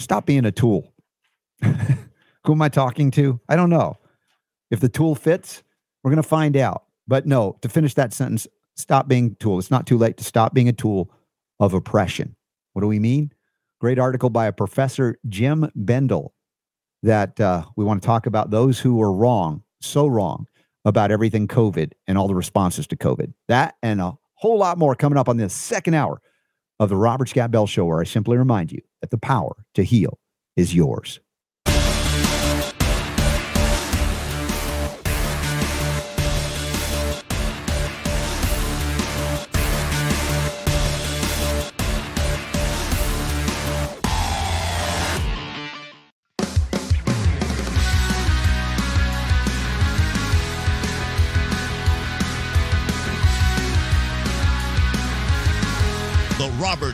stop 0.00 0.26
being 0.26 0.44
a 0.44 0.52
tool. 0.52 0.92
Who 1.62 2.52
am 2.52 2.62
I 2.62 2.68
talking 2.68 3.10
to? 3.12 3.40
I 3.48 3.54
don't 3.54 3.70
know. 3.70 3.98
If 4.70 4.80
the 4.80 4.88
tool 4.88 5.14
fits, 5.14 5.62
we're 6.06 6.10
going 6.10 6.22
to 6.22 6.28
find 6.28 6.56
out. 6.56 6.84
But 7.08 7.26
no, 7.26 7.58
to 7.62 7.68
finish 7.68 7.94
that 7.94 8.12
sentence, 8.12 8.46
stop 8.76 9.08
being 9.08 9.32
a 9.32 9.42
tool. 9.42 9.58
It's 9.58 9.72
not 9.72 9.88
too 9.88 9.98
late 9.98 10.16
to 10.18 10.24
stop 10.24 10.54
being 10.54 10.68
a 10.68 10.72
tool 10.72 11.10
of 11.58 11.74
oppression. 11.74 12.36
What 12.74 12.82
do 12.82 12.86
we 12.86 13.00
mean? 13.00 13.32
Great 13.80 13.98
article 13.98 14.30
by 14.30 14.46
a 14.46 14.52
professor, 14.52 15.18
Jim 15.28 15.68
Bendel, 15.74 16.32
that 17.02 17.40
uh, 17.40 17.64
we 17.74 17.84
want 17.84 18.00
to 18.00 18.06
talk 18.06 18.26
about 18.26 18.52
those 18.52 18.78
who 18.78 18.94
were 18.94 19.12
wrong, 19.12 19.64
so 19.80 20.06
wrong 20.06 20.46
about 20.84 21.10
everything 21.10 21.48
COVID 21.48 21.90
and 22.06 22.16
all 22.16 22.28
the 22.28 22.36
responses 22.36 22.86
to 22.86 22.96
COVID. 22.96 23.32
That 23.48 23.74
and 23.82 24.00
a 24.00 24.16
whole 24.34 24.58
lot 24.58 24.78
more 24.78 24.94
coming 24.94 25.18
up 25.18 25.28
on 25.28 25.38
this 25.38 25.52
second 25.52 25.94
hour 25.94 26.22
of 26.78 26.88
the 26.88 26.96
Robert 26.96 27.30
Scott 27.30 27.50
Bell 27.50 27.66
Show, 27.66 27.84
where 27.84 28.00
I 28.00 28.04
simply 28.04 28.36
remind 28.36 28.70
you 28.70 28.80
that 29.00 29.10
the 29.10 29.18
power 29.18 29.56
to 29.74 29.82
heal 29.82 30.20
is 30.54 30.72
yours. 30.72 31.18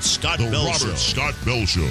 Robert 0.03 0.09
Scott 0.09 0.39
the 0.39 0.51
Bell 0.51 0.67
Robert 0.67 0.79
Show. 0.79 0.95
Scott 0.97 1.35
Bell 1.45 1.65
Show. 1.65 1.89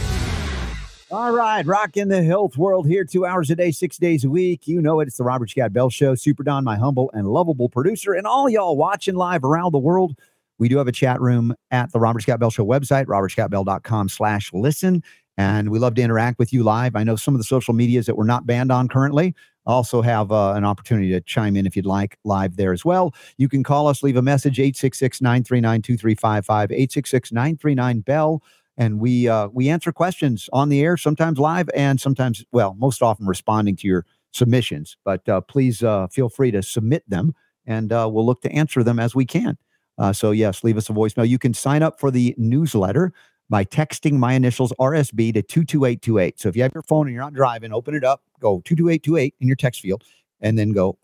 All 1.12 1.32
right, 1.32 1.66
rocking 1.66 2.10
the 2.10 2.22
health 2.22 2.58
world 2.58 2.86
here, 2.86 3.06
two 3.06 3.26
hours 3.26 3.50
a 3.50 3.56
day, 3.56 3.72
six 3.72 3.98
days 3.98 4.26
a 4.26 4.30
week. 4.30 4.68
You 4.68 4.82
know 4.82 5.00
it. 5.00 5.08
It's 5.08 5.16
the 5.16 5.24
Robert 5.24 5.50
Scott 5.50 5.72
Bell 5.72 5.90
Show. 5.90 6.16
Super 6.16 6.44
Don, 6.44 6.66
my 6.66 6.76
humble 6.76 7.10
and 7.14 7.30
lovable 7.30 7.70
producer, 7.70 8.12
and 8.12 8.28
all 8.28 8.50
y'all 8.50 8.76
watching 8.76 9.16
live 9.16 9.46
around 9.46 9.72
the 9.72 9.80
world. 9.80 10.18
We 10.58 10.68
do 10.68 10.78
have 10.78 10.90
a 10.90 10.92
chat 10.92 11.22
room 11.22 11.56
at 11.72 11.94
the 11.94 12.02
Robert 12.02 12.22
Scott 12.22 12.42
Bell 12.42 12.52
Show 12.52 12.66
website, 12.66 13.06
robertscottbell.com 13.06 14.10
slash 14.10 14.52
listen. 14.52 15.04
And 15.38 15.70
we 15.70 15.80
love 15.80 15.96
to 15.96 16.02
interact 16.02 16.38
with 16.38 16.52
you 16.52 16.64
live. 16.64 16.98
I 16.98 17.06
know 17.06 17.16
some 17.16 17.34
of 17.34 17.40
the 17.40 17.46
social 17.46 17.74
medias 17.74 18.08
that 18.08 18.18
we're 18.18 18.26
not 18.26 18.46
banned 18.46 18.74
on 18.74 18.90
currently 18.90 19.34
also 19.66 20.02
have 20.02 20.32
uh, 20.32 20.54
an 20.54 20.66
opportunity 20.66 21.10
to 21.12 21.22
chime 21.22 21.56
in 21.56 21.66
if 21.66 21.76
you'd 21.76 21.86
like 21.86 22.18
live 22.24 22.56
there 22.56 22.74
as 22.74 22.84
well. 22.84 23.14
You 23.38 23.48
can 23.48 23.64
call 23.64 23.88
us, 23.88 24.04
leave 24.04 24.18
a 24.18 24.22
message 24.22 24.60
866 24.60 25.22
939 25.22 25.82
2355, 25.82 26.72
866 26.72 27.32
939 27.32 28.00
Bell. 28.02 28.44
And 28.78 29.00
we 29.00 29.28
uh, 29.28 29.50
we 29.50 29.70
answer 29.70 29.92
questions 29.92 30.50
on 30.54 30.70
the 30.70 30.82
air, 30.82 30.98
sometimes 30.98 31.38
live 31.38 31.70
and 31.76 32.00
sometimes, 32.00 32.44
well, 32.52 32.76
most 32.80 33.02
often 33.02 33.28
responding 33.28 33.76
to 33.78 33.88
your 33.88 34.06
submissions. 34.32 34.98
But 35.04 35.28
uh, 35.28 35.42
please 35.42 35.84
uh, 35.84 36.08
feel 36.08 36.30
free 36.30 36.52
to 36.52 36.64
submit 36.64 37.08
them 37.08 37.36
and 37.66 37.92
uh, 37.92 38.10
we'll 38.12 38.26
look 38.26 38.42
to 38.42 38.52
answer 38.52 38.84
them 38.84 39.00
as 39.00 39.14
we 39.14 39.26
can. 39.26 39.58
Uh, 39.98 40.14
so, 40.14 40.32
yes, 40.32 40.64
leave 40.64 40.78
us 40.78 40.90
a 40.90 40.94
voicemail. 40.94 41.28
You 41.28 41.38
can 41.38 41.54
sign 41.54 41.84
up 41.84 42.00
for 42.00 42.10
the 42.10 42.34
newsletter 42.38 43.14
by 43.52 43.66
texting 43.66 44.14
my 44.14 44.34
initials 44.34 44.72
RSB 44.80 45.34
to 45.34 45.42
22828. 45.42 46.40
So 46.40 46.50
if 46.50 46.56
you 46.56 46.64
have 46.64 46.74
your 46.74 46.84
phone 46.84 47.06
and 47.06 47.14
you're 47.14 47.22
not 47.22 47.34
driving, 47.34 47.74
open 47.74 47.94
it 47.94 48.04
up, 48.04 48.24
go 48.40 48.62
22828 48.62 49.36
in 49.42 49.48
your 49.48 49.58
text 49.58 49.82
field, 49.82 50.04
and 50.40 50.58
then 50.58 50.72
go 50.72 50.98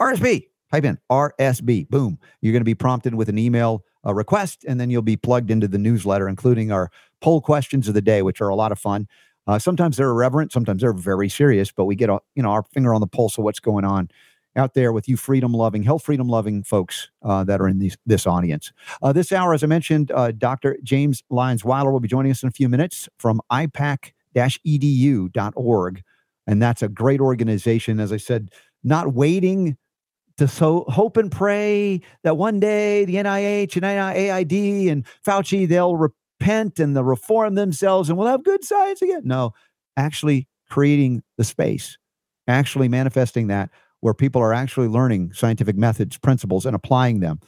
RSB, 0.00 0.48
Type 0.72 0.84
in 0.84 0.98
RSB. 1.10 1.88
Boom. 1.90 2.18
You're 2.40 2.52
going 2.52 2.62
to 2.62 2.64
be 2.64 2.74
prompted 2.74 3.14
with 3.14 3.28
an 3.28 3.38
email 3.38 3.84
a 4.04 4.12
request, 4.12 4.64
and 4.66 4.80
then 4.80 4.90
you'll 4.90 5.02
be 5.02 5.16
plugged 5.16 5.50
into 5.50 5.68
the 5.68 5.78
newsletter, 5.78 6.28
including 6.28 6.72
our 6.72 6.90
poll 7.20 7.40
questions 7.40 7.86
of 7.86 7.94
the 7.94 8.02
day, 8.02 8.22
which 8.22 8.40
are 8.40 8.48
a 8.48 8.56
lot 8.56 8.72
of 8.72 8.78
fun. 8.78 9.06
Uh, 9.46 9.58
sometimes 9.58 9.96
they're 9.96 10.10
irreverent, 10.10 10.50
sometimes 10.50 10.80
they're 10.80 10.92
very 10.92 11.28
serious, 11.28 11.70
but 11.70 11.84
we 11.84 11.94
get 11.94 12.10
a, 12.10 12.18
you 12.34 12.42
know 12.42 12.50
our 12.50 12.64
finger 12.72 12.94
on 12.94 13.00
the 13.00 13.06
pulse 13.06 13.38
of 13.38 13.44
what's 13.44 13.60
going 13.60 13.84
on 13.84 14.08
out 14.56 14.74
there 14.74 14.92
with 14.92 15.08
you 15.08 15.16
freedom 15.16 15.52
loving, 15.52 15.82
health 15.82 16.04
freedom 16.04 16.28
loving 16.28 16.62
folks 16.62 17.10
uh, 17.22 17.44
that 17.44 17.60
are 17.60 17.68
in 17.68 17.78
these, 17.78 17.96
this 18.06 18.26
audience. 18.26 18.72
Uh, 19.02 19.12
this 19.12 19.32
hour, 19.32 19.54
as 19.54 19.62
I 19.64 19.66
mentioned, 19.66 20.10
uh, 20.12 20.32
Dr. 20.32 20.76
James 20.82 21.22
Lyons 21.30 21.64
Weiler 21.64 21.90
will 21.90 22.00
be 22.00 22.08
joining 22.08 22.30
us 22.30 22.42
in 22.42 22.48
a 22.48 22.52
few 22.52 22.68
minutes 22.68 23.08
from 23.18 23.40
ipak 23.50 24.12
edu.org. 24.36 26.02
And 26.46 26.60
that's 26.60 26.82
a 26.82 26.88
great 26.88 27.20
organization, 27.20 28.00
as 28.00 28.12
I 28.12 28.16
said, 28.16 28.50
not 28.82 29.14
waiting 29.14 29.76
to 30.38 30.48
so 30.48 30.84
hope 30.88 31.16
and 31.16 31.30
pray 31.30 32.00
that 32.24 32.36
one 32.36 32.58
day 32.58 33.04
the 33.04 33.16
NIH 33.16 33.76
and 33.76 33.84
AID 33.84 34.90
and 34.90 35.06
Fauci, 35.24 35.68
they'll 35.68 35.96
repent 35.96 36.80
and 36.80 36.96
they'll 36.96 37.04
reform 37.04 37.54
themselves 37.54 38.08
and 38.08 38.18
we'll 38.18 38.28
have 38.28 38.42
good 38.42 38.64
science 38.64 39.02
again. 39.02 39.22
No, 39.24 39.52
actually 39.96 40.48
creating 40.68 41.22
the 41.36 41.44
space, 41.44 41.98
actually 42.48 42.88
manifesting 42.88 43.48
that 43.48 43.70
where 44.02 44.12
people 44.12 44.42
are 44.42 44.52
actually 44.52 44.88
learning 44.88 45.32
scientific 45.32 45.76
methods, 45.76 46.18
principles, 46.18 46.66
and 46.66 46.76
applying 46.76 47.20
them. 47.20 47.38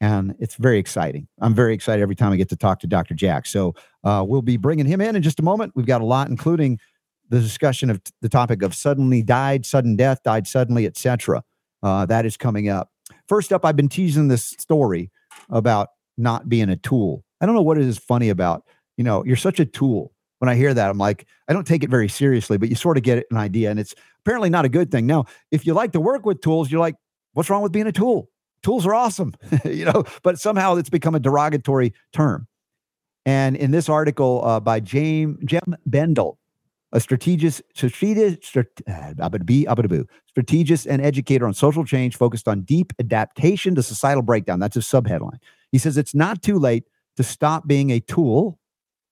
And 0.00 0.34
it's 0.38 0.54
very 0.54 0.78
exciting. 0.78 1.26
I'm 1.40 1.54
very 1.54 1.74
excited 1.74 2.02
every 2.02 2.14
time 2.14 2.32
I 2.32 2.36
get 2.36 2.48
to 2.50 2.56
talk 2.56 2.80
to 2.80 2.86
Dr. 2.86 3.14
Jack. 3.14 3.46
So 3.46 3.74
uh, 4.04 4.24
we'll 4.26 4.42
be 4.42 4.56
bringing 4.56 4.86
him 4.86 5.00
in 5.00 5.16
in 5.16 5.22
just 5.22 5.40
a 5.40 5.42
moment. 5.42 5.72
We've 5.74 5.86
got 5.86 6.00
a 6.00 6.04
lot, 6.04 6.28
including 6.28 6.78
the 7.30 7.40
discussion 7.40 7.90
of 7.90 8.00
the 8.22 8.28
topic 8.28 8.62
of 8.62 8.74
suddenly 8.74 9.22
died, 9.22 9.66
sudden 9.66 9.96
death, 9.96 10.22
died 10.22 10.46
suddenly, 10.46 10.86
etc. 10.86 11.42
Uh, 11.82 12.06
that 12.06 12.24
is 12.24 12.36
coming 12.36 12.68
up. 12.68 12.90
First 13.28 13.52
up, 13.52 13.64
I've 13.64 13.76
been 13.76 13.88
teasing 13.88 14.28
this 14.28 14.44
story 14.58 15.10
about 15.50 15.88
not 16.16 16.48
being 16.48 16.70
a 16.70 16.76
tool. 16.76 17.24
I 17.40 17.46
don't 17.46 17.56
know 17.56 17.62
what 17.62 17.78
is 17.78 17.98
funny 17.98 18.28
about. 18.28 18.64
You 18.96 19.02
know, 19.02 19.24
you're 19.24 19.36
such 19.36 19.58
a 19.58 19.64
tool. 19.64 20.12
When 20.44 20.50
I 20.50 20.56
hear 20.56 20.74
that, 20.74 20.90
I'm 20.90 20.98
like, 20.98 21.26
I 21.48 21.54
don't 21.54 21.66
take 21.66 21.82
it 21.82 21.88
very 21.88 22.06
seriously, 22.06 22.58
but 22.58 22.68
you 22.68 22.74
sort 22.74 22.98
of 22.98 23.02
get 23.02 23.24
an 23.30 23.38
idea. 23.38 23.70
And 23.70 23.80
it's 23.80 23.94
apparently 24.20 24.50
not 24.50 24.66
a 24.66 24.68
good 24.68 24.90
thing. 24.90 25.06
Now, 25.06 25.24
if 25.50 25.64
you 25.64 25.72
like 25.72 25.92
to 25.92 26.00
work 26.02 26.26
with 26.26 26.42
tools, 26.42 26.70
you're 26.70 26.82
like, 26.82 26.96
what's 27.32 27.48
wrong 27.48 27.62
with 27.62 27.72
being 27.72 27.86
a 27.86 27.92
tool? 27.92 28.28
Tools 28.62 28.84
are 28.84 28.92
awesome, 28.92 29.32
you 29.64 29.86
know, 29.86 30.04
but 30.22 30.38
somehow 30.38 30.76
it's 30.76 30.90
become 30.90 31.14
a 31.14 31.18
derogatory 31.18 31.94
term. 32.12 32.46
And 33.24 33.56
in 33.56 33.70
this 33.70 33.88
article 33.88 34.44
uh, 34.44 34.60
by 34.60 34.80
James 34.80 35.38
Jem 35.46 35.78
Bendell, 35.86 36.38
a 36.92 37.00
strategist, 37.00 37.62
strategist, 37.72 38.82
uh, 38.86 40.04
strategist 40.26 40.86
and 40.86 41.00
educator 41.00 41.46
on 41.46 41.54
social 41.54 41.86
change 41.86 42.16
focused 42.18 42.48
on 42.48 42.60
deep 42.64 42.92
adaptation 42.98 43.74
to 43.76 43.82
societal 43.82 44.22
breakdown. 44.22 44.60
That's 44.60 44.76
a 44.76 44.80
subheadline. 44.80 45.38
He 45.72 45.78
says 45.78 45.96
it's 45.96 46.14
not 46.14 46.42
too 46.42 46.58
late 46.58 46.84
to 47.16 47.22
stop 47.22 47.66
being 47.66 47.88
a 47.88 48.00
tool 48.00 48.58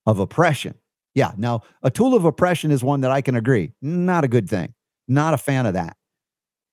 of 0.05 0.19
oppression. 0.19 0.75
Yeah, 1.15 1.31
now 1.37 1.61
a 1.83 1.91
tool 1.91 2.15
of 2.15 2.25
oppression 2.25 2.71
is 2.71 2.83
one 2.83 3.01
that 3.01 3.11
I 3.11 3.21
can 3.21 3.35
agree, 3.35 3.71
not 3.81 4.23
a 4.23 4.27
good 4.27 4.49
thing. 4.49 4.73
Not 5.07 5.33
a 5.33 5.37
fan 5.37 5.65
of 5.65 5.73
that. 5.73 5.97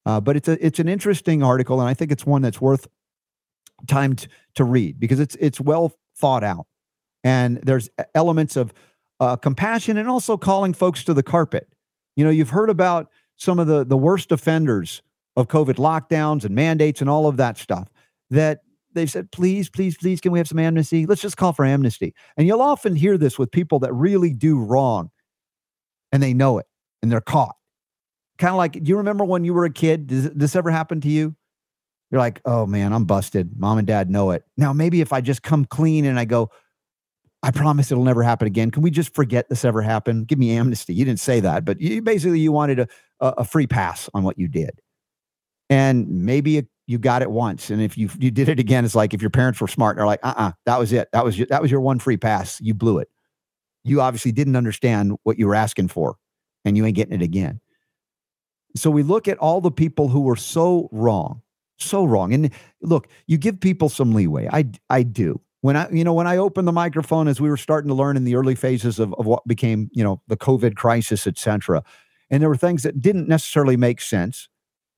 Uh, 0.07 0.21
but 0.21 0.37
it's 0.37 0.49
a 0.49 0.65
it's 0.65 0.79
an 0.79 0.89
interesting 0.89 1.43
article, 1.43 1.81
and 1.81 1.89
I 1.89 1.95
think 1.95 2.11
it's 2.11 2.25
one 2.25 2.43
that's 2.43 2.61
worth 2.61 2.89
time 3.87 4.17
t- 4.17 4.29
to 4.55 4.65
read 4.65 4.99
because 4.99 5.21
it's 5.21 5.37
it's 5.41 5.61
well 5.61 5.93
thought 6.17 6.43
out, 6.43 6.67
and 7.23 7.59
there's 7.63 7.91
elements 8.15 8.57
of 8.57 8.73
uh, 9.19 9.37
compassion 9.37 9.99
and 9.99 10.09
also 10.09 10.37
calling 10.37 10.73
folks 10.73 11.05
to 11.05 11.13
the 11.15 11.23
carpet. 11.23 11.69
You 12.17 12.25
know, 12.25 12.31
you've 12.31 12.51
heard 12.51 12.71
about 12.71 13.11
some 13.37 13.59
of 13.59 13.67
the 13.67 13.85
the 13.85 13.97
worst 13.97 14.33
offenders 14.33 15.03
of 15.37 15.49
COVID 15.49 15.75
lockdowns 15.75 16.45
and 16.45 16.55
mandates 16.55 17.01
and 17.01 17.11
all 17.11 17.27
of 17.27 17.37
that 17.37 17.59
stuff 17.59 17.91
that 18.31 18.63
they've 18.95 19.11
said, 19.11 19.31
please, 19.33 19.69
please, 19.69 19.97
please, 19.97 20.21
can 20.21 20.33
we 20.33 20.39
have 20.39 20.49
some 20.49 20.59
amnesty? 20.59 21.07
Let's 21.07 21.23
just 21.23 21.37
call 21.37 21.53
for 21.53 21.65
amnesty. 21.65 22.15
And 22.37 22.47
you'll 22.47 22.63
often 22.63 22.97
hear 22.97 23.19
this 23.19 23.39
with 23.39 23.51
people 23.51 23.79
that 23.81 23.93
really 23.93 24.33
do 24.33 24.59
wrong 24.59 25.11
and 26.13 26.23
they 26.23 26.35
know 26.35 26.59
it 26.59 26.67
and 27.03 27.11
they're 27.11 27.21
caught 27.21 27.55
kind 28.41 28.51
of 28.51 28.57
like, 28.57 28.73
do 28.73 28.83
you 28.85 28.97
remember 28.97 29.25
when 29.25 29.45
you 29.45 29.55
were 29.55 29.65
a 29.65 29.71
kid? 29.71 30.09
Does 30.09 30.31
this 30.31 30.57
ever 30.57 30.71
happen 30.71 31.01
to 31.03 31.09
you? 31.09 31.37
You're 32.11 32.19
like, 32.19 32.41
oh 32.45 32.67
man, 32.67 32.93
I'm 32.93 33.05
busted. 33.05 33.57
Mom 33.57 33.79
and 33.79 33.87
dad 33.87 34.11
know 34.11 34.33
it. 34.33 34.43
Now, 34.57 34.73
maybe 34.73 35.01
if 35.01 35.13
I 35.13 35.21
just 35.21 35.45
come 35.45 35.65
clean 35.65 36.05
and 36.05 36.19
I 36.19 36.25
go, 36.25 36.51
I 37.43 37.53
promise 37.53 37.93
it'll 37.93 38.05
never 38.05 38.23
happen 38.23 38.47
again. 38.47 38.71
Can 38.71 38.83
we 38.83 38.91
just 38.91 39.15
forget 39.15 39.49
this 39.49 39.65
ever 39.65 39.81
happened? 39.81 40.27
Give 40.27 40.39
me 40.39 40.51
amnesty. 40.51 40.93
You 40.93 41.05
didn't 41.05 41.21
say 41.21 41.41
that, 41.41 41.65
but 41.65 41.81
you 41.81 42.03
basically 42.03 42.41
you 42.41 42.51
wanted 42.51 42.81
a, 42.81 42.89
a 43.21 43.45
free 43.45 43.67
pass 43.67 44.11
on 44.13 44.25
what 44.25 44.39
you 44.39 44.49
did. 44.49 44.81
And 45.71 46.09
maybe 46.09 46.67
you 46.91 46.99
got 46.99 47.23
it 47.23 47.31
once. 47.31 47.71
And 47.71 47.81
if 47.81 47.97
you 47.97 48.11
you 48.19 48.33
did 48.33 48.49
it 48.49 48.59
again, 48.59 48.85
it's 48.85 48.97
like 48.97 49.15
if 49.15 49.23
your 49.23 49.31
parents 49.31 49.61
were 49.61 49.69
smart, 49.69 49.97
they're 49.97 50.07
like, 50.07 50.19
uh-uh, 50.25 50.51
that 50.67 50.79
was 50.79 50.93
it. 50.93 51.09
That 51.13 51.25
was 51.25 51.39
your, 51.39 51.47
that 51.47 51.63
was 51.63 51.71
your 51.71 51.81
one 51.81 52.01
free 52.01 52.17
pass. 52.17 52.61
You 52.61 52.75
blew 52.75 52.99
it. 52.99 53.09
You 53.85 54.01
obviously 54.01 54.33
didn't 54.33 54.57
understand 54.57 55.17
what 55.23 55.39
you 55.39 55.47
were 55.47 55.55
asking 55.55 55.89
for, 55.89 56.17
and 56.65 56.77
you 56.77 56.85
ain't 56.85 56.97
getting 56.97 57.15
it 57.15 57.23
again. 57.23 57.61
So 58.75 58.91
we 58.91 59.05
look 59.05 59.29
at 59.29 59.39
all 59.39 59.61
the 59.61 59.71
people 59.71 60.09
who 60.09 60.23
were 60.23 60.35
so 60.35 60.89
wrong, 60.91 61.43
so 61.79 62.05
wrong. 62.05 62.35
And 62.35 62.51
look, 62.83 63.07
you 63.29 63.39
give 63.39 63.61
people 63.61 63.89
some 63.89 64.13
leeway. 64.13 64.49
I 64.53 64.71
I 64.91 65.05
do. 65.05 65.41
When 65.61 65.77
I, 65.77 65.89
you 65.91 66.03
know, 66.03 66.15
when 66.15 66.27
I 66.27 66.39
opened 66.39 66.67
the 66.67 66.73
microphone 66.73 67.29
as 67.29 67.41
we 67.41 67.49
were 67.49 67.57
starting 67.57 67.89
to 67.89 67.95
learn 67.95 68.17
in 68.17 68.25
the 68.25 68.35
early 68.35 68.57
phases 68.57 68.99
of, 68.99 69.15
of 69.15 69.27
what 69.27 69.47
became, 69.47 69.91
you 69.93 70.03
know, 70.03 70.21
the 70.27 70.37
COVID 70.37 70.75
crisis, 70.75 71.27
et 71.27 71.39
cetera. 71.39 71.85
And 72.31 72.43
there 72.43 72.49
were 72.49 72.57
things 72.57 72.83
that 72.83 73.01
didn't 73.01 73.29
necessarily 73.29 73.77
make 73.77 74.01
sense 74.01 74.49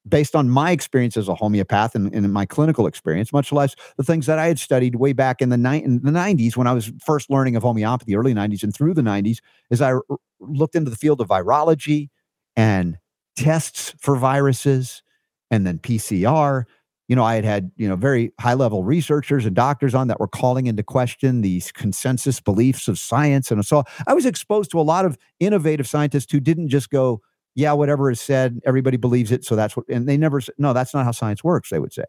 based 0.09 0.34
on 0.34 0.50
my 0.50 0.72
experience 0.72 1.16
as 1.16 1.28
a 1.28 1.34
homeopath 1.34 1.94
and, 1.94 2.12
and 2.14 2.32
my 2.32 2.44
clinical 2.44 2.86
experience, 2.86 3.32
much 3.32 3.53
less 3.53 3.76
the 3.96 4.03
things 4.03 4.26
that 4.26 4.38
I 4.38 4.46
had 4.48 4.59
studied 4.59 4.96
way 4.96 5.12
back 5.12 5.40
in 5.40 5.48
the, 5.48 5.57
ni- 5.57 5.82
in 5.82 6.03
the 6.03 6.11
90s 6.11 6.57
when 6.57 6.66
I 6.66 6.72
was 6.72 6.92
first 7.05 7.30
learning 7.30 7.57
of 7.57 7.62
homeopathy, 7.62 8.16
early 8.16 8.34
90s 8.34 8.62
and 8.62 8.74
through 8.74 8.94
the 8.94 9.03
90s, 9.03 9.38
as 9.70 9.80
I 9.80 9.92
r- 9.92 10.03
looked 10.40 10.74
into 10.74 10.90
the 10.90 10.96
field 10.96 11.20
of 11.20 11.28
virology 11.28 12.09
and 12.57 12.98
tests 13.36 13.94
for 13.98 14.16
viruses 14.16 15.03
and 15.50 15.66
then 15.66 15.78
PCR. 15.78 16.64
You 17.09 17.16
know, 17.16 17.24
I 17.24 17.34
had 17.34 17.44
had, 17.44 17.70
you 17.76 17.88
know, 17.88 17.96
very 17.96 18.32
high 18.40 18.55
level 18.55 18.84
researchers 18.84 19.44
and 19.44 19.55
doctors 19.55 19.94
on 19.94 20.09
that 20.09 20.18
were 20.18 20.28
calling 20.28 20.66
into 20.66 20.82
question 20.82 21.42
these 21.42 21.70
consensus 21.70 22.40
beliefs 22.40 22.88
of 22.88 22.98
science. 22.98 23.50
And 23.50 23.64
so 23.64 23.84
I 24.07 24.14
was 24.14 24.24
exposed 24.24 24.70
to 24.70 24.80
a 24.80 24.82
lot 24.82 25.05
of 25.05 25.18
innovative 25.38 25.86
scientists 25.86 26.32
who 26.32 26.40
didn't 26.40 26.68
just 26.68 26.90
go, 26.90 27.20
yeah, 27.55 27.72
whatever 27.72 28.11
is 28.11 28.20
said, 28.20 28.61
everybody 28.64 28.96
believes 28.96 29.30
it. 29.30 29.44
So 29.44 29.57
that's 29.57 29.76
what, 29.76 29.86
and 29.88 30.09
they 30.09 30.16
never, 30.16 30.40
no, 30.59 30.72
that's 30.72 30.94
not 30.94 31.05
how 31.05 31.12
science 31.12 31.44
works, 31.44 31.70
they 31.70 31.78
would 31.78 31.92
say. 31.92 32.05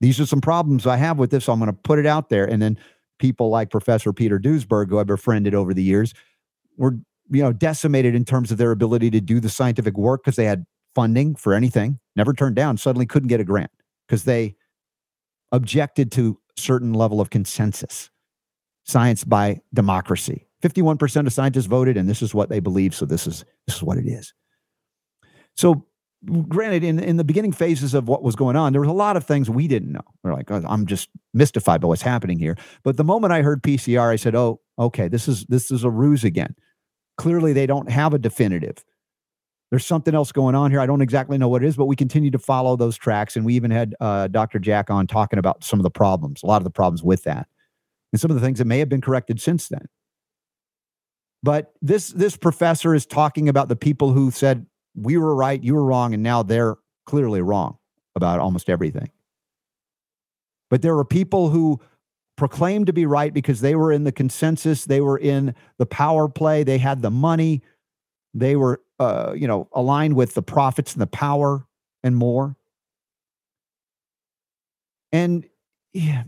These 0.00 0.20
are 0.20 0.26
some 0.26 0.40
problems 0.40 0.86
I 0.86 0.96
have 0.96 1.18
with 1.18 1.30
this. 1.30 1.44
So 1.44 1.52
I'm 1.52 1.58
going 1.58 1.70
to 1.70 1.72
put 1.72 1.98
it 1.98 2.06
out 2.06 2.28
there. 2.28 2.44
And 2.44 2.60
then 2.60 2.78
people 3.18 3.50
like 3.50 3.70
Professor 3.70 4.12
Peter 4.12 4.38
Duesberg, 4.38 4.88
who 4.88 4.98
I've 4.98 5.06
befriended 5.06 5.54
over 5.54 5.72
the 5.72 5.82
years, 5.82 6.14
were 6.76 6.96
you 7.30 7.42
know 7.42 7.52
decimated 7.52 8.14
in 8.14 8.24
terms 8.24 8.50
of 8.50 8.58
their 8.58 8.70
ability 8.70 9.10
to 9.10 9.20
do 9.20 9.40
the 9.40 9.48
scientific 9.48 9.96
work 9.96 10.22
because 10.22 10.36
they 10.36 10.44
had 10.44 10.64
funding 10.94 11.34
for 11.34 11.54
anything 11.54 11.98
never 12.16 12.32
turned 12.32 12.56
down 12.56 12.76
suddenly 12.76 13.06
couldn't 13.06 13.28
get 13.28 13.40
a 13.40 13.44
grant 13.44 13.70
because 14.06 14.24
they 14.24 14.54
objected 15.52 16.12
to 16.12 16.38
certain 16.56 16.92
level 16.92 17.20
of 17.20 17.30
consensus 17.30 18.10
science 18.84 19.24
by 19.24 19.60
democracy 19.72 20.46
51% 20.62 21.26
of 21.26 21.32
scientists 21.32 21.66
voted 21.66 21.96
and 21.96 22.08
this 22.08 22.22
is 22.22 22.34
what 22.34 22.48
they 22.48 22.60
believe 22.60 22.94
so 22.94 23.04
this 23.06 23.26
is 23.26 23.44
this 23.66 23.76
is 23.76 23.82
what 23.82 23.98
it 23.98 24.06
is 24.06 24.32
so 25.54 25.86
granted 26.48 26.82
in, 26.82 26.98
in 26.98 27.16
the 27.16 27.24
beginning 27.24 27.52
phases 27.52 27.92
of 27.92 28.08
what 28.08 28.22
was 28.22 28.34
going 28.34 28.56
on 28.56 28.72
there 28.72 28.80
was 28.80 28.88
a 28.88 28.92
lot 28.92 29.16
of 29.16 29.24
things 29.24 29.50
we 29.50 29.68
didn't 29.68 29.92
know 29.92 30.04
we're 30.22 30.32
like 30.32 30.50
oh, 30.50 30.62
i'm 30.66 30.86
just 30.86 31.10
mystified 31.34 31.80
by 31.80 31.86
what's 31.88 32.02
happening 32.02 32.38
here 32.38 32.56
but 32.82 32.96
the 32.96 33.04
moment 33.04 33.32
i 33.32 33.42
heard 33.42 33.62
pcr 33.62 34.10
i 34.10 34.16
said 34.16 34.34
oh 34.34 34.60
okay 34.78 35.06
this 35.06 35.28
is 35.28 35.44
this 35.46 35.70
is 35.70 35.84
a 35.84 35.90
ruse 35.90 36.24
again 36.24 36.54
Clearly, 37.16 37.52
they 37.52 37.66
don't 37.66 37.90
have 37.90 38.12
a 38.12 38.18
definitive. 38.18 38.84
There's 39.70 39.86
something 39.86 40.14
else 40.14 40.32
going 40.32 40.54
on 40.54 40.70
here. 40.70 40.80
I 40.80 40.86
don't 40.86 41.00
exactly 41.00 41.38
know 41.38 41.48
what 41.48 41.62
it 41.62 41.66
is, 41.66 41.76
but 41.76 41.86
we 41.86 41.96
continue 41.96 42.30
to 42.30 42.38
follow 42.38 42.76
those 42.76 42.96
tracks. 42.96 43.36
And 43.36 43.44
we 43.44 43.54
even 43.54 43.70
had 43.70 43.94
uh, 44.00 44.28
Dr. 44.28 44.58
Jack 44.58 44.90
on 44.90 45.06
talking 45.06 45.38
about 45.38 45.64
some 45.64 45.78
of 45.78 45.84
the 45.84 45.90
problems, 45.90 46.42
a 46.42 46.46
lot 46.46 46.58
of 46.58 46.64
the 46.64 46.70
problems 46.70 47.02
with 47.02 47.24
that, 47.24 47.46
and 48.12 48.20
some 48.20 48.30
of 48.30 48.34
the 48.34 48.40
things 48.40 48.58
that 48.58 48.66
may 48.66 48.78
have 48.78 48.88
been 48.88 49.00
corrected 49.00 49.40
since 49.40 49.68
then. 49.68 49.86
But 51.42 51.72
this 51.82 52.08
this 52.08 52.36
professor 52.36 52.94
is 52.94 53.04
talking 53.04 53.48
about 53.48 53.68
the 53.68 53.76
people 53.76 54.12
who 54.12 54.30
said 54.30 54.66
we 54.94 55.16
were 55.16 55.34
right, 55.34 55.62
you 55.62 55.74
were 55.74 55.84
wrong, 55.84 56.14
and 56.14 56.22
now 56.22 56.42
they're 56.42 56.76
clearly 57.06 57.40
wrong 57.40 57.78
about 58.14 58.40
almost 58.40 58.70
everything. 58.70 59.10
But 60.70 60.82
there 60.82 60.94
were 60.94 61.04
people 61.04 61.50
who 61.50 61.80
proclaimed 62.36 62.86
to 62.86 62.92
be 62.92 63.06
right 63.06 63.32
because 63.32 63.60
they 63.60 63.74
were 63.74 63.92
in 63.92 64.04
the 64.04 64.12
consensus, 64.12 64.84
they 64.84 65.00
were 65.00 65.18
in 65.18 65.54
the 65.78 65.86
power 65.86 66.28
play, 66.28 66.64
they 66.64 66.78
had 66.78 67.02
the 67.02 67.10
money, 67.10 67.62
they 68.32 68.56
were, 68.56 68.80
uh, 68.98 69.34
you 69.36 69.46
know, 69.46 69.68
aligned 69.72 70.16
with 70.16 70.34
the 70.34 70.42
profits 70.42 70.92
and 70.92 71.02
the 71.02 71.06
power 71.06 71.66
and 72.02 72.16
more. 72.16 72.56
And 75.12 75.46
yeah, 75.92 76.24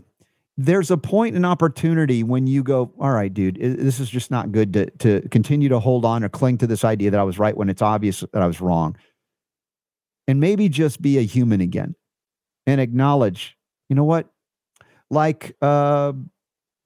there's 0.57 0.89
a 0.89 0.97
point 0.97 1.35
in 1.35 1.45
opportunity 1.45 2.23
when 2.23 2.47
you 2.47 2.63
go, 2.63 2.91
all 2.99 3.11
right, 3.11 3.31
dude, 3.31 3.57
this 3.59 3.99
is 3.99 4.09
just 4.09 4.31
not 4.31 4.51
good 4.51 4.73
to 4.73 4.89
to 4.97 5.27
continue 5.29 5.69
to 5.69 5.79
hold 5.79 6.03
on 6.03 6.23
or 6.23 6.29
cling 6.29 6.57
to 6.59 6.67
this 6.67 6.83
idea 6.83 7.11
that 7.11 7.19
I 7.19 7.23
was 7.23 7.37
right 7.37 7.55
when 7.55 7.69
it's 7.69 7.81
obvious 7.81 8.23
that 8.33 8.41
I 8.41 8.47
was 8.47 8.59
wrong. 8.59 8.97
And 10.27 10.39
maybe 10.39 10.67
just 10.67 11.01
be 11.01 11.19
a 11.19 11.21
human 11.21 11.61
again 11.61 11.95
and 12.65 12.81
acknowledge, 12.81 13.55
you 13.87 13.95
know 13.95 14.03
what? 14.03 14.29
Like, 15.09 15.55
uh, 15.61 16.11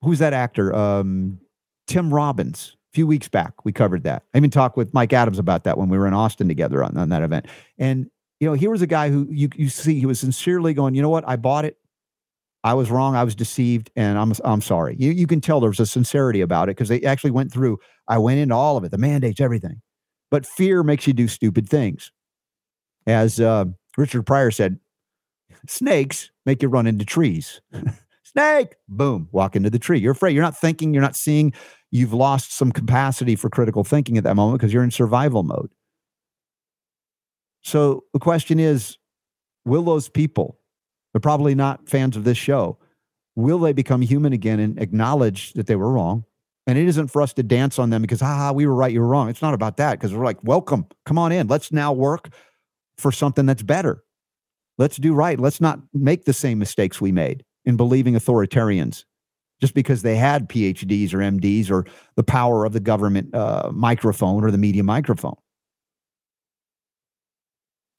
who's 0.04 0.20
that 0.20 0.34
actor? 0.34 0.76
Um, 0.76 1.40
Tim 1.88 2.14
Robbins. 2.14 2.76
A 2.92 2.94
few 2.94 3.08
weeks 3.08 3.30
back, 3.30 3.64
we 3.64 3.72
covered 3.72 4.04
that. 4.04 4.24
I 4.34 4.38
even 4.38 4.50
talked 4.50 4.76
with 4.76 4.94
Mike 4.94 5.14
Adams 5.14 5.40
about 5.40 5.64
that 5.64 5.78
when 5.78 5.88
we 5.88 5.98
were 5.98 6.08
in 6.08 6.14
Austin 6.14 6.50
together 6.50 6.84
on, 6.84 6.98
on 6.98 7.08
that 7.08 7.24
event. 7.24 7.48
And 7.78 8.12
you 8.42 8.48
know, 8.48 8.54
here 8.54 8.70
was 8.70 8.82
a 8.82 8.88
guy 8.88 9.10
who 9.10 9.28
you 9.32 9.50
you 9.56 9.70
see 9.70 9.98
he 9.98 10.06
was 10.06 10.20
sincerely 10.20 10.74
going, 10.74 10.94
you 10.94 11.02
know 11.02 11.10
what? 11.10 11.24
I 11.26 11.38
bought 11.38 11.64
it. 11.64 11.78
I 12.64 12.74
was 12.76 12.91
wrong. 12.91 13.16
I 13.16 13.24
was 13.24 13.36
deceived, 13.36 13.89
and 13.95 14.18
I'm 14.18 14.34
I'm 14.43 14.62
sorry. 14.62 14.95
You 14.99 15.12
you 15.12 15.28
can 15.28 15.41
tell 15.41 15.59
there 15.59 15.70
was 15.70 15.80
a 15.80 15.86
sincerity 15.86 16.41
about 16.41 16.70
it 16.70 16.78
because 16.78 16.89
they 16.89 17.01
actually 17.01 17.32
went 17.32 17.51
through. 17.51 17.80
I 18.07 18.18
went 18.18 18.39
into 18.39 18.55
all 18.55 18.78
of 18.78 18.84
it, 18.84 18.91
the 18.91 18.97
mandates, 18.97 19.41
everything. 19.41 19.82
But 20.30 20.45
fear 20.45 20.84
makes 20.84 21.07
you 21.07 21.14
do 21.14 21.28
stupid 21.28 21.68
things. 21.68 22.12
As 23.07 23.39
uh, 23.39 23.66
Richard 23.97 24.26
Pryor 24.26 24.51
said, 24.51 24.80
snakes 25.68 26.30
make 26.45 26.62
you 26.62 26.70
run 26.70 26.88
into 26.88 27.05
trees. 27.05 27.62
Snake, 28.24 28.76
boom, 28.88 29.28
walk 29.34 29.57
into 29.57 29.70
the 29.70 29.80
tree. 29.80 29.99
You're 29.99 30.14
afraid. 30.14 30.34
You're 30.34 30.43
not 30.43 30.57
thinking. 30.57 30.93
You're 30.93 31.01
not 31.01 31.18
seeing 31.18 31.53
you've 31.89 32.14
lost 32.14 32.53
some 32.53 32.72
capacity 32.72 33.36
for 33.36 33.49
critical 33.49 33.84
thinking 33.84 34.18
at 34.18 34.24
that 34.24 34.36
moment 34.36 34.59
because 34.59 34.72
you're 34.72 34.86
in 34.86 34.91
survival 34.91 35.43
mode. 35.43 35.70
So 37.62 38.05
the 38.14 38.20
question 38.20 38.59
is 38.59 38.97
will 39.66 39.84
those 39.84 40.07
people, 40.07 40.57
they're 41.14 41.20
probably 41.20 41.55
not 41.55 41.88
fans 41.89 42.16
of 42.16 42.24
this 42.24 42.38
show, 42.38 42.78
will 43.36 43.59
they 43.59 43.74
become 43.74 44.01
human 44.01 44.34
again 44.34 44.59
and 44.59 44.80
acknowledge 44.80 45.53
that 45.53 45.68
they 45.68 45.76
were 45.76 45.91
wrong? 45.91 46.26
And 46.68 46.78
it 46.78 46.88
isn't 46.88 47.07
for 47.07 47.22
us 47.22 47.34
to 47.34 47.43
dance 47.43 47.80
on 47.80 47.89
them 47.89 48.01
because, 48.01 48.22
ha, 48.22 48.51
we 48.51 48.68
were 48.68 48.76
right, 48.76 48.91
you 48.91 49.01
were 49.01 49.07
wrong. 49.07 49.30
It's 49.30 49.41
not 49.41 49.53
about 49.53 49.78
that 49.78 49.93
because 49.93 50.14
we're 50.14 50.26
like, 50.26 50.43
welcome, 50.43 50.86
come 51.05 51.18
on 51.18 51.32
in. 51.32 51.47
Let's 51.47 51.72
now 51.72 51.91
work 51.91 52.30
for 52.97 53.12
something 53.12 53.45
that's 53.45 53.64
better. 53.64 54.03
Let's 54.78 54.97
do 54.97 55.14
right. 55.14 55.39
Let's 55.39 55.59
not 55.59 55.80
make 55.93 56.26
the 56.26 56.34
same 56.34 56.59
mistakes 56.59 57.01
we 57.01 57.12
made 57.12 57.43
in 57.66 57.78
believing 57.78 58.14
authoritarians 58.14 59.05
just 59.59 59.74
because 59.74 60.01
they 60.01 60.16
had 60.16 60.49
PhDs 60.49 61.14
or 61.14 61.20
MDs 61.20 61.70
or 61.70 61.86
the 62.16 62.24
power 62.24 62.66
of 62.66 62.74
the 62.74 62.80
government 62.80 63.34
uh, 63.36 63.70
microphone 63.74 64.43
or 64.43 64.51
the 64.51 64.57
media 64.57 64.84
microphone. 64.84 65.36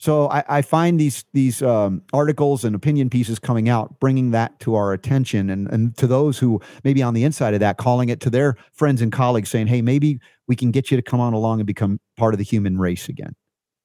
So 0.03 0.29
I, 0.31 0.43
I 0.49 0.63
find 0.63 0.99
these 0.99 1.25
these 1.33 1.63
um, 1.63 2.03
articles 2.13 2.65
and 2.65 2.75
opinion 2.75 3.09
pieces 3.09 3.39
coming 3.39 3.69
out, 3.69 4.01
bringing 4.01 4.33
that 4.33 4.59
to 4.59 4.75
our 4.75 4.93
attention, 4.93 5.49
and 5.49 5.69
and 5.71 5.97
to 5.97 6.09
those 6.09 6.41
who 6.41 6.61
maybe 6.83 7.05
on 7.05 7.15
the 7.15 7.23
inside 7.23 7.55
of 7.55 7.61
that, 7.61 7.77
calling 7.77 8.09
it 8.09 8.19
to 8.23 8.31
their 8.31 8.57
friends 8.73 9.01
and 9.01 9.13
colleagues, 9.13 9.49
saying, 9.49 9.69
"Hey, 9.69 9.81
maybe 9.81 10.19
we 10.49 10.57
can 10.57 10.73
get 10.73 10.91
you 10.91 10.97
to 10.97 11.03
come 11.05 11.21
on 11.21 11.35
along 11.35 11.61
and 11.61 11.69
become 11.69 12.01
part 12.17 12.35
of 12.35 12.39
the 12.39 12.45
human 12.45 12.79
race 12.79 13.09
again." 13.09 13.37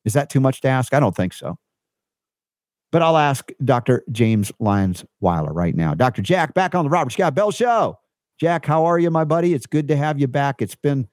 Is 0.06 0.14
that 0.14 0.32
too 0.32 0.40
much 0.40 0.60
to 0.62 0.68
ask? 0.68 0.92
I 0.92 1.00
don't 1.00 1.16
think 1.16 1.34
so. 1.34 1.60
But 2.92 3.04
I'll 3.04 3.18
ask 3.18 3.52
Dr. 3.64 4.04
James 4.12 4.52
Lyons 4.60 5.06
Weiler 5.20 5.54
right 5.54 5.76
now. 5.76 5.94
Dr. 5.94 6.24
Jack, 6.24 6.56
back 6.56 6.74
on 6.74 6.84
the 6.84 6.90
Robert 6.90 7.12
Scott 7.12 7.36
Bell 7.36 7.52
Show. 7.52 8.00
Jack, 8.40 8.66
how 8.66 8.86
are 8.86 8.98
you, 8.98 9.12
my 9.12 9.24
buddy? 9.24 9.54
It's 9.54 9.68
good 9.68 9.88
to 9.90 9.96
have 9.96 10.20
you 10.20 10.28
back. 10.28 10.64
It's 10.64 10.74
been 10.74 11.08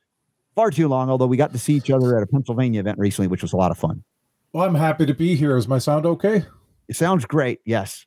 far 0.55 0.71
too 0.71 0.89
long, 0.89 1.11
although 1.11 1.27
we 1.27 1.37
got 1.37 1.53
to 1.53 1.59
see 1.59 1.75
each 1.75 1.91
other 1.91 2.17
at 2.17 2.23
a 2.23 2.27
Pennsylvania 2.27 2.81
event 2.81 2.99
recently, 2.99 3.29
which 3.29 3.43
was 3.43 3.53
a 3.53 3.59
lot 3.59 3.71
of 3.71 3.77
fun. 3.77 4.03
Well, 4.55 4.67
I'm 4.67 4.75
happy 4.75 5.05
to 5.05 5.13
be 5.13 5.37
here. 5.37 5.59
Is 5.59 5.69
my 5.69 5.79
sound 5.79 6.07
okay? 6.07 6.47
It 6.89 6.97
sounds 6.97 7.27
great. 7.27 7.61
Yes. 7.67 8.07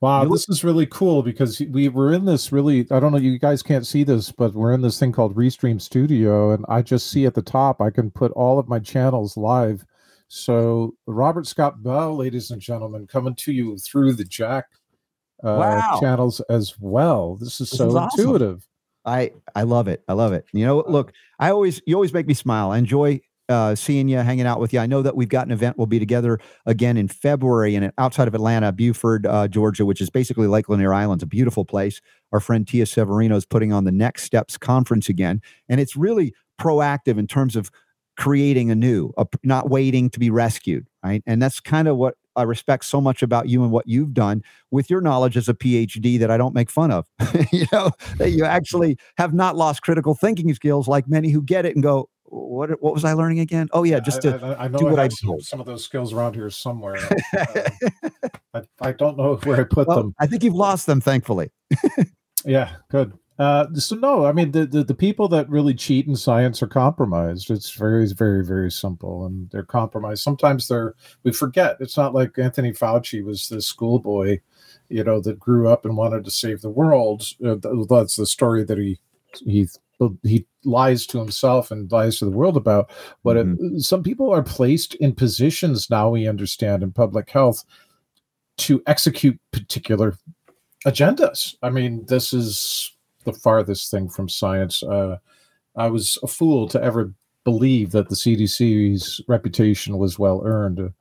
Wow, 0.00 0.24
this 0.24 0.48
is 0.48 0.62
really 0.62 0.86
cool 0.86 1.22
because 1.22 1.60
we 1.70 1.88
were 1.88 2.12
in 2.12 2.24
this 2.24 2.52
really. 2.52 2.86
I 2.90 3.00
don't 3.00 3.12
know, 3.12 3.18
you 3.18 3.36
guys 3.38 3.62
can't 3.62 3.86
see 3.86 4.04
this, 4.04 4.32
but 4.32 4.54
we're 4.54 4.72
in 4.72 4.80
this 4.80 4.98
thing 4.98 5.12
called 5.12 5.36
Restream 5.36 5.80
Studio, 5.80 6.52
and 6.52 6.64
I 6.68 6.82
just 6.82 7.10
see 7.10 7.26
at 7.26 7.34
the 7.34 7.42
top 7.42 7.82
I 7.82 7.90
can 7.90 8.10
put 8.10 8.30
all 8.32 8.60
of 8.60 8.68
my 8.68 8.78
channels 8.78 9.36
live 9.36 9.84
so, 10.28 10.94
Robert 11.06 11.46
Scott 11.46 11.82
Bell, 11.82 12.14
ladies 12.14 12.50
and 12.50 12.60
gentlemen, 12.60 13.06
coming 13.06 13.34
to 13.36 13.52
you 13.52 13.78
through 13.78 14.12
the 14.12 14.24
Jack 14.24 14.66
uh, 15.42 15.56
wow. 15.58 15.98
channels 16.00 16.40
as 16.50 16.74
well. 16.78 17.36
This 17.36 17.60
is 17.60 17.70
this 17.70 17.78
so 17.78 17.88
is 17.88 17.94
awesome. 17.94 18.20
intuitive. 18.20 18.68
I 19.06 19.32
I 19.54 19.62
love 19.62 19.88
it. 19.88 20.04
I 20.06 20.12
love 20.12 20.34
it. 20.34 20.44
You 20.52 20.66
know, 20.66 20.84
look, 20.86 21.12
I 21.38 21.50
always 21.50 21.80
you 21.86 21.94
always 21.94 22.12
make 22.12 22.26
me 22.26 22.34
smile. 22.34 22.72
I 22.72 22.78
enjoy 22.78 23.20
uh, 23.48 23.74
seeing 23.74 24.08
you, 24.08 24.18
hanging 24.18 24.46
out 24.46 24.60
with 24.60 24.72
you. 24.72 24.80
I 24.80 24.86
know 24.86 25.02
that 25.02 25.16
we've 25.16 25.28
got 25.28 25.46
an 25.46 25.52
event. 25.52 25.78
We'll 25.78 25.86
be 25.86 25.98
together 25.98 26.38
again 26.66 26.96
in 26.96 27.08
February 27.08 27.74
and 27.74 27.92
outside 27.98 28.28
of 28.28 28.34
Atlanta, 28.34 28.72
Buford, 28.72 29.26
uh, 29.26 29.48
Georgia, 29.48 29.84
which 29.84 30.00
is 30.00 30.10
basically 30.10 30.46
Lake 30.46 30.68
Lanier 30.68 30.92
Island. 30.92 31.18
It's 31.20 31.24
a 31.24 31.26
beautiful 31.26 31.64
place. 31.64 32.00
Our 32.32 32.40
friend 32.40 32.66
Tia 32.66 32.86
Severino 32.86 33.36
is 33.36 33.46
putting 33.46 33.72
on 33.72 33.84
the 33.84 33.92
Next 33.92 34.24
Steps 34.24 34.58
conference 34.58 35.08
again, 35.08 35.40
and 35.68 35.80
it's 35.80 35.96
really 35.96 36.34
proactive 36.60 37.18
in 37.18 37.26
terms 37.26 37.56
of 37.56 37.70
creating 38.18 38.70
anew, 38.70 39.12
a, 39.16 39.26
not 39.44 39.70
waiting 39.70 40.10
to 40.10 40.18
be 40.18 40.28
rescued, 40.28 40.86
right? 41.04 41.22
And 41.24 41.40
that's 41.40 41.60
kind 41.60 41.86
of 41.86 41.96
what 41.96 42.16
I 42.34 42.42
respect 42.42 42.84
so 42.84 43.00
much 43.00 43.22
about 43.22 43.48
you 43.48 43.62
and 43.62 43.72
what 43.72 43.86
you've 43.88 44.12
done 44.12 44.42
with 44.70 44.90
your 44.90 45.00
knowledge 45.00 45.36
as 45.36 45.48
a 45.48 45.54
PhD 45.54 46.18
that 46.18 46.30
I 46.30 46.36
don't 46.36 46.54
make 46.54 46.68
fun 46.68 46.90
of. 46.90 47.06
you 47.52 47.66
know, 47.72 47.90
that 48.18 48.30
you 48.30 48.44
actually 48.44 48.98
have 49.16 49.32
not 49.32 49.56
lost 49.56 49.82
critical 49.82 50.14
thinking 50.14 50.52
skills 50.52 50.88
like 50.88 51.08
many 51.08 51.30
who 51.30 51.42
get 51.42 51.64
it 51.64 51.74
and 51.74 51.82
go, 51.82 52.08
what 52.30 52.82
what 52.82 52.94
was 52.94 53.04
I 53.04 53.12
learning 53.12 53.40
again? 53.40 53.68
Oh 53.72 53.84
yeah, 53.84 54.00
just 54.00 54.22
to 54.22 54.38
I, 54.42 54.48
I, 54.48 54.64
I 54.64 54.68
know 54.68 54.78
do 54.78 54.84
what 54.86 54.98
I, 54.98 55.08
some, 55.08 55.40
some, 55.40 55.60
of 55.60 55.66
those 55.66 55.84
skills 55.84 56.12
around 56.12 56.34
here 56.34 56.50
somewhere. 56.50 56.96
uh, 57.38 57.70
I, 58.54 58.62
I 58.80 58.92
don't 58.92 59.16
know 59.16 59.36
where 59.44 59.60
I 59.60 59.64
put 59.64 59.88
well, 59.88 59.98
them. 59.98 60.14
I 60.18 60.26
think 60.26 60.42
you've 60.42 60.54
lost 60.54 60.86
them, 60.86 61.00
thankfully. 61.00 61.50
yeah, 62.44 62.76
good. 62.90 63.12
Uh, 63.38 63.72
so 63.74 63.94
no, 63.94 64.26
I 64.26 64.32
mean 64.32 64.50
the, 64.50 64.66
the, 64.66 64.82
the 64.82 64.94
people 64.94 65.28
that 65.28 65.48
really 65.48 65.72
cheat 65.72 66.06
in 66.06 66.16
science 66.16 66.62
are 66.62 66.66
compromised. 66.66 67.50
It's 67.50 67.70
very 67.70 68.06
very 68.12 68.44
very 68.44 68.70
simple, 68.70 69.26
and 69.26 69.48
they're 69.50 69.62
compromised. 69.62 70.22
Sometimes 70.22 70.68
they're 70.68 70.94
we 71.22 71.32
forget. 71.32 71.76
It's 71.80 71.96
not 71.96 72.14
like 72.14 72.38
Anthony 72.38 72.72
Fauci 72.72 73.24
was 73.24 73.48
the 73.48 73.62
schoolboy, 73.62 74.40
you 74.88 75.04
know, 75.04 75.20
that 75.20 75.38
grew 75.38 75.68
up 75.68 75.84
and 75.84 75.96
wanted 75.96 76.24
to 76.24 76.30
save 76.30 76.62
the 76.62 76.70
world. 76.70 77.22
Uh, 77.44 77.56
that's 77.88 78.16
the 78.16 78.26
story 78.26 78.64
that 78.64 78.76
he 78.76 78.98
he 79.46 79.68
he 80.24 80.46
lies 80.68 81.06
to 81.06 81.18
himself 81.18 81.70
and 81.70 81.90
lies 81.90 82.18
to 82.18 82.24
the 82.24 82.30
world 82.30 82.56
about. 82.56 82.90
But 83.24 83.36
mm-hmm. 83.36 83.76
it, 83.76 83.82
some 83.82 84.02
people 84.02 84.30
are 84.30 84.42
placed 84.42 84.94
in 84.96 85.14
positions 85.14 85.90
now 85.90 86.10
we 86.10 86.28
understand 86.28 86.82
in 86.82 86.92
public 86.92 87.30
health 87.30 87.64
to 88.58 88.82
execute 88.86 89.38
particular 89.52 90.16
agendas. 90.86 91.54
I 91.62 91.70
mean, 91.70 92.04
this 92.06 92.32
is 92.32 92.92
the 93.24 93.32
farthest 93.32 93.90
thing 93.90 94.08
from 94.08 94.28
science. 94.28 94.82
Uh, 94.82 95.18
I 95.76 95.88
was 95.88 96.18
a 96.22 96.26
fool 96.26 96.68
to 96.68 96.82
ever 96.82 97.12
believe 97.44 97.92
that 97.92 98.08
the 98.08 98.14
CDC's 98.14 99.20
reputation 99.28 99.96
was 99.98 100.18
well 100.18 100.42
earned. 100.44 100.92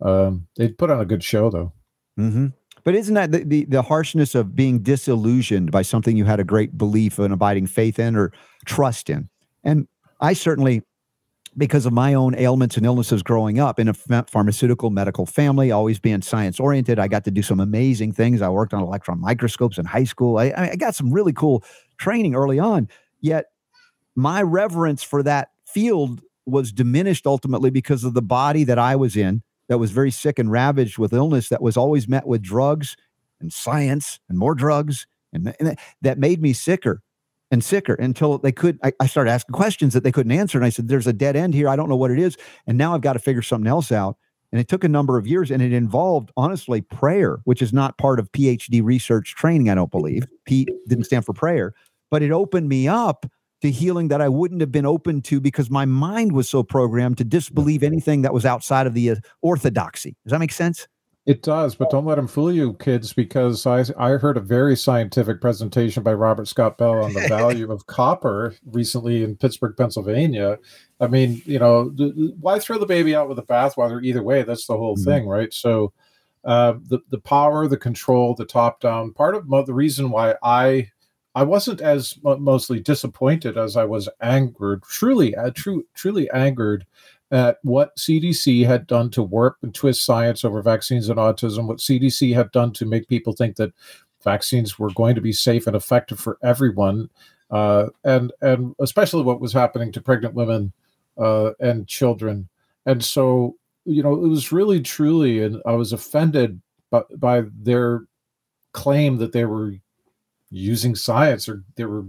Um, 0.00 0.46
they 0.56 0.68
put 0.68 0.90
on 0.90 1.00
a 1.00 1.06
good 1.06 1.24
show, 1.24 1.50
though. 1.50 1.72
Mm-hmm. 2.18 2.48
But 2.84 2.94
isn't 2.94 3.14
that 3.14 3.32
the, 3.32 3.44
the, 3.44 3.64
the 3.66 3.82
harshness 3.82 4.34
of 4.34 4.56
being 4.56 4.78
disillusioned 4.78 5.70
by 5.70 5.82
something 5.82 6.16
you 6.16 6.24
had 6.24 6.40
a 6.40 6.44
great 6.44 6.78
belief 6.78 7.18
and 7.18 7.34
abiding 7.34 7.66
faith 7.66 7.98
in 7.98 8.16
or 8.16 8.32
trust 8.68 9.10
in? 9.10 9.28
And 9.64 9.88
I 10.20 10.32
certainly 10.34 10.82
because 11.56 11.86
of 11.86 11.92
my 11.92 12.14
own 12.14 12.36
ailments 12.36 12.76
and 12.76 12.86
illnesses 12.86 13.22
growing 13.22 13.58
up 13.58 13.80
in 13.80 13.88
a 13.88 13.94
pharmaceutical 13.94 14.90
medical 14.90 15.26
family, 15.26 15.72
always 15.72 15.98
being 15.98 16.22
science 16.22 16.60
oriented. 16.60 17.00
I 17.00 17.08
got 17.08 17.24
to 17.24 17.30
do 17.32 17.42
some 17.42 17.58
amazing 17.58 18.12
things. 18.12 18.40
I 18.40 18.48
worked 18.48 18.72
on 18.72 18.82
electron 18.82 19.20
microscopes 19.20 19.76
in 19.76 19.84
high 19.84 20.04
school. 20.04 20.38
I, 20.38 20.52
I 20.56 20.76
got 20.76 20.94
some 20.94 21.12
really 21.12 21.32
cool 21.32 21.64
training 21.96 22.36
early 22.36 22.60
on. 22.60 22.88
Yet 23.20 23.46
my 24.14 24.40
reverence 24.42 25.02
for 25.02 25.22
that 25.24 25.48
field 25.66 26.20
was 26.46 26.70
diminished 26.70 27.26
ultimately 27.26 27.70
because 27.70 28.04
of 28.04 28.14
the 28.14 28.22
body 28.22 28.64
that 28.64 28.78
I 28.78 28.94
was 28.94 29.16
in 29.16 29.42
that 29.68 29.78
was 29.78 29.90
very 29.90 30.10
sick 30.10 30.38
and 30.38 30.50
ravaged 30.50 30.96
with 30.96 31.12
illness 31.12 31.48
that 31.48 31.60
was 31.60 31.76
always 31.76 32.08
met 32.08 32.26
with 32.26 32.40
drugs 32.40 32.96
and 33.40 33.52
science 33.52 34.20
and 34.28 34.38
more 34.38 34.54
drugs 34.54 35.06
and, 35.32 35.54
and 35.60 35.76
that 36.00 36.18
made 36.18 36.40
me 36.40 36.52
sicker 36.52 37.02
and 37.50 37.64
sicker 37.64 37.94
until 37.94 38.38
they 38.38 38.52
could 38.52 38.78
I, 38.82 38.92
I, 39.00 39.06
started 39.06 39.30
asking 39.30 39.52
questions 39.54 39.94
that 39.94 40.02
they 40.04 40.12
couldn't 40.12 40.32
answer. 40.32 40.58
And 40.58 40.64
i 40.64 40.68
said 40.68 40.88
there's 40.88 41.06
a 41.06 41.12
dead 41.12 41.36
end 41.36 41.54
here. 41.54 41.68
I 41.68 41.76
don't 41.76 41.88
know 41.88 41.96
what 41.96 42.10
it 42.10 42.18
is. 42.18 42.36
And 42.66 42.76
now 42.78 42.94
i've 42.94 43.00
got 43.00 43.14
to 43.14 43.18
figure 43.18 43.42
something 43.42 43.68
else 43.68 43.92
out. 43.92 44.16
And 44.50 44.60
it 44.60 44.68
took 44.68 44.84
a 44.84 44.88
number 44.88 45.18
of 45.18 45.26
years 45.26 45.50
and 45.50 45.62
it 45.62 45.72
involved 45.72 46.30
honestly 46.36 46.80
prayer 46.80 47.38
which 47.44 47.62
is 47.62 47.72
not 47.72 47.98
part 47.98 48.18
of 48.18 48.30
phd 48.32 48.82
research 48.82 49.34
training 49.34 49.70
i 49.70 49.74
don't 49.74 49.90
believe. 49.90 50.26
P 50.44 50.66
didn't 50.88 51.04
stand 51.04 51.24
for 51.24 51.32
prayer. 51.32 51.74
But 52.10 52.22
it 52.22 52.30
opened 52.30 52.68
me 52.68 52.88
up 52.88 53.26
to 53.60 53.70
healing 53.70 54.08
that 54.08 54.20
i 54.20 54.28
wouldn't 54.28 54.60
have 54.60 54.72
been 54.72 54.86
open 54.86 55.22
to 55.22 55.40
because 55.40 55.70
my 55.70 55.84
mind 55.84 56.32
was 56.32 56.48
so 56.48 56.62
programmed 56.62 57.18
to 57.18 57.24
disbelieve 57.24 57.82
anything 57.82 58.22
that 58.22 58.34
was 58.34 58.46
outside 58.46 58.86
of 58.86 58.94
the 58.94 59.10
uh, 59.10 59.16
orthodoxy. 59.42 60.16
Does 60.24 60.32
that 60.32 60.38
make 60.38 60.52
sense 60.52 60.86
it 61.28 61.42
does, 61.42 61.74
but 61.74 61.90
don't 61.90 62.06
let 62.06 62.14
them 62.14 62.26
fool 62.26 62.50
you, 62.50 62.72
kids, 62.80 63.12
because 63.12 63.66
I 63.66 63.84
I 63.98 64.12
heard 64.12 64.38
a 64.38 64.40
very 64.40 64.74
scientific 64.74 65.42
presentation 65.42 66.02
by 66.02 66.14
Robert 66.14 66.48
Scott 66.48 66.78
Bell 66.78 67.04
on 67.04 67.12
the 67.12 67.20
value 67.28 67.70
of 67.70 67.86
copper 67.86 68.54
recently 68.72 69.22
in 69.22 69.36
Pittsburgh, 69.36 69.76
Pennsylvania. 69.76 70.58
I 71.00 71.06
mean, 71.06 71.42
you 71.44 71.58
know, 71.58 71.92
why 72.40 72.58
throw 72.58 72.78
the 72.78 72.86
baby 72.86 73.14
out 73.14 73.28
with 73.28 73.36
the 73.36 73.42
bathwater? 73.42 74.02
Either 74.02 74.22
way, 74.22 74.42
that's 74.42 74.66
the 74.66 74.78
whole 74.78 74.96
mm-hmm. 74.96 75.04
thing, 75.04 75.28
right? 75.28 75.52
So, 75.52 75.92
uh, 76.44 76.76
the 76.86 77.00
the 77.10 77.18
power, 77.18 77.68
the 77.68 77.76
control, 77.76 78.34
the 78.34 78.46
top 78.46 78.80
down. 78.80 79.12
Part 79.12 79.34
of 79.34 79.66
the 79.66 79.74
reason 79.74 80.08
why 80.10 80.34
I 80.42 80.90
I 81.34 81.42
wasn't 81.42 81.82
as 81.82 82.18
mostly 82.22 82.80
disappointed 82.80 83.58
as 83.58 83.76
I 83.76 83.84
was 83.84 84.08
angered, 84.22 84.82
truly, 84.84 85.36
uh, 85.36 85.50
true, 85.50 85.84
truly 85.94 86.30
angered 86.30 86.86
at 87.30 87.58
what 87.62 87.96
CDC 87.96 88.66
had 88.66 88.86
done 88.86 89.10
to 89.10 89.22
warp 89.22 89.56
and 89.62 89.74
twist 89.74 90.04
science 90.04 90.44
over 90.44 90.62
vaccines 90.62 91.08
and 91.08 91.18
autism, 91.18 91.66
what 91.66 91.78
CDC 91.78 92.34
had 92.34 92.50
done 92.52 92.72
to 92.72 92.86
make 92.86 93.08
people 93.08 93.32
think 93.32 93.56
that 93.56 93.72
vaccines 94.24 94.78
were 94.78 94.90
going 94.90 95.14
to 95.14 95.20
be 95.20 95.32
safe 95.32 95.66
and 95.66 95.76
effective 95.76 96.18
for 96.18 96.38
everyone, 96.42 97.08
uh, 97.50 97.86
and 98.04 98.32
and 98.40 98.74
especially 98.80 99.22
what 99.22 99.40
was 99.40 99.52
happening 99.52 99.92
to 99.92 100.00
pregnant 100.00 100.34
women 100.34 100.72
uh, 101.18 101.50
and 101.60 101.86
children. 101.86 102.48
And 102.86 103.04
so, 103.04 103.56
you 103.84 104.02
know, 104.02 104.14
it 104.14 104.28
was 104.28 104.52
really 104.52 104.80
truly, 104.80 105.42
and 105.42 105.60
I 105.66 105.72
was 105.72 105.92
offended 105.92 106.60
by, 106.90 107.02
by 107.16 107.42
their 107.60 108.04
claim 108.72 109.18
that 109.18 109.32
they 109.32 109.44
were 109.44 109.74
using 110.50 110.94
science 110.94 111.48
or 111.48 111.62
they 111.76 111.84
were 111.84 112.04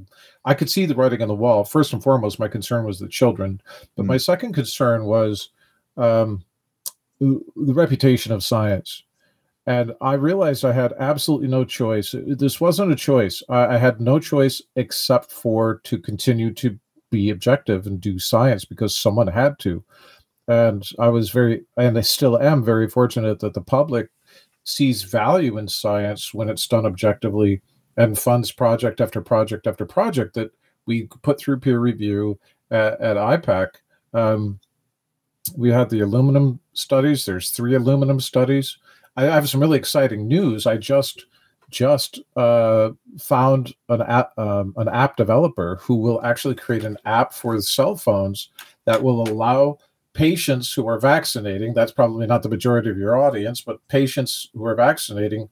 i 0.46 0.54
could 0.54 0.70
see 0.70 0.86
the 0.86 0.96
writing 0.96 1.22
on 1.22 1.28
the 1.28 1.36
wall. 1.36 1.64
First 1.64 1.94
and 1.94 2.02
foremost 2.02 2.40
my 2.40 2.48
concern 2.48 2.86
was 2.86 3.00
the 3.00 3.08
children 3.08 3.62
but 3.96 4.04
mm. 4.04 4.08
my 4.08 4.18
second 4.18 4.54
concern 4.54 5.06
was 5.06 5.50
um, 5.98 6.44
the 7.20 7.44
reputation 7.58 8.32
of 8.32 8.44
science. 8.44 9.04
And 9.66 9.94
i 10.02 10.14
realized 10.14 10.64
i 10.64 10.72
had 10.72 10.94
absolutely 11.00 11.48
no 11.48 11.66
choice. 11.66 12.16
This 12.26 12.62
wasn't 12.62 12.94
a 12.94 12.96
choice. 12.96 13.44
I, 13.50 13.76
I 13.76 13.78
had 13.78 14.00
no 14.00 14.20
choice 14.20 14.62
except 14.76 15.32
for 15.32 15.82
to 15.84 15.98
continue 15.98 16.54
to 16.56 16.80
be 17.12 17.32
objective 17.32 17.88
and 17.88 18.00
do 18.00 18.20
science 18.20 18.66
because 18.66 18.96
someone 18.96 19.28
had 19.28 19.60
to. 19.60 19.84
And 20.48 20.88
i 20.98 21.10
was 21.10 21.30
very 21.30 21.66
and 21.78 21.98
i 21.98 22.02
still 22.02 22.42
am 22.42 22.64
very 22.64 22.88
fortunate 22.88 23.40
that 23.40 23.54
the 23.54 23.62
public 23.62 24.10
sees 24.64 25.04
value 25.04 25.58
in 25.58 25.68
science 25.68 26.34
when 26.34 26.48
it's 26.48 26.68
done 26.68 26.86
objectively 26.86 27.62
and 27.98 28.18
funds 28.18 28.52
project 28.52 29.02
after 29.02 29.22
project 29.22 29.68
after 29.68 29.86
project 29.86 30.34
that 30.36 30.52
we 30.86 31.08
put 31.22 31.40
through 31.40 31.60
peer 31.60 31.80
review 31.80 32.40
at, 32.72 33.00
at 33.02 33.18
IPAK. 33.18 33.68
Um, 34.14 34.60
we 35.56 35.70
had 35.70 35.90
the 35.90 36.02
aluminum 36.02 36.60
studies. 36.74 37.26
There's 37.26 37.52
three 37.52 37.76
aluminum 37.76 38.20
studies. 38.20 38.78
I 39.16 39.24
have 39.24 39.50
some 39.50 39.62
really 39.62 39.78
exciting 39.78 40.28
news. 40.28 40.66
I 40.66 40.78
just 40.78 41.26
just 41.70 42.20
uh, 42.36 42.90
found 43.20 43.76
an 43.90 44.02
app 44.02 44.38
um, 44.38 44.74
an 44.78 44.88
app 44.88 45.18
developer 45.18 45.78
who 45.82 45.96
will 45.96 46.22
actually 46.24 46.56
create 46.56 46.84
an 46.84 46.98
app 47.06 47.34
for 47.34 47.60
cell 47.62 47.96
phones 47.96 48.50
that 48.86 49.02
will 49.02 49.22
allow 49.30 49.78
patients 50.14 50.74
who 50.74 50.88
are 50.88 51.00
vaccinating. 51.00 51.74
That's 51.74 51.92
probably 51.92 52.26
not 52.28 52.44
the 52.44 52.50
majority 52.50 52.90
of 52.90 52.98
your 52.98 53.18
audience, 53.18 53.62
but 53.62 53.86
patients 53.88 54.50
who 54.54 54.66
are 54.66 54.76
vaccinating 54.76 55.50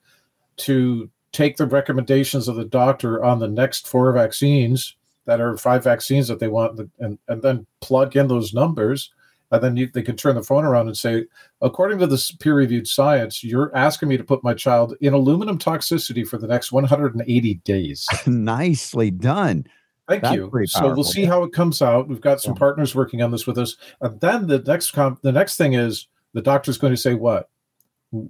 to 0.57 1.09
take 1.31 1.57
the 1.57 1.65
recommendations 1.65 2.47
of 2.47 2.55
the 2.55 2.65
doctor 2.65 3.23
on 3.23 3.39
the 3.39 3.47
next 3.47 3.87
four 3.87 4.11
vaccines 4.11 4.95
that 5.25 5.41
are 5.41 5.57
five 5.57 5.83
vaccines 5.83 6.27
that 6.27 6.39
they 6.39 6.47
want 6.47 6.79
and, 6.99 7.19
and 7.27 7.41
then 7.41 7.65
plug 7.81 8.15
in 8.15 8.27
those 8.27 8.53
numbers 8.53 9.11
and 9.51 9.63
then 9.63 9.77
you, 9.77 9.89
they 9.93 10.01
can 10.01 10.15
turn 10.15 10.35
the 10.35 10.43
phone 10.43 10.65
around 10.65 10.87
and 10.87 10.97
say 10.97 11.25
according 11.61 11.99
to 11.99 12.07
this 12.07 12.31
peer-reviewed 12.31 12.87
science 12.87 13.43
you're 13.43 13.75
asking 13.75 14.09
me 14.09 14.17
to 14.17 14.23
put 14.23 14.43
my 14.43 14.53
child 14.53 14.95
in 15.01 15.13
aluminum 15.13 15.57
toxicity 15.57 16.27
for 16.27 16.37
the 16.37 16.47
next 16.47 16.71
180 16.71 17.53
days. 17.55 18.07
Nicely 18.25 19.11
done. 19.11 19.65
Thank 20.07 20.23
That's 20.23 20.35
you. 20.35 20.67
so 20.67 20.93
we'll 20.93 21.03
see 21.03 21.25
how 21.25 21.43
it 21.43 21.51
comes 21.51 21.81
out. 21.81 22.07
We've 22.07 22.21
got 22.21 22.39
some 22.39 22.53
yeah. 22.53 22.59
partners 22.59 22.95
working 22.95 23.21
on 23.21 23.29
this 23.29 23.45
with 23.45 23.57
us. 23.57 23.75
And 23.99 24.17
then 24.21 24.47
the 24.47 24.59
next 24.59 24.91
com- 24.91 25.19
the 25.21 25.33
next 25.33 25.57
thing 25.57 25.73
is 25.73 26.07
the 26.33 26.41
doctor's 26.41 26.77
going 26.77 26.93
to 26.93 26.97
say 26.97 27.13
what 27.13 27.49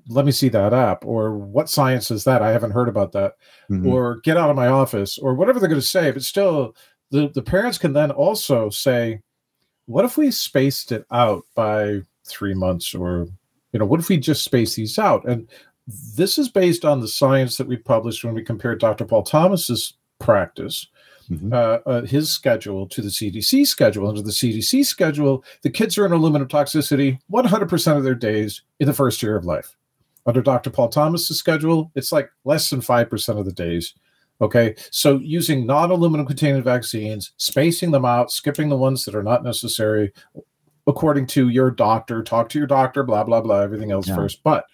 let 0.07 0.25
me 0.25 0.31
see 0.31 0.49
that 0.49 0.73
app 0.73 1.05
or 1.05 1.37
what 1.37 1.69
science 1.69 2.09
is 2.11 2.23
that? 2.23 2.41
I 2.41 2.51
haven't 2.51 2.71
heard 2.71 2.89
about 2.89 3.11
that. 3.13 3.33
Mm-hmm. 3.69 3.87
or 3.87 4.19
get 4.21 4.37
out 4.37 4.49
of 4.49 4.55
my 4.55 4.67
office 4.67 5.17
or 5.17 5.33
whatever 5.33 5.59
they're 5.59 5.69
going 5.69 5.81
to 5.81 5.85
say 5.85 6.09
but 6.11 6.23
still 6.23 6.73
the, 7.11 7.29
the 7.33 7.41
parents 7.41 7.77
can 7.77 7.93
then 7.93 8.11
also 8.11 8.69
say 8.69 9.21
what 9.85 10.05
if 10.05 10.17
we 10.17 10.31
spaced 10.31 10.91
it 10.91 11.05
out 11.11 11.43
by 11.55 12.01
three 12.25 12.53
months? 12.53 12.93
Or 12.93 13.27
you 13.71 13.79
know 13.79 13.85
what 13.85 13.99
if 13.99 14.09
we 14.09 14.17
just 14.17 14.43
space 14.43 14.75
these 14.75 14.99
out? 14.99 15.25
And 15.25 15.49
this 15.87 16.37
is 16.37 16.49
based 16.49 16.85
on 16.85 16.99
the 16.99 17.07
science 17.07 17.57
that 17.57 17.67
we 17.67 17.77
published 17.77 18.23
when 18.23 18.33
we 18.33 18.43
compared 18.43 18.79
dr 18.79 19.03
paul 19.05 19.23
thomas's 19.23 19.93
practice 20.19 20.87
mm-hmm. 21.29 21.53
uh, 21.53 21.79
uh, 21.85 22.01
his 22.03 22.31
schedule 22.31 22.87
to 22.87 23.01
the 23.01 23.09
CDC 23.09 23.65
schedule. 23.67 24.07
Under 24.07 24.21
the 24.21 24.31
CDC 24.31 24.85
schedule, 24.85 25.43
the 25.61 25.69
kids 25.69 25.97
are 25.97 26.05
in 26.05 26.11
aluminum 26.11 26.47
toxicity 26.47 27.19
100% 27.31 27.97
of 27.97 28.03
their 28.03 28.15
days 28.15 28.61
in 28.79 28.87
the 28.87 28.93
first 28.93 29.21
year 29.21 29.35
of 29.35 29.45
life. 29.45 29.75
Under 30.25 30.41
Dr. 30.41 30.69
Paul 30.69 30.89
Thomas's 30.89 31.39
schedule, 31.39 31.91
it's 31.95 32.11
like 32.11 32.29
less 32.43 32.69
than 32.69 32.81
5% 32.81 33.39
of 33.39 33.45
the 33.45 33.53
days. 33.53 33.93
Okay. 34.41 34.75
So 34.91 35.17
using 35.17 35.65
non 35.65 35.89
aluminum 35.89 36.25
containing 36.25 36.63
vaccines, 36.63 37.31
spacing 37.37 37.91
them 37.91 38.05
out, 38.05 38.31
skipping 38.31 38.69
the 38.69 38.77
ones 38.77 39.03
that 39.05 39.15
are 39.15 39.23
not 39.23 39.43
necessary 39.43 40.11
according 40.85 41.27
to 41.27 41.49
your 41.49 41.71
doctor, 41.71 42.23
talk 42.23 42.49
to 42.49 42.57
your 42.57 42.67
doctor, 42.67 43.03
blah, 43.03 43.23
blah, 43.23 43.41
blah, 43.41 43.59
everything 43.59 43.91
else 43.91 44.07
yeah. 44.07 44.15
first. 44.15 44.41
But 44.43 44.65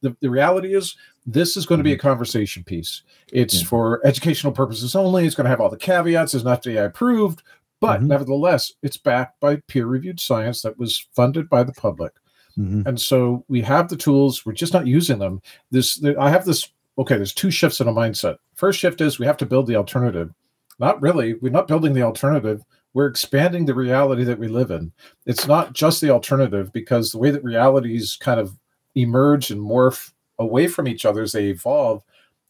the, 0.00 0.16
the 0.20 0.30
reality 0.30 0.74
is 0.74 0.96
this 1.32 1.56
is 1.56 1.66
going 1.66 1.78
to 1.78 1.84
be 1.84 1.92
a 1.92 1.96
mm-hmm. 1.96 2.08
conversation 2.08 2.64
piece. 2.64 3.02
It's 3.32 3.60
yeah. 3.60 3.66
for 3.66 4.06
educational 4.06 4.52
purposes 4.52 4.94
only. 4.94 5.26
It's 5.26 5.34
going 5.34 5.44
to 5.44 5.50
have 5.50 5.60
all 5.60 5.70
the 5.70 5.76
caveats. 5.76 6.34
It's 6.34 6.44
not 6.44 6.62
FDA 6.62 6.84
approved, 6.84 7.42
but 7.80 7.98
mm-hmm. 7.98 8.08
nevertheless, 8.08 8.72
it's 8.82 8.96
backed 8.96 9.40
by 9.40 9.56
peer 9.68 9.86
reviewed 9.86 10.20
science 10.20 10.62
that 10.62 10.78
was 10.78 11.06
funded 11.12 11.48
by 11.48 11.62
the 11.62 11.72
public. 11.72 12.12
Mm-hmm. 12.58 12.86
And 12.86 13.00
so 13.00 13.44
we 13.48 13.62
have 13.62 13.88
the 13.88 13.96
tools. 13.96 14.44
We're 14.44 14.52
just 14.52 14.72
not 14.72 14.86
using 14.86 15.18
them. 15.18 15.40
This 15.70 16.02
I 16.18 16.30
have 16.30 16.44
this. 16.44 16.68
Okay, 16.98 17.16
there's 17.16 17.32
two 17.32 17.50
shifts 17.50 17.80
in 17.80 17.88
a 17.88 17.92
mindset. 17.92 18.36
First 18.54 18.78
shift 18.78 19.00
is 19.00 19.18
we 19.18 19.26
have 19.26 19.38
to 19.38 19.46
build 19.46 19.66
the 19.66 19.76
alternative. 19.76 20.32
Not 20.78 21.00
really. 21.00 21.34
We're 21.34 21.52
not 21.52 21.68
building 21.68 21.92
the 21.92 22.02
alternative. 22.02 22.62
We're 22.92 23.06
expanding 23.06 23.64
the 23.64 23.74
reality 23.74 24.24
that 24.24 24.38
we 24.38 24.48
live 24.48 24.70
in. 24.70 24.90
It's 25.24 25.46
not 25.46 25.72
just 25.72 26.00
the 26.00 26.10
alternative 26.10 26.72
because 26.72 27.12
the 27.12 27.18
way 27.18 27.30
that 27.30 27.44
realities 27.44 28.18
kind 28.20 28.40
of 28.40 28.58
emerge 28.96 29.50
and 29.50 29.60
morph 29.60 30.12
away 30.40 30.66
from 30.66 30.88
each 30.88 31.04
other 31.04 31.22
as 31.22 31.32
they 31.32 31.46
evolve. 31.46 32.02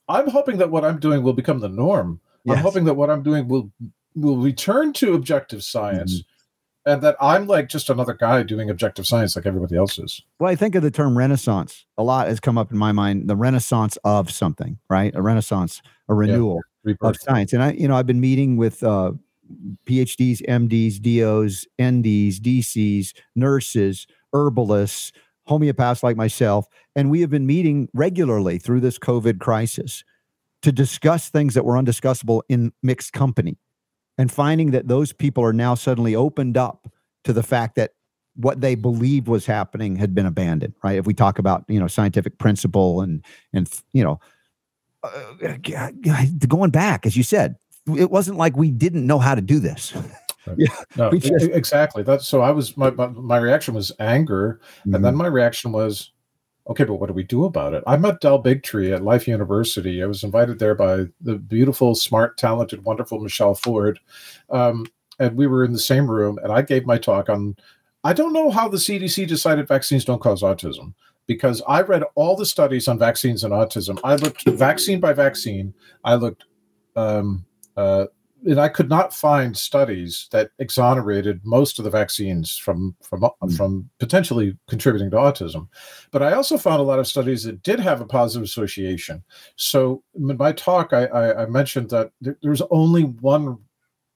I'm 0.08 0.28
hoping 0.28 0.56
that 0.58 0.70
what 0.70 0.84
I'm 0.84 0.98
doing 0.98 1.22
will 1.22 1.34
become 1.34 1.60
the 1.60 1.68
norm. 1.68 2.20
Yes. 2.44 2.56
I'm 2.56 2.62
hoping 2.62 2.84
that 2.84 2.94
what 2.94 3.10
I'm 3.10 3.22
doing 3.22 3.48
will 3.48 3.70
will 4.16 4.38
return 4.38 4.92
to 4.94 5.14
objective 5.14 5.62
science. 5.62 6.14
Mm-hmm 6.14 6.30
and 6.86 7.02
that 7.02 7.16
I'm 7.20 7.46
like 7.46 7.68
just 7.68 7.90
another 7.90 8.14
guy 8.14 8.42
doing 8.42 8.70
objective 8.70 9.06
science 9.06 9.36
like 9.36 9.46
everybody 9.46 9.76
else 9.76 9.98
is. 9.98 10.22
Well, 10.38 10.50
I 10.50 10.56
think 10.56 10.74
of 10.74 10.82
the 10.82 10.90
term 10.90 11.16
renaissance. 11.16 11.84
A 11.98 12.02
lot 12.02 12.28
has 12.28 12.40
come 12.40 12.56
up 12.56 12.70
in 12.72 12.78
my 12.78 12.92
mind, 12.92 13.28
the 13.28 13.36
renaissance 13.36 13.98
of 14.04 14.30
something, 14.30 14.78
right? 14.88 15.14
A 15.14 15.22
renaissance, 15.22 15.82
a 16.08 16.14
renewal 16.14 16.60
yeah, 16.84 16.94
of 17.02 17.16
science. 17.16 17.52
And 17.52 17.62
I, 17.62 17.72
you 17.72 17.86
know, 17.86 17.96
I've 17.96 18.06
been 18.06 18.20
meeting 18.20 18.56
with 18.56 18.82
uh, 18.82 19.12
PhDs, 19.86 20.40
MDs, 20.48 21.00
DOs, 21.00 21.66
NDs, 21.78 22.36
DCs, 22.36 23.12
nurses, 23.34 24.06
herbalists, 24.32 25.12
homeopaths 25.50 26.02
like 26.02 26.16
myself, 26.16 26.66
and 26.94 27.10
we 27.10 27.20
have 27.20 27.30
been 27.30 27.46
meeting 27.46 27.88
regularly 27.92 28.58
through 28.58 28.80
this 28.80 28.98
COVID 28.98 29.40
crisis 29.40 30.04
to 30.62 30.72
discuss 30.72 31.28
things 31.28 31.54
that 31.54 31.64
were 31.64 31.74
undiscussable 31.74 32.42
in 32.48 32.72
mixed 32.82 33.12
company 33.12 33.58
and 34.18 34.30
finding 34.30 34.70
that 34.70 34.88
those 34.88 35.12
people 35.12 35.42
are 35.42 35.52
now 35.52 35.74
suddenly 35.74 36.14
opened 36.14 36.56
up 36.56 36.92
to 37.24 37.32
the 37.32 37.42
fact 37.42 37.74
that 37.76 37.92
what 38.34 38.60
they 38.60 38.74
believed 38.74 39.26
was 39.26 39.46
happening 39.46 39.96
had 39.96 40.14
been 40.14 40.26
abandoned 40.26 40.74
right? 40.84 40.98
If 40.98 41.06
we 41.06 41.14
talk 41.14 41.38
about 41.38 41.64
you 41.68 41.80
know 41.80 41.88
scientific 41.88 42.38
principle 42.38 43.00
and 43.00 43.24
and 43.52 43.68
you 43.92 44.04
know 44.04 44.20
uh, 45.02 45.56
going 46.46 46.70
back 46.70 47.06
as 47.06 47.16
you 47.16 47.22
said 47.22 47.56
it 47.96 48.10
wasn't 48.10 48.36
like 48.36 48.56
we 48.56 48.70
didn't 48.70 49.06
know 49.06 49.18
how 49.18 49.34
to 49.34 49.40
do 49.40 49.58
this 49.58 49.94
yeah, 50.56 50.68
no, 50.96 51.10
just, 51.12 51.46
exactly. 51.46 52.02
That's 52.02 52.26
so. 52.26 52.40
I 52.40 52.50
was 52.50 52.76
my, 52.76 52.90
my, 52.90 53.08
my 53.08 53.38
reaction 53.38 53.74
was 53.74 53.92
anger, 53.98 54.60
mm-hmm. 54.80 54.94
and 54.94 55.04
then 55.04 55.12
mm-hmm. 55.12 55.22
my 55.22 55.26
reaction 55.28 55.72
was, 55.72 56.12
okay, 56.68 56.84
but 56.84 56.94
what 56.94 57.08
do 57.08 57.12
we 57.12 57.22
do 57.22 57.44
about 57.44 57.74
it? 57.74 57.84
I 57.86 57.96
met 57.96 58.20
Del 58.20 58.42
Bigtree 58.42 58.94
at 58.94 59.04
Life 59.04 59.28
University. 59.28 60.02
I 60.02 60.06
was 60.06 60.24
invited 60.24 60.58
there 60.58 60.74
by 60.74 61.06
the 61.20 61.36
beautiful, 61.36 61.94
smart, 61.94 62.38
talented, 62.38 62.84
wonderful 62.84 63.20
Michelle 63.20 63.54
Ford, 63.54 64.00
um, 64.50 64.86
and 65.18 65.36
we 65.36 65.46
were 65.46 65.64
in 65.64 65.72
the 65.72 65.78
same 65.78 66.10
room. 66.10 66.38
And 66.42 66.52
I 66.52 66.62
gave 66.62 66.86
my 66.86 66.98
talk 66.98 67.28
on. 67.28 67.56
I 68.02 68.14
don't 68.14 68.32
know 68.32 68.50
how 68.50 68.66
the 68.66 68.78
CDC 68.78 69.28
decided 69.28 69.68
vaccines 69.68 70.06
don't 70.06 70.22
cause 70.22 70.40
autism 70.40 70.94
because 71.26 71.62
I 71.68 71.82
read 71.82 72.02
all 72.14 72.34
the 72.34 72.46
studies 72.46 72.88
on 72.88 72.98
vaccines 72.98 73.44
and 73.44 73.52
autism. 73.52 74.00
I 74.02 74.16
looked 74.16 74.48
vaccine 74.48 75.00
by 75.00 75.12
vaccine. 75.12 75.74
I 76.02 76.14
looked 76.14 76.44
um, 76.96 77.44
uh, 77.76 78.06
and 78.46 78.60
I 78.60 78.68
could 78.68 78.88
not 78.88 79.14
find 79.14 79.56
studies 79.56 80.28
that 80.32 80.50
exonerated 80.58 81.40
most 81.44 81.78
of 81.78 81.84
the 81.84 81.90
vaccines 81.90 82.56
from 82.56 82.94
from 83.02 83.20
mm. 83.20 83.56
from 83.56 83.88
potentially 83.98 84.56
contributing 84.68 85.10
to 85.10 85.16
autism. 85.16 85.68
But 86.10 86.22
I 86.22 86.32
also 86.32 86.58
found 86.58 86.80
a 86.80 86.84
lot 86.84 86.98
of 86.98 87.06
studies 87.06 87.44
that 87.44 87.62
did 87.62 87.80
have 87.80 88.00
a 88.00 88.06
positive 88.06 88.44
association. 88.44 89.22
So 89.56 90.02
in 90.14 90.36
my 90.36 90.52
talk, 90.52 90.92
I, 90.92 91.06
I, 91.06 91.42
I 91.42 91.46
mentioned 91.46 91.90
that 91.90 92.12
there, 92.20 92.36
there's 92.42 92.62
only 92.70 93.02
one 93.04 93.58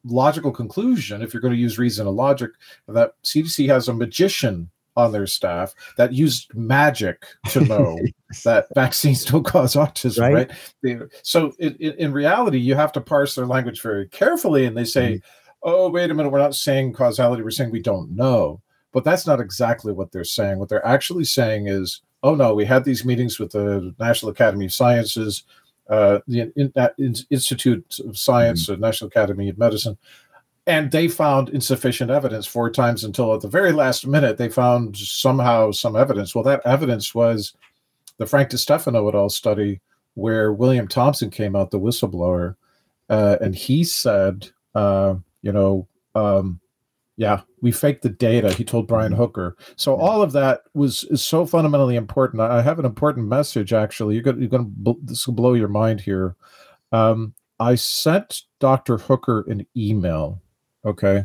logical 0.05 0.53
conclusion 0.53 1.23
if 1.23 1.33
you're 1.33 1.41
going 1.41 1.55
to 1.55 1.61
use 1.61 1.79
reason 1.79 2.07
and 2.07 2.17
logic 2.17 2.51
that 2.89 3.13
CDC 3.25 3.67
has 3.69 3.89
a 3.89 3.95
magician 3.95 4.71
on 4.97 5.13
their 5.13 5.27
staff 5.27 5.75
that 5.97 6.13
used 6.13 6.55
magic 6.55 7.27
to 7.51 7.61
know 7.61 7.99
that 8.45 8.67
vaccines 8.75 9.25
don't 9.25 9.45
cause 9.45 9.75
autism, 9.75 10.33
right? 10.33 10.51
right? 10.83 11.09
so 11.23 11.53
it, 11.59 11.77
it, 11.81 11.97
in 11.99 12.13
reality, 12.13 12.59
you 12.59 12.75
have 12.75 12.93
to 12.93 13.01
parse 13.01 13.35
their 13.35 13.47
language 13.47 13.81
very 13.83 14.09
carefully. 14.09 14.67
And 14.67 14.77
they 14.77 14.85
say, 14.85 15.15
mm-hmm. 15.15 15.59
oh, 15.63 15.91
wait 15.91 16.11
a 16.11 16.15
minute, 16.15 16.31
we're 16.31 16.39
not 16.39 16.55
saying 16.55 16.93
causality, 16.93 17.43
we're 17.43 17.51
saying 17.51 17.71
we 17.71 17.83
don't 17.83 18.11
know. 18.11 18.61
but 18.93 19.05
that's 19.05 19.27
not 19.27 19.41
exactly 19.41 19.93
what 19.93 20.13
they're 20.13 20.25
saying. 20.25 20.59
What 20.59 20.69
they're 20.69 20.87
actually 20.87 21.25
saying 21.25 21.67
is, 21.67 22.01
oh 22.23 22.35
no, 22.35 22.55
we 22.55 22.65
had 22.65 22.85
these 22.85 23.05
meetings 23.05 23.39
with 23.39 23.53
the 23.53 23.95
National 23.99 24.31
Academy 24.31 24.67
of 24.67 24.73
Sciences, 24.73 25.43
uh, 25.91 26.21
the 26.27 26.53
in, 26.57 26.73
in, 26.99 27.15
Institute 27.31 27.99
of 28.07 28.17
Science, 28.17 28.69
mm-hmm. 28.69 28.81
National 28.81 29.09
Academy 29.09 29.49
of 29.49 29.59
Medicine, 29.59 29.99
and 30.67 30.91
they 30.91 31.09
found 31.09 31.51
insufficient 31.51 32.11
evidence 32.11 32.47
four 32.47 32.71
times 32.71 33.05
until 33.05 33.35
at 33.35 33.41
the 33.41 33.49
very 33.49 33.73
last 33.73 34.07
minute 34.07 34.39
they 34.39 34.49
found 34.49 34.97
somehow 34.97 35.71
some 35.71 35.97
evidence. 35.97 36.35
Well, 36.35 36.45
that 36.45 36.63
evidence 36.65 37.15
was 37.15 37.55
the 38.19 38.27
Frank 38.27 38.51
DeStefano 38.51 39.09
et 39.09 39.15
al. 39.15 39.29
study 39.29 39.81
where 40.15 40.53
William 40.53 40.89
Thompson 40.89 41.31
came 41.31 41.57
out, 41.57 41.71
the 41.71 41.81
whistleblower, 41.81 42.55
uh, 43.11 43.37
and 43.41 43.55
he 43.55 43.85
said, 43.85 44.49
uh, 44.75 45.17
you 45.43 45.53
know, 45.53 45.87
um, 46.15 46.61
yeah, 47.17 47.43
we 47.61 47.71
faked 47.71 48.03
the 48.03 48.09
data. 48.09 48.53
He 48.53 48.65
told 48.65 48.89
Brian 48.89 49.13
mm-hmm. 49.13 49.21
Hooker. 49.21 49.57
So 49.77 49.95
all 49.95 50.23
of 50.23 50.33
that 50.33 50.63
was 50.75 51.05
is 51.05 51.25
so 51.25 51.47
fundamentally 51.47 51.97
important. 51.97 52.41
I 52.43 52.63
have 52.63 52.79
an 52.79 52.85
important 52.85 53.29
message. 53.29 53.73
Actually, 53.73 54.15
you're 54.15 54.23
going 54.23 54.41
you're 54.41 54.59
to 54.59 54.99
this 55.03 55.27
will 55.27 55.35
blow 55.35 55.55
your 55.55 55.69
mind 55.69 56.01
here. 56.01 56.35
Um, 56.91 57.35
I 57.61 57.77
sent 57.77 58.43
Dr. 58.59 58.99
Hooker 58.99 59.45
an 59.49 59.67
email. 59.77 60.43
Okay, 60.85 61.25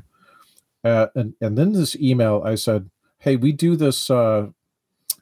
uh, 0.84 1.08
and 1.16 1.34
and 1.42 1.58
then 1.58 1.74
this 1.74 1.96
email 1.96 2.42
I 2.46 2.56
said, 2.56 2.90
hey, 3.20 3.36
we 3.36 3.52
do 3.52 3.76
this. 3.76 4.10
Uh, 4.10 4.48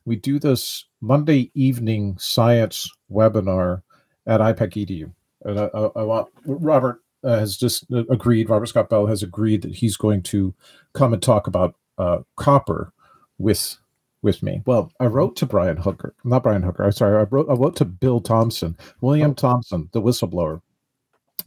we 0.06 0.16
do 0.16 0.40
this 0.40 0.86
Monday 1.02 1.52
evening 1.54 2.18
science 2.20 2.90
webinar 3.12 3.82
at 4.26 4.40
IPAK 4.40 4.86
EDU. 4.86 5.12
And 5.44 5.60
I, 5.60 5.66
I, 5.74 5.90
I 5.98 6.04
want 6.04 6.30
Robert 6.46 7.02
uh, 7.24 7.40
has 7.40 7.58
just 7.58 7.86
agreed, 7.92 8.50
Robert 8.50 8.68
Scott 8.68 8.90
Bell 8.90 9.08
has 9.08 9.24
agreed 9.24 9.62
that 9.64 9.76
he's 9.76 9.98
going 9.98 10.22
to 10.24 10.54
come 10.94 11.14
and 11.14 11.22
talk 11.22 11.48
about 11.48 11.76
uh, 11.98 12.20
copper 12.36 12.94
with 13.38 13.78
with 14.24 14.42
me. 14.42 14.62
Well, 14.66 14.92
I 15.00 15.06
wrote 15.06 15.36
to 15.38 15.46
Brian 15.46 15.78
Hooker, 15.78 16.14
not 16.24 16.44
Brian 16.44 16.64
Hooker. 16.64 16.84
I'm 16.84 16.92
sorry. 16.92 17.18
I 17.18 17.24
wrote 17.24 17.50
I 17.50 17.54
wrote 17.54 17.76
to 17.78 17.86
Bill 17.86 18.20
Thompson, 18.20 18.78
William 19.02 19.32
oh. 19.32 19.36
Thompson, 19.36 19.90
the 19.94 20.02
whistleblower, 20.02 20.62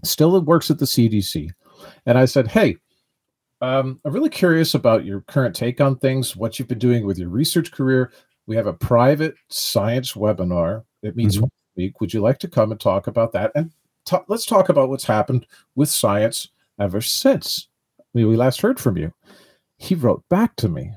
still 0.04 0.40
works 0.40 0.70
at 0.70 0.78
the 0.78 0.84
CDC, 0.84 1.50
and 2.06 2.18
I 2.18 2.24
said, 2.24 2.48
"Hey, 2.48 2.76
um, 3.60 4.00
I'm 4.04 4.12
really 4.12 4.30
curious 4.30 4.74
about 4.74 5.04
your 5.04 5.20
current 5.22 5.54
take 5.54 5.80
on 5.80 5.96
things, 5.96 6.36
what 6.36 6.58
you've 6.58 6.68
been 6.68 6.78
doing 6.78 7.06
with 7.06 7.18
your 7.18 7.28
research 7.28 7.70
career. 7.72 8.12
We 8.46 8.56
have 8.56 8.66
a 8.66 8.72
private 8.72 9.34
science 9.48 10.14
webinar. 10.14 10.84
It 11.02 11.16
meets 11.16 11.36
mm-hmm. 11.36 11.46
week. 11.76 12.00
Would 12.00 12.14
you 12.14 12.20
like 12.20 12.38
to 12.38 12.48
come 12.48 12.72
and 12.72 12.80
talk 12.80 13.06
about 13.06 13.32
that? 13.32 13.52
And 13.54 13.70
t- 14.06 14.16
let's 14.28 14.46
talk 14.46 14.70
about 14.70 14.88
what's 14.88 15.04
happened 15.04 15.46
with 15.74 15.90
science 15.90 16.48
ever 16.78 17.00
since 17.00 17.68
we 18.14 18.24
last 18.24 18.60
heard 18.60 18.80
from 18.80 18.96
you. 18.96 19.12
He 19.76 19.94
wrote 19.94 20.24
back 20.28 20.56
to 20.56 20.68
me. 20.68 20.92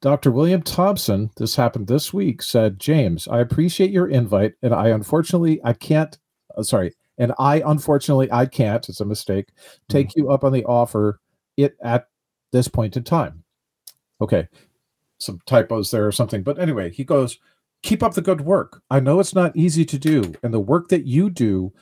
Dr. 0.00 0.30
William 0.30 0.62
Thompson, 0.62 1.30
this 1.36 1.54
happened 1.54 1.86
this 1.86 2.12
week, 2.12 2.42
said, 2.42 2.80
James, 2.80 3.28
I 3.28 3.40
appreciate 3.40 3.90
your 3.90 4.08
invite, 4.08 4.54
and 4.62 4.74
I 4.74 4.88
unfortunately 4.88 5.60
I 5.62 5.74
can't 5.74 6.18
uh, 6.56 6.62
sorry, 6.62 6.92
and 7.20 7.32
I 7.38 7.62
unfortunately 7.64 8.30
I 8.32 8.46
can't, 8.46 8.88
it's 8.88 9.00
a 9.00 9.04
mistake, 9.04 9.50
take 9.88 10.08
mm-hmm. 10.08 10.22
you 10.22 10.30
up 10.32 10.42
on 10.42 10.52
the 10.52 10.64
offer 10.64 11.20
it 11.56 11.76
at 11.80 12.08
this 12.50 12.66
point 12.66 12.96
in 12.96 13.04
time. 13.04 13.44
Okay 14.20 14.48
some 15.20 15.40
typos 15.46 15.90
there 15.90 16.06
or 16.06 16.12
something. 16.12 16.42
But 16.42 16.58
anyway, 16.58 16.90
he 16.90 17.04
goes, 17.04 17.38
keep 17.82 18.02
up 18.02 18.14
the 18.14 18.22
good 18.22 18.40
work. 18.40 18.82
I 18.90 19.00
know 19.00 19.20
it's 19.20 19.34
not 19.34 19.56
easy 19.56 19.84
to 19.84 19.98
do, 19.98 20.34
and 20.42 20.52
the 20.52 20.60
work 20.60 20.88
that 20.88 21.06
you 21.06 21.30
do 21.30 21.72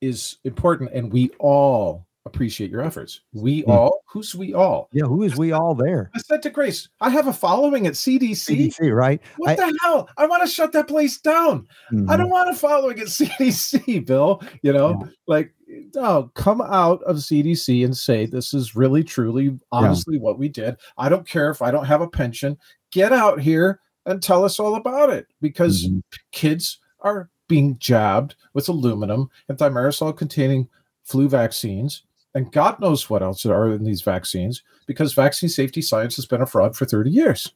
is 0.00 0.38
important, 0.44 0.92
and 0.92 1.12
we 1.12 1.30
all 1.38 2.05
appreciate 2.26 2.70
your 2.70 2.82
efforts. 2.82 3.20
We 3.32 3.62
mm. 3.62 3.68
all, 3.68 4.02
who's 4.04 4.34
we 4.34 4.52
all? 4.52 4.88
Yeah, 4.92 5.04
who 5.04 5.22
is 5.22 5.36
we 5.36 5.52
all 5.52 5.74
there? 5.74 6.10
I 6.14 6.18
said 6.18 6.42
to 6.42 6.50
Grace, 6.50 6.88
I 7.00 7.08
have 7.08 7.28
a 7.28 7.32
following 7.32 7.86
at 7.86 7.94
CDC. 7.94 8.72
CDC, 8.76 8.94
right? 8.94 9.22
What 9.38 9.50
I, 9.50 9.54
the 9.54 9.78
hell? 9.82 10.08
I 10.18 10.26
want 10.26 10.42
to 10.42 10.48
shut 10.48 10.72
that 10.72 10.88
place 10.88 11.18
down. 11.18 11.66
Mm-hmm. 11.92 12.10
I 12.10 12.16
don't 12.16 12.28
want 12.28 12.50
a 12.50 12.54
following 12.54 12.98
at 12.98 13.06
CDC, 13.06 14.04
Bill. 14.04 14.42
You 14.62 14.72
know, 14.72 14.98
yeah. 15.00 15.10
like 15.26 15.54
no, 15.94 16.30
come 16.34 16.60
out 16.60 17.02
of 17.04 17.16
CDC 17.16 17.84
and 17.84 17.96
say 17.96 18.26
this 18.26 18.52
is 18.52 18.76
really, 18.76 19.04
truly, 19.04 19.58
honestly 19.72 20.16
yeah. 20.16 20.22
what 20.22 20.38
we 20.38 20.48
did. 20.48 20.76
I 20.98 21.08
don't 21.08 21.26
care 21.26 21.50
if 21.50 21.62
I 21.62 21.70
don't 21.70 21.86
have 21.86 22.00
a 22.00 22.08
pension. 22.08 22.58
Get 22.90 23.12
out 23.12 23.40
here 23.40 23.80
and 24.04 24.22
tell 24.22 24.44
us 24.44 24.58
all 24.58 24.74
about 24.74 25.10
it 25.10 25.26
because 25.40 25.86
mm-hmm. 25.86 26.00
kids 26.32 26.78
are 27.00 27.30
being 27.48 27.78
jabbed 27.78 28.34
with 28.54 28.68
aluminum 28.68 29.30
and 29.48 29.56
thimerosal 29.56 30.16
containing 30.16 30.68
flu 31.04 31.28
vaccines 31.28 32.02
and 32.36 32.52
God 32.52 32.78
knows 32.80 33.08
what 33.08 33.22
else 33.22 33.46
are 33.46 33.72
in 33.72 33.84
these 33.84 34.02
vaccines 34.02 34.62
because 34.86 35.14
vaccine 35.14 35.48
safety 35.48 35.80
science 35.80 36.16
has 36.16 36.26
been 36.26 36.42
a 36.42 36.46
fraud 36.46 36.76
for 36.76 36.84
30 36.84 37.10
years. 37.10 37.54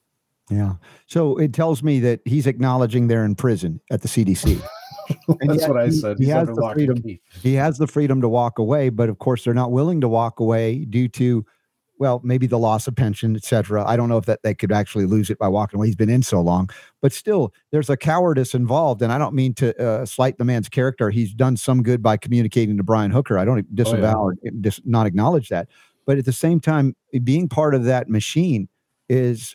Yeah. 0.48 0.74
So 1.07 1.36
it 1.36 1.52
tells 1.52 1.82
me 1.82 2.01
that 2.01 2.20
he's 2.24 2.47
acknowledging 2.47 3.07
they're 3.07 3.27
in 3.27 3.35
prison 3.35 3.82
at 3.90 4.01
the 4.01 4.09
CDC. 4.09 4.59
That's 5.40 5.69
what 5.69 5.77
I 5.77 5.90
said. 5.90 6.19
He, 6.19 6.24
he 6.24 6.31
has 6.31 6.48
the 6.48 6.70
freedom. 6.73 7.02
He 7.43 7.55
has 7.55 7.77
the 7.77 7.86
freedom 7.86 8.23
to 8.23 8.28
walk 8.28 8.59
away, 8.59 8.89
but 8.89 9.11
of 9.11 9.19
course 9.19 9.44
they're 9.44 9.52
not 9.52 9.70
willing 9.70 10.01
to 10.01 10.09
walk 10.09 10.40
away 10.40 10.86
due 10.86 11.09
to, 11.09 11.44
well, 12.01 12.18
maybe 12.24 12.47
the 12.47 12.59
loss 12.59 12.89
of 12.89 12.97
pension, 12.97 13.36
etc. 13.36 13.85
I 13.86 13.94
don't 13.94 14.09
know 14.09 14.16
if 14.16 14.24
that 14.24 14.43
they 14.43 14.55
could 14.55 14.72
actually 14.72 15.05
lose 15.05 15.28
it 15.28 15.39
by 15.39 15.48
walking 15.48 15.78
away. 15.78 15.89
He's 15.89 15.97
been 15.97 16.09
in 16.09 16.22
so 16.22 16.40
long, 16.40 16.70
but 17.02 17.12
still, 17.12 17.52
there's 17.72 17.90
a 17.90 17.97
cowardice 17.97 18.55
involved, 18.55 19.02
and 19.02 19.12
I 19.12 19.18
don't 19.18 19.35
mean 19.35 19.52
to 19.55 19.78
uh, 19.78 20.06
slight 20.06 20.39
the 20.39 20.44
man's 20.47 20.70
character. 20.70 21.10
He's 21.10 21.35
done 21.35 21.59
some 21.59 21.82
good 21.82 22.02
by 22.02 22.16
communicating 22.16 22.78
to 22.78 22.82
Brian 22.82 23.10
Hooker. 23.10 23.39
I 23.39 23.44
don't 23.44 23.72
disavow 23.77 24.18
oh, 24.18 24.32
yeah. 24.43 24.51
or 24.51 24.52
dis- 24.60 24.81
not 24.86 25.06
acknowledge 25.06 25.51
that, 25.51 25.68
but 26.06 26.16
at 26.16 26.24
the 26.24 26.32
same 26.32 26.59
time, 26.59 26.97
being 27.22 27.51
part 27.51 27.74
of 27.74 27.85
that 27.85 28.09
machine 28.09 28.66
is 29.10 29.55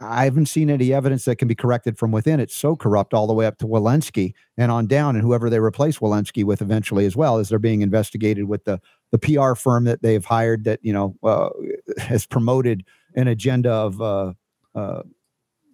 I 0.00 0.24
haven't 0.24 0.46
seen 0.46 0.70
any 0.70 0.94
evidence 0.94 1.26
that 1.26 1.36
can 1.36 1.46
be 1.46 1.54
corrected 1.54 1.98
from 1.98 2.10
within. 2.10 2.40
It's 2.40 2.56
so 2.56 2.74
corrupt 2.74 3.12
all 3.12 3.26
the 3.26 3.34
way 3.34 3.44
up 3.44 3.58
to 3.58 3.66
Walensky 3.66 4.32
and 4.56 4.72
on 4.72 4.86
down, 4.86 5.14
and 5.14 5.22
whoever 5.22 5.50
they 5.50 5.60
replace 5.60 5.98
Walensky 5.98 6.42
with 6.42 6.62
eventually 6.62 7.04
as 7.04 7.16
well, 7.16 7.36
as 7.36 7.50
they're 7.50 7.58
being 7.58 7.82
investigated 7.82 8.46
with 8.46 8.64
the 8.64 8.80
the 9.12 9.18
PR 9.18 9.54
firm 9.54 9.84
that 9.84 10.02
they've 10.02 10.24
hired 10.24 10.64
that 10.64 10.80
you 10.82 10.92
know 10.92 11.14
uh, 11.22 11.50
has 11.98 12.26
promoted 12.26 12.84
an 13.14 13.28
agenda 13.28 13.70
of 13.70 14.00
uh, 14.00 14.32
uh, 14.74 15.02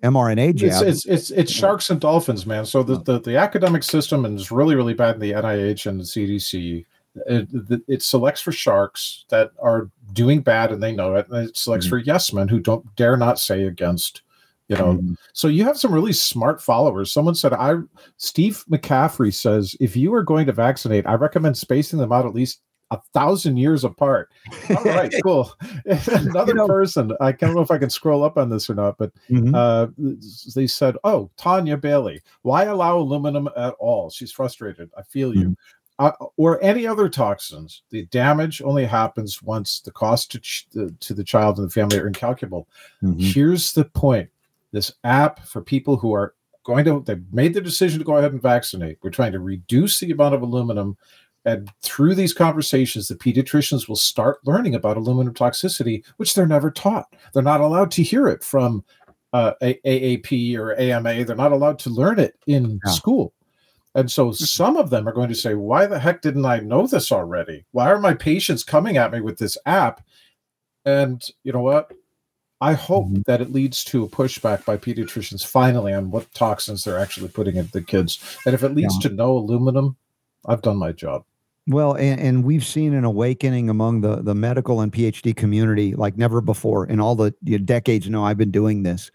mRNA 0.02 0.56
jab. 0.56 0.70
It's, 0.70 0.82
it's, 0.82 1.06
it's 1.06 1.30
it's 1.30 1.52
sharks 1.52 1.88
and 1.88 2.00
dolphins, 2.00 2.44
man. 2.44 2.66
So 2.66 2.82
the, 2.82 2.98
the 2.98 3.20
the 3.20 3.36
academic 3.36 3.84
system 3.84 4.24
is 4.26 4.50
really 4.50 4.74
really 4.74 4.94
bad 4.94 5.14
in 5.14 5.20
the 5.20 5.32
NIH 5.32 5.86
and 5.86 6.00
the 6.00 6.04
CDC. 6.04 6.84
It, 7.26 7.48
it, 7.88 8.02
selects 8.02 8.40
for 8.40 8.52
sharks 8.52 9.24
that 9.28 9.50
are 9.60 9.90
doing 10.12 10.40
bad 10.40 10.70
and 10.70 10.80
they 10.80 10.92
know 10.92 11.16
it, 11.16 11.26
and 11.28 11.48
it 11.48 11.56
selects 11.56 11.86
mm-hmm. 11.86 11.96
for 11.96 11.98
yes 11.98 12.32
men 12.32 12.46
who 12.46 12.60
don't 12.60 12.94
dare 12.94 13.16
not 13.16 13.40
say 13.40 13.64
against. 13.64 14.22
You 14.68 14.76
know, 14.76 14.94
mm-hmm. 14.94 15.14
so 15.32 15.48
you 15.48 15.64
have 15.64 15.78
some 15.78 15.92
really 15.92 16.12
smart 16.12 16.62
followers. 16.62 17.10
Someone 17.10 17.34
said, 17.34 17.54
"I." 17.54 17.76
Steve 18.18 18.62
McCaffrey 18.70 19.32
says, 19.32 19.74
if 19.80 19.96
you 19.96 20.12
are 20.12 20.22
going 20.22 20.44
to 20.46 20.52
vaccinate, 20.52 21.06
I 21.06 21.14
recommend 21.14 21.56
spacing 21.56 21.98
them 21.98 22.12
out 22.12 22.26
at 22.26 22.34
least 22.34 22.60
a 22.90 22.98
thousand 23.12 23.56
years 23.56 23.84
apart. 23.84 24.30
All 24.70 24.84
right, 24.84 25.12
cool. 25.22 25.52
Another 25.86 26.52
you 26.52 26.54
know, 26.54 26.66
person, 26.66 27.12
I 27.20 27.32
don't 27.32 27.54
know 27.54 27.60
if 27.60 27.70
I 27.70 27.78
can 27.78 27.90
scroll 27.90 28.24
up 28.24 28.38
on 28.38 28.48
this 28.48 28.70
or 28.70 28.74
not, 28.74 28.98
but 28.98 29.12
mm-hmm. 29.30 29.54
uh, 29.54 29.88
they 30.54 30.66
said, 30.66 30.96
"Oh, 31.04 31.30
Tanya 31.36 31.76
Bailey, 31.76 32.22
why 32.42 32.64
allow 32.64 32.98
aluminum 32.98 33.48
at 33.56 33.74
all?" 33.78 34.10
She's 34.10 34.32
frustrated. 34.32 34.90
I 34.96 35.02
feel 35.02 35.34
you. 35.34 35.40
Mm-hmm 35.40 35.52
uh, 35.98 36.12
or 36.36 36.62
any 36.62 36.86
other 36.86 37.08
toxins, 37.08 37.82
the 37.90 38.04
damage 38.06 38.62
only 38.62 38.84
happens 38.84 39.42
once 39.42 39.80
the 39.80 39.90
cost 39.90 40.30
to, 40.30 40.38
ch- 40.38 40.68
the, 40.72 40.94
to 41.00 41.12
the 41.12 41.24
child 41.24 41.58
and 41.58 41.66
the 41.66 41.72
family 41.72 41.98
are 41.98 42.06
incalculable. 42.06 42.68
Mm-hmm. 43.02 43.18
Here's 43.18 43.72
the 43.72 43.84
point 43.84 44.30
this 44.70 44.92
app 45.02 45.44
for 45.44 45.62
people 45.62 45.96
who 45.96 46.12
are 46.12 46.34
going 46.62 46.84
to, 46.84 47.02
they've 47.04 47.24
made 47.32 47.54
the 47.54 47.60
decision 47.60 47.98
to 47.98 48.04
go 48.04 48.16
ahead 48.16 48.32
and 48.32 48.42
vaccinate. 48.42 48.98
We're 49.02 49.10
trying 49.10 49.32
to 49.32 49.40
reduce 49.40 49.98
the 49.98 50.10
amount 50.10 50.34
of 50.34 50.42
aluminum. 50.42 50.96
And 51.48 51.72
through 51.80 52.14
these 52.14 52.34
conversations, 52.34 53.08
the 53.08 53.14
pediatricians 53.14 53.88
will 53.88 53.96
start 53.96 54.38
learning 54.44 54.74
about 54.74 54.98
aluminum 54.98 55.32
toxicity, 55.32 56.04
which 56.18 56.34
they're 56.34 56.46
never 56.46 56.70
taught. 56.70 57.16
They're 57.32 57.42
not 57.42 57.62
allowed 57.62 57.90
to 57.92 58.02
hear 58.02 58.28
it 58.28 58.44
from 58.44 58.84
uh, 59.32 59.54
AAP 59.62 60.58
or 60.58 60.78
AMA. 60.78 61.24
They're 61.24 61.34
not 61.34 61.52
allowed 61.52 61.78
to 61.78 61.90
learn 61.90 62.18
it 62.18 62.34
in 62.46 62.78
yeah. 62.84 62.92
school. 62.92 63.32
And 63.94 64.12
so 64.12 64.26
mm-hmm. 64.26 64.44
some 64.44 64.76
of 64.76 64.90
them 64.90 65.08
are 65.08 65.12
going 65.12 65.30
to 65.30 65.34
say, 65.34 65.54
Why 65.54 65.86
the 65.86 65.98
heck 65.98 66.20
didn't 66.20 66.44
I 66.44 66.58
know 66.58 66.86
this 66.86 67.10
already? 67.10 67.64
Why 67.72 67.90
are 67.90 67.98
my 67.98 68.12
patients 68.12 68.62
coming 68.62 68.98
at 68.98 69.10
me 69.10 69.22
with 69.22 69.38
this 69.38 69.56
app? 69.64 70.04
And 70.84 71.26
you 71.44 71.52
know 71.52 71.62
what? 71.62 71.90
I 72.60 72.74
hope 72.74 73.06
mm-hmm. 73.06 73.22
that 73.26 73.40
it 73.40 73.52
leads 73.52 73.84
to 73.84 74.04
a 74.04 74.08
pushback 74.08 74.66
by 74.66 74.76
pediatricians 74.76 75.46
finally 75.46 75.94
on 75.94 76.10
what 76.10 76.30
toxins 76.34 76.84
they're 76.84 76.98
actually 76.98 77.28
putting 77.28 77.56
into 77.56 77.72
the 77.72 77.80
kids. 77.80 78.38
And 78.44 78.54
if 78.54 78.62
it 78.62 78.74
leads 78.74 78.98
yeah. 79.02 79.08
to 79.08 79.14
no 79.14 79.38
aluminum, 79.38 79.96
I've 80.44 80.60
done 80.60 80.76
my 80.76 80.92
job. 80.92 81.24
Well, 81.68 81.92
and, 81.92 82.18
and, 82.18 82.44
we've 82.44 82.64
seen 82.64 82.94
an 82.94 83.04
awakening 83.04 83.68
among 83.68 84.00
the, 84.00 84.22
the 84.22 84.34
medical 84.34 84.80
and 84.80 84.90
PhD 84.90 85.36
community 85.36 85.94
like 85.94 86.16
never 86.16 86.40
before 86.40 86.86
in 86.86 86.98
all 86.98 87.14
the 87.14 87.34
you 87.42 87.58
know, 87.58 87.64
decades. 87.64 88.08
Know, 88.08 88.24
I've 88.24 88.38
been 88.38 88.50
doing 88.50 88.84
this, 88.84 89.10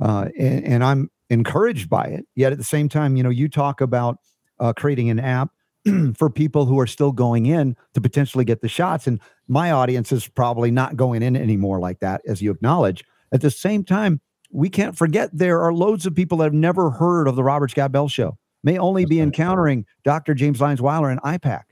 uh, 0.00 0.28
and, 0.38 0.64
and, 0.66 0.84
I'm 0.84 1.10
encouraged 1.30 1.88
by 1.88 2.04
it. 2.04 2.26
Yet 2.34 2.52
at 2.52 2.58
the 2.58 2.64
same 2.64 2.90
time, 2.90 3.16
you 3.16 3.22
know, 3.22 3.30
you 3.30 3.48
talk 3.48 3.80
about 3.80 4.18
uh, 4.60 4.74
creating 4.74 5.08
an 5.08 5.18
app 5.18 5.50
for 6.16 6.28
people 6.28 6.66
who 6.66 6.78
are 6.78 6.86
still 6.86 7.12
going 7.12 7.46
in 7.46 7.74
to 7.94 8.00
potentially 8.02 8.44
get 8.44 8.60
the 8.60 8.68
shots. 8.68 9.06
And 9.06 9.18
my 9.48 9.70
audience 9.70 10.12
is 10.12 10.28
probably 10.28 10.70
not 10.70 10.96
going 10.96 11.22
in 11.22 11.34
anymore 11.34 11.80
like 11.80 12.00
that, 12.00 12.20
as 12.26 12.42
you 12.42 12.50
acknowledge. 12.50 13.04
At 13.32 13.40
the 13.40 13.50
same 13.50 13.84
time, 13.84 14.20
we 14.52 14.68
can't 14.68 14.98
forget 14.98 15.30
there 15.32 15.62
are 15.62 15.72
loads 15.72 16.04
of 16.04 16.14
people 16.14 16.38
that 16.38 16.44
have 16.44 16.52
never 16.52 16.90
heard 16.90 17.26
of 17.26 17.36
the 17.36 17.42
Robert 17.42 17.70
Scott 17.70 17.90
Bell 17.90 18.08
Show, 18.08 18.36
may 18.62 18.78
only 18.78 19.06
be 19.06 19.20
encountering 19.20 19.86
Dr. 20.04 20.34
James 20.34 20.60
Lyons 20.60 20.82
Weiler 20.82 21.08
and 21.08 21.22
IPAK. 21.22 21.62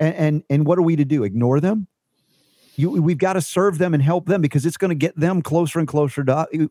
And, 0.00 0.14
and 0.14 0.42
and 0.50 0.66
what 0.66 0.78
are 0.78 0.82
we 0.82 0.96
to 0.96 1.04
do? 1.04 1.24
Ignore 1.24 1.60
them? 1.60 1.86
You, 2.76 2.90
we've 2.90 3.18
got 3.18 3.32
to 3.32 3.40
serve 3.40 3.78
them 3.78 3.92
and 3.92 4.02
help 4.02 4.26
them 4.26 4.40
because 4.40 4.64
it's 4.64 4.76
going 4.76 4.90
to 4.90 4.94
get 4.94 5.18
them 5.18 5.42
closer 5.42 5.80
and 5.80 5.88
closer 5.88 6.24
to. 6.24 6.70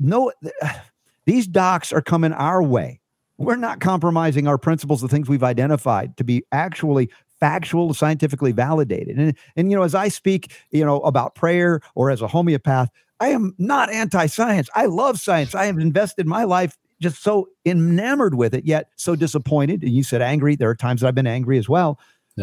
No, 0.00 0.32
these 1.26 1.46
docs 1.46 1.92
are 1.92 2.02
coming 2.02 2.32
our 2.32 2.62
way. 2.62 3.00
We're 3.38 3.56
not 3.56 3.80
compromising 3.80 4.48
our 4.48 4.58
principles, 4.58 5.02
the 5.02 5.08
things 5.08 5.28
we've 5.28 5.44
identified 5.44 6.16
to 6.16 6.24
be 6.24 6.42
actually 6.52 7.10
factual, 7.38 7.92
scientifically 7.94 8.52
validated. 8.52 9.16
And 9.18 9.36
and 9.54 9.70
you 9.70 9.76
know, 9.76 9.84
as 9.84 9.94
I 9.94 10.08
speak, 10.08 10.52
you 10.70 10.84
know, 10.84 11.00
about 11.00 11.34
prayer 11.34 11.80
or 11.94 12.10
as 12.10 12.22
a 12.22 12.28
homeopath, 12.28 12.90
I 13.20 13.28
am 13.28 13.54
not 13.58 13.90
anti-science. 13.90 14.68
I 14.74 14.86
love 14.86 15.18
science. 15.18 15.54
I 15.54 15.66
have 15.66 15.78
invested 15.78 16.26
my 16.26 16.44
life 16.44 16.76
just 17.00 17.22
so 17.22 17.48
enamored 17.64 18.34
with 18.34 18.54
it, 18.54 18.64
yet 18.64 18.90
so 18.96 19.14
disappointed. 19.16 19.82
And 19.82 19.92
you 19.92 20.02
said 20.02 20.22
angry. 20.22 20.56
There 20.56 20.70
are 20.70 20.74
times 20.74 21.00
that 21.00 21.08
I've 21.08 21.14
been 21.14 21.26
angry 21.26 21.58
as 21.58 21.68
well. 21.68 21.98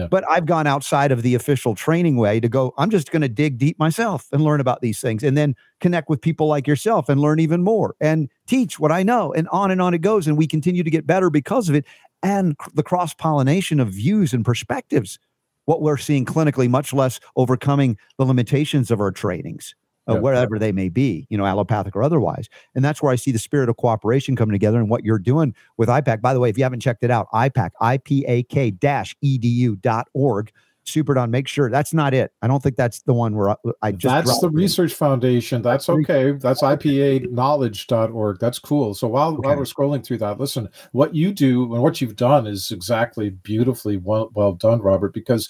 But 0.08 0.24
I've 0.30 0.46
gone 0.46 0.66
outside 0.66 1.12
of 1.12 1.22
the 1.22 1.36
official 1.36 1.76
training 1.76 2.18
way 2.18 2.40
to 2.40 2.50
go, 2.50 2.74
I'm 2.78 2.90
just 2.90 3.12
going 3.12 3.22
to 3.22 3.30
dig 3.30 3.58
deep 3.58 3.78
myself 3.78 4.28
and 4.32 4.42
learn 4.42 4.60
about 4.60 4.82
these 4.82 5.00
things 5.00 5.24
and 5.24 5.38
then 5.38 5.56
connect 5.82 6.10
with 6.10 6.22
people 6.22 6.48
like 6.48 6.66
yourself 6.66 7.10
and 7.10 7.22
learn 7.22 7.40
even 7.40 7.64
more 7.64 7.96
and 8.02 8.30
teach 8.48 8.80
what 8.80 8.92
I 8.92 9.04
know. 9.04 9.34
And 9.34 9.48
on 9.50 9.70
and 9.70 9.82
on 9.82 9.94
it 9.94 10.02
goes. 10.02 10.28
And 10.28 10.38
we 10.38 10.48
continue 10.48 10.84
to 10.84 10.90
get 10.90 11.06
better 11.06 11.30
because 11.30 11.70
of 11.70 11.76
it. 11.76 11.86
And 12.24 12.56
the 12.74 12.84
cross 12.84 13.14
pollination 13.14 13.80
of 13.80 13.90
views 13.90 14.34
and 14.34 14.44
perspectives, 14.44 15.20
what 15.66 15.82
we're 15.82 15.98
seeing 15.98 16.26
clinically, 16.26 16.70
much 16.70 16.94
less 16.94 17.20
overcoming 17.36 17.98
the 18.18 18.26
limitations 18.26 18.90
of 18.90 19.00
our 19.00 19.12
trainings 19.12 19.76
uh, 20.08 20.18
wherever 20.18 20.60
they 20.60 20.72
may 20.72 20.90
be, 20.90 21.28
you 21.30 21.38
know, 21.38 21.46
allopathic 21.46 21.96
or 21.96 22.04
otherwise. 22.04 22.50
And 22.76 22.84
that's 22.84 23.02
where 23.02 23.12
I 23.12 23.16
see 23.16 23.32
the 23.32 23.40
spirit 23.40 23.70
of 23.70 23.78
cooperation 23.78 24.36
coming 24.36 24.54
together 24.54 24.80
and 24.80 24.90
what 24.90 25.04
you're 25.04 25.20
doing 25.20 25.56
with 25.78 25.90
IPAK. 25.90 26.22
By 26.22 26.34
the 26.34 26.40
way, 26.40 26.50
if 26.50 26.58
you 26.58 26.64
haven't 26.64 26.82
checked 26.82 27.04
it 27.04 27.12
out, 27.12 27.28
IPAK, 27.34 27.72
I-P-A-K 27.80 28.72
dash 28.72 29.16
edu 29.24 29.80
dot 29.82 30.08
org. 30.14 30.52
Super 30.86 31.14
Don, 31.14 31.32
make 31.32 31.48
sure 31.48 31.70
that's 31.70 31.94
not 31.94 32.14
it. 32.14 32.34
I 32.42 32.48
don't 32.48 32.62
think 32.62 32.76
that's 32.76 33.04
the 33.04 33.14
one 33.14 33.36
where 33.36 33.52
I, 33.52 33.56
I 33.82 33.92
just. 33.94 34.26
That's 34.26 34.42
the 34.42 34.50
Research 34.50 34.92
in. 34.92 34.98
Foundation. 34.98 35.62
That's 35.62 35.88
okay. 35.88 36.34
That's 36.34 36.62
IPA-knowledge.org. 36.62 38.40
That's 38.40 38.60
cool. 38.60 38.94
So 38.94 39.08
while, 39.08 39.30
okay. 39.30 39.48
while 39.48 39.56
we're 39.56 39.64
scrolling 39.64 40.06
through 40.06 40.18
that, 40.18 40.42
listen, 40.42 40.68
what 40.92 41.16
you 41.16 41.32
do 41.32 41.74
and 41.74 41.82
what 41.82 42.02
you've 42.02 42.18
done 42.18 42.48
is 42.48 42.70
exactly 42.72 43.30
beautifully 43.30 43.96
well, 43.96 44.30
well 44.34 44.52
done, 44.52 44.82
Robert, 44.82 45.14
because 45.14 45.50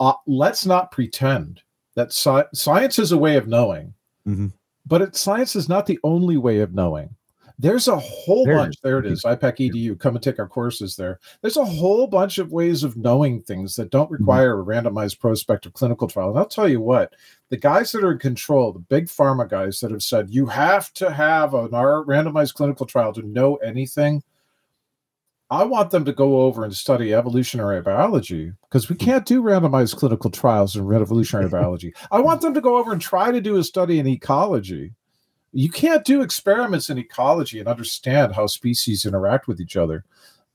uh, 0.00 0.14
let's 0.26 0.64
not 0.64 0.90
pretend 0.90 1.60
that 1.94 2.08
sci- 2.08 2.48
science 2.54 2.98
is 2.98 3.12
a 3.12 3.18
way 3.18 3.36
of 3.36 3.48
knowing, 3.48 3.94
mm-hmm. 4.26 4.48
but 4.86 5.02
it, 5.02 5.16
science 5.16 5.56
is 5.56 5.68
not 5.68 5.86
the 5.86 5.98
only 6.04 6.36
way 6.36 6.60
of 6.60 6.74
knowing. 6.74 7.14
There's 7.60 7.88
a 7.88 7.98
whole 7.98 8.46
there 8.46 8.56
bunch. 8.56 8.76
It 8.76 8.82
there 8.82 8.98
it 9.00 9.06
is. 9.06 9.22
IPAK 9.22 9.70
EDU. 9.70 10.00
Come 10.00 10.16
and 10.16 10.22
take 10.22 10.38
our 10.38 10.48
courses 10.48 10.96
there. 10.96 11.20
There's 11.42 11.58
a 11.58 11.64
whole 11.64 12.06
bunch 12.06 12.38
of 12.38 12.52
ways 12.52 12.84
of 12.84 12.96
knowing 12.96 13.42
things 13.42 13.76
that 13.76 13.90
don't 13.90 14.06
mm-hmm. 14.06 14.14
require 14.14 14.56
mm-hmm. 14.56 14.70
a 14.70 14.90
randomized 14.90 15.20
prospective 15.20 15.74
clinical 15.74 16.08
trial. 16.08 16.30
And 16.30 16.38
I'll 16.38 16.46
tell 16.46 16.68
you 16.68 16.80
what, 16.80 17.12
the 17.50 17.58
guys 17.58 17.92
that 17.92 18.02
are 18.02 18.12
in 18.12 18.18
control, 18.18 18.72
the 18.72 18.78
big 18.78 19.06
pharma 19.08 19.46
guys 19.46 19.80
that 19.80 19.90
have 19.90 20.02
said 20.02 20.30
you 20.30 20.46
have 20.46 20.90
to 20.94 21.10
have 21.10 21.52
a 21.52 21.68
randomized 21.68 22.54
clinical 22.54 22.86
trial 22.86 23.12
to 23.12 23.22
know 23.22 23.56
anything, 23.56 24.22
I 25.50 25.64
want 25.64 25.90
them 25.90 26.04
to 26.04 26.12
go 26.12 26.42
over 26.42 26.64
and 26.64 26.74
study 26.74 27.12
evolutionary 27.12 27.82
biology 27.82 28.52
because 28.62 28.88
we 28.88 28.94
can't 28.94 29.26
do 29.26 29.42
randomized 29.42 29.96
clinical 29.96 30.30
trials 30.30 30.76
in 30.76 30.92
evolutionary 30.92 31.48
biology. 31.50 31.92
I 32.12 32.20
want 32.20 32.40
them 32.40 32.54
to 32.54 32.60
go 32.60 32.76
over 32.76 32.92
and 32.92 33.00
try 33.00 33.32
to 33.32 33.40
do 33.40 33.56
a 33.56 33.64
study 33.64 33.98
in 33.98 34.06
ecology. 34.06 34.92
You 35.52 35.68
can't 35.68 36.04
do 36.04 36.22
experiments 36.22 36.88
in 36.88 36.98
ecology 36.98 37.58
and 37.58 37.66
understand 37.66 38.34
how 38.34 38.46
species 38.46 39.04
interact 39.04 39.48
with 39.48 39.60
each 39.60 39.76
other. 39.76 40.04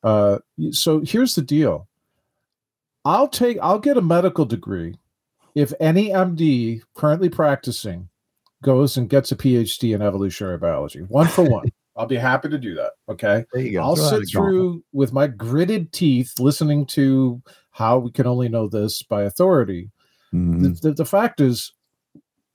Uh, 0.02 0.40
so 0.72 1.02
here's 1.02 1.36
the 1.36 1.42
deal. 1.42 1.88
I'll 3.04 3.28
take 3.28 3.58
I'll 3.62 3.80
get 3.80 3.98
a 3.98 4.02
medical 4.02 4.46
degree 4.46 4.98
if 5.56 5.74
any 5.80 6.10
MD 6.10 6.82
currently 6.96 7.30
practicing 7.30 8.10
goes 8.64 8.98
and 8.98 9.10
gets 9.10 9.32
a 9.32 9.36
PhD 9.36 9.94
in 9.94 10.02
evolutionary 10.02 10.58
biology. 10.58 11.02
One 11.02 11.28
for 11.28 11.44
one. 11.44 11.72
I'll 11.96 12.06
be 12.06 12.18
happy 12.18 12.50
to 12.50 12.58
do 12.58 12.76
that. 12.76 12.94
Okay. 13.08 13.46
There 13.54 13.62
you 13.62 13.74
go. 13.74 13.82
I'll 13.82 13.96
sit 13.96 14.30
through 14.30 14.84
with 14.92 15.14
my 15.14 15.28
gritted 15.28 15.92
teeth 15.94 16.34
listening 16.40 16.86
to 16.88 17.42
how 17.72 18.00
we 18.00 18.12
can 18.12 18.28
only 18.28 18.50
know 18.50 18.68
this 18.68 19.02
by 19.02 19.24
authority. 19.24 19.90
Mm-hmm. 20.34 20.64
The, 20.64 20.70
the, 20.70 20.92
the, 20.94 21.06
fact 21.06 21.40
is, 21.40 21.74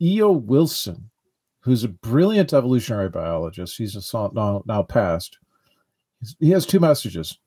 E.O. 0.02 0.32
Wilson, 0.32 1.10
who's 1.60 1.84
a 1.84 1.88
brilliant 1.88 2.52
evolutionary 2.52 3.08
biologist, 3.08 3.78
he's 3.78 3.96
a, 3.96 4.30
now, 4.34 4.62
now 4.66 4.82
passed, 4.82 5.38
he 6.38 6.50
has 6.50 6.66
two 6.66 6.80
messages. 6.80 7.38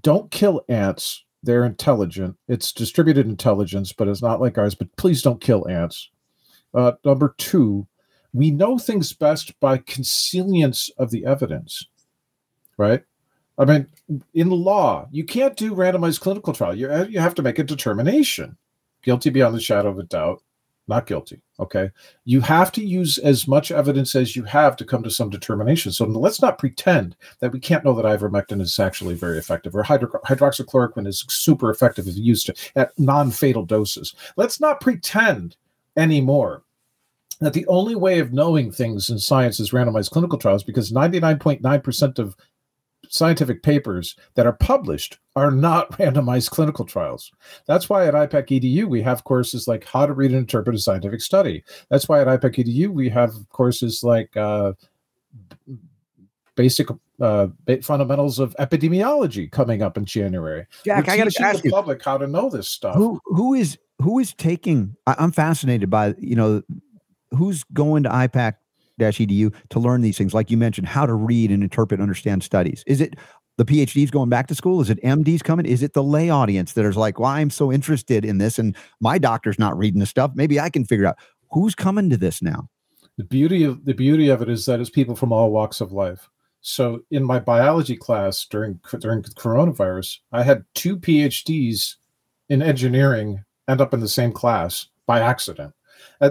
Don't 0.00 0.30
kill 0.30 0.62
ants. 0.68 1.24
They're 1.42 1.64
intelligent. 1.64 2.36
It's 2.48 2.72
distributed 2.72 3.26
intelligence, 3.26 3.92
but 3.92 4.08
it's 4.08 4.22
not 4.22 4.40
like 4.40 4.56
ours. 4.56 4.74
But 4.74 4.94
please 4.96 5.22
don't 5.22 5.40
kill 5.40 5.68
ants. 5.68 6.08
Uh, 6.72 6.92
number 7.04 7.34
two, 7.36 7.86
we 8.32 8.50
know 8.50 8.78
things 8.78 9.12
best 9.12 9.58
by 9.60 9.78
consilience 9.78 10.90
of 10.98 11.10
the 11.10 11.24
evidence, 11.26 11.86
right? 12.76 13.02
I 13.58 13.64
mean, 13.64 13.86
in 14.34 14.50
law, 14.50 15.06
you 15.10 15.24
can't 15.24 15.56
do 15.56 15.74
randomized 15.74 16.20
clinical 16.20 16.52
trial. 16.52 16.74
You, 16.74 17.04
you 17.04 17.20
have 17.20 17.34
to 17.34 17.42
make 17.42 17.58
a 17.58 17.64
determination. 17.64 18.56
Guilty 19.02 19.30
beyond 19.30 19.54
the 19.54 19.60
shadow 19.60 19.90
of 19.90 19.98
a 19.98 20.04
doubt, 20.04 20.42
not 20.88 21.06
guilty. 21.06 21.40
Okay. 21.60 21.90
You 22.24 22.40
have 22.40 22.72
to 22.72 22.84
use 22.84 23.18
as 23.18 23.46
much 23.46 23.70
evidence 23.70 24.14
as 24.14 24.34
you 24.34 24.44
have 24.44 24.76
to 24.76 24.84
come 24.84 25.02
to 25.02 25.10
some 25.10 25.30
determination. 25.30 25.92
So 25.92 26.06
let's 26.06 26.40
not 26.40 26.58
pretend 26.58 27.14
that 27.40 27.52
we 27.52 27.60
can't 27.60 27.84
know 27.84 27.94
that 27.94 28.04
ivermectin 28.04 28.60
is 28.60 28.78
actually 28.78 29.14
very 29.14 29.38
effective 29.38 29.74
or 29.74 29.82
hydro- 29.82 30.20
hydroxychloroquine 30.24 31.06
is 31.06 31.24
super 31.28 31.70
effective 31.70 32.08
if 32.08 32.16
used 32.16 32.50
at 32.74 32.98
non 32.98 33.30
fatal 33.30 33.64
doses. 33.64 34.14
Let's 34.36 34.60
not 34.60 34.80
pretend 34.80 35.56
anymore 35.96 36.62
that 37.44 37.54
the 37.54 37.66
only 37.66 37.94
way 37.94 38.18
of 38.18 38.32
knowing 38.32 38.70
things 38.70 39.10
in 39.10 39.18
science 39.18 39.60
is 39.60 39.70
randomized 39.70 40.10
clinical 40.10 40.38
trials 40.38 40.64
because 40.64 40.92
99.9% 40.92 42.18
of 42.18 42.36
scientific 43.08 43.62
papers 43.62 44.16
that 44.34 44.46
are 44.46 44.52
published 44.54 45.18
are 45.36 45.50
not 45.50 45.90
randomized 45.98 46.50
clinical 46.50 46.84
trials. 46.84 47.30
That's 47.66 47.88
why 47.88 48.06
at 48.06 48.14
IPAK 48.14 48.60
EDU 48.60 48.86
we 48.86 49.02
have 49.02 49.24
courses 49.24 49.68
like 49.68 49.84
how 49.84 50.06
to 50.06 50.12
read 50.12 50.30
and 50.30 50.40
interpret 50.40 50.76
a 50.76 50.78
scientific 50.78 51.20
study. 51.20 51.62
That's 51.90 52.08
why 52.08 52.20
at 52.20 52.26
IPAK 52.26 52.64
EDU 52.64 52.88
we 52.88 53.08
have 53.10 53.32
courses 53.50 54.02
like 54.02 54.36
uh, 54.36 54.72
basic 56.54 56.88
uh, 57.20 57.48
fundamentals 57.82 58.38
of 58.38 58.54
epidemiology 58.58 59.50
coming 59.50 59.82
up 59.82 59.96
in 59.96 60.04
January. 60.04 60.66
Jack, 60.84 61.06
We're 61.06 61.12
I 61.12 61.16
got 61.18 61.30
to 61.30 61.42
ask 61.42 61.62
the 61.62 61.68
you, 61.68 61.74
public 61.74 62.02
how 62.02 62.18
to 62.18 62.26
know 62.26 62.50
this 62.50 62.68
stuff. 62.68 62.96
Who 62.96 63.20
who 63.26 63.54
is 63.54 63.78
who 64.00 64.18
is 64.18 64.34
taking? 64.34 64.96
I'm 65.06 65.32
fascinated 65.32 65.90
by 65.90 66.14
you 66.18 66.34
know 66.34 66.62
who's 67.36 67.64
going 67.72 68.02
to 68.04 68.08
IPAK 68.08 68.54
edu 69.00 69.54
to 69.70 69.80
learn 69.80 70.00
these 70.02 70.18
things? 70.18 70.34
Like 70.34 70.50
you 70.50 70.56
mentioned 70.56 70.88
how 70.88 71.06
to 71.06 71.14
read 71.14 71.50
and 71.50 71.62
interpret 71.62 72.00
understand 72.00 72.42
studies. 72.42 72.84
Is 72.86 73.00
it 73.00 73.16
the 73.58 73.64
phds 73.64 74.10
going 74.10 74.28
back 74.28 74.46
to 74.48 74.54
school? 74.54 74.80
Is 74.80 74.90
it 74.90 75.02
mds 75.02 75.42
coming? 75.42 75.66
Is 75.66 75.82
it 75.82 75.92
the 75.92 76.02
lay 76.02 76.30
audience 76.30 76.72
that 76.74 76.84
is 76.84 76.96
like 76.96 77.18
well 77.18 77.30
i'm 77.30 77.50
so 77.50 77.72
interested 77.72 78.24
in 78.24 78.38
this 78.38 78.58
and 78.58 78.76
my 79.00 79.18
doctor's 79.18 79.58
not 79.58 79.76
reading 79.76 80.00
the 80.00 80.06
stuff. 80.06 80.32
Maybe 80.34 80.60
i 80.60 80.70
can 80.70 80.84
figure 80.84 81.06
out. 81.06 81.16
Who's 81.50 81.74
coming 81.74 82.08
to 82.10 82.16
this 82.16 82.40
now? 82.40 82.68
The 83.18 83.24
beauty 83.24 83.64
of 83.64 83.84
the 83.84 83.94
beauty 83.94 84.28
of 84.28 84.40
it 84.40 84.48
is 84.48 84.64
that 84.66 84.80
it's 84.80 84.88
people 84.88 85.14
from 85.14 85.32
all 85.32 85.50
walks 85.50 85.80
of 85.80 85.92
life. 85.92 86.30
So 86.62 87.00
in 87.10 87.24
my 87.24 87.40
biology 87.40 87.96
class 87.96 88.46
during 88.46 88.80
during 89.00 89.22
coronavirus 89.22 90.18
i 90.30 90.42
had 90.42 90.64
two 90.74 90.96
phds 90.96 91.96
in 92.48 92.62
engineering 92.62 93.44
end 93.68 93.80
up 93.80 93.92
in 93.92 94.00
the 94.00 94.08
same 94.08 94.32
class 94.32 94.86
by 95.06 95.20
accident 95.20 95.74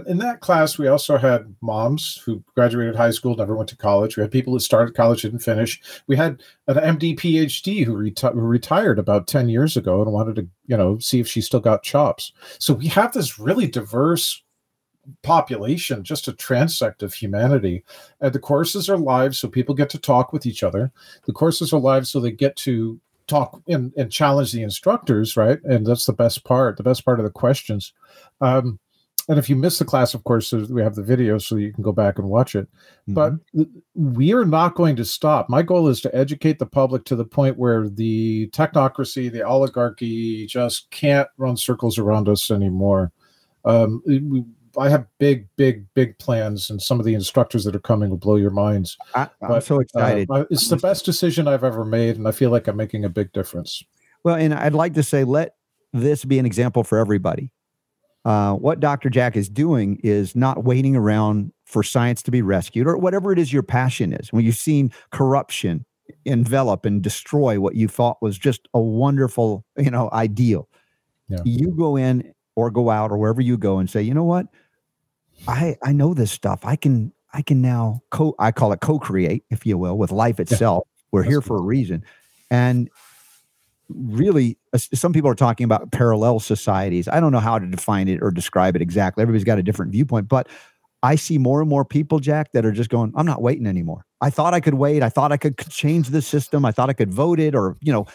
in 0.08 0.18
that 0.20 0.40
class, 0.40 0.78
we 0.78 0.88
also 0.88 1.18
had 1.18 1.56
moms 1.62 2.18
who 2.26 2.44
graduated 2.56 2.96
high 2.96 3.12
school, 3.12 3.36
never 3.36 3.56
went 3.56 3.70
to 3.70 3.78
college. 3.78 4.16
We 4.16 4.22
had 4.22 4.32
people 4.32 4.54
who 4.54 4.60
started 4.60 4.96
college, 4.96 5.24
didn't 5.24 5.40
finish. 5.40 5.82
We 6.08 6.16
had 6.16 6.42
an 6.68 6.98
MD, 6.98 7.18
PhD 7.18 7.86
who, 7.86 7.96
reti- 7.96 8.34
who 8.34 8.40
retired 8.40 9.00
about 9.00 9.28
10 9.28 9.50
years 9.50 9.78
ago 9.78 10.02
and 10.02 10.12
wanted 10.12 10.36
to, 10.38 10.48
you 10.68 10.78
know, 10.78 10.98
see 11.00 11.20
if 11.20 11.28
she 11.28 11.42
still 11.42 11.60
got 11.60 11.84
chops. 11.84 12.32
So 12.60 12.74
we 12.74 12.88
have 12.88 13.14
this 13.14 13.40
really 13.40 13.68
diverse 13.68 14.42
population, 15.24 16.04
just 16.04 16.28
a 16.28 16.34
transect 16.34 17.02
of 17.02 17.14
humanity. 17.14 17.84
And 18.20 18.34
the 18.34 18.40
courses 18.40 18.90
are 18.90 18.98
live, 18.98 19.36
so 19.36 19.48
people 19.48 19.76
get 19.76 19.90
to 19.92 20.00
talk 20.00 20.32
with 20.32 20.46
each 20.46 20.64
other. 20.64 20.92
The 21.26 21.34
courses 21.34 21.74
are 21.74 21.80
live, 21.80 22.08
so 22.08 22.20
they 22.20 22.32
get 22.32 22.56
to 22.58 23.00
talk 23.28 23.62
and, 23.68 23.94
and 23.98 24.12
challenge 24.12 24.52
the 24.52 24.64
instructors, 24.64 25.38
right? 25.38 25.60
And 25.64 25.86
that's 25.86 26.06
the 26.06 26.14
best 26.14 26.44
part, 26.44 26.78
the 26.78 26.84
best 26.84 27.06
part 27.06 27.20
of 27.20 27.24
the 27.24 27.32
questions. 27.32 27.94
Um, 28.42 28.80
and 29.28 29.38
if 29.38 29.50
you 29.50 29.56
miss 29.56 29.80
the 29.80 29.86
class, 29.86 30.14
of 30.14 30.24
course, 30.24 30.52
we 30.52 30.82
have 30.82 30.96
the 30.96 31.04
video 31.04 31.38
so 31.38 31.56
you 31.56 31.72
can 31.72 31.84
go 31.84 31.92
back 31.92 32.18
and 32.18 32.30
watch 32.30 32.56
it. 32.56 32.68
Mm-hmm. 33.10 33.14
But 33.14 33.68
we 33.94 34.34
are 34.34 34.46
not 34.46 34.76
going 34.76 34.96
to 34.96 35.06
stop. 35.06 35.50
My 35.50 35.62
goal 35.62 35.88
is 35.88 36.02
to 36.02 36.16
educate 36.16 36.60
the 36.60 36.66
public 36.66 37.06
to 37.06 37.16
the 37.16 37.26
point 37.26 37.58
where 37.58 37.88
the 37.88 38.50
technocracy, 38.50 39.32
the 39.32 39.44
oligarchy 39.44 40.48
just 40.48 40.90
can't 40.92 41.28
run 41.38 41.58
circles 41.58 41.98
around 41.98 42.28
us 42.30 42.50
anymore. 42.50 43.12
Um, 43.64 44.02
we, 44.06 44.44
I 44.78 44.90
have 44.90 45.06
big, 45.20 45.48
big, 45.58 45.86
big 45.94 46.18
plans, 46.18 46.70
and 46.70 46.82
some 46.82 47.00
of 47.00 47.06
the 47.06 47.14
instructors 47.14 47.66
that 47.66 47.76
are 47.76 47.80
coming 47.80 48.10
will 48.10 48.18
blow 48.18 48.38
your 48.38 48.52
minds. 48.52 48.98
I, 49.14 49.30
am 49.42 49.62
so 49.62 49.80
excited. 49.80 50.30
Uh, 50.32 50.46
it's 50.50 50.70
the 50.70 50.78
best 50.78 51.06
decision 51.06 51.48
I've 51.48 51.64
ever 51.64 51.84
made, 51.84 52.16
and 52.16 52.28
I 52.28 52.32
feel 52.32 52.52
like 52.52 52.68
I'm 52.68 52.78
making 52.78 53.06
a 53.06 53.10
big 53.10 53.34
difference. 53.34 53.84
Well, 54.24 54.36
and 54.36 54.54
I'd 54.54 54.74
like 54.74 54.94
to 54.94 55.04
say, 55.04 55.24
let 55.24 55.56
this 55.94 56.24
be 56.24 56.40
an 56.40 56.46
example 56.46 56.84
for 56.84 56.98
everybody. 56.98 57.52
Uh, 58.24 58.54
what 58.54 58.80
Dr. 58.80 59.10
Jack 59.10 59.36
is 59.36 59.50
doing 59.50 60.00
is 60.04 60.36
not 60.36 60.64
waiting 60.64 60.96
around 60.96 61.52
for 61.66 61.82
science 61.82 62.22
to 62.24 62.32
be 62.32 62.42
rescued 62.42 62.86
or 62.86 62.98
whatever 62.98 63.32
it 63.32 63.40
is 63.40 63.52
your 63.52 63.64
passion 63.64 64.14
is. 64.14 64.32
When 64.32 64.46
you've 64.46 64.56
seen 64.56 64.92
corruption 65.12 65.86
envelop 66.26 66.86
and 66.86 67.02
destroy 67.02 67.60
what 67.60 67.76
you 67.76 67.88
thought 67.88 68.18
was 68.22 68.38
just 68.38 68.68
a 68.74 68.80
wonderful, 68.80 69.66
you 69.78 69.90
know, 69.90 70.10
ideal, 70.14 70.70
yeah. 71.30 71.40
you 71.46 71.74
go 71.76 71.96
in 71.96 72.34
or 72.56 72.70
go 72.70 72.90
out 72.90 73.12
or 73.12 73.18
wherever 73.18 73.42
you 73.42 73.58
go 73.58 73.80
and 73.80 73.90
say, 73.90 74.02
you 74.02 74.14
know 74.14 74.24
what, 74.24 74.48
I 75.48 75.78
I 75.82 75.92
know 75.92 76.14
this 76.14 76.32
stuff. 76.32 76.60
I 76.64 76.76
can 76.76 77.14
I 77.34 77.42
can 77.42 77.62
now 77.62 78.02
co 78.12 78.36
I 78.38 78.52
call 78.52 78.74
it 78.74 78.82
co-create, 78.82 79.44
if 79.50 79.66
you 79.66 79.78
will, 79.78 79.98
with 79.98 80.12
life 80.12 80.40
itself. 80.40 80.84
Yeah. 80.86 81.02
We're 81.12 81.22
That's 81.24 81.32
here 81.32 81.42
for 81.42 81.58
a 81.58 81.62
reason, 81.62 82.04
and 82.50 82.90
really 83.96 84.58
some 84.76 85.14
people 85.14 85.30
are 85.30 85.36
talking 85.36 85.64
about 85.64 85.92
parallel 85.92 86.40
societies. 86.40 87.08
I 87.08 87.20
don't 87.20 87.32
know 87.32 87.40
how 87.40 87.60
to 87.60 87.68
define 87.68 88.08
it 88.08 88.20
or 88.22 88.32
describe 88.32 88.76
it 88.76 88.82
exactly. 88.82 89.22
Everybody's 89.22 89.44
got 89.44 89.60
a 89.60 89.64
different 89.64 89.92
viewpoint 89.92 90.28
but 90.28 90.48
i 91.04 91.16
see 91.16 91.38
more 91.38 91.62
and 91.62 91.70
more 91.70 91.84
people 91.84 92.20
jack 92.20 92.52
that 92.52 92.66
are 92.66 92.72
just 92.72 92.90
going 92.90 93.12
i'm 93.16 93.26
not 93.26 93.42
waiting 93.42 93.68
anymore. 93.68 94.06
I 94.22 94.30
thought 94.30 94.54
i 94.54 94.60
could 94.60 94.76
wait. 94.76 95.04
I 95.04 95.10
thought 95.10 95.32
i 95.32 95.38
could 95.38 95.58
change 95.70 96.10
the 96.10 96.22
system. 96.22 96.66
I 96.66 96.72
thought 96.72 96.90
i 96.90 96.94
could 96.94 97.14
vote 97.14 97.40
it 97.40 97.56
or 97.56 97.78
you 97.82 97.92
know 97.92 98.06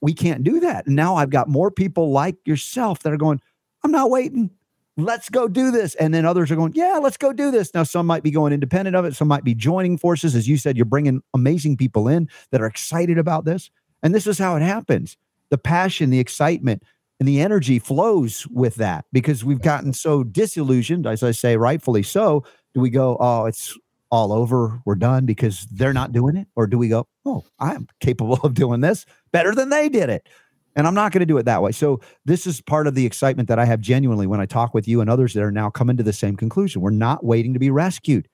we 0.00 0.12
can't 0.12 0.42
do 0.44 0.60
that. 0.60 0.86
And 0.86 0.96
now 0.96 1.16
i've 1.16 1.30
got 1.30 1.48
more 1.48 1.70
people 1.70 2.10
like 2.10 2.36
yourself 2.44 3.00
that 3.00 3.12
are 3.12 3.18
going 3.18 3.40
i'm 3.84 3.90
not 3.90 4.10
waiting. 4.10 4.50
Let's 4.96 5.28
go 5.28 5.48
do 5.48 5.72
this. 5.72 5.96
And 5.96 6.14
then 6.14 6.24
others 6.24 6.50
are 6.50 6.56
going 6.56 6.72
yeah 6.74 6.98
let's 7.02 7.16
go 7.16 7.32
do 7.32 7.50
this. 7.50 7.74
Now 7.74 7.82
some 7.82 8.06
might 8.06 8.22
be 8.22 8.30
going 8.30 8.52
independent 8.52 8.96
of 8.96 9.04
it. 9.04 9.14
Some 9.14 9.28
might 9.28 9.44
be 9.44 9.54
joining 9.54 9.98
forces. 9.98 10.34
As 10.34 10.48
you 10.48 10.56
said 10.56 10.76
you're 10.76 10.86
bringing 10.86 11.22
amazing 11.34 11.76
people 11.76 12.08
in 12.08 12.28
that 12.50 12.60
are 12.60 12.66
excited 12.66 13.18
about 13.18 13.44
this 13.44 13.70
and 14.04 14.14
this 14.14 14.28
is 14.28 14.38
how 14.38 14.54
it 14.54 14.62
happens. 14.62 15.16
The 15.50 15.58
passion, 15.58 16.10
the 16.10 16.20
excitement, 16.20 16.84
and 17.18 17.28
the 17.28 17.40
energy 17.40 17.78
flows 17.78 18.46
with 18.48 18.76
that 18.76 19.06
because 19.12 19.44
we've 19.44 19.62
gotten 19.62 19.92
so 19.92 20.22
disillusioned, 20.22 21.06
as 21.06 21.22
I 21.22 21.30
say, 21.30 21.56
rightfully 21.56 22.02
so. 22.02 22.44
Do 22.74 22.80
we 22.80 22.90
go, 22.90 23.16
oh, 23.18 23.46
it's 23.46 23.76
all 24.10 24.32
over, 24.32 24.80
we're 24.84 24.94
done 24.94 25.24
because 25.26 25.66
they're 25.72 25.92
not 25.92 26.12
doing 26.12 26.36
it? 26.36 26.46
Or 26.54 26.66
do 26.66 26.76
we 26.76 26.88
go, 26.88 27.06
oh, 27.24 27.44
I'm 27.58 27.88
capable 28.00 28.38
of 28.42 28.54
doing 28.54 28.80
this 28.80 29.06
better 29.32 29.54
than 29.54 29.70
they 29.70 29.88
did 29.88 30.10
it? 30.10 30.28
And 30.76 30.86
I'm 30.86 30.94
not 30.94 31.12
going 31.12 31.20
to 31.20 31.26
do 31.26 31.38
it 31.38 31.44
that 31.44 31.62
way. 31.62 31.70
So, 31.72 32.00
this 32.24 32.48
is 32.48 32.60
part 32.60 32.88
of 32.88 32.96
the 32.96 33.06
excitement 33.06 33.48
that 33.48 33.60
I 33.60 33.64
have 33.64 33.80
genuinely 33.80 34.26
when 34.26 34.40
I 34.40 34.46
talk 34.46 34.74
with 34.74 34.88
you 34.88 35.00
and 35.00 35.08
others 35.08 35.32
that 35.34 35.42
are 35.42 35.52
now 35.52 35.70
coming 35.70 35.96
to 35.96 36.02
the 36.02 36.12
same 36.12 36.36
conclusion. 36.36 36.82
We're 36.82 36.90
not 36.90 37.24
waiting 37.24 37.52
to 37.52 37.60
be 37.60 37.70
rescued. 37.70 38.28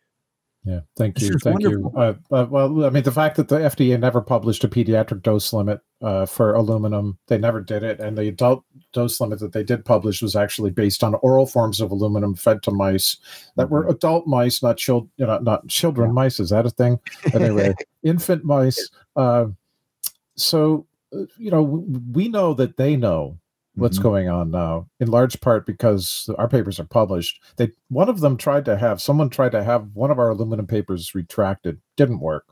Yeah, 0.65 0.81
thank 0.95 1.21
you, 1.21 1.39
thank 1.39 1.61
wonderful. 1.61 1.93
you. 1.95 2.01
Uh, 2.01 2.15
uh, 2.31 2.47
well, 2.51 2.85
I 2.85 2.91
mean, 2.91 3.03
the 3.03 3.13
fact 3.13 3.37
that 3.37 3.49
the 3.49 3.61
FDA 3.61 3.99
never 3.99 4.21
published 4.21 4.63
a 4.63 4.69
pediatric 4.69 5.23
dose 5.23 5.55
limit 5.55 5.81
uh, 6.03 6.27
for 6.27 6.53
aluminum, 6.55 7.19
they 7.29 7.39
never 7.39 7.63
did 7.63 7.83
it, 7.83 7.99
and 7.99 8.17
the 8.17 8.29
adult 8.29 8.63
dose 8.93 9.21
limit 9.23 9.39
that 9.39 9.53
they 9.53 9.63
did 9.63 9.87
publish 9.87 10.21
was 10.21 10.37
actually 10.37 10.71
based 10.71 11.03
on 11.03 11.15
oral 11.23 11.47
forms 11.47 11.81
of 11.81 11.91
aluminum 11.91 12.35
fed 12.35 12.63
to 12.65 12.71
mice 12.71 13.17
that 13.57 13.65
mm-hmm. 13.67 13.75
were 13.75 13.89
adult 13.89 14.27
mice, 14.27 14.63
not 14.63 14.77
children, 14.77 15.11
you 15.17 15.27
know, 15.27 15.39
not 15.39 15.67
children 15.69 16.13
mice. 16.13 16.39
Is 16.39 16.51
that 16.51 16.67
a 16.67 16.71
thing? 16.71 16.99
Anyway, 17.33 17.75
infant 18.03 18.45
mice. 18.45 18.91
Uh, 19.17 19.47
so, 20.37 20.87
uh, 21.15 21.25
you 21.39 21.51
know, 21.51 21.63
we 22.13 22.29
know 22.29 22.53
that 22.55 22.77
they 22.77 22.97
know 22.97 23.39
what's 23.81 23.99
mm-hmm. 23.99 24.09
going 24.09 24.29
on 24.29 24.51
now 24.51 24.87
in 25.01 25.11
large 25.11 25.41
part 25.41 25.67
because 25.67 26.29
our 26.39 26.49
papers 26.49 26.79
are 26.79 26.85
published. 26.85 27.43
They 27.57 27.71
one 27.89 28.09
of 28.09 28.21
them 28.21 28.37
tried 28.37 28.65
to 28.67 28.77
have 28.77 29.01
someone 29.01 29.31
tried 29.31 29.53
to 29.53 29.65
have 29.65 29.89
one 29.95 30.11
of 30.11 30.19
our 30.19 30.31
aluminum 30.31 30.67
papers 30.67 31.15
retracted. 31.15 31.81
Didn't 31.97 32.21
work. 32.21 32.45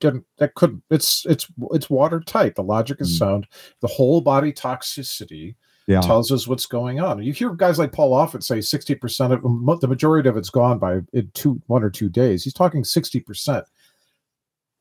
Didn't 0.00 0.24
that 0.38 0.54
couldn't 0.54 0.82
it's 0.90 1.24
it's 1.26 1.46
it's 1.72 1.90
watertight. 1.90 2.54
The 2.54 2.62
logic 2.62 3.00
is 3.00 3.08
mm-hmm. 3.10 3.24
sound. 3.24 3.46
The 3.80 3.88
whole 3.88 4.20
body 4.20 4.52
toxicity 4.52 5.56
yeah. 5.86 6.00
tells 6.00 6.30
us 6.30 6.46
what's 6.46 6.66
going 6.66 7.00
on. 7.00 7.22
You 7.22 7.32
hear 7.32 7.54
guys 7.54 7.78
like 7.78 7.92
paul 7.92 8.12
offit 8.12 8.42
say 8.42 8.58
60% 8.58 9.32
of 9.32 9.80
the 9.80 9.88
majority 9.88 10.28
of 10.28 10.36
it's 10.36 10.50
gone 10.50 10.78
by 10.78 11.00
in 11.12 11.30
two 11.34 11.60
one 11.66 11.82
or 11.82 11.90
two 11.90 12.08
days. 12.08 12.44
He's 12.44 12.52
talking 12.52 12.82
60% 12.82 13.64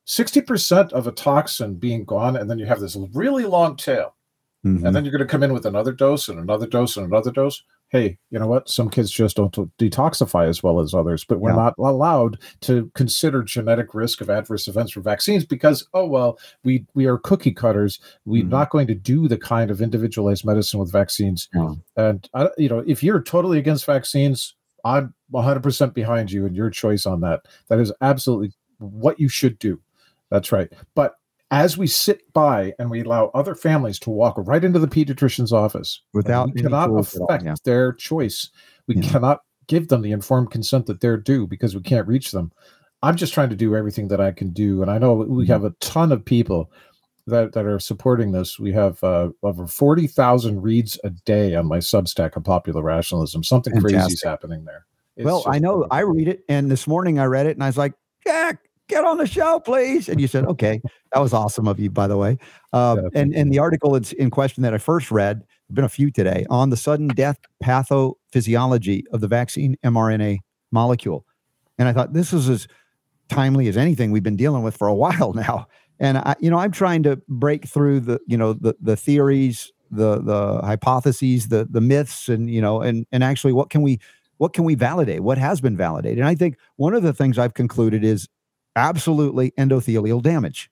60% 0.07 0.93
of 0.93 1.07
a 1.07 1.11
toxin 1.11 1.75
being 1.75 2.05
gone 2.05 2.35
and 2.35 2.49
then 2.49 2.59
you 2.59 2.65
have 2.65 2.79
this 2.79 2.95
really 3.13 3.45
long 3.45 3.75
tail 3.75 4.14
Mm-hmm. 4.65 4.85
And 4.85 4.95
then 4.95 5.05
you're 5.05 5.11
going 5.11 5.19
to 5.19 5.31
come 5.31 5.43
in 5.43 5.53
with 5.53 5.65
another 5.65 5.91
dose 5.91 6.27
and 6.27 6.39
another 6.39 6.65
dose 6.65 6.97
and 6.97 7.05
another 7.05 7.31
dose. 7.31 7.61
Hey, 7.89 8.17
you 8.31 8.39
know 8.39 8.47
what? 8.47 8.67
Some 8.67 8.89
kids 8.89 9.11
just 9.11 9.35
don't 9.35 9.53
detoxify 9.77 10.49
as 10.49 10.63
well 10.63 10.79
as 10.79 10.95
others, 10.95 11.23
but 11.23 11.39
we're 11.39 11.51
yeah. 11.51 11.55
not 11.55 11.75
allowed 11.77 12.39
to 12.61 12.91
consider 12.95 13.43
genetic 13.43 13.93
risk 13.93 14.21
of 14.21 14.29
adverse 14.29 14.67
events 14.67 14.93
for 14.93 15.01
vaccines 15.01 15.45
because, 15.45 15.87
oh 15.93 16.07
well, 16.07 16.39
we 16.63 16.83
we 16.95 17.05
are 17.05 17.19
cookie 17.19 17.53
cutters. 17.53 17.99
We're 18.25 18.41
mm-hmm. 18.41 18.49
not 18.49 18.71
going 18.71 18.87
to 18.87 18.95
do 18.95 19.27
the 19.27 19.37
kind 19.37 19.69
of 19.69 19.81
individualized 19.81 20.45
medicine 20.45 20.79
with 20.79 20.91
vaccines. 20.91 21.47
Yeah. 21.53 21.75
And 21.95 22.27
uh, 22.33 22.49
you 22.57 22.67
know, 22.67 22.83
if 22.87 23.03
you're 23.03 23.21
totally 23.21 23.59
against 23.59 23.85
vaccines, 23.85 24.55
I'm 24.83 25.13
100% 25.31 25.93
behind 25.93 26.31
you 26.31 26.45
and 26.45 26.55
your 26.55 26.71
choice 26.71 27.05
on 27.05 27.21
that. 27.21 27.41
That 27.69 27.79
is 27.79 27.93
absolutely 28.01 28.53
what 28.79 29.19
you 29.19 29.29
should 29.29 29.59
do. 29.59 29.79
That's 30.31 30.51
right. 30.51 30.71
But 30.95 31.15
as 31.51 31.77
we 31.77 31.87
sit 31.87 32.21
by 32.33 32.73
and 32.79 32.89
we 32.89 33.01
allow 33.01 33.31
other 33.33 33.55
families 33.55 33.99
to 33.99 34.09
walk 34.09 34.35
right 34.37 34.63
into 34.63 34.79
the 34.79 34.87
pediatrician's 34.87 35.53
office 35.53 36.01
without 36.13 36.53
we 36.53 36.61
cannot 36.61 36.89
affect 36.97 37.45
yeah. 37.45 37.55
their 37.63 37.93
choice. 37.93 38.49
We 38.87 38.95
yeah. 38.95 39.09
cannot 39.09 39.41
give 39.67 39.87
them 39.87 40.01
the 40.01 40.11
informed 40.11 40.51
consent 40.51 40.85
that 40.87 41.01
they're 41.01 41.17
due 41.17 41.47
because 41.47 41.75
we 41.75 41.81
can't 41.81 42.07
reach 42.07 42.31
them. 42.31 42.51
I'm 43.03 43.15
just 43.15 43.33
trying 43.33 43.49
to 43.49 43.55
do 43.55 43.75
everything 43.75 44.07
that 44.07 44.21
i 44.21 44.31
can 44.31 44.51
do 44.51 44.81
and 44.81 44.89
i 44.89 44.97
know 44.97 45.13
we 45.13 45.43
mm-hmm. 45.43 45.51
have 45.51 45.63
a 45.63 45.75
ton 45.79 46.11
of 46.11 46.25
people 46.25 46.71
that, 47.27 47.53
that 47.53 47.65
are 47.65 47.79
supporting 47.79 48.31
this. 48.31 48.59
We 48.59 48.71
have 48.73 49.03
uh, 49.03 49.29
over 49.41 49.65
40,000 49.65 50.61
reads 50.61 50.99
a 51.03 51.09
day 51.09 51.55
on 51.55 51.65
my 51.65 51.79
substack 51.79 52.35
of 52.35 52.43
popular 52.43 52.83
rationalism. 52.83 53.43
Something 53.43 53.79
crazy 53.79 53.97
is 53.97 54.21
happening 54.23 54.63
there. 54.63 54.85
It's 55.15 55.25
well 55.25 55.43
i 55.47 55.59
know 55.59 55.87
i 55.91 56.01
read 56.01 56.27
it 56.27 56.43
and 56.49 56.69
this 56.69 56.87
morning 56.87 57.19
i 57.19 57.23
read 57.23 57.45
it 57.45 57.55
and 57.55 57.63
i 57.63 57.67
was 57.67 57.77
like 57.77 57.93
jack 58.27 58.64
get 58.87 59.03
on 59.03 59.17
the 59.17 59.27
show, 59.27 59.59
please. 59.59 60.09
And 60.09 60.19
you 60.19 60.27
said, 60.27 60.45
okay. 60.45 60.81
That 61.13 61.19
was 61.19 61.33
awesome 61.33 61.67
of 61.67 61.79
you, 61.79 61.89
by 61.89 62.07
the 62.07 62.17
way. 62.17 62.37
Uh, 62.73 62.97
and, 63.13 63.33
and 63.33 63.51
the 63.51 63.59
article 63.59 63.95
it's 63.95 64.11
in 64.13 64.29
question 64.29 64.63
that 64.63 64.73
I 64.73 64.77
first 64.77 65.11
read, 65.11 65.43
been 65.71 65.85
a 65.85 65.89
few 65.89 66.11
today, 66.11 66.45
on 66.49 66.69
the 66.69 66.77
sudden 66.77 67.07
death 67.07 67.39
pathophysiology 67.63 69.03
of 69.11 69.21
the 69.21 69.27
vaccine 69.27 69.77
mRNA 69.83 70.39
molecule. 70.71 71.25
And 71.77 71.87
I 71.87 71.93
thought 71.93 72.13
this 72.13 72.33
is 72.33 72.49
as 72.49 72.67
timely 73.29 73.67
as 73.67 73.77
anything 73.77 74.11
we've 74.11 74.23
been 74.23 74.35
dealing 74.35 74.63
with 74.63 74.77
for 74.77 74.87
a 74.87 74.95
while 75.03 75.33
now. 75.33 75.67
And 75.99 76.17
I, 76.17 76.35
you 76.39 76.49
know, 76.49 76.57
I'm 76.57 76.71
trying 76.71 77.03
to 77.03 77.21
break 77.27 77.67
through 77.67 78.01
the, 78.01 78.19
you 78.27 78.37
know, 78.37 78.53
the 78.53 78.75
the 78.81 78.97
theories, 78.97 79.71
the 79.89 80.21
the 80.21 80.59
hypotheses, 80.61 81.47
the 81.47 81.65
the 81.69 81.79
myths, 81.79 82.27
and 82.27 82.49
you 82.49 82.59
know, 82.61 82.81
and 82.81 83.05
and 83.13 83.23
actually, 83.23 83.53
what 83.53 83.69
can 83.69 83.81
we 83.81 83.99
what 84.37 84.51
can 84.51 84.65
we 84.65 84.75
validate? 84.75 85.21
What 85.21 85.37
has 85.37 85.61
been 85.61 85.77
validated? 85.77 86.19
And 86.19 86.27
I 86.27 86.35
think 86.35 86.57
one 86.75 86.93
of 86.93 87.03
the 87.03 87.13
things 87.13 87.37
I've 87.37 87.53
concluded 87.53 88.03
is 88.03 88.27
absolutely 88.75 89.51
endothelial 89.51 90.21
damage. 90.21 90.69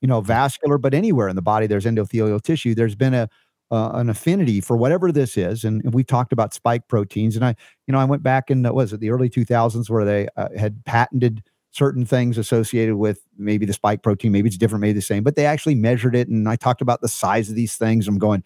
You 0.00 0.08
know, 0.08 0.20
vascular, 0.20 0.78
but 0.78 0.94
anywhere 0.94 1.28
in 1.28 1.36
the 1.36 1.42
body 1.42 1.66
there's 1.66 1.86
endothelial 1.86 2.42
tissue. 2.42 2.74
There's 2.74 2.94
been 2.94 3.14
a 3.14 3.28
uh, 3.70 3.90
an 3.94 4.08
affinity 4.08 4.60
for 4.60 4.76
whatever 4.76 5.10
this 5.10 5.36
is, 5.36 5.64
and, 5.64 5.82
and, 5.84 5.92
we've 5.92 6.06
talked 6.06 6.32
about 6.32 6.54
spike 6.54 6.86
proteins. 6.86 7.34
And 7.34 7.44
I, 7.44 7.56
you 7.88 7.92
know, 7.92 7.98
I 7.98 8.04
went 8.04 8.22
back 8.22 8.48
in 8.48 8.62
was 8.62 8.92
it 8.92 9.00
the 9.00 9.10
early 9.10 9.28
2000s 9.28 9.90
where 9.90 10.04
they 10.04 10.28
uh, 10.36 10.50
had 10.56 10.84
patented 10.84 11.42
certain 11.72 12.06
things 12.06 12.38
associated 12.38 12.96
with 12.96 13.20
maybe 13.36 13.66
the 13.66 13.72
spike 13.72 14.02
protein, 14.02 14.32
maybe 14.32 14.48
it's 14.48 14.56
different, 14.56 14.80
maybe 14.80 14.92
the 14.94 15.02
same, 15.02 15.22
but 15.22 15.36
they 15.36 15.44
actually 15.44 15.74
measured 15.74 16.14
it. 16.14 16.28
And 16.28 16.48
I 16.48 16.56
talked 16.56 16.80
about 16.80 17.00
the 17.00 17.08
size 17.08 17.50
of 17.50 17.56
these 17.56 17.76
things. 17.76 18.08
I'm 18.08 18.18
going, 18.18 18.42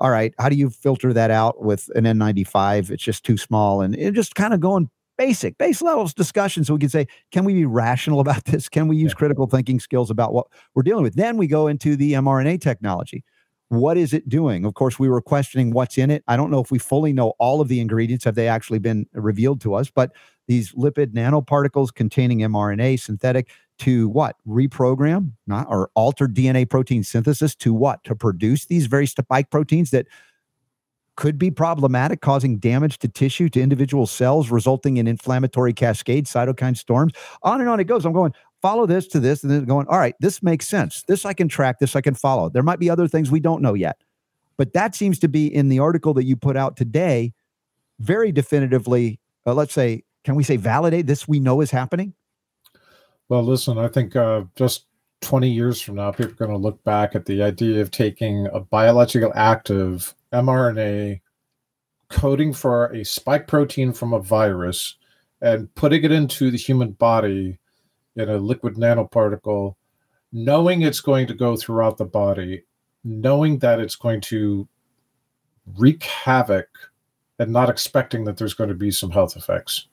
all 0.00 0.10
right, 0.10 0.34
how 0.38 0.48
do 0.48 0.56
you 0.56 0.68
filter 0.68 1.12
that 1.12 1.30
out 1.30 1.62
with 1.62 1.88
an 1.94 2.04
N95? 2.04 2.90
It's 2.90 3.04
just 3.04 3.24
too 3.24 3.36
small, 3.36 3.82
and 3.82 3.94
it 3.94 4.14
just 4.14 4.34
kind 4.34 4.52
of 4.52 4.60
going 4.60 4.90
basic, 5.18 5.58
base 5.58 5.82
levels 5.82 6.14
discussion. 6.14 6.64
So 6.64 6.74
we 6.74 6.80
can 6.80 6.88
say, 6.88 7.06
can 7.30 7.44
we 7.44 7.54
be 7.54 7.64
rational 7.64 8.20
about 8.20 8.44
this? 8.44 8.68
Can 8.68 8.88
we 8.88 8.96
use 8.96 9.12
yeah. 9.12 9.16
critical 9.16 9.46
thinking 9.46 9.80
skills 9.80 10.10
about 10.10 10.32
what 10.32 10.46
we're 10.74 10.82
dealing 10.82 11.02
with? 11.02 11.14
Then 11.14 11.36
we 11.36 11.46
go 11.46 11.66
into 11.66 11.96
the 11.96 12.14
mRNA 12.14 12.60
technology. 12.60 13.24
What 13.68 13.96
is 13.96 14.12
it 14.12 14.28
doing? 14.28 14.66
Of 14.66 14.74
course, 14.74 14.98
we 14.98 15.08
were 15.08 15.22
questioning 15.22 15.70
what's 15.70 15.96
in 15.96 16.10
it. 16.10 16.22
I 16.28 16.36
don't 16.36 16.50
know 16.50 16.60
if 16.60 16.70
we 16.70 16.78
fully 16.78 17.14
know 17.14 17.32
all 17.38 17.62
of 17.62 17.68
the 17.68 17.80
ingredients. 17.80 18.24
Have 18.26 18.34
they 18.34 18.46
actually 18.46 18.80
been 18.80 19.06
revealed 19.14 19.62
to 19.62 19.74
us? 19.74 19.90
But 19.90 20.12
these 20.46 20.72
lipid 20.74 21.14
nanoparticles 21.14 21.94
containing 21.94 22.40
mRNA 22.40 23.00
synthetic 23.00 23.48
to 23.78 24.10
what? 24.10 24.36
Reprogram, 24.46 25.32
not 25.46 25.66
or 25.70 25.90
alter 25.94 26.28
DNA 26.28 26.68
protein 26.68 27.02
synthesis 27.02 27.54
to 27.56 27.72
what? 27.72 28.04
To 28.04 28.14
produce 28.14 28.66
these 28.66 28.86
very 28.86 29.06
spike 29.06 29.48
proteins 29.48 29.90
that 29.90 30.06
could 31.16 31.38
be 31.38 31.50
problematic, 31.50 32.20
causing 32.20 32.58
damage 32.58 32.98
to 32.98 33.08
tissue, 33.08 33.48
to 33.50 33.60
individual 33.60 34.06
cells, 34.06 34.50
resulting 34.50 34.96
in 34.96 35.06
inflammatory 35.06 35.72
cascades, 35.72 36.32
cytokine 36.32 36.76
storms. 36.76 37.12
On 37.42 37.60
and 37.60 37.68
on 37.68 37.80
it 37.80 37.84
goes. 37.84 38.04
I'm 38.06 38.12
going, 38.12 38.32
follow 38.62 38.86
this 38.86 39.06
to 39.08 39.20
this, 39.20 39.42
and 39.42 39.50
then 39.50 39.64
going, 39.64 39.86
all 39.88 39.98
right, 39.98 40.14
this 40.20 40.42
makes 40.42 40.68
sense. 40.68 41.02
This 41.08 41.26
I 41.26 41.34
can 41.34 41.48
track, 41.48 41.80
this 41.80 41.96
I 41.96 42.00
can 42.00 42.14
follow. 42.14 42.48
There 42.48 42.62
might 42.62 42.78
be 42.78 42.88
other 42.88 43.08
things 43.08 43.30
we 43.30 43.40
don't 43.40 43.60
know 43.60 43.74
yet. 43.74 44.00
But 44.56 44.72
that 44.74 44.94
seems 44.94 45.18
to 45.20 45.28
be 45.28 45.52
in 45.52 45.68
the 45.68 45.80
article 45.80 46.14
that 46.14 46.24
you 46.24 46.36
put 46.36 46.56
out 46.56 46.76
today, 46.76 47.34
very 47.98 48.32
definitively, 48.32 49.20
uh, 49.46 49.54
let's 49.54 49.72
say, 49.72 50.04
can 50.24 50.34
we 50.34 50.44
say 50.44 50.56
validate 50.56 51.06
this 51.06 51.26
we 51.26 51.40
know 51.40 51.60
is 51.60 51.70
happening? 51.70 52.14
Well, 53.28 53.42
listen, 53.42 53.78
I 53.78 53.88
think 53.88 54.14
uh, 54.14 54.44
just 54.56 54.86
20 55.22 55.48
years 55.48 55.80
from 55.80 55.94
now, 55.94 56.10
people 56.10 56.32
are 56.32 56.46
going 56.46 56.50
to 56.50 56.56
look 56.56 56.82
back 56.84 57.14
at 57.14 57.24
the 57.24 57.42
idea 57.42 57.80
of 57.80 57.90
taking 57.90 58.46
a 58.52 58.60
biological 58.60 59.32
active 59.34 60.14
mRNA 60.32 61.20
coding 62.08 62.52
for 62.52 62.92
a 62.92 63.04
spike 63.04 63.46
protein 63.46 63.92
from 63.92 64.12
a 64.12 64.20
virus 64.20 64.96
and 65.40 65.74
putting 65.74 66.04
it 66.04 66.12
into 66.12 66.50
the 66.50 66.58
human 66.58 66.92
body 66.92 67.58
in 68.16 68.28
a 68.28 68.38
lipid 68.38 68.76
nanoparticle, 68.76 69.74
knowing 70.32 70.82
it's 70.82 71.00
going 71.00 71.26
to 71.26 71.34
go 71.34 71.56
throughout 71.56 71.96
the 71.96 72.04
body, 72.04 72.62
knowing 73.02 73.58
that 73.58 73.80
it's 73.80 73.96
going 73.96 74.20
to 74.20 74.68
wreak 75.78 76.02
havoc 76.04 76.68
and 77.38 77.50
not 77.52 77.70
expecting 77.70 78.24
that 78.24 78.36
there's 78.36 78.54
going 78.54 78.68
to 78.68 78.74
be 78.74 78.90
some 78.90 79.10
health 79.10 79.36
effects. 79.36 79.88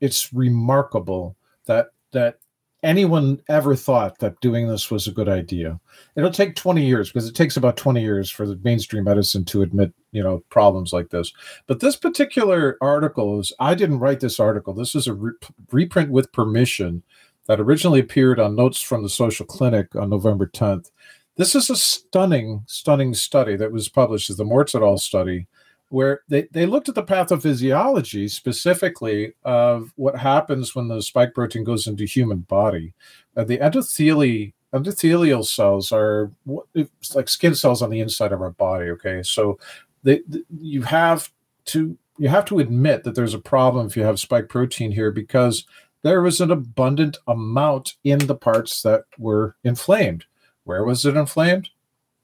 It's 0.00 0.32
remarkable 0.32 1.36
that 1.66 1.88
that 2.12 2.38
anyone 2.84 3.40
ever 3.48 3.74
thought 3.74 4.18
that 4.18 4.38
doing 4.40 4.68
this 4.68 4.90
was 4.90 5.08
a 5.08 5.12
good 5.12 5.28
idea. 5.28 5.80
It'll 6.16 6.30
take 6.30 6.54
20 6.54 6.84
years 6.84 7.08
because 7.10 7.26
it 7.26 7.34
takes 7.34 7.56
about 7.56 7.78
20 7.78 8.00
years 8.00 8.30
for 8.30 8.46
the 8.46 8.60
mainstream 8.62 9.04
medicine 9.04 9.44
to 9.46 9.62
admit, 9.62 9.92
you 10.12 10.22
know, 10.22 10.44
problems 10.50 10.92
like 10.92 11.08
this. 11.08 11.32
But 11.66 11.80
this 11.80 11.96
particular 11.96 12.76
article 12.80 13.40
is 13.40 13.52
I 13.58 13.74
didn't 13.74 14.00
write 14.00 14.20
this 14.20 14.38
article. 14.38 14.74
This 14.74 14.94
is 14.94 15.06
a 15.06 15.14
re- 15.14 15.32
reprint 15.72 16.10
with 16.10 16.30
permission 16.32 17.02
that 17.46 17.58
originally 17.58 18.00
appeared 18.00 18.38
on 18.38 18.54
Notes 18.54 18.80
from 18.80 19.02
the 19.02 19.08
Social 19.08 19.46
Clinic 19.46 19.96
on 19.96 20.10
November 20.10 20.46
10th. 20.46 20.90
This 21.36 21.54
is 21.54 21.70
a 21.70 21.76
stunning, 21.76 22.62
stunning 22.66 23.14
study 23.14 23.56
that 23.56 23.72
was 23.72 23.88
published 23.88 24.30
as 24.30 24.36
the 24.36 24.44
Mortz 24.44 24.74
et 24.74 24.82
al. 24.82 24.98
study 24.98 25.46
where 25.94 26.22
they, 26.26 26.48
they 26.50 26.66
looked 26.66 26.88
at 26.88 26.96
the 26.96 27.04
pathophysiology 27.04 28.28
specifically 28.28 29.32
of 29.44 29.92
what 29.94 30.16
happens 30.16 30.74
when 30.74 30.88
the 30.88 31.00
spike 31.00 31.32
protein 31.32 31.62
goes 31.62 31.86
into 31.86 32.04
human 32.04 32.40
body. 32.40 32.92
Uh, 33.36 33.44
the 33.44 33.58
endotheli, 33.58 34.52
endothelial 34.72 35.46
cells 35.46 35.92
are 35.92 36.32
like 37.14 37.28
skin 37.28 37.54
cells 37.54 37.80
on 37.80 37.90
the 37.90 38.00
inside 38.00 38.32
of 38.32 38.42
our 38.42 38.50
body. 38.50 38.86
Okay, 38.86 39.22
so 39.22 39.56
they, 40.02 40.20
you 40.60 40.82
have 40.82 41.30
to 41.66 41.96
you 42.18 42.28
have 42.28 42.44
to 42.46 42.58
admit 42.58 43.04
that 43.04 43.14
there's 43.14 43.34
a 43.34 43.38
problem 43.38 43.86
if 43.86 43.96
you 43.96 44.02
have 44.02 44.18
spike 44.18 44.48
protein 44.48 44.90
here 44.90 45.12
because 45.12 45.64
there 46.02 46.22
was 46.22 46.40
an 46.40 46.50
abundant 46.50 47.18
amount 47.28 47.94
in 48.02 48.18
the 48.18 48.34
parts 48.34 48.82
that 48.82 49.04
were 49.16 49.54
inflamed. 49.62 50.24
Where 50.64 50.84
was 50.84 51.06
it 51.06 51.16
inflamed? 51.16 51.70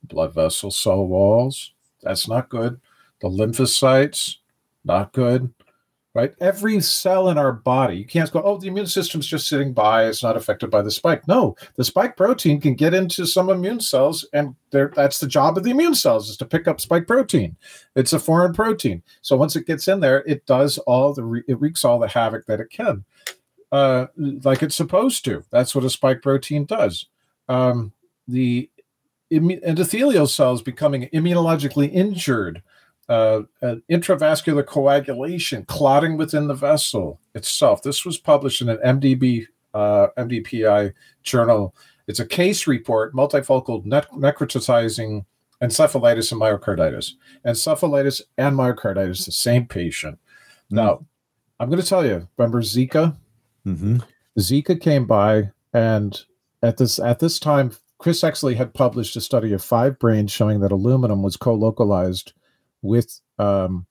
Blood 0.02 0.34
vessel 0.34 0.72
cell 0.72 1.06
walls. 1.06 1.72
That's 2.02 2.26
not 2.26 2.48
good 2.48 2.80
the 3.20 3.28
lymphocytes, 3.28 4.36
not 4.84 5.12
good, 5.12 5.52
right? 6.14 6.34
Every 6.40 6.80
cell 6.80 7.28
in 7.28 7.38
our 7.38 7.52
body, 7.52 7.96
you 7.96 8.04
can't 8.04 8.30
go, 8.32 8.42
oh, 8.42 8.58
the 8.58 8.66
immune 8.66 8.86
system's 8.86 9.26
just 9.26 9.48
sitting 9.48 9.72
by, 9.72 10.06
it's 10.06 10.22
not 10.22 10.36
affected 10.36 10.70
by 10.70 10.82
the 10.82 10.90
spike. 10.90 11.28
No, 11.28 11.54
the 11.76 11.84
spike 11.84 12.16
protein 12.16 12.60
can 12.60 12.74
get 12.74 12.94
into 12.94 13.26
some 13.26 13.48
immune 13.48 13.80
cells, 13.80 14.26
and 14.32 14.54
that's 14.70 15.20
the 15.20 15.28
job 15.28 15.56
of 15.56 15.64
the 15.64 15.70
immune 15.70 15.94
cells 15.94 16.28
is 16.28 16.36
to 16.38 16.46
pick 16.46 16.66
up 16.66 16.80
spike 16.80 17.06
protein. 17.06 17.56
It's 17.94 18.12
a 18.12 18.18
foreign 18.18 18.52
protein. 18.52 19.02
So 19.22 19.36
once 19.36 19.54
it 19.54 19.66
gets 19.66 19.86
in 19.86 20.00
there, 20.00 20.24
it 20.26 20.44
does 20.46 20.78
all 20.78 21.14
the, 21.14 21.42
it 21.46 21.60
wreaks 21.60 21.84
all 21.84 21.98
the 21.98 22.08
havoc 22.08 22.46
that 22.46 22.60
it 22.60 22.70
can, 22.70 23.04
uh, 23.70 24.06
like 24.16 24.62
it's 24.62 24.76
supposed 24.76 25.24
to. 25.26 25.44
That's 25.50 25.74
what 25.74 25.84
a 25.84 25.90
spike 25.90 26.22
protein 26.22 26.64
does. 26.64 27.06
Um, 27.48 27.92
the 28.26 28.68
endothelial 29.32 30.28
cells 30.28 30.60
becoming 30.60 31.08
immunologically 31.14 31.92
injured 31.92 32.62
uh, 33.10 33.42
intravascular 33.90 34.64
coagulation, 34.64 35.64
clotting 35.64 36.16
within 36.16 36.46
the 36.46 36.54
vessel 36.54 37.20
itself. 37.34 37.82
This 37.82 38.04
was 38.04 38.16
published 38.18 38.62
in 38.62 38.68
an 38.68 38.78
MDB 38.78 39.46
uh, 39.74 40.08
MDPI 40.16 40.92
journal. 41.22 41.74
It's 42.06 42.20
a 42.20 42.26
case 42.26 42.66
report, 42.66 43.12
multifocal 43.12 43.84
ne- 43.84 44.00
necrotizing 44.16 45.24
encephalitis 45.62 46.32
and 46.32 46.40
myocarditis. 46.40 47.12
Encephalitis 47.44 48.22
and 48.38 48.56
myocarditis, 48.56 49.26
the 49.26 49.32
same 49.32 49.66
patient. 49.66 50.16
Mm-hmm. 50.16 50.76
Now, 50.76 51.06
I'm 51.58 51.68
going 51.68 51.82
to 51.82 51.86
tell 51.86 52.06
you. 52.06 52.28
Remember 52.36 52.62
Zika? 52.62 53.16
Mm-hmm. 53.66 53.98
Zika 54.38 54.80
came 54.80 55.06
by, 55.06 55.50
and 55.74 56.20
at 56.62 56.76
this 56.76 57.00
at 57.00 57.18
this 57.18 57.40
time, 57.40 57.72
Chris 57.98 58.22
Exley 58.22 58.56
had 58.56 58.72
published 58.72 59.16
a 59.16 59.20
study 59.20 59.52
of 59.52 59.64
five 59.64 59.98
brains 59.98 60.30
showing 60.30 60.60
that 60.60 60.72
aluminum 60.72 61.22
was 61.22 61.36
co-localized 61.36 62.32
with 62.82 63.20
um, 63.38 63.86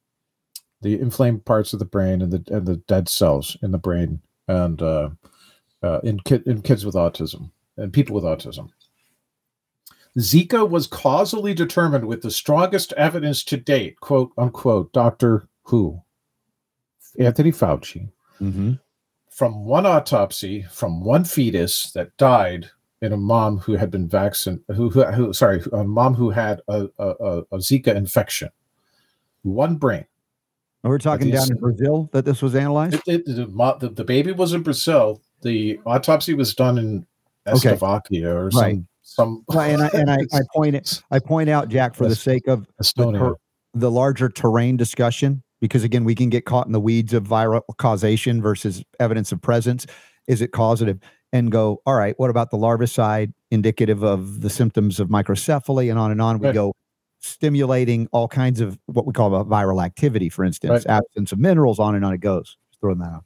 the 0.81 0.99
inflamed 0.99 1.45
parts 1.45 1.73
of 1.73 1.79
the 1.79 1.85
brain 1.85 2.21
and 2.21 2.31
the 2.31 2.55
and 2.55 2.65
the 2.65 2.77
dead 2.87 3.09
cells 3.09 3.57
in 3.61 3.71
the 3.71 3.77
brain 3.77 4.21
and 4.47 4.81
uh, 4.81 5.09
uh, 5.83 5.99
in 6.03 6.19
kid 6.21 6.45
in 6.47 6.61
kids 6.61 6.85
with 6.85 6.95
autism 6.95 7.51
and 7.77 7.93
people 7.93 8.15
with 8.15 8.23
autism. 8.23 8.69
Zika 10.17 10.67
was 10.67 10.87
causally 10.87 11.53
determined 11.53 12.05
with 12.05 12.21
the 12.21 12.31
strongest 12.31 12.93
evidence 12.93 13.43
to 13.43 13.57
date, 13.57 13.99
quote 13.99 14.31
unquote, 14.37 14.91
Doctor 14.91 15.47
Who, 15.63 16.01
Anthony 17.19 17.51
Fauci, 17.51 18.09
mm-hmm. 18.41 18.73
from 19.29 19.65
one 19.65 19.85
autopsy 19.85 20.63
from 20.71 21.03
one 21.03 21.23
fetus 21.23 21.91
that 21.91 22.15
died 22.17 22.69
in 23.01 23.13
a 23.13 23.17
mom 23.17 23.59
who 23.59 23.73
had 23.73 23.91
been 23.91 24.09
vaccinated, 24.09 24.65
who, 24.75 24.89
who, 24.89 25.03
who, 25.05 25.31
sorry, 25.31 25.61
a 25.71 25.85
mom 25.85 26.15
who 26.15 26.31
had 26.31 26.59
a, 26.67 26.87
a, 26.97 27.43
a 27.51 27.57
Zika 27.57 27.95
infection 27.95 28.49
one 29.43 29.75
brain. 29.75 30.05
And 30.83 30.89
we're 30.89 30.97
talking 30.97 31.29
down 31.29 31.51
in 31.51 31.57
Brazil 31.57 32.09
that 32.13 32.23
this 32.23 32.41
was 32.41 32.55
analyzed. 32.55 32.95
It, 32.95 33.01
it, 33.07 33.25
the, 33.25 33.91
the, 33.93 34.03
baby 34.03 34.31
was 34.31 34.53
in 34.53 34.63
Brazil. 34.63 35.21
The 35.41 35.79
autopsy 35.85 36.33
was 36.33 36.55
done 36.55 36.77
in 36.77 37.05
Slovakia 37.55 38.33
or 38.33 38.51
some 38.51 38.61
right. 38.61 38.79
some. 39.01 39.43
Right, 39.51 39.73
and 39.73 39.83
I 39.83 39.87
and 39.93 40.09
I, 40.09 40.19
I 40.33 40.41
point 40.53 40.75
it, 40.75 41.01
I 41.11 41.19
point 41.19 41.49
out 41.49 41.67
Jack 41.67 41.95
for 41.95 42.07
the 42.07 42.15
sake 42.15 42.47
of 42.47 42.65
the, 42.77 43.35
the 43.73 43.91
larger 43.91 44.29
terrain 44.29 44.77
discussion 44.77 45.43
because 45.59 45.83
again 45.83 46.05
we 46.05 46.15
can 46.15 46.29
get 46.29 46.45
caught 46.45 46.65
in 46.65 46.71
the 46.71 46.79
weeds 46.79 47.13
of 47.13 47.23
viral 47.25 47.61
causation 47.77 48.41
versus 48.41 48.83
evidence 48.99 49.31
of 49.31 49.41
presence. 49.41 49.85
Is 50.27 50.41
it 50.41 50.51
causative? 50.51 50.99
And 51.31 51.51
go 51.51 51.81
all 51.85 51.95
right. 51.95 52.15
What 52.17 52.29
about 52.29 52.51
the 52.51 52.57
larvicide 52.57 53.33
indicative 53.51 54.03
of 54.03 54.41
the 54.41 54.49
symptoms 54.49 54.99
of 54.99 55.09
microcephaly 55.09 55.89
and 55.89 55.99
on 55.99 56.11
and 56.11 56.21
on? 56.21 56.39
We 56.39 56.47
right. 56.47 56.55
go 56.55 56.73
stimulating 57.19 58.07
all 58.11 58.27
kinds 58.27 58.61
of 58.61 58.79
what 58.85 59.05
we 59.05 59.13
call 59.13 59.35
a 59.35 59.45
viral 59.45 59.83
activity, 59.83 60.29
for 60.29 60.43
instance, 60.43 60.85
right. 60.85 60.97
absence 60.97 61.31
of 61.31 61.39
minerals, 61.39 61.79
on 61.79 61.95
and 61.95 62.05
on 62.05 62.13
it 62.13 62.21
goes. 62.21 62.57
Just 62.69 62.79
throwing 62.81 62.99
that 62.99 63.09
out. 63.09 63.23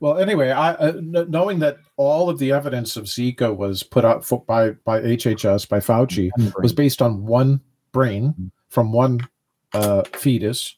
Well, 0.00 0.18
anyway, 0.18 0.50
I 0.50 0.74
uh, 0.74 1.00
knowing 1.00 1.58
that 1.58 1.78
all 1.96 2.30
of 2.30 2.38
the 2.38 2.52
evidence 2.52 2.96
of 2.96 3.04
Zika 3.04 3.54
was 3.54 3.82
put 3.82 4.04
out 4.04 4.24
for, 4.24 4.44
by 4.44 4.70
by 4.70 5.00
HHS 5.00 5.68
by 5.68 5.80
Fauci 5.80 6.30
was 6.62 6.72
based 6.72 7.02
on 7.02 7.26
one 7.26 7.60
brain 7.90 8.28
mm-hmm. 8.28 8.46
from 8.68 8.92
one 8.92 9.28
uh, 9.72 10.02
fetus 10.12 10.76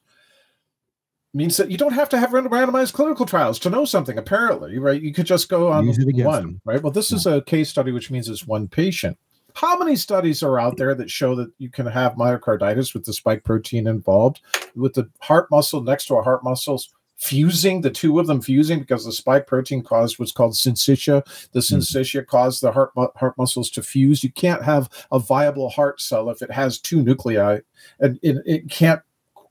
means 1.35 1.57
that 1.57 1.71
you 1.71 1.77
don't 1.77 1.93
have 1.93 2.09
to 2.09 2.19
have 2.19 2.31
randomized 2.31 2.93
clinical 2.93 3.27
trials 3.27 3.59
to 3.59 3.69
know 3.69 3.85
something 3.85 4.17
apparently 4.17 4.79
right 4.79 5.03
you 5.03 5.13
could 5.13 5.27
just 5.27 5.49
go 5.49 5.71
on 5.71 5.87
one 5.87 6.43
them. 6.43 6.61
right 6.65 6.83
well 6.83 6.93
this 6.93 7.11
yeah. 7.11 7.17
is 7.17 7.27
a 7.27 7.43
case 7.43 7.69
study 7.69 7.91
which 7.91 8.11
means 8.11 8.29
it's 8.29 8.47
one 8.47 8.69
patient 8.69 9.19
how 9.55 9.79
many 9.79 9.97
studies 9.97 10.43
are 10.43 10.59
out 10.59 10.77
there 10.77 10.95
that 10.95 11.11
show 11.11 11.35
that 11.37 11.53
you 11.59 11.71
can 11.71 11.87
have 11.87 12.15
myocarditis 12.15 12.93
with 12.93 13.05
the 13.05 13.13
spike 13.13 13.45
protein 13.45 13.87
involved, 13.87 14.41
with 14.75 14.95
the 14.95 15.09
heart 15.21 15.51
muscle 15.51 15.83
next 15.83 16.07
to 16.07 16.17
a 16.17 16.23
heart 16.23 16.43
muscle 16.45 16.81
fusing, 17.17 17.81
the 17.81 17.91
two 17.91 18.19
of 18.19 18.27
them 18.27 18.43
fusing 18.43 18.81
because 18.81 19.05
the 19.05 19.13
spike 19.13 19.47
protein 19.47 19.83
caused 19.83 20.19
what's 20.19 20.33
called 20.33 20.53
syncytia. 20.53 21.25
The 21.53 21.61
hmm. 21.61 21.77
syncytia 21.77 22.23
mm. 22.23 22.27
caused 22.27 22.63
the 22.63 22.73
heart 22.73 22.91
heart 23.17 23.39
muscles 23.39 23.71
to 23.71 23.83
fuse. 23.83 24.25
You 24.25 24.33
can't 24.33 24.63
have 24.63 24.91
a 25.13 25.19
viable 25.19 25.71
heart 25.71 26.01
cell 26.01 26.29
if 26.31 26.43
it 26.43 26.51
has 26.51 26.79
two 26.79 27.03
nuclei, 27.03 27.61
and 28.01 28.19
it, 28.23 28.39
it 28.45 28.71
can't 28.71 29.01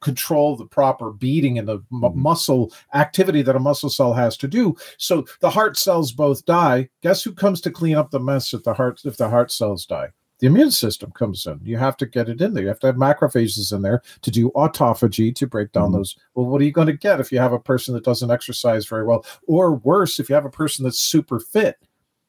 control 0.03 0.55
the 0.55 0.65
proper 0.65 1.11
beating 1.11 1.57
and 1.57 1.67
the 1.67 1.79
mm-hmm. 1.79 2.19
muscle 2.19 2.71
activity 2.93 3.41
that 3.41 3.55
a 3.55 3.59
muscle 3.59 3.89
cell 3.89 4.13
has 4.13 4.37
to 4.37 4.47
do. 4.47 4.75
So 4.97 5.25
the 5.39 5.49
heart 5.49 5.77
cells 5.77 6.11
both 6.11 6.45
die. 6.45 6.89
Guess 7.01 7.23
who 7.23 7.31
comes 7.31 7.61
to 7.61 7.71
clean 7.71 7.95
up 7.95 8.11
the 8.11 8.19
mess 8.19 8.53
if 8.53 8.63
the 8.63 8.73
heart 8.73 9.01
if 9.05 9.17
the 9.17 9.29
heart 9.29 9.51
cells 9.51 9.85
die? 9.85 10.09
The 10.39 10.47
immune 10.47 10.71
system 10.71 11.11
comes 11.11 11.45
in. 11.45 11.61
You 11.63 11.77
have 11.77 11.95
to 11.97 12.05
get 12.05 12.27
it 12.27 12.41
in 12.41 12.53
there. 12.53 12.63
You 12.63 12.69
have 12.69 12.79
to 12.79 12.87
have 12.87 12.97
macrophages 12.97 13.71
in 13.71 13.81
there 13.81 14.01
to 14.21 14.31
do 14.31 14.51
autophagy 14.51 15.33
to 15.33 15.47
break 15.47 15.71
down 15.71 15.85
mm-hmm. 15.85 15.97
those. 15.97 16.17
Well, 16.35 16.47
what 16.47 16.59
are 16.61 16.65
you 16.65 16.71
going 16.71 16.87
to 16.87 16.93
get 16.97 17.21
if 17.21 17.31
you 17.31 17.39
have 17.39 17.53
a 17.53 17.59
person 17.59 17.93
that 17.93 18.03
doesn't 18.03 18.31
exercise 18.31 18.85
very 18.85 19.05
well, 19.05 19.25
or 19.47 19.75
worse, 19.75 20.19
if 20.19 20.27
you 20.27 20.35
have 20.35 20.43
a 20.43 20.49
person 20.49 20.83
that's 20.83 20.99
super 20.99 21.39
fit? 21.39 21.77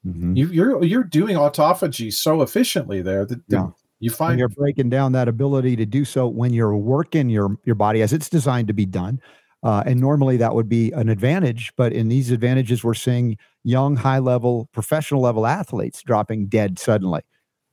Mm-hmm. 0.07 0.37
You, 0.37 0.47
are 0.47 0.53
you're, 0.53 0.85
you're 0.85 1.05
doing 1.05 1.37
autophagy 1.37 2.13
so 2.13 2.43
efficiently 2.43 3.03
there 3.03 3.25
that, 3.25 3.41
yeah 3.49 3.71
You 4.05 4.11
find 4.11 4.33
and 4.33 4.39
you're 4.39 4.51
breaking 4.51 4.91
down 4.91 5.13
that 5.13 5.29
ability 5.29 5.77
to 5.77 5.87
do 5.87 6.05
so 6.05 6.29
when 6.29 6.53
you're 6.53 6.77
working 6.77 7.31
your 7.31 7.57
your 7.65 7.75
body 7.75 8.03
as 8.03 8.13
it's 8.13 8.29
designed 8.29 8.69
to 8.69 8.75
be 8.75 8.85
done. 8.85 9.19
Uh, 9.63 9.83
and 9.87 9.99
normally 9.99 10.37
that 10.37 10.55
would 10.55 10.69
be 10.69 10.93
an 10.93 11.09
advantage, 11.09 11.73
but 11.75 11.91
in 11.91 12.09
these 12.09 12.31
advantages, 12.31 12.85
we're 12.85 12.93
seeing 12.93 13.39
young, 13.63 13.97
high 13.97 14.19
level, 14.19 14.69
professional 14.73 15.23
level 15.23 15.47
athletes 15.47 16.03
dropping 16.03 16.49
dead 16.49 16.79
suddenly. 16.79 17.23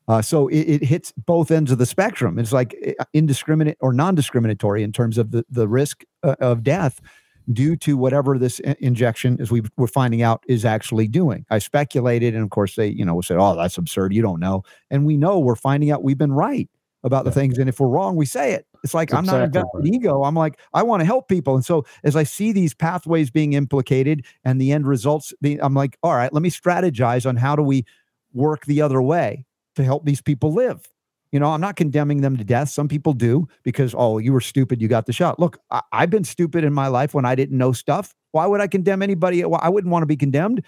Uh, 0.08 0.22
so 0.22 0.48
it, 0.48 0.62
it, 0.62 0.84
hits 0.86 1.12
both 1.18 1.52
ends 1.52 1.70
of 1.70 1.80
the 1.80 1.86
spectrum. 1.86 2.40
It's 2.40 2.54
like 2.54 2.74
eh, 2.82 2.94
indiscriminate 3.14 3.78
or 3.82 3.92
non 3.92 4.16
discriminatory 4.16 4.84
in 4.84 4.94
terms 4.94 5.18
of 5.18 5.32
the, 5.32 5.46
the 5.50 5.68
risk 5.68 6.06
uh, 6.24 6.36
of 6.40 6.64
death 6.64 7.02
due 7.52 7.76
to 7.78 7.98
whatever 7.98 8.38
this 8.38 8.60
injection, 8.60 9.38
as 9.40 9.52
we 9.52 9.62
were 9.78 9.88
finding 9.88 10.22
out, 10.22 10.44
is 10.48 10.66
actually 10.66 11.08
doing. 11.08 11.46
I 11.50 11.60
speculated, 11.60 12.34
and 12.34 12.44
of 12.44 12.50
course, 12.50 12.76
they, 12.76 12.88
you 12.88 13.06
know, 13.06 13.22
said, 13.22 13.38
"Oh, 13.38 13.56
that's 13.56 13.78
absurd. 13.78 14.14
You 14.14 14.22
don't 14.22 14.40
know." 14.40 14.64
And 14.90 15.06
we 15.06 15.18
know 15.18 15.40
we're 15.40 15.56
finding 15.56 15.92
out 15.92 16.04
we've 16.04 16.18
been 16.18 16.34
right 16.34 16.70
about 17.04 17.26
the 17.26 17.32
things, 17.32 17.58
and 17.58 17.70
if 17.70 17.80
we're 17.80 17.88
wrong, 17.88 18.16
we 18.16 18.26
say 18.26 18.54
it. 18.54 18.66
It's 18.84 18.94
like 18.94 19.14
I'm 19.14 19.26
not 19.26 19.42
invested 19.42 19.70
right. 19.74 19.86
ego. 19.86 20.24
I'm 20.24 20.36
like 20.36 20.60
I 20.74 20.84
want 20.84 21.02
to 21.02 21.06
help 21.06 21.28
people, 21.28 21.56
and 21.56 21.66
so 21.66 21.86
as 22.04 22.16
I 22.16 22.24
see 22.24 22.52
these 22.52 22.74
pathways 22.74 23.30
being 23.30 23.54
implicated 23.54 24.26
and 24.44 24.60
the 24.60 24.72
end 24.72 24.88
results, 24.88 25.34
I'm 25.44 25.74
like, 25.74 25.98
all 26.04 26.16
right, 26.16 26.34
let 26.34 26.42
me 26.42 26.50
strategize 26.50 27.28
on 27.28 27.36
how 27.36 27.56
do 27.56 27.64
we 27.64 27.86
work 28.34 28.66
the 28.66 28.82
other 28.82 29.02
way 29.02 29.46
to 29.76 29.84
help 29.84 30.06
these 30.06 30.22
people 30.22 30.54
live. 30.54 30.88
You 31.32 31.40
know, 31.40 31.48
I'm 31.48 31.62
not 31.62 31.78
condemning 31.78 32.22
them 32.22 32.36
to 32.38 32.44
death. 32.44 32.70
Some 32.70 32.90
people 32.90 33.14
do 33.14 33.48
because, 33.64 33.96
oh, 33.98 34.18
you 34.18 34.34
were 34.34 34.42
stupid. 34.42 34.82
You 34.82 34.90
got 34.90 35.06
the 35.06 35.14
shot. 35.14 35.40
Look, 35.40 35.60
I, 35.70 35.82
have 35.94 36.10
been 36.10 36.26
stupid 36.26 36.64
in 36.64 36.74
my 36.74 36.88
life 36.88 37.14
when 37.14 37.24
I 37.24 37.36
didn't 37.36 37.58
know 37.58 37.72
stuff. 37.72 38.14
Why 38.32 38.46
would 38.46 38.60
I 38.60 38.68
condemn 38.68 39.02
anybody? 39.02 39.44
I 39.44 39.70
wouldn't 39.70 39.92
want 39.92 40.04
to 40.04 40.08
be 40.08 40.18
condemned. 40.18 40.64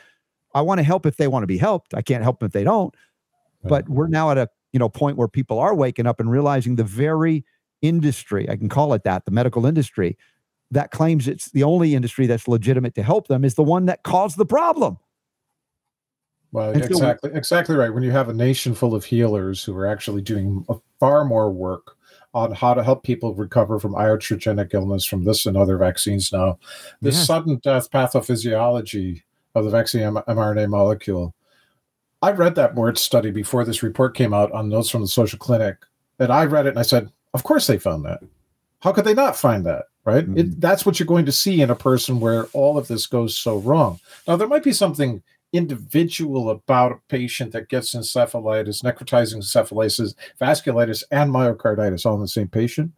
I 0.55 0.61
want 0.61 0.79
to 0.79 0.83
help 0.83 1.05
if 1.05 1.17
they 1.17 1.27
want 1.27 1.43
to 1.43 1.47
be 1.47 1.57
helped. 1.57 1.93
I 1.93 2.01
can't 2.01 2.23
help 2.23 2.39
them 2.39 2.47
if 2.47 2.53
they 2.53 2.63
don't. 2.63 2.95
But 3.63 3.89
we're 3.89 4.07
now 4.07 4.31
at 4.31 4.37
a 4.37 4.49
you 4.73 4.79
know 4.79 4.89
point 4.89 5.17
where 5.17 5.27
people 5.27 5.59
are 5.59 5.73
waking 5.73 6.05
up 6.05 6.19
and 6.19 6.29
realizing 6.29 6.75
the 6.75 6.83
very 6.83 7.45
industry, 7.81 8.49
I 8.49 8.55
can 8.55 8.69
call 8.69 8.93
it 8.93 9.03
that, 9.03 9.25
the 9.25 9.31
medical 9.31 9.65
industry, 9.65 10.17
that 10.71 10.91
claims 10.91 11.27
it's 11.27 11.51
the 11.51 11.63
only 11.63 11.93
industry 11.93 12.25
that's 12.25 12.47
legitimate 12.47 12.95
to 12.95 13.03
help 13.03 13.27
them 13.27 13.45
is 13.45 13.55
the 13.55 13.63
one 13.63 13.85
that 13.85 14.03
caused 14.03 14.37
the 14.37 14.45
problem. 14.45 14.97
Well, 16.53 16.69
and 16.69 16.83
exactly, 16.83 17.31
so, 17.31 17.35
exactly 17.35 17.75
right. 17.75 17.91
When 17.91 18.03
you 18.03 18.11
have 18.11 18.29
a 18.29 18.33
nation 18.33 18.75
full 18.75 18.93
of 18.93 19.03
healers 19.03 19.63
who 19.63 19.75
are 19.75 19.87
actually 19.87 20.21
doing 20.21 20.63
far 20.99 21.25
more 21.25 21.51
work 21.51 21.97
on 22.35 22.51
how 22.53 22.75
to 22.75 22.83
help 22.83 23.03
people 23.03 23.33
recover 23.33 23.79
from 23.79 23.93
iatrogenic 23.93 24.71
illness 24.71 25.03
from 25.03 25.23
this 25.23 25.47
and 25.47 25.57
other 25.57 25.77
vaccines 25.77 26.31
now, 26.31 26.59
this 27.01 27.17
yeah. 27.17 27.23
sudden 27.23 27.57
death 27.63 27.89
pathophysiology 27.89 29.23
of 29.55 29.65
the 29.65 29.71
vaccine 29.71 30.01
mRNA 30.01 30.69
molecule. 30.69 31.33
I 32.21 32.31
read 32.31 32.53
that 32.55 32.75
Mort 32.75 32.99
study 32.99 33.31
before 33.31 33.65
this 33.65 33.81
report 33.81 34.15
came 34.15 34.33
out 34.33 34.51
on 34.51 34.69
Notes 34.69 34.91
from 34.91 35.01
the 35.01 35.07
Social 35.07 35.39
Clinic, 35.39 35.77
and 36.19 36.31
I 36.31 36.45
read 36.45 36.67
it 36.67 36.69
and 36.69 36.79
I 36.79 36.83
said, 36.83 37.11
"Of 37.33 37.43
course 37.43 37.65
they 37.65 37.79
found 37.79 38.05
that. 38.05 38.19
How 38.79 38.91
could 38.91 39.05
they 39.05 39.15
not 39.15 39.35
find 39.35 39.65
that?" 39.65 39.85
Right? 40.05 40.23
Mm-hmm. 40.23 40.37
It, 40.37 40.61
that's 40.61 40.85
what 40.85 40.99
you're 40.99 41.07
going 41.07 41.25
to 41.25 41.31
see 41.31 41.61
in 41.61 41.71
a 41.71 41.75
person 41.75 42.19
where 42.19 42.45
all 42.53 42.77
of 42.77 42.87
this 42.87 43.07
goes 43.07 43.37
so 43.37 43.57
wrong. 43.57 43.99
Now 44.27 44.35
there 44.35 44.47
might 44.47 44.63
be 44.63 44.73
something 44.73 45.23
individual 45.53 46.49
about 46.49 46.91
a 46.91 46.99
patient 47.07 47.53
that 47.53 47.69
gets 47.69 47.95
encephalitis, 47.95 48.83
necrotizing 48.83 49.37
encephalitis, 49.37 50.15
vasculitis, 50.41 51.03
and 51.11 51.31
myocarditis 51.31 52.05
all 52.05 52.15
in 52.15 52.21
the 52.21 52.27
same 52.27 52.47
patient, 52.49 52.91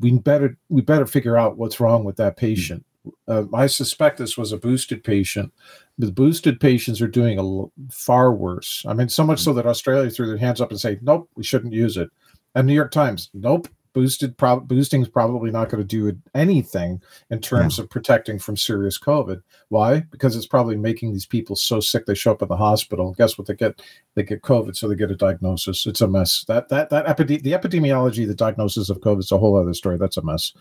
we 0.00 0.12
better 0.12 0.56
we 0.68 0.80
better 0.80 1.06
figure 1.06 1.36
out 1.36 1.58
what's 1.58 1.80
wrong 1.80 2.04
with 2.04 2.16
that 2.16 2.36
patient. 2.36 2.84
Uh, 3.26 3.44
I 3.54 3.66
suspect 3.66 4.18
this 4.18 4.36
was 4.36 4.52
a 4.52 4.58
boosted 4.58 5.02
patient. 5.02 5.52
The 5.98 6.12
boosted 6.12 6.60
patients 6.60 7.00
are 7.00 7.08
doing 7.08 7.38
a 7.38 7.92
far 7.92 8.32
worse. 8.32 8.84
I 8.86 8.92
mean, 8.92 9.08
so 9.08 9.24
much 9.24 9.40
so 9.40 9.52
that 9.54 9.66
Australia 9.66 10.10
threw 10.10 10.26
their 10.26 10.36
hands 10.36 10.60
up 10.60 10.70
and 10.70 10.80
say, 10.80 10.98
"Nope, 11.02 11.28
we 11.34 11.42
shouldn't 11.42 11.72
use 11.72 11.96
it." 11.96 12.10
And 12.54 12.66
New 12.66 12.74
York 12.74 12.92
Times, 12.92 13.30
"Nope, 13.34 13.68
boosted 13.98 14.38
pro- 14.38 14.60
boosting 14.60 15.02
is 15.02 15.08
probably 15.08 15.50
not 15.50 15.68
going 15.68 15.84
to 15.84 15.84
do 15.84 16.16
anything 16.32 17.02
in 17.30 17.40
terms 17.40 17.78
yeah. 17.78 17.82
of 17.82 17.90
protecting 17.90 18.38
from 18.38 18.56
serious 18.56 18.96
covid. 18.96 19.42
Why? 19.70 20.04
Because 20.12 20.36
it's 20.36 20.46
probably 20.46 20.76
making 20.76 21.12
these 21.12 21.26
people 21.26 21.56
so 21.56 21.80
sick 21.80 22.06
they 22.06 22.14
show 22.14 22.30
up 22.30 22.42
in 22.42 22.46
the 22.46 22.56
hospital. 22.56 23.12
Guess 23.18 23.36
what 23.36 23.48
they 23.48 23.54
get? 23.54 23.82
They 24.14 24.22
get 24.22 24.42
covid 24.42 24.76
so 24.76 24.86
they 24.86 24.94
get 24.94 25.10
a 25.10 25.16
diagnosis. 25.16 25.84
It's 25.84 26.00
a 26.00 26.06
mess. 26.06 26.44
That 26.46 26.68
that 26.68 26.90
that 26.90 27.06
epide- 27.06 27.42
the 27.42 27.50
epidemiology 27.50 28.24
the 28.24 28.36
diagnosis 28.36 28.88
of 28.88 29.00
covid 29.00 29.18
is 29.18 29.32
a 29.32 29.38
whole 29.38 29.56
other 29.56 29.74
story. 29.74 29.96
That's 29.96 30.16
a 30.16 30.22
mess. 30.22 30.52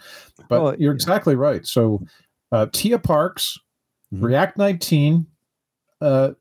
But 0.50 0.64
well, 0.64 0.76
you're 0.80 0.94
yeah. 0.94 0.96
exactly 0.96 1.36
right. 1.36 1.64
So 1.68 2.02
uh, 2.52 2.66
tia 2.74 2.98
parks 2.98 3.60
mm-hmm. 4.12 4.26
react 4.26 4.58
19 4.58 5.28
uh, 6.02 6.32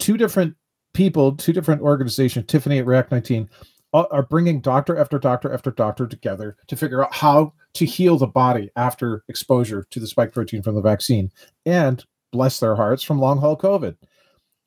two 0.00 0.16
different 0.16 0.56
people 0.94 1.36
two 1.36 1.52
different 1.52 1.80
organizations 1.80 2.46
tiffany 2.46 2.78
at 2.78 2.86
react 2.86 3.12
19 3.12 3.48
are 3.94 4.22
bringing 4.24 4.60
doctor 4.60 4.98
after 4.98 5.18
doctor 5.18 5.52
after 5.52 5.70
doctor 5.70 6.06
together 6.06 6.56
to 6.66 6.76
figure 6.76 7.04
out 7.04 7.14
how 7.14 7.52
to 7.74 7.86
heal 7.86 8.18
the 8.18 8.26
body 8.26 8.70
after 8.76 9.22
exposure 9.28 9.86
to 9.90 10.00
the 10.00 10.06
spike 10.06 10.32
protein 10.32 10.62
from 10.62 10.74
the 10.74 10.80
vaccine 10.80 11.30
and 11.64 12.04
bless 12.32 12.58
their 12.58 12.74
hearts 12.74 13.02
from 13.02 13.20
long 13.20 13.38
haul 13.38 13.56
COVID. 13.56 13.96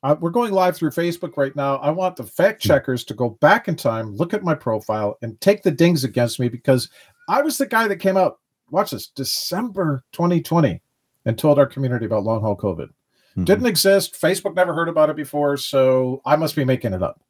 Uh, 0.02 0.16
we're 0.20 0.30
going 0.30 0.52
live 0.52 0.76
through 0.76 0.90
Facebook 0.90 1.36
right 1.36 1.54
now. 1.56 1.76
I 1.76 1.90
want 1.90 2.16
the 2.16 2.24
fact 2.24 2.62
hmm. 2.62 2.68
checkers 2.68 3.04
to 3.04 3.14
go 3.14 3.30
back 3.40 3.68
in 3.68 3.76
time, 3.76 4.16
look 4.16 4.32
at 4.32 4.44
my 4.44 4.54
profile, 4.54 5.18
and 5.22 5.38
take 5.40 5.62
the 5.62 5.70
dings 5.70 6.04
against 6.04 6.40
me 6.40 6.48
because 6.48 6.88
I 7.28 7.42
was 7.42 7.58
the 7.58 7.66
guy 7.66 7.88
that 7.88 7.96
came 7.96 8.16
out, 8.16 8.38
watch 8.70 8.92
this, 8.92 9.08
December 9.08 10.02
2020, 10.12 10.80
and 11.26 11.36
told 11.36 11.58
our 11.58 11.66
community 11.66 12.06
about 12.06 12.24
long 12.24 12.40
haul 12.40 12.56
COVID. 12.56 12.86
Mm-hmm. 12.86 13.44
Didn't 13.44 13.66
exist. 13.66 14.18
Facebook 14.20 14.54
never 14.54 14.72
heard 14.72 14.88
about 14.88 15.10
it 15.10 15.16
before. 15.16 15.56
So 15.56 16.22
I 16.24 16.36
must 16.36 16.56
be 16.56 16.64
making 16.64 16.94
it 16.94 17.02
up. 17.02 17.20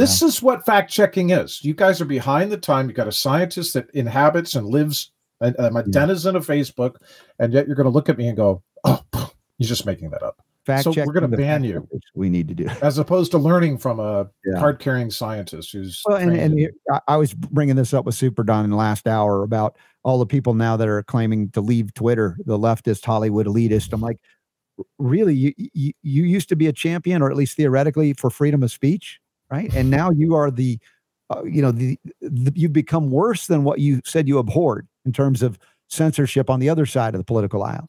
This 0.00 0.22
yeah. 0.22 0.28
is 0.28 0.42
what 0.42 0.64
fact 0.64 0.90
checking 0.90 1.28
is. 1.30 1.62
You 1.62 1.74
guys 1.74 2.00
are 2.00 2.06
behind 2.06 2.50
the 2.50 2.56
time. 2.56 2.88
You've 2.88 2.96
got 2.96 3.06
a 3.06 3.12
scientist 3.12 3.74
that 3.74 3.90
inhabits 3.90 4.54
and 4.54 4.66
lives, 4.66 5.12
and 5.42 5.54
I'm 5.58 5.76
a 5.76 5.80
yeah. 5.80 5.86
denizen 5.90 6.36
of 6.36 6.46
Facebook, 6.46 6.96
and 7.38 7.52
yet 7.52 7.66
you're 7.66 7.76
going 7.76 7.84
to 7.84 7.90
look 7.90 8.08
at 8.08 8.16
me 8.16 8.26
and 8.26 8.36
go, 8.36 8.62
"Oh, 8.84 9.02
you're 9.58 9.68
just 9.68 9.84
making 9.84 10.08
that 10.10 10.22
up." 10.22 10.42
Fact 10.64 10.84
so 10.84 10.90
we're 10.90 11.12
going 11.12 11.30
to 11.30 11.36
ban 11.36 11.64
you. 11.64 11.86
We 12.14 12.30
need 12.30 12.48
to 12.48 12.54
do 12.54 12.66
as 12.82 12.96
opposed 12.96 13.30
to 13.32 13.38
learning 13.38 13.76
from 13.76 14.00
a 14.00 14.28
yeah. 14.44 14.58
card 14.58 14.78
carrying 14.78 15.10
scientist 15.10 15.72
who's. 15.72 16.02
Well, 16.06 16.16
and, 16.16 16.34
and 16.34 16.70
I 17.06 17.18
was 17.18 17.34
bringing 17.34 17.76
this 17.76 17.92
up 17.92 18.06
with 18.06 18.14
Super 18.14 18.42
Don 18.42 18.64
in 18.64 18.70
the 18.70 18.76
last 18.76 19.06
hour 19.06 19.42
about 19.42 19.76
all 20.02 20.18
the 20.18 20.26
people 20.26 20.54
now 20.54 20.78
that 20.78 20.88
are 20.88 21.02
claiming 21.02 21.50
to 21.50 21.60
leave 21.60 21.92
Twitter, 21.92 22.38
the 22.46 22.58
leftist 22.58 23.04
Hollywood 23.04 23.46
elitist. 23.46 23.92
I'm 23.92 24.00
like, 24.00 24.18
really, 24.98 25.34
you, 25.34 25.52
you 25.56 25.92
you 26.02 26.22
used 26.24 26.48
to 26.48 26.56
be 26.56 26.68
a 26.68 26.72
champion, 26.72 27.20
or 27.20 27.30
at 27.30 27.36
least 27.36 27.58
theoretically, 27.58 28.14
for 28.14 28.30
freedom 28.30 28.62
of 28.62 28.70
speech 28.70 29.20
right? 29.50 29.72
And 29.74 29.90
now 29.90 30.10
you 30.10 30.34
are 30.34 30.50
the, 30.50 30.78
uh, 31.30 31.42
you 31.44 31.62
know, 31.62 31.72
the, 31.72 31.98
the 32.20 32.52
you've 32.54 32.72
become 32.72 33.10
worse 33.10 33.46
than 33.46 33.64
what 33.64 33.78
you 33.80 34.00
said 34.04 34.28
you 34.28 34.38
abhorred 34.38 34.88
in 35.04 35.12
terms 35.12 35.42
of 35.42 35.58
censorship 35.88 36.48
on 36.50 36.60
the 36.60 36.68
other 36.68 36.86
side 36.86 37.14
of 37.14 37.18
the 37.18 37.24
political 37.24 37.62
aisle. 37.62 37.88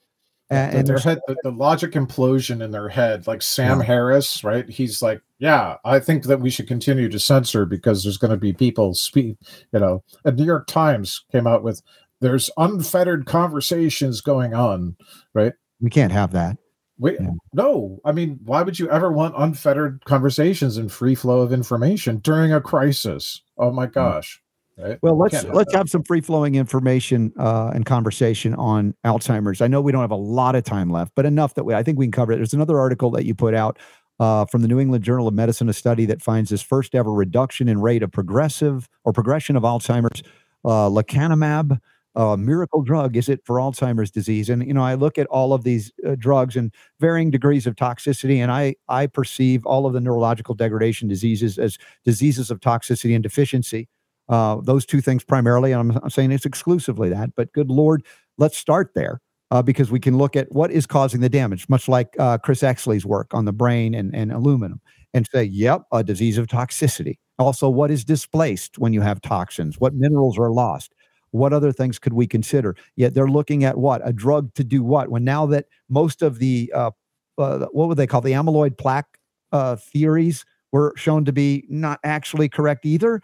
And, 0.49 0.79
and 0.79 0.87
their 0.87 0.99
head, 0.99 1.19
the, 1.27 1.37
the, 1.43 1.51
logic 1.51 1.93
implosion 1.93 2.61
in 2.61 2.71
their 2.71 2.89
head, 2.89 3.25
like 3.25 3.41
Sam 3.41 3.79
yeah. 3.79 3.85
Harris, 3.85 4.43
right? 4.43 4.67
He's 4.67 5.01
like, 5.01 5.21
yeah, 5.39 5.77
I 5.85 5.97
think 6.01 6.25
that 6.25 6.41
we 6.41 6.49
should 6.49 6.67
continue 6.67 7.07
to 7.07 7.19
censor 7.19 7.65
because 7.65 8.03
there's 8.03 8.17
going 8.17 8.31
to 8.31 8.37
be 8.37 8.51
people 8.51 8.93
speak, 8.93 9.37
you 9.71 9.79
know. 9.79 10.03
And 10.25 10.35
New 10.35 10.43
York 10.43 10.67
Times 10.67 11.23
came 11.31 11.47
out 11.47 11.63
with 11.63 11.81
there's 12.19 12.49
unfettered 12.57 13.25
conversations 13.25 14.19
going 14.19 14.53
on, 14.53 14.97
right? 15.33 15.53
We 15.79 15.89
can't 15.89 16.11
have 16.11 16.33
that. 16.33 16.57
Wait, 17.01 17.17
yeah. 17.19 17.31
no. 17.53 17.99
I 18.05 18.11
mean, 18.11 18.39
why 18.45 18.61
would 18.61 18.77
you 18.77 18.87
ever 18.91 19.11
want 19.11 19.33
unfettered 19.35 20.05
conversations 20.05 20.77
and 20.77 20.91
free 20.91 21.15
flow 21.15 21.41
of 21.41 21.51
information 21.51 22.17
during 22.17 22.53
a 22.53 22.61
crisis? 22.61 23.41
Oh 23.57 23.71
my 23.71 23.87
gosh. 23.87 24.39
Right? 24.77 24.99
Well, 25.01 25.17
let's 25.17 25.33
have 25.33 25.51
let's 25.51 25.71
that. 25.71 25.79
have 25.79 25.89
some 25.89 26.03
free 26.03 26.21
flowing 26.21 26.53
information 26.55 27.33
uh, 27.39 27.71
and 27.73 27.87
conversation 27.87 28.53
on 28.53 28.93
Alzheimer's. 29.03 29.61
I 29.61 29.67
know 29.67 29.81
we 29.81 29.91
don't 29.91 30.01
have 30.01 30.11
a 30.11 30.15
lot 30.15 30.55
of 30.55 30.63
time 30.63 30.91
left, 30.91 31.13
but 31.15 31.25
enough 31.25 31.55
that 31.55 31.63
we 31.63 31.73
I 31.73 31.81
think 31.81 31.97
we 31.97 32.05
can 32.05 32.11
cover 32.11 32.33
it. 32.33 32.35
There's 32.35 32.53
another 32.53 32.79
article 32.79 33.09
that 33.11 33.25
you 33.25 33.33
put 33.33 33.55
out 33.55 33.79
uh, 34.19 34.45
from 34.45 34.61
the 34.61 34.67
New 34.67 34.79
England 34.79 35.03
Journal 35.03 35.27
of 35.27 35.33
Medicine, 35.33 35.69
a 35.69 35.73
study 35.73 36.05
that 36.05 36.21
finds 36.21 36.51
this 36.51 36.61
first 36.61 36.93
ever 36.93 37.11
reduction 37.11 37.67
in 37.67 37.81
rate 37.81 38.03
of 38.03 38.11
progressive 38.11 38.87
or 39.05 39.11
progression 39.11 39.55
of 39.55 39.63
Alzheimer's. 39.63 40.21
Uh, 40.63 40.87
lecanemab 40.87 41.79
uh, 42.15 42.35
miracle 42.35 42.81
drug 42.81 43.15
is 43.15 43.29
it 43.29 43.41
for 43.45 43.55
Alzheimer's 43.57 44.11
disease? 44.11 44.49
And 44.49 44.65
you 44.65 44.73
know, 44.73 44.83
I 44.83 44.95
look 44.95 45.17
at 45.17 45.27
all 45.27 45.53
of 45.53 45.63
these 45.63 45.91
uh, 46.07 46.15
drugs 46.17 46.55
and 46.55 46.73
varying 46.99 47.31
degrees 47.31 47.65
of 47.67 47.75
toxicity, 47.75 48.37
and 48.37 48.51
I 48.51 48.75
I 48.89 49.07
perceive 49.07 49.65
all 49.65 49.85
of 49.85 49.93
the 49.93 50.01
neurological 50.01 50.55
degradation 50.55 51.07
diseases 51.07 51.57
as 51.57 51.77
diseases 52.03 52.51
of 52.51 52.59
toxicity 52.59 53.13
and 53.13 53.23
deficiency. 53.23 53.87
Uh, 54.29 54.57
those 54.61 54.85
two 54.85 55.01
things 55.01 55.23
primarily. 55.23 55.73
I'm, 55.73 55.91
I'm 55.91 56.09
saying 56.09 56.31
it's 56.31 56.45
exclusively 56.45 57.09
that, 57.09 57.35
but 57.35 57.51
good 57.53 57.69
lord, 57.69 58.03
let's 58.37 58.57
start 58.57 58.91
there. 58.95 59.21
Uh, 59.49 59.61
because 59.61 59.91
we 59.91 59.99
can 59.99 60.17
look 60.17 60.37
at 60.37 60.49
what 60.53 60.71
is 60.71 60.85
causing 60.87 61.19
the 61.19 61.27
damage, 61.27 61.67
much 61.67 61.89
like 61.89 62.15
uh, 62.17 62.37
Chris 62.37 62.63
Exley's 62.63 63.05
work 63.05 63.33
on 63.33 63.43
the 63.43 63.51
brain 63.51 63.93
and, 63.93 64.15
and 64.15 64.31
aluminum, 64.31 64.79
and 65.13 65.27
say, 65.29 65.43
yep, 65.43 65.81
a 65.91 66.05
disease 66.05 66.37
of 66.37 66.47
toxicity. 66.47 67.17
Also, 67.37 67.67
what 67.67 67.91
is 67.91 68.05
displaced 68.05 68.77
when 68.77 68.93
you 68.93 69.01
have 69.01 69.19
toxins? 69.19 69.77
What 69.77 69.93
minerals 69.93 70.39
are 70.39 70.51
lost? 70.51 70.93
What 71.31 71.53
other 71.53 71.71
things 71.71 71.97
could 71.99 72.13
we 72.13 72.27
consider? 72.27 72.75
Yet 72.95 73.13
they're 73.13 73.27
looking 73.27 73.63
at 73.63 73.77
what 73.77 74.01
a 74.03 74.13
drug 74.13 74.53
to 74.55 74.63
do 74.63 74.83
what? 74.83 75.09
When 75.09 75.23
now 75.23 75.45
that 75.47 75.65
most 75.89 76.21
of 76.21 76.39
the 76.39 76.71
uh, 76.75 76.91
uh, 77.37 77.67
what 77.71 77.87
would 77.87 77.97
they 77.97 78.07
call 78.07 78.21
the 78.21 78.33
amyloid 78.33 78.77
plaque 78.77 79.17
uh, 79.51 79.75
theories 79.75 80.45
were 80.71 80.93
shown 80.95 81.25
to 81.25 81.33
be 81.33 81.65
not 81.69 81.99
actually 82.03 82.49
correct 82.49 82.85
either. 82.85 83.21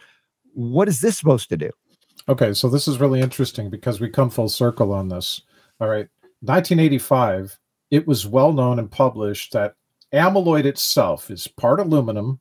What 0.54 0.88
is 0.88 1.02
this 1.02 1.18
supposed 1.18 1.50
to 1.50 1.58
do? 1.58 1.70
Okay, 2.30 2.54
so 2.54 2.68
this 2.68 2.88
is 2.88 3.00
really 3.00 3.22
interesting 3.22 3.70
because 3.70 4.02
we 4.02 4.10
come 4.10 4.30
full 4.30 4.50
circle 4.50 4.92
on 4.92 5.08
this. 5.08 5.42
All 5.80 5.88
right. 5.88 6.08
1985, 6.42 7.58
it 7.92 8.06
was 8.06 8.28
well 8.28 8.52
known 8.52 8.80
and 8.80 8.92
published 8.92 9.54
that 9.54 9.76
amyloid 10.14 10.66
itself 10.66 11.32
is 11.32 11.48
part 11.48 11.80
aluminum, 11.80 12.40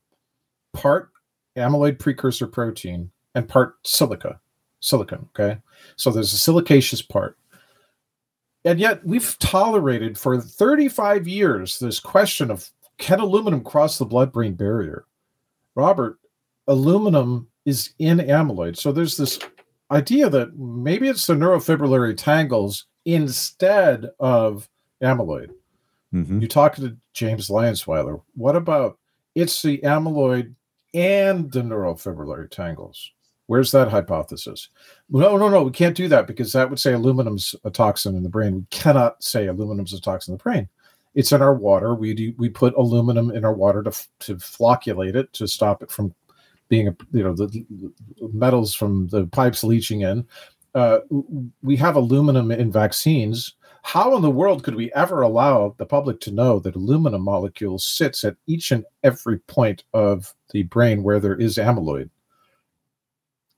part 0.73 1.11
amyloid 1.57 1.99
precursor 1.99 2.47
protein, 2.47 3.11
and 3.35 3.49
part 3.49 3.75
silica, 3.85 4.41
silicon. 4.81 5.29
Okay. 5.35 5.59
So 5.97 6.11
there's 6.11 6.33
a 6.33 6.37
silicaceous 6.37 7.07
part. 7.07 7.37
And 8.65 8.81
yet 8.81 9.05
we've 9.07 9.39
tolerated 9.39 10.19
for 10.19 10.41
35 10.41 11.29
years 11.29 11.79
this 11.79 12.01
question 12.01 12.51
of 12.51 12.69
can 12.99 13.21
aluminum 13.21 13.63
cross 13.63 13.99
the 13.99 14.05
blood 14.05 14.33
brain 14.33 14.55
barrier? 14.55 15.05
Robert, 15.75 16.19
aluminum 16.67 17.49
is 17.65 17.91
in 17.99 18.19
amyloid. 18.19 18.77
So 18.77 18.91
there's 18.91 19.17
this 19.17 19.39
idea 19.91 20.29
that 20.31 20.59
maybe 20.59 21.09
it's 21.09 21.27
the 21.27 21.35
neurofibrillary 21.35 22.17
tangles 22.17 22.87
instead 23.05 24.07
of 24.19 24.69
amyloid. 25.03 25.51
Mm-hmm. 26.15 26.41
You 26.41 26.49
talk 26.49 26.77
to 26.77 26.97
James 27.13 27.51
Lyons 27.51 27.87
Weiler. 27.87 28.21
What 28.35 28.57
about 28.57 28.99
it's 29.35 29.63
the 29.63 29.79
amyloid 29.79 30.55
and 30.95 31.51
the 31.53 31.61
neurofibrillary 31.61 32.51
tangles? 32.51 33.13
Where's 33.47 33.71
that 33.73 33.89
hypothesis? 33.89 34.69
No, 35.09 35.37
no, 35.37 35.49
no. 35.49 35.63
We 35.63 35.71
can't 35.71 35.97
do 35.97 36.09
that 36.09 36.27
because 36.27 36.53
that 36.53 36.69
would 36.69 36.81
say 36.81 36.93
aluminum's 36.93 37.55
a 37.65 37.71
toxin 37.71 38.17
in 38.17 38.23
the 38.23 38.29
brain. 38.29 38.57
We 38.57 38.67
cannot 38.71 39.23
say 39.23 39.47
aluminum's 39.47 39.93
a 39.93 40.01
toxin 40.01 40.33
in 40.33 40.39
the 40.39 40.43
brain. 40.43 40.69
It's 41.15 41.33
in 41.33 41.43
our 41.43 41.55
water. 41.55 41.95
We 41.95 42.13
do, 42.13 42.35
we 42.37 42.49
put 42.49 42.75
aluminum 42.75 43.31
in 43.31 43.45
our 43.45 43.55
water 43.55 43.83
to 43.85 43.93
to 44.21 44.37
flocculate 44.37 45.15
it 45.15 45.33
to 45.35 45.47
stop 45.47 45.83
it 45.83 45.91
from 45.91 46.15
being 46.69 46.89
a 46.89 46.97
you 47.13 47.23
know 47.23 47.35
the 47.35 47.65
metals 48.33 48.75
from 48.75 49.09
the 49.09 49.27
pipes 49.27 49.65
leaching 49.65 50.03
in. 50.03 50.27
Uh, 50.75 50.99
we 51.63 51.77
have 51.77 51.97
aluminum 51.97 52.51
in 52.51 52.71
vaccines. 52.71 53.55
How 53.83 54.17
in 54.17 54.23
the 54.23 54.31
world 54.31 54.65
could 54.65 54.75
we 54.75 54.93
ever 54.95 55.23
allow 55.23 55.75
the 55.79 55.87
public 55.87 56.21
to 56.23 56.33
know 56.33 56.59
that 56.59 56.75
aluminum 56.75 57.23
molecule 57.23 57.79
sits 57.79 58.25
at 58.25 58.37
each 58.47 58.73
and 58.73 58.85
every 59.05 59.39
point 59.39 59.85
of 59.95 60.35
the 60.51 60.65
brain 60.65 61.03
where 61.05 61.21
there 61.21 61.37
is 61.37 61.57
amyloid? 61.57 62.11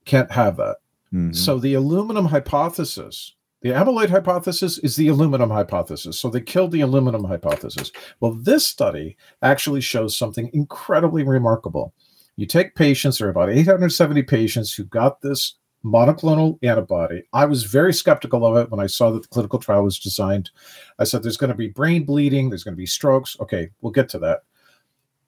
Can't 0.09 0.33
have 0.33 0.57
that. 0.57 0.79
Mm-hmm. 1.13 1.33
So 1.35 1.59
the 1.59 1.75
aluminum 1.75 2.25
hypothesis, 2.25 3.35
the 3.61 3.71
amyloid 3.71 4.09
hypothesis 4.09 4.79
is 4.79 4.97
the 4.97 5.09
aluminum 5.09 5.51
hypothesis. 5.51 6.19
So 6.19 6.31
they 6.31 6.41
killed 6.41 6.73
the 6.73 6.81
aluminum 6.81 7.25
hypothesis. 7.25 7.93
Well, 8.21 8.33
this 8.33 8.67
study 8.67 9.19
actually 9.43 9.83
shows 9.83 10.17
something 10.17 10.49
incredibly 10.55 11.25
remarkable. 11.25 11.93
You 12.37 12.47
take 12.47 12.75
patients, 12.75 13.19
there 13.19 13.29
are 13.29 13.31
about 13.31 13.51
870 13.51 14.23
patients 14.23 14.73
who 14.73 14.85
got 14.85 15.21
this 15.21 15.57
monoclonal 15.85 16.59
antibody. 16.63 17.25
I 17.35 17.45
was 17.45 17.65
very 17.65 17.93
skeptical 17.93 18.47
of 18.47 18.57
it 18.57 18.71
when 18.71 18.81
I 18.81 18.87
saw 18.87 19.11
that 19.11 19.23
the 19.23 19.29
clinical 19.29 19.59
trial 19.59 19.85
was 19.85 19.99
designed. 19.99 20.51
I 20.99 21.05
said, 21.05 21.23
there's 21.23 21.37
going 21.37 21.53
to 21.53 21.57
be 21.57 21.69
brain 21.69 22.05
bleeding, 22.05 22.49
there's 22.49 22.65
going 22.65 22.75
to 22.75 22.81
be 22.81 22.87
strokes. 22.87 23.37
Okay, 23.41 23.69
we'll 23.83 23.93
get 23.93 24.09
to 24.11 24.19
that. 24.21 24.45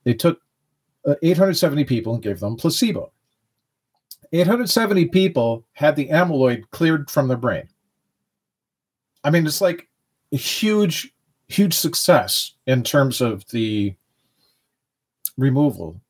They 0.05 0.15
took 0.15 0.41
uh, 1.07 1.17
870 1.23 1.85
people 1.85 2.15
and 2.15 2.23
gave 2.23 2.41
them 2.41 2.57
placebo. 2.57 3.13
870 4.33 5.07
people 5.07 5.65
had 5.73 5.97
the 5.97 6.09
amyloid 6.09 6.71
cleared 6.71 7.11
from 7.11 7.29
their 7.29 7.37
brain. 7.37 7.69
I 9.25 9.31
mean, 9.31 9.47
it's 9.47 9.61
like 9.61 9.89
a 10.33 10.37
huge, 10.37 11.13
huge 11.49 11.75
success 11.75 12.55
in 12.67 12.83
terms 12.83 13.21
of 13.21 13.47
the 13.49 13.95
removal 15.37 16.01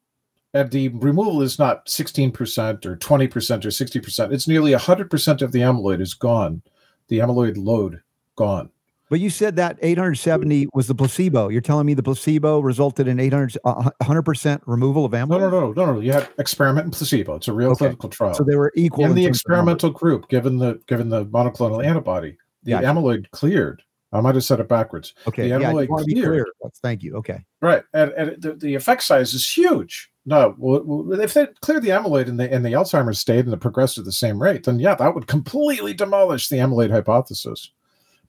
and 0.52 0.70
the 0.70 0.88
removal 0.88 1.42
is 1.42 1.58
not 1.58 1.86
16% 1.86 2.84
or 2.84 2.96
20% 2.96 3.30
or 3.64 3.68
60%. 3.68 4.32
It's 4.32 4.48
nearly 4.48 4.72
100% 4.72 5.42
of 5.42 5.52
the 5.52 5.60
amyloid 5.60 6.00
is 6.00 6.14
gone. 6.14 6.62
The 7.08 7.18
amyloid 7.18 7.56
load 7.56 8.02
gone. 8.36 8.70
But 9.10 9.18
you 9.18 9.28
said 9.28 9.56
that 9.56 9.76
870 9.82 10.68
was 10.72 10.86
the 10.86 10.94
placebo. 10.94 11.48
You're 11.48 11.60
telling 11.60 11.84
me 11.84 11.94
the 11.94 12.02
placebo 12.02 12.60
resulted 12.60 13.08
in 13.08 13.18
800 13.18 13.58
100% 13.64 14.54
uh, 14.54 14.58
removal 14.66 15.04
of 15.04 15.10
amyloid? 15.10 15.28
No, 15.28 15.38
no, 15.38 15.50
no, 15.50 15.72
no, 15.72 15.92
no. 15.94 16.00
You 16.00 16.12
had 16.12 16.28
experiment 16.38 16.84
and 16.84 16.92
placebo. 16.92 17.34
It's 17.34 17.48
a 17.48 17.52
real 17.52 17.70
okay. 17.70 17.78
clinical 17.78 18.08
trial. 18.08 18.34
So 18.34 18.44
they 18.44 18.54
were 18.54 18.72
equal 18.76 19.06
in, 19.06 19.10
in 19.10 19.16
the 19.16 19.26
experimental 19.26 19.90
group, 19.90 20.28
given 20.28 20.58
the 20.58 20.80
given 20.86 21.08
the 21.08 21.26
monoclonal 21.26 21.84
antibody. 21.84 22.38
The 22.62 22.72
gotcha. 22.72 22.86
amyloid 22.86 23.30
cleared. 23.32 23.82
I 24.12 24.20
might 24.20 24.36
have 24.36 24.44
said 24.44 24.60
it 24.60 24.68
backwards. 24.68 25.12
Okay, 25.26 25.48
the 25.48 25.56
amyloid 25.56 25.88
yeah, 26.06 26.24
cleared. 26.24 26.48
Thank 26.80 27.02
you. 27.02 27.16
Okay, 27.16 27.44
right, 27.60 27.82
and, 27.92 28.12
and 28.12 28.40
the, 28.40 28.54
the 28.54 28.74
effect 28.76 29.02
size 29.02 29.34
is 29.34 29.48
huge. 29.48 30.08
No, 30.24 30.54
well, 30.58 31.12
if 31.20 31.34
they 31.34 31.48
cleared 31.62 31.82
the 31.82 31.88
amyloid 31.88 32.28
and 32.28 32.38
the 32.38 32.52
and 32.52 32.64
the 32.64 32.74
Alzheimer's 32.74 33.18
stayed 33.18 33.46
and 33.46 33.54
it 33.54 33.60
progressed 33.60 33.98
at 33.98 34.04
the 34.04 34.12
same 34.12 34.40
rate, 34.40 34.64
then 34.64 34.78
yeah, 34.78 34.94
that 34.94 35.16
would 35.16 35.26
completely 35.26 35.94
demolish 35.94 36.48
the 36.48 36.56
amyloid 36.56 36.90
hypothesis. 36.90 37.72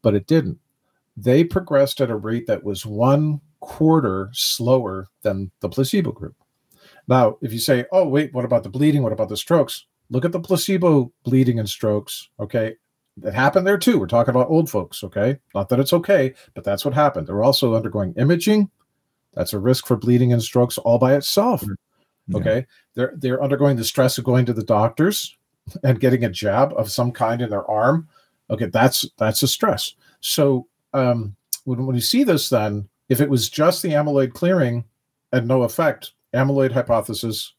But 0.01 0.15
it 0.15 0.25
didn't. 0.25 0.57
They 1.17 1.43
progressed 1.43 2.01
at 2.01 2.09
a 2.09 2.15
rate 2.15 2.47
that 2.47 2.63
was 2.63 2.85
one 2.85 3.41
quarter 3.59 4.29
slower 4.33 5.07
than 5.21 5.51
the 5.59 5.69
placebo 5.69 6.11
group. 6.11 6.35
Now, 7.07 7.37
if 7.41 7.51
you 7.53 7.59
say, 7.59 7.85
"Oh, 7.91 8.07
wait, 8.07 8.33
what 8.33 8.45
about 8.45 8.63
the 8.63 8.69
bleeding? 8.69 9.03
What 9.03 9.13
about 9.13 9.29
the 9.29 9.37
strokes?" 9.37 9.85
Look 10.09 10.25
at 10.25 10.31
the 10.31 10.39
placebo 10.39 11.11
bleeding 11.23 11.59
and 11.59 11.69
strokes. 11.69 12.29
Okay, 12.39 12.75
it 13.23 13.33
happened 13.33 13.67
there 13.67 13.77
too. 13.77 13.99
We're 13.99 14.07
talking 14.07 14.33
about 14.33 14.49
old 14.49 14.69
folks. 14.69 15.03
Okay, 15.03 15.37
not 15.53 15.69
that 15.69 15.79
it's 15.79 15.93
okay, 15.93 16.33
but 16.53 16.63
that's 16.63 16.85
what 16.85 16.93
happened. 16.93 17.27
They're 17.27 17.43
also 17.43 17.75
undergoing 17.75 18.13
imaging 18.17 18.69
that's 19.33 19.53
a 19.53 19.59
risk 19.59 19.87
for 19.87 19.95
bleeding 19.95 20.33
and 20.33 20.41
strokes 20.41 20.77
all 20.77 20.97
by 20.97 21.15
itself. 21.15 21.61
Mm-hmm. 21.61 21.73
Yeah. 22.27 22.37
Okay. 22.37 22.65
They're 22.95 23.13
they're 23.17 23.43
undergoing 23.43 23.77
the 23.77 23.83
stress 23.83 24.17
of 24.17 24.23
going 24.23 24.45
to 24.45 24.53
the 24.53 24.63
doctors 24.63 25.37
and 25.83 25.99
getting 25.99 26.23
a 26.23 26.29
jab 26.29 26.73
of 26.73 26.91
some 26.91 27.11
kind 27.11 27.41
in 27.41 27.49
their 27.49 27.69
arm. 27.69 28.07
Okay, 28.49 28.65
that's 28.65 29.05
that's 29.17 29.43
a 29.43 29.47
stress. 29.47 29.93
So 30.19 30.67
um, 30.93 31.35
when, 31.65 31.85
when 31.85 31.95
you 31.95 32.01
see 32.01 32.23
this, 32.23 32.49
then 32.49 32.87
if 33.09 33.21
it 33.21 33.29
was 33.29 33.49
just 33.49 33.81
the 33.81 33.89
amyloid 33.89 34.33
clearing 34.33 34.85
and 35.31 35.47
no 35.47 35.63
effect, 35.63 36.13
amyloid 36.33 36.71
hypothesis 36.71 37.53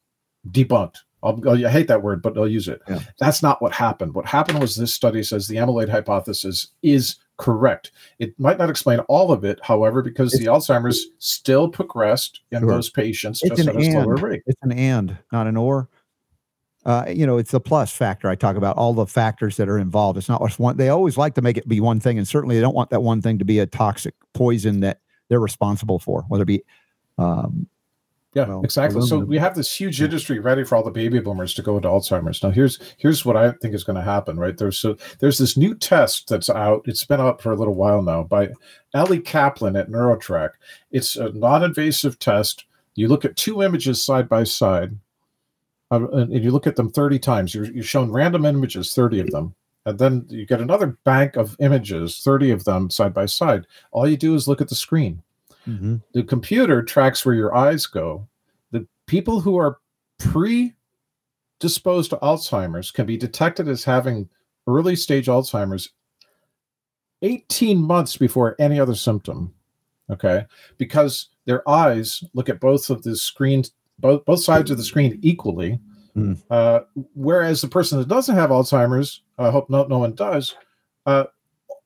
debunked. 0.51 0.99
I'll, 1.23 1.65
i 1.65 1.71
hate 1.71 1.87
that 1.87 2.03
word, 2.03 2.21
but 2.21 2.37
I'll 2.37 2.49
use 2.49 2.67
it. 2.67 2.83
Yeah. 2.89 2.99
That's 3.21 3.43
not 3.43 3.63
what 3.63 3.73
happened. 3.73 4.15
What 4.15 4.27
happened 4.27 4.59
was 4.59 4.75
this 4.75 4.93
study 4.93 5.23
says 5.23 5.47
the 5.47 5.57
amyloid 5.57 5.89
hypothesis 5.89 6.69
is 6.83 7.17
correct. 7.37 7.93
It 8.19 8.39
might 8.41 8.59
not 8.59 8.71
explain 8.71 8.99
all 9.01 9.31
of 9.31 9.45
it, 9.45 9.61
however, 9.63 10.03
because 10.03 10.35
it's, 10.35 10.43
the 10.43 10.51
Alzheimer's 10.51 11.07
still 11.19 11.69
progressed 11.69 12.41
in 12.51 12.61
sure. 12.61 12.71
those 12.71 12.91
patients 12.91 13.41
it's 13.43 13.57
just 13.57 13.69
at 13.69 13.77
a 13.77 13.85
slower 13.85 14.17
rate. 14.17 14.43
It's 14.47 14.59
an 14.63 14.73
and, 14.73 15.17
not 15.31 15.47
an 15.47 15.57
or. 15.57 15.89
Uh, 16.85 17.05
you 17.09 17.27
know, 17.27 17.39
it's 17.39 17.53
the 17.53 17.61
plus 17.61 17.93
factor. 17.93 18.29
I 18.29 18.35
talk 18.35 18.57
about 18.57 18.77
all 18.77 18.93
the 18.93 19.07
factors 19.07 19.57
that 19.57 19.69
are 19.69 19.79
involved. 19.79 20.19
It's 20.19 20.29
not 20.29 20.43
just 20.43 20.59
one. 20.59 20.77
They 20.77 20.89
always 20.89 21.17
like 21.17 21.35
to 21.35 21.43
make 21.43 21.57
it 21.57 21.69
be 21.69 21.81
one 21.81 22.01
thing, 22.01 22.19
and 22.19 22.27
certainly 22.27 22.57
they 22.57 22.61
don't 22.61 22.75
want 22.75 22.91
that 22.91 23.03
one 23.03 23.23
thing 23.23 23.39
to 23.39 23.45
be 23.45 23.61
a 23.61 23.67
toxic 23.67 24.15
poison 24.33 24.81
that 24.81 25.01
they're 25.29 25.41
responsible 25.41 25.99
for, 25.99 26.23
whether 26.29 26.43
it 26.43 26.47
be 26.47 26.63
um, 27.19 27.69
yeah, 28.35 28.47
well, 28.47 28.65
exactly. 28.65 29.03
So 29.03 29.19
we 29.19 29.37
have 29.37 29.55
this 29.55 29.75
huge 29.75 30.01
industry 30.01 30.39
ready 30.39 30.65
for 30.65 30.77
all 30.77 30.83
the 30.83 30.91
baby 30.91 31.21
boomers 31.21 31.53
to 31.55 31.63
go 31.63 31.77
into 31.77 31.89
Alzheimer's. 31.89 32.43
Now, 32.43 32.49
here's 32.49 32.79
here's 32.97 33.27
what 33.27 33.37
I 33.37 33.53
think 33.53 33.75
is 33.75 33.85
going 33.85 33.97
to 33.97 34.03
happen. 34.03 34.39
Right 34.39 34.57
there's 34.57 34.79
so 34.79 34.97
there's 35.19 35.37
this 35.37 35.57
new 35.57 35.75
test 35.75 36.29
that's 36.29 36.49
out. 36.49 36.83
It's 36.87 37.05
been 37.05 37.21
out 37.21 37.43
for 37.43 37.53
a 37.53 37.57
little 37.57 37.75
while 37.75 38.01
now 38.01 38.23
by 38.23 38.49
Elli 38.95 39.21
Kaplan 39.21 39.77
at 39.77 39.91
NeuroTrack. 39.91 40.51
It's 40.91 41.17
a 41.17 41.31
non-invasive 41.33 42.19
test. 42.19 42.65
You 42.95 43.09
look 43.09 43.27
at 43.27 43.37
two 43.37 43.63
images 43.63 44.03
side 44.03 44.31
by 44.31 44.45
side, 44.45 44.97
uh, 45.93 46.09
and 46.13 46.43
you 46.43 46.51
look 46.51 46.67
at 46.67 46.77
them 46.77 46.91
30 46.91 47.19
times. 47.19 47.55
You're, 47.55 47.67
you're 47.67 47.85
shown 47.85 48.11
random 48.11 48.45
images, 48.45 48.95
30 48.95 49.21
of 49.21 49.31
them, 49.31 49.55
and 49.87 49.99
then 49.99 50.27
you 50.29 50.47
get 50.47 50.61
another 50.61 50.99
bank 51.05 51.37
of 51.37 51.57
images, 51.61 52.21
30 52.21 52.51
of 52.51 52.65
them 52.65 52.91
side 52.91 53.15
by 53.15 53.27
side. 53.27 53.67
All 53.91 54.09
you 54.09 54.17
do 54.17 54.35
is 54.35 54.49
look 54.49 54.61
at 54.61 54.69
the 54.69 54.75
screen 54.75 55.23
Mm-hmm. 55.69 55.97
The 56.13 56.23
computer 56.25 56.83
tracks 56.83 57.25
where 57.25 57.35
your 57.35 57.55
eyes 57.55 57.87
go. 57.87 58.27
The 58.73 58.87
people 59.07 59.41
who 59.41 59.57
are 59.57 59.79
predisposed 60.19 62.11
to 62.11 62.17
Alzheimer's 62.17 62.91
can 62.91 63.07
be 63.07 63.17
detected 63.17 63.69
as 63.69 63.85
having 63.85 64.29
early 64.67 64.97
stage 64.97 65.27
Alzheimer's 65.27 65.91
18 67.23 67.79
months 67.79 68.17
before 68.17 68.57
any 68.59 68.81
other 68.81 68.95
symptom. 68.95 69.55
Okay. 70.11 70.45
Because 70.79 71.29
their 71.45 71.69
eyes 71.69 72.25
look 72.35 72.49
at 72.49 72.61
both 72.61 72.91
of 72.91 73.03
the 73.03 73.17
screens, 73.17 73.73
both, 74.03 74.25
both 74.27 74.43
sides 74.43 74.71
of 74.71 74.77
the 74.77 74.85
screen 74.85 75.19
equally. 75.23 75.81
Mm. 76.15 76.43
Uh, 76.51 76.81
whereas 77.15 77.63
the 77.63 77.69
person 77.69 77.99
that 77.99 78.09
doesn't 78.09 78.35
have 78.35 78.51
Alzheimer's, 78.51 79.23
I 79.39 79.51
hope 79.51 79.71
no, 79.71 79.85
no 79.85 79.99
one 79.99 80.15
does, 80.15 80.55
uh, 81.07 81.25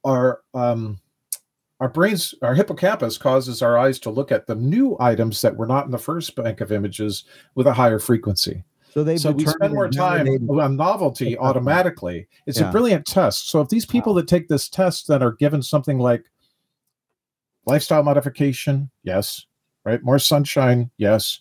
are 0.05 0.41
um, 0.53 0.99
our 1.79 1.89
brains, 1.89 2.35
our 2.43 2.55
hippocampus 2.55 3.19
causes 3.19 3.63
our 3.63 3.79
eyes 3.79 3.99
to 4.01 4.11
look 4.11 4.33
at 4.33 4.47
the 4.47 4.55
new 4.55 4.97
items 4.99 5.41
that 5.43 5.57
were 5.57 5.67
not 5.67 5.85
in 5.85 5.93
the 5.93 5.99
first 5.99 6.35
bank 6.35 6.61
of 6.61 6.73
images 6.73 7.25
with 7.55 7.67
a 7.67 7.73
higher 7.73 7.99
frequency. 7.99 8.65
So, 8.91 9.05
they 9.05 9.19
so 9.19 9.31
we 9.31 9.45
spend 9.45 9.75
more 9.75 9.91
time 9.91 10.27
on 10.49 10.77
novelty 10.77 11.37
automatically. 11.37 12.27
It's 12.47 12.59
yeah. 12.59 12.71
a 12.71 12.73
brilliant 12.73 13.05
test. 13.05 13.51
So 13.51 13.61
if 13.61 13.69
these 13.69 13.85
people 13.85 14.15
wow. 14.15 14.21
that 14.21 14.29
take 14.29 14.49
this 14.49 14.71
test 14.71 15.07
that 15.09 15.23
are 15.23 15.33
given 15.33 15.63
something 15.63 15.99
like 15.99 16.25
lifestyle 17.67 18.03
modification, 18.03 18.91
yes, 19.03 19.45
right, 19.85 20.03
more 20.03 20.19
sunshine, 20.19 20.91
yes, 20.97 21.41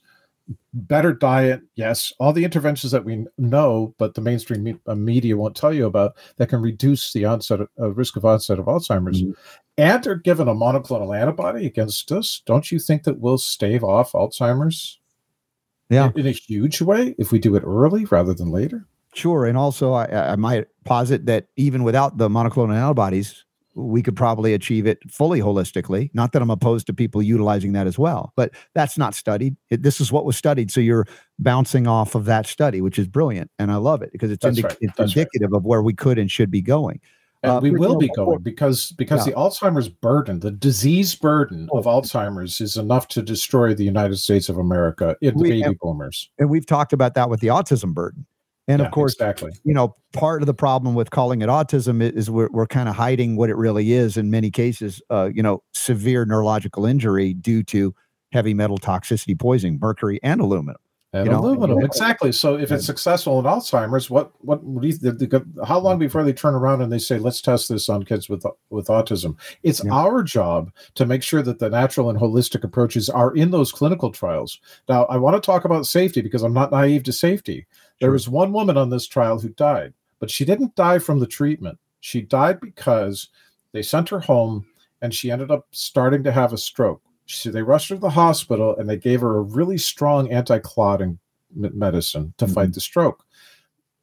better 0.73 1.13
diet, 1.13 1.61
yes, 1.75 2.13
all 2.19 2.33
the 2.33 2.43
interventions 2.43 2.91
that 2.91 3.05
we 3.05 3.25
know, 3.37 3.95
but 3.97 4.13
the 4.13 4.21
mainstream 4.21 4.63
me- 4.63 4.79
uh, 4.87 4.95
media 4.95 5.37
won't 5.37 5.55
tell 5.55 5.73
you 5.73 5.85
about 5.85 6.15
that 6.37 6.49
can 6.49 6.61
reduce 6.61 7.13
the 7.13 7.25
onset 7.25 7.61
of, 7.61 7.69
uh, 7.79 7.91
risk 7.91 8.15
of 8.15 8.25
onset 8.25 8.59
of 8.59 8.65
Alzheimer's. 8.65 9.23
Mm-hmm. 9.23 9.31
And 9.77 10.03
they're 10.03 10.15
given 10.15 10.47
a 10.47 10.53
monoclonal 10.53 11.17
antibody 11.19 11.65
against 11.65 12.11
us. 12.11 12.41
Don't 12.45 12.71
you 12.71 12.79
think 12.79 13.03
that 13.03 13.19
we'll 13.19 13.37
stave 13.37 13.83
off 13.83 14.13
Alzheimer's? 14.13 14.99
Yeah, 15.89 16.11
in, 16.15 16.21
in 16.21 16.27
a 16.27 16.31
huge 16.31 16.81
way 16.81 17.15
if 17.19 17.31
we 17.31 17.37
do 17.37 17.55
it 17.55 17.63
early 17.63 18.05
rather 18.05 18.33
than 18.33 18.49
later. 18.49 18.87
Sure, 19.13 19.45
and 19.45 19.57
also 19.57 19.93
I, 19.93 20.31
I 20.31 20.35
might 20.35 20.67
posit 20.83 21.25
that 21.27 21.47
even 21.55 21.83
without 21.83 22.17
the 22.17 22.27
monoclonal 22.27 22.75
antibodies, 22.75 23.44
we 23.75 24.01
could 24.01 24.15
probably 24.15 24.53
achieve 24.53 24.87
it 24.87 24.99
fully 25.11 25.39
holistically. 25.41 26.09
Not 26.13 26.31
that 26.31 26.41
I'm 26.41 26.49
opposed 26.49 26.87
to 26.87 26.93
people 26.93 27.21
utilizing 27.21 27.73
that 27.73 27.87
as 27.87 27.99
well, 27.99 28.33
but 28.35 28.51
that's 28.73 28.97
not 28.97 29.13
studied. 29.13 29.55
It, 29.69 29.83
this 29.83 29.99
is 29.99 30.11
what 30.11 30.25
was 30.25 30.37
studied. 30.37 30.71
So 30.71 30.79
you're 30.79 31.05
bouncing 31.39 31.85
off 31.85 32.15
of 32.15 32.25
that 32.25 32.47
study, 32.47 32.81
which 32.81 32.97
is 32.97 33.07
brilliant. 33.07 33.51
And 33.59 33.71
I 33.71 33.75
love 33.75 34.01
it 34.01 34.11
because 34.11 34.31
it's, 34.31 34.45
indi- 34.45 34.63
right. 34.63 34.77
it's 34.79 34.97
indicative 34.99 35.51
right. 35.51 35.57
of 35.57 35.65
where 35.65 35.81
we 35.81 35.93
could 35.93 36.17
and 36.17 36.31
should 36.31 36.49
be 36.49 36.61
going. 36.61 37.01
And 37.43 37.51
uh, 37.51 37.59
we 37.61 37.71
will 37.71 37.97
be 37.97 38.09
going 38.15 38.39
because 38.39 38.91
because 38.93 39.27
yeah. 39.27 39.33
the 39.33 39.39
Alzheimer's 39.39 39.89
burden, 39.89 40.39
the 40.39 40.49
disease 40.51 41.13
burden 41.13 41.69
of 41.73 41.85
oh. 41.85 42.01
Alzheimer's 42.01 42.59
is 42.59 42.75
enough 42.77 43.07
to 43.09 43.21
destroy 43.21 43.75
the 43.75 43.83
United 43.83 44.17
States 44.17 44.49
of 44.49 44.57
America 44.57 45.15
in 45.21 45.35
we, 45.35 45.43
the 45.43 45.49
baby 45.49 45.63
and, 45.63 45.79
boomers. 45.79 46.29
And 46.39 46.49
we've 46.49 46.65
talked 46.65 46.91
about 46.91 47.13
that 47.15 47.29
with 47.29 47.41
the 47.41 47.47
autism 47.47 47.93
burden. 47.93 48.25
And 48.67 48.79
yeah, 48.79 48.87
of 48.87 48.91
course, 48.91 49.13
exactly. 49.13 49.51
You 49.63 49.73
know, 49.73 49.95
part 50.13 50.41
of 50.41 50.47
the 50.47 50.53
problem 50.53 50.95
with 50.95 51.11
calling 51.11 51.41
it 51.41 51.49
autism 51.49 52.01
is 52.01 52.31
we're 52.31 52.49
we're 52.51 52.65
kind 52.65 52.89
of 52.89 52.95
hiding 52.95 53.35
what 53.35 53.49
it 53.49 53.55
really 53.55 53.93
is. 53.93 54.17
In 54.17 54.31
many 54.31 54.49
cases, 54.49 55.01
uh, 55.11 55.29
you 55.33 55.43
know, 55.43 55.61
severe 55.73 56.25
neurological 56.25 56.85
injury 56.85 57.33
due 57.33 57.63
to 57.63 57.93
heavy 58.31 58.53
metal 58.53 58.77
toxicity 58.77 59.39
poisoning, 59.39 59.79
mercury 59.79 60.19
and 60.23 60.41
aluminum. 60.41 60.77
And 61.15 61.27
you 61.27 61.33
aluminum, 61.37 61.79
know? 61.79 61.85
exactly. 61.85 62.33
So, 62.33 62.57
if 62.57 62.73
it's 62.73 62.85
successful 62.85 63.39
in 63.39 63.45
Alzheimer's, 63.45 64.09
what 64.09 64.33
what 64.39 64.59
how 65.65 65.79
long 65.79 65.97
before 65.97 66.25
they 66.25 66.33
turn 66.33 66.55
around 66.55 66.81
and 66.81 66.91
they 66.91 66.99
say, 66.99 67.19
"Let's 67.19 67.39
test 67.39 67.69
this 67.69 67.87
on 67.87 68.03
kids 68.03 68.27
with 68.27 68.45
with 68.69 68.87
autism"? 68.87 69.37
It's 69.63 69.81
yeah. 69.81 69.93
our 69.93 70.23
job 70.23 70.73
to 70.95 71.05
make 71.05 71.23
sure 71.23 71.41
that 71.41 71.59
the 71.59 71.69
natural 71.69 72.09
and 72.09 72.19
holistic 72.19 72.65
approaches 72.65 73.09
are 73.09 73.33
in 73.33 73.51
those 73.51 73.71
clinical 73.71 74.11
trials. 74.11 74.59
Now, 74.89 75.05
I 75.05 75.15
want 75.15 75.41
to 75.41 75.45
talk 75.45 75.63
about 75.63 75.85
safety 75.85 76.19
because 76.19 76.43
I'm 76.43 76.53
not 76.53 76.71
naive 76.71 77.03
to 77.03 77.13
safety. 77.13 77.65
There 78.01 78.11
was 78.11 78.27
one 78.27 78.51
woman 78.51 78.77
on 78.77 78.89
this 78.89 79.07
trial 79.07 79.39
who 79.39 79.49
died, 79.49 79.93
but 80.19 80.29
she 80.29 80.45
didn't 80.45 80.75
die 80.75 80.99
from 80.99 81.19
the 81.19 81.27
treatment. 81.27 81.77
She 82.01 82.21
died 82.21 82.59
because 82.59 83.29
they 83.71 83.81
sent 83.81 84.09
her 84.09 84.19
home 84.19 84.65
and 85.01 85.13
she 85.13 85.31
ended 85.31 85.51
up 85.51 85.67
starting 85.71 86.23
to 86.23 86.31
have 86.31 86.53
a 86.53 86.57
stroke. 86.57 87.01
So 87.27 87.51
they 87.51 87.61
rushed 87.61 87.89
her 87.89 87.95
to 87.95 88.01
the 88.01 88.09
hospital 88.09 88.75
and 88.77 88.89
they 88.89 88.97
gave 88.97 89.21
her 89.21 89.37
a 89.37 89.41
really 89.41 89.77
strong 89.77 90.31
anti-clotting 90.31 91.19
medicine 91.53 92.33
to 92.37 92.45
mm-hmm. 92.45 92.53
fight 92.53 92.73
the 92.73 92.81
stroke. 92.81 93.23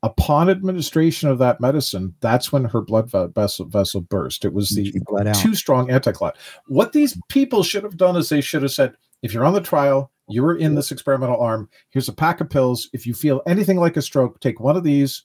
Upon 0.04 0.50
administration 0.50 1.28
of 1.28 1.38
that 1.38 1.60
medicine, 1.60 2.14
that's 2.20 2.50
when 2.50 2.64
her 2.64 2.80
blood 2.80 3.10
vessel, 3.34 3.66
vessel 3.66 4.00
burst. 4.00 4.44
It 4.44 4.52
was 4.52 4.70
the 4.70 4.92
too 5.34 5.54
strong 5.54 5.90
anti-clot. 5.90 6.36
What 6.66 6.92
these 6.92 7.16
people 7.28 7.62
should 7.62 7.84
have 7.84 7.96
done 7.96 8.16
is 8.16 8.28
they 8.28 8.40
should 8.40 8.62
have 8.62 8.72
said, 8.72 8.94
if 9.22 9.32
you're 9.32 9.44
on 9.44 9.54
the 9.54 9.60
trial, 9.60 10.10
you 10.28 10.42
were 10.42 10.56
in 10.56 10.74
this 10.74 10.92
experimental 10.92 11.40
arm. 11.40 11.68
Here's 11.90 12.08
a 12.08 12.12
pack 12.12 12.40
of 12.40 12.50
pills. 12.50 12.88
If 12.92 13.06
you 13.06 13.14
feel 13.14 13.42
anything 13.46 13.78
like 13.78 13.96
a 13.96 14.02
stroke, 14.02 14.40
take 14.40 14.60
one 14.60 14.76
of 14.76 14.84
these 14.84 15.24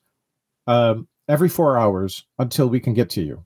um, 0.68 1.07
every 1.28 1.49
four 1.49 1.78
hours 1.78 2.26
until 2.40 2.68
we 2.68 2.80
can 2.80 2.94
get 2.94 3.10
to 3.11 3.22
you. 3.22 3.45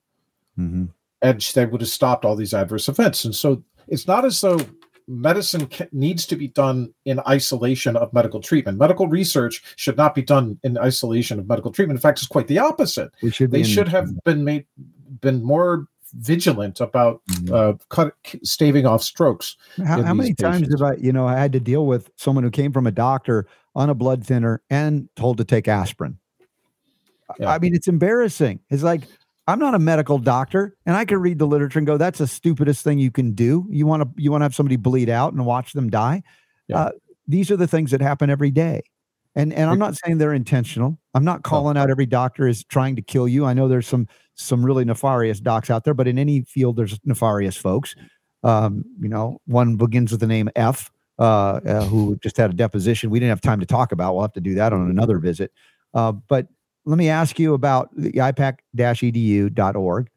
Mm-hmm. 0.57 0.85
And 1.21 1.41
they 1.53 1.65
would 1.65 1.81
have 1.81 1.89
stopped 1.89 2.25
all 2.25 2.35
these 2.35 2.53
adverse 2.53 2.89
events. 2.89 3.25
And 3.25 3.35
so 3.35 3.63
it's 3.87 4.07
not 4.07 4.25
as 4.25 4.41
though 4.41 4.59
medicine 5.07 5.69
needs 5.91 6.25
to 6.27 6.35
be 6.35 6.47
done 6.47 6.93
in 7.05 7.19
isolation 7.27 7.95
of 7.95 8.13
medical 8.13 8.39
treatment. 8.39 8.77
Medical 8.77 9.07
research 9.07 9.61
should 9.75 9.97
not 9.97 10.15
be 10.15 10.21
done 10.21 10.59
in 10.63 10.77
isolation 10.77 11.39
of 11.39 11.47
medical 11.47 11.71
treatment. 11.71 11.97
In 11.97 12.01
fact, 12.01 12.19
it's 12.19 12.27
quite 12.27 12.47
the 12.47 12.59
opposite. 12.59 13.11
Should 13.31 13.51
they 13.51 13.63
should 13.63 13.87
have 13.87 14.23
been 14.23 14.43
made 14.43 14.65
been 15.19 15.43
more 15.43 15.87
vigilant 16.13 16.79
about 16.79 17.21
mm-hmm. 17.29 17.53
uh, 17.53 17.73
cut, 17.89 18.13
staving 18.43 18.85
off 18.85 19.03
strokes. 19.03 19.55
How, 19.77 20.01
how 20.01 20.13
many 20.13 20.33
patients. 20.33 20.41
times 20.41 20.79
have 20.79 20.81
I, 20.81 20.95
you 20.95 21.11
know, 21.11 21.27
I 21.27 21.37
had 21.37 21.53
to 21.53 21.59
deal 21.59 21.85
with 21.85 22.11
someone 22.15 22.43
who 22.43 22.51
came 22.51 22.71
from 22.71 22.87
a 22.87 22.91
doctor 22.91 23.47
on 23.75 23.89
a 23.89 23.93
blood 23.93 24.25
thinner 24.25 24.61
and 24.69 25.07
told 25.15 25.37
to 25.37 25.45
take 25.45 25.67
aspirin? 25.67 26.17
Yeah. 27.39 27.49
I 27.49 27.59
mean, 27.59 27.73
it's 27.73 27.87
embarrassing. 27.87 28.59
It's 28.69 28.83
like, 28.83 29.03
I'm 29.47 29.59
not 29.59 29.73
a 29.73 29.79
medical 29.79 30.19
doctor, 30.19 30.75
and 30.85 30.95
I 30.95 31.05
can 31.05 31.17
read 31.19 31.39
the 31.39 31.47
literature 31.47 31.79
and 31.79 31.85
go, 31.85 31.97
"That's 31.97 32.19
the 32.19 32.27
stupidest 32.27 32.83
thing 32.83 32.99
you 32.99 33.11
can 33.11 33.33
do." 33.33 33.65
You 33.69 33.87
want 33.87 34.03
to 34.03 34.21
you 34.21 34.31
want 34.31 34.41
to 34.41 34.45
have 34.45 34.55
somebody 34.55 34.75
bleed 34.75 35.09
out 35.09 35.33
and 35.33 35.45
watch 35.45 35.73
them 35.73 35.89
die. 35.89 36.23
Yeah. 36.67 36.77
Uh, 36.77 36.91
these 37.27 37.49
are 37.51 37.57
the 37.57 37.67
things 37.67 37.91
that 37.91 38.01
happen 38.01 38.29
every 38.29 38.51
day, 38.51 38.83
and 39.35 39.53
and 39.53 39.69
I'm 39.69 39.79
not 39.79 39.95
saying 39.95 40.17
they're 40.17 40.33
intentional. 40.33 40.97
I'm 41.13 41.23
not 41.23 41.43
calling 41.43 41.77
out 41.77 41.89
every 41.89 42.05
doctor 42.05 42.47
is 42.47 42.63
trying 42.63 42.95
to 42.97 43.01
kill 43.01 43.27
you. 43.27 43.45
I 43.45 43.53
know 43.53 43.67
there's 43.67 43.87
some 43.87 44.07
some 44.35 44.65
really 44.65 44.85
nefarious 44.85 45.39
docs 45.39 45.69
out 45.69 45.83
there, 45.83 45.93
but 45.93 46.07
in 46.07 46.17
any 46.17 46.41
field, 46.41 46.77
there's 46.77 46.99
nefarious 47.05 47.55
folks. 47.55 47.95
Um, 48.43 48.83
you 48.99 49.09
know, 49.09 49.39
one 49.45 49.75
begins 49.75 50.11
with 50.11 50.19
the 50.19 50.27
name 50.27 50.49
F, 50.55 50.91
uh, 51.19 51.59
uh, 51.65 51.85
who 51.85 52.17
just 52.17 52.37
had 52.37 52.49
a 52.49 52.53
deposition. 52.53 53.09
We 53.09 53.19
didn't 53.19 53.29
have 53.29 53.41
time 53.41 53.59
to 53.59 53.65
talk 53.65 53.91
about. 53.91 54.13
We'll 54.13 54.23
have 54.23 54.33
to 54.33 54.41
do 54.41 54.55
that 54.55 54.73
on 54.73 54.89
another 54.89 55.19
visit. 55.19 55.51
Uh, 55.93 56.11
but 56.13 56.47
let 56.85 56.97
me 56.97 57.09
ask 57.09 57.37
you 57.37 57.53
about 57.53 57.89
the 57.95 58.11
ipak-edu.org 58.13 60.09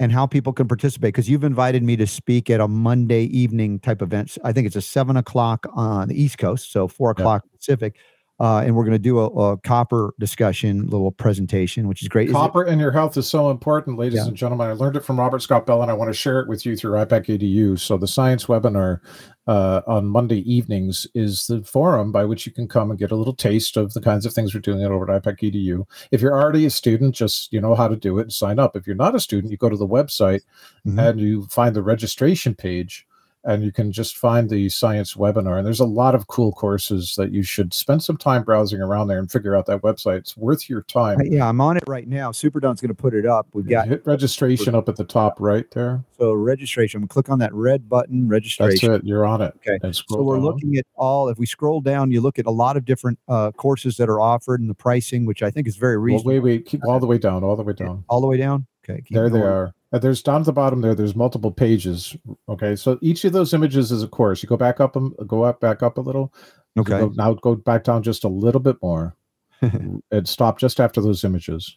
and 0.00 0.10
how 0.10 0.26
people 0.26 0.52
can 0.52 0.66
participate 0.66 1.14
because 1.14 1.28
you've 1.28 1.44
invited 1.44 1.82
me 1.82 1.94
to 1.94 2.06
speak 2.06 2.50
at 2.50 2.58
a 2.60 2.66
Monday 2.66 3.24
evening 3.24 3.78
type 3.78 4.02
event. 4.02 4.36
I 4.42 4.52
think 4.52 4.66
it's 4.66 4.76
a 4.76 4.82
seven 4.82 5.16
o'clock 5.16 5.66
on 5.74 6.08
the 6.08 6.20
East 6.20 6.38
Coast, 6.38 6.72
so 6.72 6.88
four 6.88 7.10
o'clock 7.10 7.44
Pacific. 7.56 7.96
Uh, 8.40 8.62
and 8.64 8.74
we're 8.74 8.84
going 8.84 8.92
to 8.92 8.98
do 8.98 9.20
a, 9.20 9.26
a, 9.26 9.58
copper 9.58 10.14
discussion, 10.18 10.86
little 10.86 11.12
presentation, 11.12 11.86
which 11.86 12.00
is 12.00 12.08
great. 12.08 12.32
Copper 12.32 12.64
in 12.64 12.78
your 12.78 12.90
health 12.90 13.14
is 13.18 13.28
so 13.28 13.50
important, 13.50 13.98
ladies 13.98 14.20
yeah. 14.20 14.26
and 14.26 14.36
gentlemen. 14.36 14.70
I 14.70 14.72
learned 14.72 14.96
it 14.96 15.04
from 15.04 15.20
Robert 15.20 15.42
Scott 15.42 15.66
Bell, 15.66 15.82
and 15.82 15.90
I 15.90 15.94
want 15.94 16.08
to 16.08 16.14
share 16.14 16.40
it 16.40 16.48
with 16.48 16.64
you 16.64 16.74
through 16.74 16.92
IPAK 16.92 17.38
EDU. 17.38 17.78
So 17.78 17.98
the 17.98 18.08
science 18.08 18.46
webinar 18.46 19.00
uh, 19.46 19.82
on 19.86 20.06
Monday 20.06 20.38
evenings 20.50 21.06
is 21.14 21.48
the 21.48 21.62
forum 21.64 22.12
by 22.12 22.24
which 22.24 22.46
you 22.46 22.52
can 22.52 22.66
come 22.66 22.90
and 22.90 22.98
get 22.98 23.10
a 23.10 23.16
little 23.16 23.34
taste 23.34 23.76
of 23.76 23.92
the 23.92 24.00
kinds 24.00 24.24
of 24.24 24.32
things 24.32 24.54
we're 24.54 24.60
doing 24.60 24.82
over 24.82 25.10
at 25.10 25.22
IPAK 25.22 25.52
EDU. 25.52 25.84
If 26.10 26.22
you're 26.22 26.40
already 26.40 26.64
a 26.64 26.70
student, 26.70 27.14
just 27.14 27.52
you 27.52 27.60
know 27.60 27.74
how 27.74 27.88
to 27.88 27.96
do 27.96 28.18
it 28.18 28.22
and 28.22 28.32
sign 28.32 28.58
up. 28.58 28.74
If 28.74 28.86
you're 28.86 28.96
not 28.96 29.14
a 29.14 29.20
student, 29.20 29.50
you 29.50 29.58
go 29.58 29.68
to 29.68 29.76
the 29.76 29.86
website 29.86 30.40
mm-hmm. 30.86 30.98
and 30.98 31.20
you 31.20 31.46
find 31.50 31.76
the 31.76 31.82
registration 31.82 32.54
page 32.54 33.06
and 33.44 33.64
you 33.64 33.72
can 33.72 33.90
just 33.90 34.16
find 34.18 34.50
the 34.50 34.68
science 34.68 35.14
webinar. 35.14 35.58
And 35.58 35.66
there's 35.66 35.80
a 35.80 35.86
lot 35.86 36.14
of 36.14 36.26
cool 36.26 36.52
courses 36.52 37.14
that 37.16 37.32
you 37.32 37.42
should 37.42 37.72
spend 37.72 38.02
some 38.02 38.16
time 38.16 38.42
browsing 38.42 38.80
around 38.80 39.08
there 39.08 39.18
and 39.18 39.30
figure 39.30 39.56
out 39.56 39.66
that 39.66 39.80
website. 39.80 40.18
It's 40.18 40.36
worth 40.36 40.68
your 40.68 40.82
time. 40.82 41.18
Yeah, 41.22 41.48
I'm 41.48 41.60
on 41.60 41.76
it 41.76 41.84
right 41.86 42.06
now. 42.06 42.32
Superdon's 42.32 42.80
going 42.80 42.88
to 42.88 42.94
put 42.94 43.14
it 43.14 43.26
up. 43.26 43.46
We've 43.52 43.66
got 43.66 43.88
hit 43.88 44.04
registration 44.06 44.74
up 44.74 44.88
at 44.88 44.96
the 44.96 45.04
top 45.04 45.36
right 45.40 45.70
there. 45.70 46.04
So 46.18 46.32
registration. 46.34 47.08
Click 47.08 47.30
on 47.30 47.38
that 47.38 47.54
red 47.54 47.88
button, 47.88 48.28
registration. 48.28 48.92
That's 48.92 49.02
it. 49.02 49.06
You're 49.06 49.24
on 49.24 49.40
it. 49.40 49.54
Okay. 49.66 49.78
So 49.92 50.22
we're 50.22 50.36
down. 50.36 50.44
looking 50.44 50.76
at 50.76 50.84
all. 50.96 51.28
If 51.28 51.38
we 51.38 51.46
scroll 51.46 51.80
down, 51.80 52.10
you 52.10 52.20
look 52.20 52.38
at 52.38 52.46
a 52.46 52.50
lot 52.50 52.76
of 52.76 52.84
different 52.84 53.18
uh, 53.28 53.52
courses 53.52 53.96
that 53.96 54.08
are 54.08 54.20
offered 54.20 54.60
and 54.60 54.68
the 54.68 54.74
pricing, 54.74 55.24
which 55.24 55.42
I 55.42 55.50
think 55.50 55.66
is 55.66 55.76
very 55.76 55.96
reasonable. 55.96 56.32
Well, 56.32 56.42
wait, 56.42 56.58
wait, 56.58 56.66
keep 56.66 56.84
all 56.86 57.00
the 57.00 57.06
way 57.06 57.18
down, 57.18 57.42
all 57.42 57.56
the 57.56 57.62
way 57.62 57.72
down, 57.72 58.04
all 58.08 58.20
the 58.20 58.26
way 58.26 58.36
down. 58.36 58.66
Okay. 58.88 59.02
There 59.10 59.28
going. 59.28 59.40
they 59.40 59.46
are. 59.46 59.74
Uh, 59.92 59.98
there's 59.98 60.22
down 60.22 60.42
at 60.42 60.46
the 60.46 60.52
bottom 60.52 60.80
there. 60.80 60.94
There's 60.94 61.16
multiple 61.16 61.50
pages. 61.50 62.16
Okay, 62.48 62.76
so 62.76 62.98
each 63.02 63.24
of 63.24 63.32
those 63.32 63.52
images 63.52 63.90
is 63.90 64.02
a 64.02 64.08
course. 64.08 64.42
You 64.42 64.48
go 64.48 64.56
back 64.56 64.80
up, 64.80 64.96
and 64.96 65.12
go 65.26 65.42
up, 65.42 65.60
back 65.60 65.82
up 65.82 65.98
a 65.98 66.00
little. 66.00 66.32
Okay. 66.78 67.00
Go, 67.00 67.12
now 67.16 67.34
go 67.34 67.56
back 67.56 67.84
down 67.84 68.02
just 68.02 68.24
a 68.24 68.28
little 68.28 68.60
bit 68.60 68.76
more, 68.82 69.16
and 69.60 70.28
stop 70.28 70.58
just 70.58 70.80
after 70.80 71.00
those 71.00 71.24
images. 71.24 71.76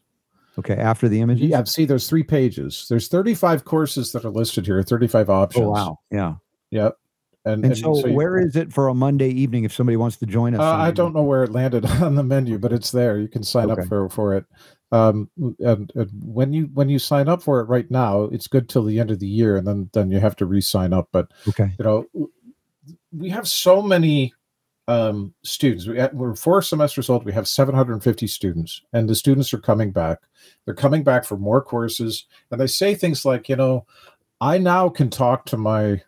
Okay, 0.60 0.76
after 0.76 1.10
the 1.10 1.20
images. 1.20 1.48
Yeah, 1.48 1.64
see, 1.64 1.86
there's 1.86 2.08
three 2.08 2.22
pages. 2.22 2.86
There's 2.88 3.08
35 3.08 3.66
courses 3.66 4.12
that 4.12 4.24
are 4.24 4.30
listed 4.30 4.68
here. 4.68 4.84
35 4.84 5.30
options. 5.32 5.66
Oh 5.66 5.72
wow! 5.72 6.00
Yeah. 6.12 6.36
Yep. 6.70 6.98
And, 7.45 7.65
and, 7.65 7.74
and 7.74 7.78
so, 7.78 7.94
so 7.95 8.07
you, 8.07 8.14
where 8.14 8.40
is 8.40 8.56
it 8.56 8.72
for 8.72 8.88
a 8.88 8.94
Monday 8.94 9.30
evening 9.30 9.65
if 9.65 9.74
somebody 9.74 9.98
wants 9.98 10.18
to 10.18 10.26
join 10.26 10.53
us? 10.53 10.61
Uh, 10.61 10.76
I 10.76 10.91
don't 10.91 11.14
know 11.14 11.24
where 11.24 11.44
it 11.44 11.52
landed 11.52 11.86
on 12.02 12.15
the 12.15 12.24
menu, 12.24 12.57
but 12.57 12.72
it's 12.72 12.91
there. 12.91 13.18
You 13.18 13.28
can 13.28 13.44
sign 13.44 13.70
okay. 13.70 13.82
up 13.82 13.88
for 13.88 14.10
for 14.10 14.36
it. 14.36 14.45
Um, 14.91 15.30
and, 15.60 15.91
and, 15.95 16.10
when 16.24 16.53
you 16.53 16.70
when 16.74 16.88
you 16.88 16.99
sign 16.99 17.28
up 17.28 17.41
for 17.41 17.60
it 17.60 17.65
right 17.65 17.90
now, 17.91 18.24
it's 18.24 18.48
good 18.48 18.70
till 18.70 18.84
the 18.84 18.99
end 18.99 19.11
of 19.11 19.20
the 19.20 19.28
year, 19.28 19.57
and 19.57 19.68
then 19.68 19.90
then 19.94 20.10
you 20.10 20.20
have 20.20 20.36
to 20.38 20.45
re-sign 20.45 20.94
up. 20.94 21.10
But 21.11 21.32
okay, 21.49 21.72
you 21.78 21.84
know, 21.84 22.07
we 23.11 23.30
have 23.30 23.48
so 23.48 23.82
many 23.82 24.34
um, 24.88 25.34
students. 25.44 25.88
We, 25.88 26.02
we're 26.14 26.36
four 26.36 26.61
semesters 26.61 27.10
old. 27.10 27.26
We 27.26 27.34
have 27.34 27.48
750 27.48 28.28
students, 28.28 28.82
and 28.94 29.10
the 29.10 29.15
students 29.15 29.53
are 29.53 29.60
coming 29.60 29.91
back. 29.91 30.20
They're 30.65 30.74
coming 30.74 31.03
back 31.03 31.26
for 31.26 31.38
more 31.38 31.61
courses, 31.61 32.26
and 32.52 32.61
they 32.61 32.68
say 32.68 32.95
things 32.95 33.26
like, 33.26 33.49
you 33.49 33.56
know, 33.56 33.86
I 34.40 34.57
now 34.57 34.90
can 34.90 35.10
talk 35.10 35.45
to 35.48 35.57
my 35.57 36.03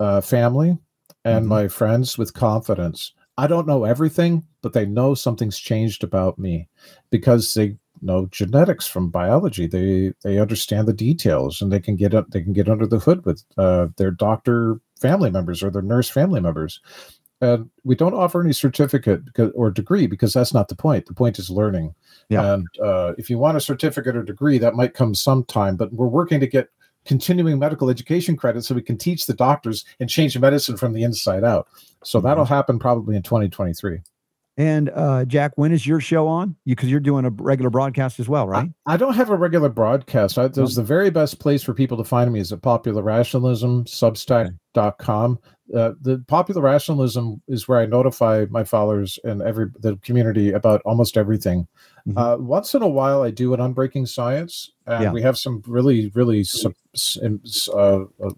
uh, 0.00 0.20
family 0.20 0.78
and 1.24 1.42
mm-hmm. 1.42 1.48
my 1.48 1.68
friends 1.68 2.16
with 2.18 2.34
confidence. 2.34 3.12
I 3.36 3.46
don't 3.46 3.68
know 3.68 3.84
everything, 3.84 4.44
but 4.62 4.72
they 4.72 4.86
know 4.86 5.14
something's 5.14 5.58
changed 5.58 6.02
about 6.02 6.38
me 6.38 6.68
because 7.10 7.54
they 7.54 7.76
know 8.02 8.26
genetics 8.26 8.86
from 8.86 9.10
biology. 9.10 9.66
They 9.66 10.12
they 10.22 10.38
understand 10.38 10.88
the 10.88 10.92
details 10.92 11.62
and 11.62 11.72
they 11.72 11.80
can 11.80 11.96
get 11.96 12.14
up 12.14 12.30
they 12.30 12.42
can 12.42 12.52
get 12.52 12.68
under 12.68 12.86
the 12.86 12.98
hood 12.98 13.24
with 13.24 13.44
uh, 13.56 13.88
their 13.96 14.10
doctor 14.10 14.80
family 15.00 15.30
members 15.30 15.62
or 15.62 15.70
their 15.70 15.82
nurse 15.82 16.08
family 16.08 16.40
members. 16.40 16.80
and 17.40 17.70
we 17.84 17.94
don't 17.94 18.14
offer 18.14 18.40
any 18.42 18.52
certificate 18.52 19.24
because, 19.24 19.52
or 19.54 19.70
degree 19.70 20.06
because 20.08 20.32
that's 20.32 20.52
not 20.52 20.68
the 20.68 20.74
point. 20.74 21.06
The 21.06 21.14
point 21.14 21.38
is 21.38 21.50
learning. 21.50 21.94
Yeah. 22.28 22.54
And 22.54 22.66
uh, 22.82 23.12
if 23.18 23.30
you 23.30 23.38
want 23.38 23.56
a 23.56 23.60
certificate 23.60 24.16
or 24.16 24.24
degree, 24.24 24.58
that 24.58 24.74
might 24.74 24.94
come 24.94 25.14
sometime. 25.14 25.76
But 25.76 25.92
we're 25.92 26.08
working 26.08 26.40
to 26.40 26.46
get 26.46 26.68
continuing 27.04 27.58
medical 27.58 27.90
education 27.90 28.36
credit 28.36 28.64
so 28.64 28.74
we 28.74 28.82
can 28.82 28.98
teach 28.98 29.26
the 29.26 29.34
doctors 29.34 29.84
and 30.00 30.08
change 30.08 30.38
medicine 30.38 30.76
from 30.76 30.92
the 30.92 31.02
inside 31.02 31.44
out. 31.44 31.68
So 32.04 32.18
mm-hmm. 32.18 32.28
that'll 32.28 32.44
happen 32.44 32.78
probably 32.78 33.16
in 33.16 33.22
2023. 33.22 34.00
And 34.58 34.90
uh, 34.90 35.24
Jack, 35.24 35.52
when 35.54 35.70
is 35.70 35.86
your 35.86 36.00
show 36.00 36.26
on? 36.26 36.56
You 36.64 36.74
because 36.74 36.90
you're 36.90 36.98
doing 36.98 37.24
a 37.24 37.30
regular 37.30 37.70
broadcast 37.70 38.18
as 38.18 38.28
well, 38.28 38.48
right? 38.48 38.68
I, 38.86 38.94
I 38.94 38.96
don't 38.96 39.14
have 39.14 39.30
a 39.30 39.36
regular 39.36 39.68
broadcast. 39.68 40.36
I, 40.36 40.48
there's 40.48 40.74
the 40.74 40.82
very 40.82 41.10
best 41.10 41.38
place 41.38 41.62
for 41.62 41.72
people 41.72 41.96
to 41.96 42.02
find 42.02 42.32
me 42.32 42.40
is 42.40 42.52
at 42.52 42.60
Popular 42.60 43.02
Rationalism, 43.02 43.84
Substack.com. 43.84 45.38
Uh, 45.74 45.92
the 46.00 46.24
Popular 46.28 46.62
Rationalism 46.62 47.42
is 47.46 47.68
where 47.68 47.78
I 47.78 47.86
notify 47.86 48.46
my 48.50 48.64
followers 48.64 49.18
and 49.24 49.42
every 49.42 49.66
the 49.78 49.96
community 49.96 50.52
about 50.52 50.80
almost 50.84 51.16
everything. 51.16 51.66
Mm-hmm. 52.06 52.18
Uh, 52.18 52.36
once 52.38 52.74
in 52.74 52.82
a 52.82 52.88
while, 52.88 53.22
I 53.22 53.30
do 53.30 53.52
an 53.52 53.60
Unbreaking 53.60 54.08
Science, 54.08 54.72
and 54.86 55.04
yeah. 55.04 55.12
we 55.12 55.20
have 55.22 55.36
some 55.36 55.62
really, 55.66 56.10
really 56.14 56.44
uh, 56.64 57.70
uh, 57.74 58.30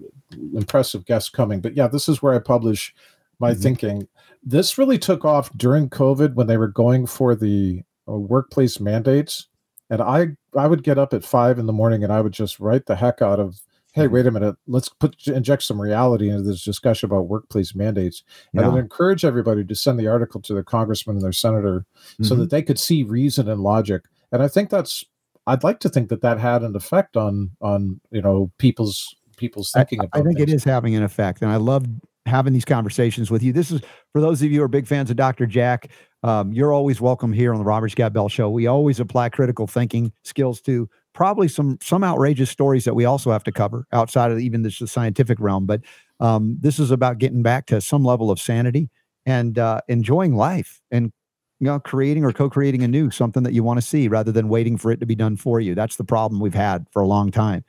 impressive 0.54 1.04
guests 1.04 1.30
coming. 1.30 1.60
But 1.60 1.76
yeah, 1.76 1.86
this 1.86 2.08
is 2.08 2.20
where 2.20 2.34
I 2.34 2.40
publish 2.40 2.94
my 3.38 3.52
mm-hmm. 3.52 3.62
thinking 3.62 4.08
this 4.42 4.78
really 4.78 4.98
took 4.98 5.24
off 5.24 5.50
during 5.56 5.90
COVID 5.90 6.34
when 6.34 6.46
they 6.46 6.56
were 6.56 6.68
going 6.68 7.06
for 7.06 7.34
the 7.34 7.82
uh, 8.08 8.12
workplace 8.12 8.80
mandates. 8.80 9.46
And 9.90 10.00
I, 10.00 10.28
I 10.56 10.66
would 10.66 10.82
get 10.82 10.98
up 10.98 11.12
at 11.12 11.24
five 11.24 11.58
in 11.58 11.66
the 11.66 11.72
morning 11.72 12.04
and 12.04 12.12
I 12.12 12.20
would 12.20 12.32
just 12.32 12.60
write 12.60 12.86
the 12.86 12.96
heck 12.96 13.20
out 13.20 13.40
of, 13.40 13.60
hey, 13.92 14.04
mm-hmm. 14.04 14.14
wait 14.14 14.26
a 14.26 14.30
minute, 14.30 14.56
let's 14.66 14.88
put 14.88 15.26
inject 15.26 15.62
some 15.62 15.80
reality 15.80 16.30
into 16.30 16.42
this 16.42 16.64
discussion 16.64 17.06
about 17.06 17.28
workplace 17.28 17.74
mandates. 17.74 18.22
Yeah. 18.52 18.62
And 18.62 18.72
would 18.72 18.80
encourage 18.80 19.24
everybody 19.24 19.64
to 19.64 19.74
send 19.74 19.98
the 19.98 20.08
article 20.08 20.40
to 20.42 20.54
their 20.54 20.62
congressman 20.62 21.16
and 21.16 21.24
their 21.24 21.32
senator 21.32 21.86
mm-hmm. 21.96 22.24
so 22.24 22.34
that 22.36 22.50
they 22.50 22.62
could 22.62 22.78
see 22.78 23.02
reason 23.02 23.48
and 23.48 23.60
logic. 23.60 24.02
And 24.32 24.42
I 24.42 24.48
think 24.48 24.70
that's 24.70 25.04
I'd 25.46 25.64
like 25.64 25.80
to 25.80 25.88
think 25.88 26.08
that 26.10 26.22
that 26.22 26.38
had 26.38 26.62
an 26.62 26.76
effect 26.76 27.16
on 27.16 27.50
on 27.60 28.00
you 28.10 28.22
know 28.22 28.50
people's 28.58 29.14
people's 29.36 29.72
thinking 29.72 30.00
I, 30.00 30.04
about. 30.04 30.20
I 30.20 30.22
think 30.22 30.38
things. 30.38 30.52
it 30.52 30.54
is 30.54 30.64
having 30.64 30.94
an 30.94 31.02
effect, 31.02 31.42
and 31.42 31.50
I 31.50 31.56
love 31.56 31.86
having 32.26 32.52
these 32.52 32.64
conversations 32.64 33.30
with 33.30 33.42
you. 33.42 33.52
This 33.52 33.70
is 33.70 33.80
for 34.12 34.20
those 34.20 34.42
of 34.42 34.50
you 34.50 34.58
who 34.58 34.64
are 34.64 34.68
big 34.68 34.86
fans 34.86 35.10
of 35.10 35.16
Dr. 35.16 35.46
Jack. 35.46 35.90
Um, 36.22 36.52
you're 36.52 36.72
always 36.72 37.00
welcome 37.00 37.32
here 37.32 37.52
on 37.52 37.58
the 37.58 37.64
Robert 37.64 37.88
Scott 37.88 38.12
Bell 38.12 38.28
Show. 38.28 38.50
We 38.50 38.66
always 38.66 39.00
apply 39.00 39.30
critical 39.30 39.66
thinking 39.66 40.12
skills 40.22 40.60
to 40.62 40.88
probably 41.20 41.48
some 41.48 41.76
some 41.82 42.02
outrageous 42.02 42.48
stories 42.48 42.86
that 42.86 42.94
we 42.94 43.04
also 43.04 43.30
have 43.30 43.44
to 43.44 43.52
cover 43.52 43.86
outside 43.92 44.32
of 44.32 44.38
even 44.38 44.62
this 44.62 44.78
the 44.78 44.86
scientific 44.86 45.38
realm. 45.38 45.66
But 45.66 45.82
um, 46.18 46.56
this 46.58 46.78
is 46.78 46.90
about 46.90 47.18
getting 47.18 47.42
back 47.42 47.66
to 47.66 47.82
some 47.82 48.02
level 48.02 48.30
of 48.30 48.40
sanity 48.40 48.88
and 49.26 49.58
uh, 49.58 49.82
enjoying 49.86 50.34
life 50.34 50.80
and 50.90 51.12
you 51.58 51.66
know 51.66 51.78
creating 51.78 52.24
or 52.24 52.32
co-creating 52.32 52.82
anew 52.82 53.10
something 53.10 53.42
that 53.42 53.52
you 53.52 53.62
want 53.62 53.76
to 53.76 53.86
see 53.86 54.08
rather 54.08 54.32
than 54.32 54.48
waiting 54.48 54.78
for 54.78 54.90
it 54.92 55.00
to 55.00 55.04
be 55.04 55.14
done 55.14 55.36
for 55.36 55.60
you. 55.60 55.74
That's 55.74 55.96
the 55.96 56.04
problem 56.04 56.40
we've 56.40 56.54
had 56.54 56.86
for 56.90 57.02
a 57.02 57.06
long 57.06 57.30
time. 57.30 57.66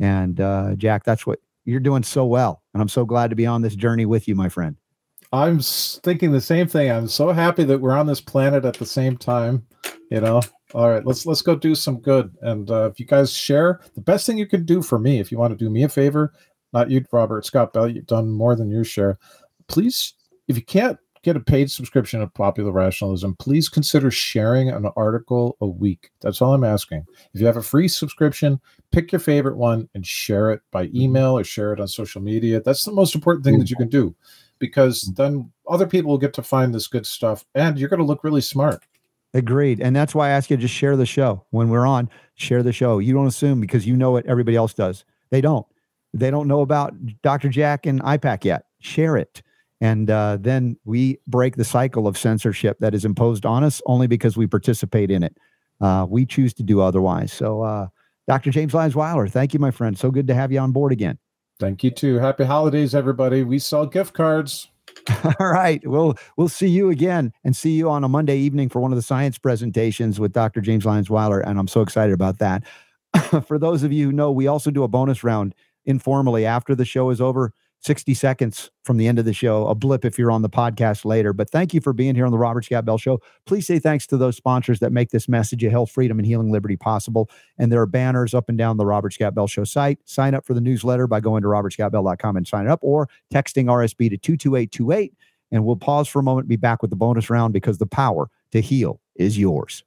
And 0.00 0.40
uh, 0.40 0.74
Jack, 0.74 1.04
that's 1.04 1.26
what 1.26 1.40
you're 1.66 1.80
doing 1.80 2.04
so 2.04 2.24
well. 2.24 2.62
And 2.72 2.80
I'm 2.80 2.88
so 2.88 3.04
glad 3.04 3.28
to 3.28 3.36
be 3.36 3.44
on 3.44 3.60
this 3.60 3.76
journey 3.76 4.06
with 4.06 4.26
you, 4.26 4.34
my 4.34 4.48
friend. 4.48 4.76
I'm 5.30 5.60
thinking 5.60 6.32
the 6.32 6.40
same 6.40 6.68
thing. 6.68 6.90
I'm 6.90 7.08
so 7.08 7.32
happy 7.32 7.64
that 7.64 7.82
we're 7.82 7.92
on 7.92 8.06
this 8.06 8.22
planet 8.22 8.64
at 8.64 8.78
the 8.78 8.86
same 8.86 9.18
time. 9.18 9.66
You 10.10 10.22
know, 10.22 10.40
all 10.74 10.90
right, 10.90 11.06
let's 11.06 11.24
let's 11.24 11.42
go 11.42 11.54
do 11.54 11.74
some 11.74 12.00
good. 12.00 12.36
And 12.42 12.70
uh, 12.70 12.90
if 12.90 12.98
you 12.98 13.06
guys 13.06 13.32
share, 13.32 13.80
the 13.94 14.00
best 14.00 14.26
thing 14.26 14.36
you 14.36 14.46
can 14.46 14.64
do 14.64 14.82
for 14.82 14.98
me, 14.98 15.20
if 15.20 15.30
you 15.30 15.38
want 15.38 15.56
to 15.56 15.64
do 15.64 15.70
me 15.70 15.84
a 15.84 15.88
favor, 15.88 16.34
not 16.72 16.90
you, 16.90 17.04
Robert 17.12 17.46
Scott 17.46 17.72
Bell, 17.72 17.88
you've 17.88 18.06
done 18.06 18.28
more 18.28 18.56
than 18.56 18.70
your 18.70 18.84
share. 18.84 19.18
Please, 19.68 20.14
if 20.48 20.56
you 20.56 20.64
can't 20.64 20.98
get 21.22 21.36
a 21.36 21.40
paid 21.40 21.70
subscription 21.70 22.20
of 22.20 22.34
Popular 22.34 22.72
Rationalism, 22.72 23.36
please 23.36 23.68
consider 23.68 24.10
sharing 24.10 24.68
an 24.68 24.86
article 24.96 25.56
a 25.60 25.66
week. 25.66 26.10
That's 26.20 26.42
all 26.42 26.52
I'm 26.52 26.64
asking. 26.64 27.06
If 27.32 27.40
you 27.40 27.46
have 27.46 27.56
a 27.56 27.62
free 27.62 27.88
subscription, 27.88 28.60
pick 28.90 29.12
your 29.12 29.20
favorite 29.20 29.56
one 29.56 29.88
and 29.94 30.04
share 30.04 30.50
it 30.50 30.60
by 30.72 30.86
mm-hmm. 30.86 31.00
email 31.00 31.38
or 31.38 31.44
share 31.44 31.72
it 31.72 31.80
on 31.80 31.88
social 31.88 32.20
media. 32.20 32.60
That's 32.60 32.84
the 32.84 32.92
most 32.92 33.14
important 33.14 33.44
thing 33.44 33.58
that 33.60 33.70
you 33.70 33.76
can 33.76 33.88
do 33.88 34.14
because 34.58 35.04
mm-hmm. 35.04 35.22
then 35.22 35.52
other 35.68 35.86
people 35.86 36.10
will 36.10 36.18
get 36.18 36.34
to 36.34 36.42
find 36.42 36.74
this 36.74 36.88
good 36.88 37.06
stuff 37.06 37.44
and 37.54 37.78
you're 37.78 37.88
going 37.88 38.00
to 38.00 38.06
look 38.06 38.24
really 38.24 38.42
smart. 38.42 38.84
Agreed. 39.34 39.80
And 39.80 39.94
that's 39.94 40.14
why 40.14 40.28
I 40.28 40.30
ask 40.30 40.48
you 40.48 40.56
to 40.56 40.60
just 40.60 40.74
share 40.74 40.96
the 40.96 41.04
show. 41.04 41.44
When 41.50 41.68
we're 41.68 41.86
on, 41.86 42.08
share 42.36 42.62
the 42.62 42.72
show. 42.72 43.00
You 43.00 43.12
don't 43.12 43.26
assume 43.26 43.60
because 43.60 43.86
you 43.86 43.96
know 43.96 44.12
what 44.12 44.24
everybody 44.26 44.56
else 44.56 44.72
does. 44.72 45.04
They 45.30 45.40
don't. 45.40 45.66
They 46.14 46.30
don't 46.30 46.46
know 46.46 46.60
about 46.60 46.94
Dr. 47.22 47.48
Jack 47.48 47.84
and 47.84 48.00
IPAK 48.02 48.44
yet. 48.44 48.66
Share 48.78 49.16
it. 49.16 49.42
And 49.80 50.08
uh, 50.08 50.38
then 50.40 50.76
we 50.84 51.18
break 51.26 51.56
the 51.56 51.64
cycle 51.64 52.06
of 52.06 52.16
censorship 52.16 52.78
that 52.78 52.94
is 52.94 53.04
imposed 53.04 53.44
on 53.44 53.64
us 53.64 53.82
only 53.86 54.06
because 54.06 54.36
we 54.36 54.46
participate 54.46 55.10
in 55.10 55.24
it. 55.24 55.36
Uh, 55.80 56.06
we 56.08 56.24
choose 56.24 56.54
to 56.54 56.62
do 56.62 56.80
otherwise. 56.80 57.32
So, 57.32 57.62
uh, 57.62 57.88
Dr. 58.28 58.50
James 58.50 58.72
Lyons 58.72 58.94
Weiler, 58.94 59.26
thank 59.28 59.52
you, 59.52 59.60
my 59.60 59.70
friend. 59.70 59.98
So 59.98 60.10
good 60.10 60.28
to 60.28 60.34
have 60.34 60.50
you 60.52 60.60
on 60.60 60.72
board 60.72 60.92
again. 60.92 61.18
Thank 61.58 61.84
you 61.84 61.90
too. 61.90 62.18
Happy 62.18 62.44
holidays, 62.44 62.94
everybody. 62.94 63.42
We 63.42 63.58
sell 63.58 63.84
gift 63.84 64.14
cards. 64.14 64.68
All 65.40 65.46
right. 65.46 65.86
We'll 65.86 66.16
we'll 66.36 66.48
see 66.48 66.68
you 66.68 66.90
again 66.90 67.32
and 67.44 67.54
see 67.56 67.72
you 67.72 67.90
on 67.90 68.04
a 68.04 68.08
Monday 68.08 68.38
evening 68.38 68.68
for 68.68 68.80
one 68.80 68.92
of 68.92 68.96
the 68.96 69.02
science 69.02 69.38
presentations 69.38 70.18
with 70.20 70.32
Dr. 70.32 70.60
James 70.60 70.84
Lyons 70.84 71.10
Weiler. 71.10 71.40
And 71.40 71.58
I'm 71.58 71.68
so 71.68 71.80
excited 71.80 72.12
about 72.14 72.38
that. 72.38 72.62
for 73.46 73.58
those 73.58 73.82
of 73.82 73.92
you 73.92 74.06
who 74.06 74.12
know, 74.12 74.30
we 74.30 74.46
also 74.46 74.70
do 74.70 74.82
a 74.82 74.88
bonus 74.88 75.22
round 75.22 75.54
informally 75.84 76.46
after 76.46 76.74
the 76.74 76.84
show 76.84 77.10
is 77.10 77.20
over. 77.20 77.52
60 77.84 78.14
seconds 78.14 78.70
from 78.82 78.96
the 78.96 79.06
end 79.06 79.18
of 79.18 79.26
the 79.26 79.34
show, 79.34 79.68
a 79.68 79.74
blip 79.74 80.06
if 80.06 80.18
you're 80.18 80.30
on 80.30 80.40
the 80.40 80.48
podcast 80.48 81.04
later. 81.04 81.34
But 81.34 81.50
thank 81.50 81.74
you 81.74 81.82
for 81.82 81.92
being 81.92 82.14
here 82.14 82.24
on 82.24 82.32
the 82.32 82.38
Robert 82.38 82.64
Scott 82.64 82.86
Bell 82.86 82.96
Show. 82.96 83.20
Please 83.44 83.66
say 83.66 83.78
thanks 83.78 84.06
to 84.06 84.16
those 84.16 84.36
sponsors 84.36 84.80
that 84.80 84.90
make 84.90 85.10
this 85.10 85.28
message 85.28 85.62
of 85.64 85.70
health, 85.70 85.90
freedom, 85.90 86.18
and 86.18 86.24
healing 86.24 86.50
liberty 86.50 86.76
possible. 86.76 87.28
And 87.58 87.70
there 87.70 87.82
are 87.82 87.86
banners 87.86 88.32
up 88.32 88.48
and 88.48 88.56
down 88.56 88.78
the 88.78 88.86
Robert 88.86 89.12
Scott 89.12 89.34
Bell 89.34 89.46
Show 89.46 89.64
site. 89.64 89.98
Sign 90.06 90.34
up 90.34 90.46
for 90.46 90.54
the 90.54 90.62
newsletter 90.62 91.06
by 91.06 91.20
going 91.20 91.42
to 91.42 91.48
robertscottbell.com 91.48 92.36
and 92.36 92.48
sign 92.48 92.68
up 92.68 92.78
or 92.82 93.06
texting 93.32 93.66
RSB 93.66 94.08
to 94.08 94.16
22828. 94.16 95.12
And 95.52 95.66
we'll 95.66 95.76
pause 95.76 96.08
for 96.08 96.20
a 96.20 96.22
moment, 96.22 96.48
be 96.48 96.56
back 96.56 96.80
with 96.80 96.90
the 96.90 96.96
bonus 96.96 97.28
round 97.28 97.52
because 97.52 97.76
the 97.76 97.86
power 97.86 98.30
to 98.52 98.62
heal 98.62 99.00
is 99.14 99.38
yours. 99.38 99.84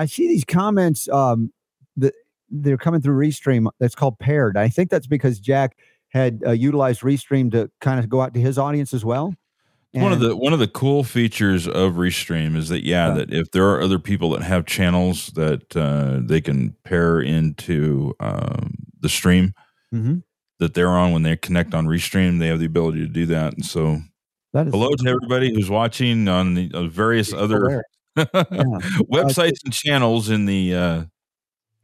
I 0.00 0.06
see 0.06 0.28
these 0.28 0.46
comments 0.46 1.10
um, 1.10 1.52
that 1.98 2.14
they're 2.48 2.78
coming 2.78 3.02
through 3.02 3.18
Restream. 3.18 3.70
That's 3.78 3.94
called 3.94 4.18
paired. 4.18 4.56
I 4.56 4.68
think 4.68 4.88
that's 4.88 5.06
because 5.06 5.38
Jack 5.38 5.76
had 6.08 6.42
uh, 6.46 6.52
utilized 6.52 7.02
Restream 7.02 7.52
to 7.52 7.70
kind 7.82 8.00
of 8.00 8.08
go 8.08 8.22
out 8.22 8.32
to 8.32 8.40
his 8.40 8.56
audience 8.56 8.94
as 8.94 9.04
well. 9.04 9.34
And 9.92 10.02
one 10.02 10.12
of 10.12 10.20
the 10.20 10.34
one 10.36 10.54
of 10.54 10.58
the 10.58 10.68
cool 10.68 11.04
features 11.04 11.66
of 11.66 11.94
Restream 11.94 12.56
is 12.56 12.70
that 12.70 12.82
yeah, 12.84 13.10
that 13.10 13.32
if 13.32 13.50
there 13.50 13.68
are 13.68 13.82
other 13.82 13.98
people 13.98 14.30
that 14.30 14.42
have 14.42 14.64
channels 14.64 15.26
that 15.34 15.76
uh, 15.76 16.20
they 16.22 16.40
can 16.40 16.76
pair 16.84 17.20
into 17.20 18.14
um, 18.20 18.76
the 19.00 19.08
stream 19.08 19.52
mm-hmm. 19.92 20.18
that 20.60 20.72
they're 20.72 20.88
on 20.88 21.12
when 21.12 21.24
they 21.24 21.36
connect 21.36 21.74
on 21.74 21.86
Restream, 21.86 22.38
they 22.38 22.46
have 22.46 22.60
the 22.60 22.66
ability 22.66 23.00
to 23.00 23.08
do 23.08 23.26
that. 23.26 23.52
And 23.54 23.66
so, 23.66 24.00
hello 24.52 24.94
to 24.94 25.08
everybody 25.08 25.52
who's 25.52 25.68
watching 25.68 26.26
on 26.28 26.54
the 26.54 26.70
uh, 26.72 26.84
various 26.84 27.34
other 27.34 27.82
Websites 29.10 29.58
and 29.64 29.72
channels 29.72 30.30
in 30.30 30.46
the 30.46 30.74
uh, 30.74 31.04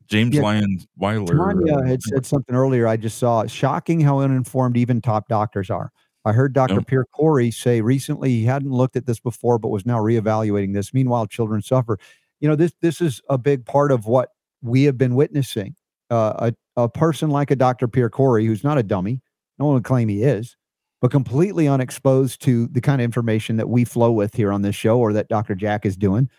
James 0.09 0.35
yeah. 0.35 0.43
Lyons 0.43 0.87
Weiler. 0.97 1.37
Tanya 1.37 1.85
had 1.87 2.03
said 2.03 2.27
something 2.27 2.55
earlier. 2.55 2.87
I 2.87 2.97
just 2.97 3.19
saw 3.19 3.47
shocking 3.47 4.01
how 4.01 4.21
uninformed 4.21 4.77
even 4.77 5.01
top 5.01 5.29
doctors 5.29 5.71
are. 5.71 5.93
I 6.25 6.33
heard 6.33 6.53
Dr. 6.53 6.75
Yep. 6.75 6.87
Pierre 6.89 7.05
Kory 7.05 7.51
say 7.51 7.81
recently 7.81 8.31
he 8.31 8.45
hadn't 8.45 8.73
looked 8.73 8.97
at 8.97 9.07
this 9.07 9.21
before, 9.21 9.59
but 9.59 9.69
was 9.69 9.87
now 9.87 9.99
reevaluating 9.99 10.75
this. 10.75 10.93
Meanwhile, 10.93 11.27
children 11.29 11.63
suffer. 11.63 11.99
You 12.41 12.49
know, 12.49 12.57
this 12.57 12.73
this 12.81 13.01
is 13.01 13.23
a 13.31 13.39
big 13.39 13.65
part 13.65 13.93
of 13.93 14.07
what 14.07 14.31
we 14.61 14.85
have 14.85 14.99
been 14.99 15.15
witnessing. 15.15 15.77
Uh, 16.11 16.51
a, 16.77 16.83
a 16.83 16.89
person 16.89 17.31
like 17.31 17.51
a 17.51 17.57
Dr. 17.57 17.89
Pierre 17.89 18.11
Kory, 18.11 18.47
who's 18.47 18.63
not 18.63 18.79
a 18.79 18.83
dummy, 18.83 19.23
no 19.59 19.67
one 19.67 19.75
would 19.75 19.85
claim 19.85 20.09
he 20.09 20.23
is, 20.23 20.57
but 21.01 21.11
completely 21.11 21.69
unexposed 21.69 22.41
to 22.43 22.67
the 22.69 22.81
kind 22.81 23.01
of 23.01 23.05
information 23.05 23.57
that 23.57 23.69
we 23.69 23.85
flow 23.85 24.13
with 24.13 24.35
here 24.35 24.53
on 24.53 24.63
this 24.63 24.75
show 24.75 24.99
or 24.99 25.13
that 25.13 25.29
Dr. 25.29 25.55
Jack 25.55 25.85
is 25.85 25.97
doing. 25.97 26.31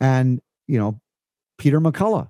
And, 0.00 0.40
you 0.66 0.78
know, 0.78 1.00
Peter 1.58 1.80
McCullough, 1.80 2.28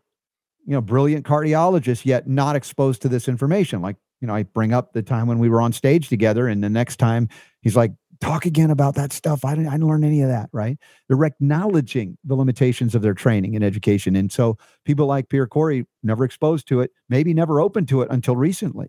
you 0.67 0.73
know, 0.73 0.81
brilliant 0.81 1.27
cardiologist, 1.27 2.05
yet 2.07 2.27
not 2.27 2.57
exposed 2.57 3.03
to 3.03 3.09
this 3.09 3.29
information. 3.29 3.83
Like, 3.83 3.97
you 4.21 4.27
know, 4.27 4.35
I 4.35 4.45
bring 4.45 4.73
up 4.73 4.93
the 4.93 5.03
time 5.03 5.27
when 5.27 5.39
we 5.39 5.49
were 5.49 5.61
on 5.61 5.73
stage 5.73 6.09
together, 6.09 6.49
and 6.49 6.65
the 6.65 6.71
next 6.71 6.97
time 6.97 7.29
he's 7.61 7.77
like, 7.77 7.93
talk 8.21 8.47
again 8.47 8.71
about 8.71 8.95
that 8.95 9.13
stuff. 9.13 9.45
I 9.45 9.55
didn't, 9.55 9.69
I 9.69 9.73
didn't 9.73 9.89
learn 9.89 10.05
any 10.05 10.23
of 10.23 10.29
that, 10.29 10.49
right? 10.53 10.79
They're 11.09 11.25
acknowledging 11.25 12.17
the 12.25 12.35
limitations 12.35 12.95
of 12.95 13.03
their 13.03 13.13
training 13.13 13.55
and 13.55 13.65
education. 13.65 14.17
And 14.17 14.33
so 14.33 14.57
people 14.85 15.07
like 15.07 15.29
Pierre 15.29 15.47
Kory, 15.47 15.85
never 16.03 16.25
exposed 16.25 16.67
to 16.69 16.81
it, 16.81 16.91
maybe 17.09 17.35
never 17.35 17.61
open 17.61 17.85
to 17.87 18.01
it 18.03 18.09
until 18.11 18.37
recently. 18.37 18.89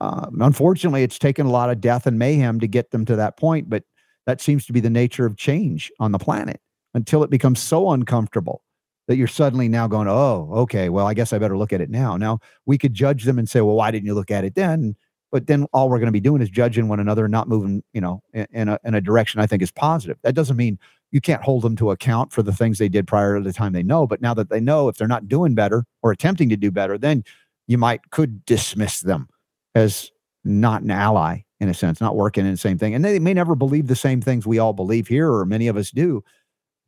Um, 0.00 0.38
unfortunately, 0.40 1.02
it's 1.02 1.18
taken 1.18 1.46
a 1.46 1.50
lot 1.50 1.70
of 1.70 1.80
death 1.80 2.06
and 2.06 2.18
mayhem 2.18 2.60
to 2.60 2.66
get 2.66 2.90
them 2.90 3.04
to 3.06 3.16
that 3.16 3.36
point. 3.36 3.70
But 3.70 3.84
that 4.26 4.40
seems 4.40 4.66
to 4.66 4.72
be 4.72 4.80
the 4.80 4.90
nature 4.90 5.26
of 5.26 5.36
change 5.36 5.90
on 6.00 6.12
the 6.12 6.18
planet 6.18 6.60
until 6.94 7.22
it 7.22 7.30
becomes 7.30 7.60
so 7.60 7.90
uncomfortable 7.90 8.62
that 9.06 9.16
you're 9.16 9.26
suddenly 9.26 9.68
now 9.68 9.86
going, 9.86 10.08
oh, 10.08 10.48
okay, 10.52 10.88
well, 10.88 11.06
I 11.06 11.14
guess 11.14 11.32
I 11.32 11.38
better 11.38 11.58
look 11.58 11.72
at 11.72 11.80
it 11.80 11.90
now. 11.90 12.16
Now 12.16 12.38
we 12.66 12.78
could 12.78 12.94
judge 12.94 13.24
them 13.24 13.38
and 13.38 13.48
say, 13.48 13.60
well, 13.60 13.76
why 13.76 13.90
didn't 13.90 14.06
you 14.06 14.14
look 14.14 14.30
at 14.30 14.44
it 14.44 14.54
then? 14.54 14.96
But 15.30 15.46
then 15.46 15.66
all 15.72 15.88
we're 15.88 15.98
going 15.98 16.06
to 16.06 16.12
be 16.12 16.20
doing 16.20 16.40
is 16.40 16.48
judging 16.48 16.88
one 16.88 17.00
another, 17.00 17.24
and 17.24 17.32
not 17.32 17.48
moving, 17.48 17.82
you 17.92 18.00
know, 18.00 18.22
in, 18.32 18.46
in, 18.52 18.68
a, 18.68 18.78
in 18.84 18.94
a 18.94 19.00
direction 19.00 19.40
I 19.40 19.46
think 19.46 19.62
is 19.62 19.72
positive. 19.72 20.16
That 20.22 20.34
doesn't 20.34 20.56
mean 20.56 20.78
you 21.10 21.20
can't 21.20 21.42
hold 21.42 21.62
them 21.62 21.76
to 21.76 21.90
account 21.90 22.32
for 22.32 22.42
the 22.42 22.52
things 22.52 22.78
they 22.78 22.88
did 22.88 23.06
prior 23.06 23.36
to 23.36 23.42
the 23.42 23.52
time 23.52 23.72
they 23.72 23.82
know. 23.82 24.06
But 24.06 24.22
now 24.22 24.32
that 24.34 24.48
they 24.48 24.60
know, 24.60 24.88
if 24.88 24.96
they're 24.96 25.08
not 25.08 25.28
doing 25.28 25.54
better 25.54 25.84
or 26.02 26.12
attempting 26.12 26.48
to 26.50 26.56
do 26.56 26.70
better, 26.70 26.96
then 26.96 27.24
you 27.66 27.78
might 27.78 28.10
could 28.10 28.44
dismiss 28.46 29.00
them 29.00 29.28
as 29.74 30.10
not 30.44 30.82
an 30.82 30.90
ally 30.90 31.40
in 31.60 31.68
a 31.68 31.74
sense, 31.74 32.00
not 32.00 32.16
working 32.16 32.44
in 32.44 32.50
the 32.50 32.56
same 32.56 32.78
thing. 32.78 32.94
And 32.94 33.04
they 33.04 33.18
may 33.18 33.32
never 33.32 33.54
believe 33.54 33.86
the 33.86 33.96
same 33.96 34.20
things 34.20 34.46
we 34.46 34.58
all 34.58 34.72
believe 34.72 35.08
here, 35.08 35.32
or 35.32 35.44
many 35.44 35.68
of 35.68 35.76
us 35.76 35.90
do 35.90 36.22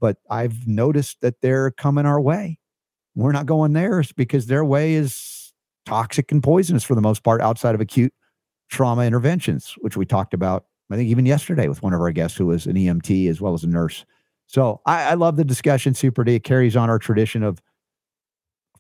but 0.00 0.18
I've 0.30 0.66
noticed 0.66 1.20
that 1.22 1.40
they're 1.40 1.70
coming 1.70 2.06
our 2.06 2.20
way. 2.20 2.58
We're 3.14 3.32
not 3.32 3.46
going 3.46 3.72
theirs 3.72 4.12
because 4.12 4.46
their 4.46 4.64
way 4.64 4.94
is 4.94 5.52
toxic 5.86 6.30
and 6.32 6.42
poisonous 6.42 6.84
for 6.84 6.94
the 6.94 7.00
most 7.00 7.22
part 7.22 7.40
outside 7.40 7.74
of 7.74 7.80
acute 7.80 8.12
trauma 8.68 9.02
interventions, 9.02 9.74
which 9.78 9.96
we 9.96 10.04
talked 10.04 10.34
about, 10.34 10.66
I 10.90 10.96
think, 10.96 11.08
even 11.08 11.24
yesterday 11.24 11.68
with 11.68 11.82
one 11.82 11.94
of 11.94 12.00
our 12.00 12.10
guests 12.10 12.36
who 12.36 12.46
was 12.46 12.66
an 12.66 12.74
EMT 12.74 13.28
as 13.30 13.40
well 13.40 13.54
as 13.54 13.64
a 13.64 13.68
nurse. 13.68 14.04
So 14.46 14.80
I, 14.86 15.10
I 15.10 15.14
love 15.14 15.36
the 15.36 15.44
discussion, 15.44 15.94
Super 15.94 16.24
D. 16.24 16.34
It 16.34 16.44
carries 16.44 16.76
on 16.76 16.90
our 16.90 16.98
tradition 16.98 17.42
of 17.42 17.62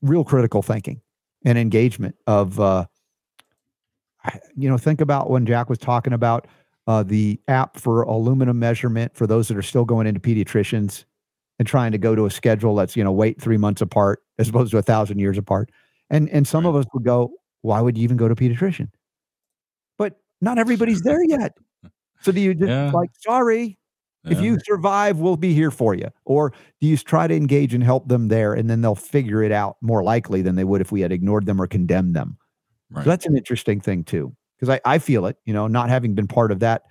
real 0.02 0.24
critical 0.24 0.62
thinking 0.62 1.00
and 1.44 1.56
engagement 1.56 2.16
of, 2.26 2.60
uh, 2.60 2.86
you 4.56 4.68
know, 4.68 4.78
think 4.78 5.00
about 5.00 5.30
when 5.30 5.46
Jack 5.46 5.68
was 5.68 5.78
talking 5.78 6.12
about 6.12 6.46
uh, 6.86 7.02
the 7.02 7.40
app 7.48 7.76
for 7.76 8.02
aluminum 8.02 8.58
measurement 8.58 9.14
for 9.16 9.26
those 9.26 9.48
that 9.48 9.56
are 9.56 9.62
still 9.62 9.84
going 9.84 10.06
into 10.06 10.20
pediatricians 10.20 11.04
and 11.58 11.66
trying 11.66 11.92
to 11.92 11.98
go 11.98 12.14
to 12.14 12.26
a 12.26 12.30
schedule 12.30 12.74
that's 12.74 12.96
you 12.96 13.04
know 13.04 13.12
wait 13.12 13.40
three 13.40 13.56
months 13.56 13.80
apart 13.80 14.22
as 14.38 14.48
opposed 14.48 14.70
to 14.70 14.78
a 14.78 14.82
thousand 14.82 15.18
years 15.18 15.38
apart 15.38 15.70
and 16.10 16.28
and 16.30 16.46
some 16.46 16.64
right. 16.64 16.70
of 16.70 16.76
us 16.76 16.86
would 16.94 17.04
go 17.04 17.30
why 17.62 17.80
would 17.80 17.96
you 17.96 18.04
even 18.04 18.16
go 18.16 18.28
to 18.28 18.34
pediatrician 18.34 18.88
but 19.98 20.20
not 20.40 20.58
everybody's 20.58 21.02
there 21.02 21.24
yet 21.24 21.56
so 22.20 22.30
do 22.30 22.40
you 22.40 22.54
just 22.54 22.68
yeah. 22.68 22.90
like 22.92 23.10
sorry 23.18 23.78
yeah. 24.24 24.32
if 24.32 24.40
you 24.40 24.58
survive 24.64 25.18
we'll 25.18 25.36
be 25.36 25.54
here 25.54 25.70
for 25.70 25.94
you 25.94 26.08
or 26.24 26.52
do 26.80 26.86
you 26.86 26.96
try 26.96 27.26
to 27.26 27.34
engage 27.34 27.74
and 27.74 27.82
help 27.82 28.06
them 28.08 28.28
there 28.28 28.54
and 28.54 28.70
then 28.70 28.80
they'll 28.80 28.94
figure 28.94 29.42
it 29.42 29.52
out 29.52 29.76
more 29.80 30.02
likely 30.02 30.42
than 30.42 30.54
they 30.56 30.64
would 30.64 30.80
if 30.80 30.92
we 30.92 31.00
had 31.00 31.12
ignored 31.12 31.46
them 31.46 31.60
or 31.60 31.66
condemned 31.66 32.14
them 32.14 32.36
right. 32.90 33.04
so 33.04 33.10
that's 33.10 33.26
an 33.26 33.36
interesting 33.36 33.80
thing 33.80 34.04
too 34.04 34.34
because 34.56 34.68
I, 34.68 34.80
I 34.94 34.98
feel 34.98 35.26
it, 35.26 35.36
you 35.44 35.52
know, 35.52 35.66
not 35.66 35.88
having 35.88 36.14
been 36.14 36.26
part 36.26 36.50
of 36.50 36.60
that, 36.60 36.82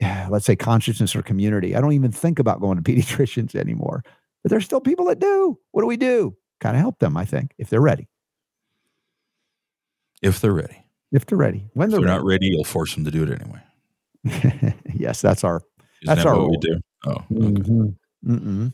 let's 0.30 0.46
say 0.46 0.56
consciousness 0.56 1.14
or 1.14 1.22
community. 1.22 1.76
I 1.76 1.80
don't 1.80 1.92
even 1.92 2.12
think 2.12 2.38
about 2.38 2.60
going 2.60 2.82
to 2.82 2.82
pediatricians 2.92 3.54
anymore. 3.54 4.02
But 4.42 4.50
there's 4.50 4.64
still 4.64 4.80
people 4.80 5.04
that 5.06 5.18
do. 5.18 5.58
What 5.72 5.82
do 5.82 5.86
we 5.86 5.96
do? 5.98 6.36
Kind 6.60 6.76
of 6.76 6.80
help 6.80 6.98
them, 6.98 7.16
I 7.16 7.24
think, 7.24 7.52
if 7.58 7.68
they're 7.68 7.80
ready. 7.80 8.08
If 10.22 10.40
they're 10.40 10.52
ready. 10.52 10.84
If 11.12 11.26
they're 11.26 11.38
ready. 11.38 11.68
When 11.74 11.90
they're, 11.90 12.00
they're 12.00 12.08
not 12.08 12.24
ready, 12.24 12.46
you'll 12.46 12.64
force 12.64 12.94
them 12.94 13.04
to 13.04 13.10
do 13.10 13.24
it 13.24 13.40
anyway. 13.40 14.74
yes, 14.94 15.20
that's 15.20 15.44
our 15.44 15.56
Isn't 15.56 16.06
that's 16.06 16.24
that 16.24 16.26
our 16.28 16.34
what 16.34 16.40
role. 16.40 16.50
we 16.50 16.56
do. 16.58 16.80
Oh, 17.06 17.10
okay. 17.12 17.94
Mm-hmm. 18.26 18.68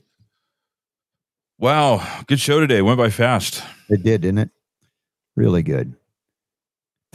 Wow, 1.59 2.07
good 2.27 2.41
show 2.41 2.61
today. 2.61 2.83
Went 2.83 2.99
by 2.99 3.11
fast. 3.11 3.63
It 3.89 4.03
did, 4.03 4.23
didn't 4.23 4.39
it? 4.39 4.51
Really 5.37 5.63
good 5.63 5.95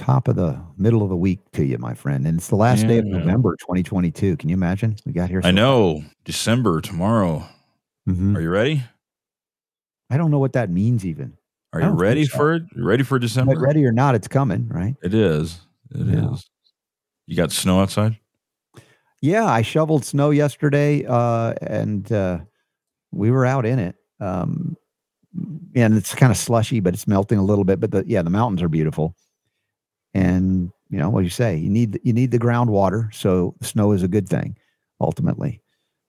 top 0.01 0.27
of 0.27 0.35
the 0.35 0.59
middle 0.77 1.03
of 1.03 1.09
the 1.09 1.15
week 1.15 1.39
to 1.53 1.63
you, 1.63 1.77
my 1.77 1.93
friend. 1.93 2.25
And 2.25 2.39
it's 2.39 2.47
the 2.47 2.55
last 2.55 2.81
yeah. 2.81 2.87
day 2.87 2.97
of 2.97 3.05
November 3.05 3.55
2022. 3.61 4.35
Can 4.37 4.49
you 4.49 4.55
imagine? 4.55 4.95
We 5.05 5.13
got 5.13 5.29
here. 5.29 5.41
So 5.41 5.47
I 5.47 5.51
know. 5.51 6.03
December 6.25 6.81
tomorrow. 6.81 7.47
Mm-hmm. 8.09 8.35
Are 8.35 8.41
you 8.41 8.49
ready? 8.49 8.83
I 10.09 10.17
don't 10.17 10.31
know 10.31 10.39
what 10.39 10.53
that 10.53 10.69
means 10.69 11.05
even. 11.05 11.37
Are 11.73 11.81
you 11.81 11.89
ready 11.89 12.25
so. 12.25 12.35
for 12.35 12.53
it? 12.55 12.63
You 12.75 12.83
ready 12.83 13.03
for 13.03 13.17
December? 13.17 13.53
But 13.53 13.61
ready 13.61 13.85
or 13.85 13.93
not, 13.93 14.15
it's 14.15 14.27
coming, 14.27 14.67
right? 14.67 14.95
It 15.01 15.13
is. 15.13 15.61
It 15.91 16.07
yeah. 16.07 16.33
is. 16.33 16.49
You 17.27 17.37
got 17.37 17.51
snow 17.51 17.79
outside? 17.79 18.17
Yeah, 19.21 19.45
I 19.45 19.61
shoveled 19.61 20.03
snow 20.03 20.31
yesterday 20.31 21.05
uh, 21.07 21.53
and 21.61 22.11
uh, 22.11 22.39
we 23.11 23.31
were 23.31 23.45
out 23.45 23.65
in 23.65 23.79
it. 23.79 23.95
Um, 24.19 24.75
and 25.75 25.95
it's 25.95 26.13
kind 26.13 26.31
of 26.31 26.37
slushy, 26.37 26.81
but 26.81 26.93
it's 26.93 27.07
melting 27.07 27.37
a 27.37 27.43
little 27.43 27.63
bit. 27.63 27.79
But 27.79 27.91
the, 27.91 28.03
yeah, 28.05 28.21
the 28.23 28.29
mountains 28.29 28.61
are 28.61 28.67
beautiful 28.67 29.15
and 30.13 30.71
you 30.89 30.97
know 30.97 31.09
what 31.09 31.23
you 31.23 31.29
say? 31.29 31.55
You 31.55 31.69
need 31.69 31.99
you 32.03 32.13
need 32.13 32.31
the 32.31 32.39
groundwater 32.39 33.13
so 33.13 33.55
snow 33.61 33.91
is 33.91 34.03
a 34.03 34.07
good 34.07 34.27
thing 34.27 34.57
ultimately. 34.99 35.61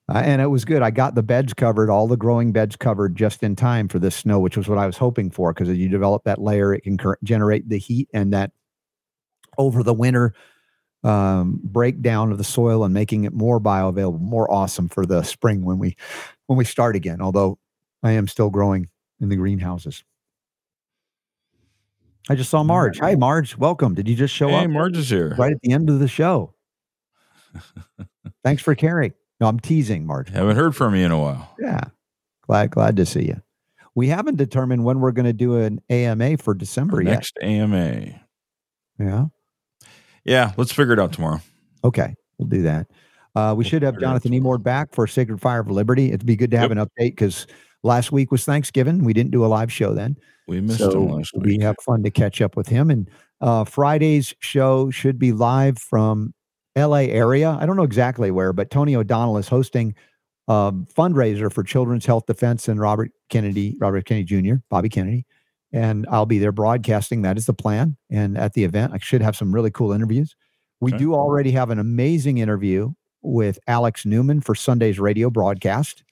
Uh, 0.08 0.18
and 0.18 0.42
it 0.42 0.46
was 0.48 0.64
good. 0.64 0.82
I 0.82 0.90
got 0.90 1.14
the 1.14 1.22
beds 1.22 1.54
covered 1.54 1.88
all 1.88 2.08
the 2.08 2.16
growing 2.16 2.52
beds 2.52 2.76
covered 2.76 3.16
just 3.16 3.42
in 3.42 3.54
time 3.56 3.88
for 3.88 3.98
this 3.98 4.16
snow 4.16 4.40
which 4.40 4.56
was 4.56 4.68
what 4.68 4.78
i 4.78 4.86
was 4.86 4.96
hoping 4.96 5.30
for 5.30 5.52
because 5.52 5.68
as 5.68 5.78
you 5.78 5.88
develop 5.88 6.24
that 6.24 6.40
layer 6.40 6.74
it 6.74 6.82
can 6.82 6.98
generate 7.22 7.68
the 7.68 7.78
heat 7.78 8.08
and 8.12 8.32
that 8.32 8.50
over 9.58 9.82
the 9.82 9.94
winter 9.94 10.34
um, 11.04 11.60
breakdown 11.64 12.30
of 12.30 12.38
the 12.38 12.44
soil 12.44 12.84
and 12.84 12.94
making 12.94 13.24
it 13.24 13.32
more 13.32 13.60
bioavailable 13.60 14.20
more 14.20 14.50
awesome 14.52 14.88
for 14.88 15.04
the 15.04 15.22
spring 15.22 15.64
when 15.64 15.78
we 15.78 15.96
when 16.46 16.56
we 16.56 16.64
start 16.64 16.96
again 16.96 17.20
although 17.20 17.58
i 18.02 18.12
am 18.12 18.28
still 18.28 18.50
growing 18.50 18.88
in 19.20 19.28
the 19.28 19.36
greenhouses 19.36 20.04
I 22.28 22.34
just 22.34 22.50
saw 22.50 22.62
Marge. 22.62 22.98
Hi, 23.00 23.14
Marge. 23.14 23.56
Welcome. 23.56 23.94
Did 23.94 24.08
you 24.08 24.14
just 24.14 24.32
show 24.32 24.48
hey, 24.48 24.54
up? 24.54 24.60
Hey, 24.62 24.66
Marge 24.68 24.96
is 24.96 25.10
here. 25.10 25.34
Right 25.36 25.52
at 25.52 25.60
the 25.62 25.72
end 25.72 25.90
of 25.90 25.98
the 25.98 26.08
show. 26.08 26.54
Thanks 28.44 28.62
for 28.62 28.74
caring. 28.74 29.12
No, 29.40 29.48
I'm 29.48 29.58
teasing, 29.58 30.06
Marge. 30.06 30.30
Haven't 30.30 30.56
heard 30.56 30.76
from 30.76 30.94
you 30.94 31.04
in 31.04 31.10
a 31.10 31.18
while. 31.18 31.54
Yeah. 31.58 31.80
Glad 32.42 32.70
glad 32.70 32.96
to 32.96 33.06
see 33.06 33.24
you. 33.24 33.42
We 33.94 34.08
haven't 34.08 34.36
determined 34.36 34.84
when 34.84 35.00
we're 35.00 35.12
going 35.12 35.26
to 35.26 35.32
do 35.32 35.58
an 35.58 35.80
AMA 35.90 36.38
for 36.38 36.54
December 36.54 36.96
Our 36.96 37.02
yet. 37.02 37.10
Next 37.10 37.38
AMA. 37.42 38.20
Yeah. 38.98 39.26
Yeah. 40.24 40.52
Let's 40.56 40.72
figure 40.72 40.92
it 40.92 41.00
out 41.00 41.12
tomorrow. 41.12 41.40
Okay. 41.84 42.14
We'll 42.38 42.48
do 42.48 42.62
that. 42.62 42.86
Uh, 43.34 43.54
we 43.56 43.62
we'll 43.62 43.68
should 43.68 43.82
have 43.82 43.98
Jonathan 43.98 44.32
Emord 44.32 44.62
back 44.62 44.94
for 44.94 45.06
Sacred 45.06 45.40
Fire 45.40 45.60
of 45.60 45.70
Liberty. 45.70 46.08
It'd 46.08 46.24
be 46.24 46.36
good 46.36 46.50
to 46.52 46.58
have 46.58 46.70
yep. 46.70 46.78
an 46.78 46.86
update 46.86 47.12
because 47.12 47.46
last 47.82 48.12
week 48.12 48.30
was 48.30 48.44
Thanksgiving. 48.44 49.04
We 49.04 49.12
didn't 49.12 49.32
do 49.32 49.44
a 49.44 49.48
live 49.48 49.72
show 49.72 49.94
then. 49.94 50.16
We 50.46 50.60
missed 50.60 50.78
so 50.78 50.90
him 50.90 51.08
last 51.08 51.32
week. 51.34 51.44
We 51.44 51.58
have 51.60 51.76
fun 51.84 52.02
to 52.02 52.10
catch 52.10 52.40
up 52.40 52.56
with 52.56 52.68
him. 52.68 52.90
And 52.90 53.08
uh, 53.40 53.64
Friday's 53.64 54.34
show 54.40 54.90
should 54.90 55.18
be 55.18 55.32
live 55.32 55.78
from 55.78 56.34
LA 56.76 57.06
area. 57.08 57.56
I 57.60 57.66
don't 57.66 57.76
know 57.76 57.82
exactly 57.82 58.30
where, 58.30 58.52
but 58.52 58.70
Tony 58.70 58.96
O'Donnell 58.96 59.38
is 59.38 59.48
hosting 59.48 59.94
a 60.48 60.72
fundraiser 60.72 61.52
for 61.52 61.62
Children's 61.62 62.06
Health 62.06 62.26
Defense 62.26 62.68
and 62.68 62.80
Robert 62.80 63.12
Kennedy, 63.28 63.76
Robert 63.80 64.04
Kennedy 64.04 64.24
Jr., 64.24 64.56
Bobby 64.70 64.88
Kennedy. 64.88 65.26
And 65.72 66.06
I'll 66.10 66.26
be 66.26 66.38
there 66.38 66.52
broadcasting. 66.52 67.22
That 67.22 67.38
is 67.38 67.46
the 67.46 67.54
plan. 67.54 67.96
And 68.10 68.36
at 68.36 68.52
the 68.52 68.64
event, 68.64 68.92
I 68.92 68.98
should 68.98 69.22
have 69.22 69.36
some 69.36 69.54
really 69.54 69.70
cool 69.70 69.92
interviews. 69.92 70.36
We 70.80 70.90
okay. 70.90 70.98
do 70.98 71.14
already 71.14 71.52
have 71.52 71.70
an 71.70 71.78
amazing 71.78 72.38
interview 72.38 72.92
with 73.22 73.58
Alex 73.68 74.04
Newman 74.04 74.40
for 74.40 74.54
Sunday's 74.54 74.98
radio 74.98 75.30
broadcast. 75.30 76.02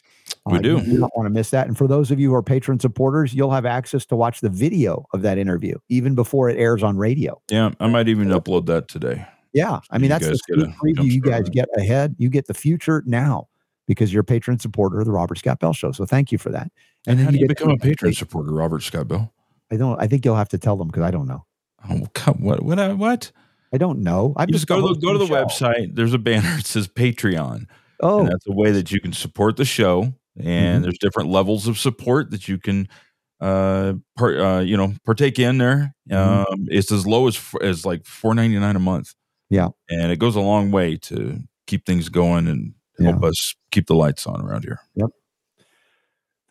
We 0.47 0.59
uh, 0.59 0.61
do. 0.61 0.79
You 0.79 0.99
don't 0.99 1.13
want 1.17 1.27
to 1.27 1.31
miss 1.31 1.51
that. 1.51 1.67
And 1.67 1.77
for 1.77 1.87
those 1.87 2.11
of 2.11 2.19
you 2.19 2.31
who 2.31 2.35
are 2.35 2.43
patron 2.43 2.81
supporters, 2.81 3.35
you'll 3.35 3.51
have 3.51 3.67
access 3.67 4.07
to 4.07 4.17
watch 4.17 4.41
the 4.41 4.49
video 4.49 5.07
of 5.13 5.23
that 5.23 5.39
interview 5.39 5.77
even 5.89 6.15
before 6.15 6.49
it 6.49 6.59
airs 6.59 6.83
on 6.83 6.97
radio. 6.97 7.41
Yeah, 7.51 7.71
I 7.81 7.89
might 7.89 8.09
even 8.09 8.29
upload 8.29 8.67
that 8.67 8.89
today. 8.89 9.27
Yeah, 9.53 9.81
I 9.91 9.99
mean 9.99 10.11
that's 10.11 10.27
the 10.27 10.75
preview 10.83 11.11
you 11.11 11.21
guys 11.21 11.49
get 11.49 11.69
ahead. 11.77 12.15
You 12.19 12.29
get 12.31 12.47
the 12.47 12.55
future 12.55 13.03
now 13.07 13.49
because 13.87 14.13
you're 14.13 14.21
a 14.21 14.25
patron 14.25 14.59
supporter 14.59 15.01
of 15.01 15.07
the 15.07 15.13
Robert 15.13 15.39
Scott 15.39 15.59
Bell 15.59 15.73
Show. 15.73 15.93
So 15.93 16.07
thank 16.07 16.31
you 16.31 16.39
for 16.39 16.51
that. 16.51 16.71
And, 17.07 17.19
and 17.19 17.21
how 17.21 17.31
do 17.31 17.37
you, 17.37 17.43
you 17.43 17.49
become 17.49 17.71
a 17.71 17.77
patron 17.77 18.13
supporter, 18.13 18.53
Robert 18.53 18.83
Scott 18.83 19.09
Bell? 19.09 19.33
I 19.73 19.77
don't. 19.77 20.01
I 20.01 20.07
think 20.07 20.25
you'll 20.25 20.37
have 20.37 20.49
to 20.51 20.59
tell 20.59 20.77
them 20.77 20.89
because 20.89 21.03
I 21.03 21.11
don't 21.11 21.27
know. 21.27 21.45
Oh, 21.89 22.07
come, 22.15 22.43
what? 22.43 22.63
What? 22.63 22.79
Uh, 22.79 22.95
what? 22.95 23.33
I 23.73 23.79
don't 23.79 24.01
know. 24.01 24.35
I 24.37 24.47
just 24.47 24.67
go 24.67 24.77
to 24.81 24.95
the, 24.95 25.01
go 25.01 25.13
to 25.13 25.19
the 25.19 25.27
show. 25.27 25.45
website. 25.45 25.95
There's 25.95 26.15
a 26.15 26.19
banner. 26.19 26.57
It 26.59 26.67
says 26.67 26.89
Patreon. 26.89 27.67
Oh, 28.01 28.21
and 28.21 28.29
that's 28.29 28.47
a 28.47 28.53
way 28.53 28.71
that 28.71 28.91
you 28.91 29.01
can 29.01 29.13
support 29.13 29.57
the 29.57 29.65
show 29.65 30.15
and 30.37 30.47
mm-hmm. 30.47 30.83
there's 30.83 30.99
different 30.99 31.29
levels 31.29 31.67
of 31.67 31.79
support 31.79 32.31
that 32.31 32.49
you 32.49 32.59
can 32.59 32.89
uh, 33.41 33.95
part, 34.17 34.39
uh 34.39 34.61
you 34.61 34.77
know 34.77 34.93
partake 35.05 35.39
in 35.39 35.59
there 35.59 35.95
mm-hmm. 36.11 36.53
um 36.53 36.67
it's 36.69 36.93
as 36.93 37.07
low 37.07 37.27
as 37.27 37.41
as 37.63 37.87
like 37.87 38.03
4.99 38.03 38.77
a 38.77 38.79
month 38.79 39.15
yeah 39.49 39.69
and 39.89 40.13
it 40.13 40.19
goes 40.19 40.37
a 40.37 40.41
long 40.41 40.71
way 40.71 40.97
to 40.97 41.39
keep 41.67 41.87
things 41.87 42.09
going 42.09 42.47
and 42.47 42.75
help 43.01 43.23
yeah. 43.23 43.29
us 43.29 43.55
keep 43.71 43.87
the 43.87 43.95
lights 43.95 44.27
on 44.27 44.41
around 44.43 44.65
here 44.65 44.81
yep 44.95 45.11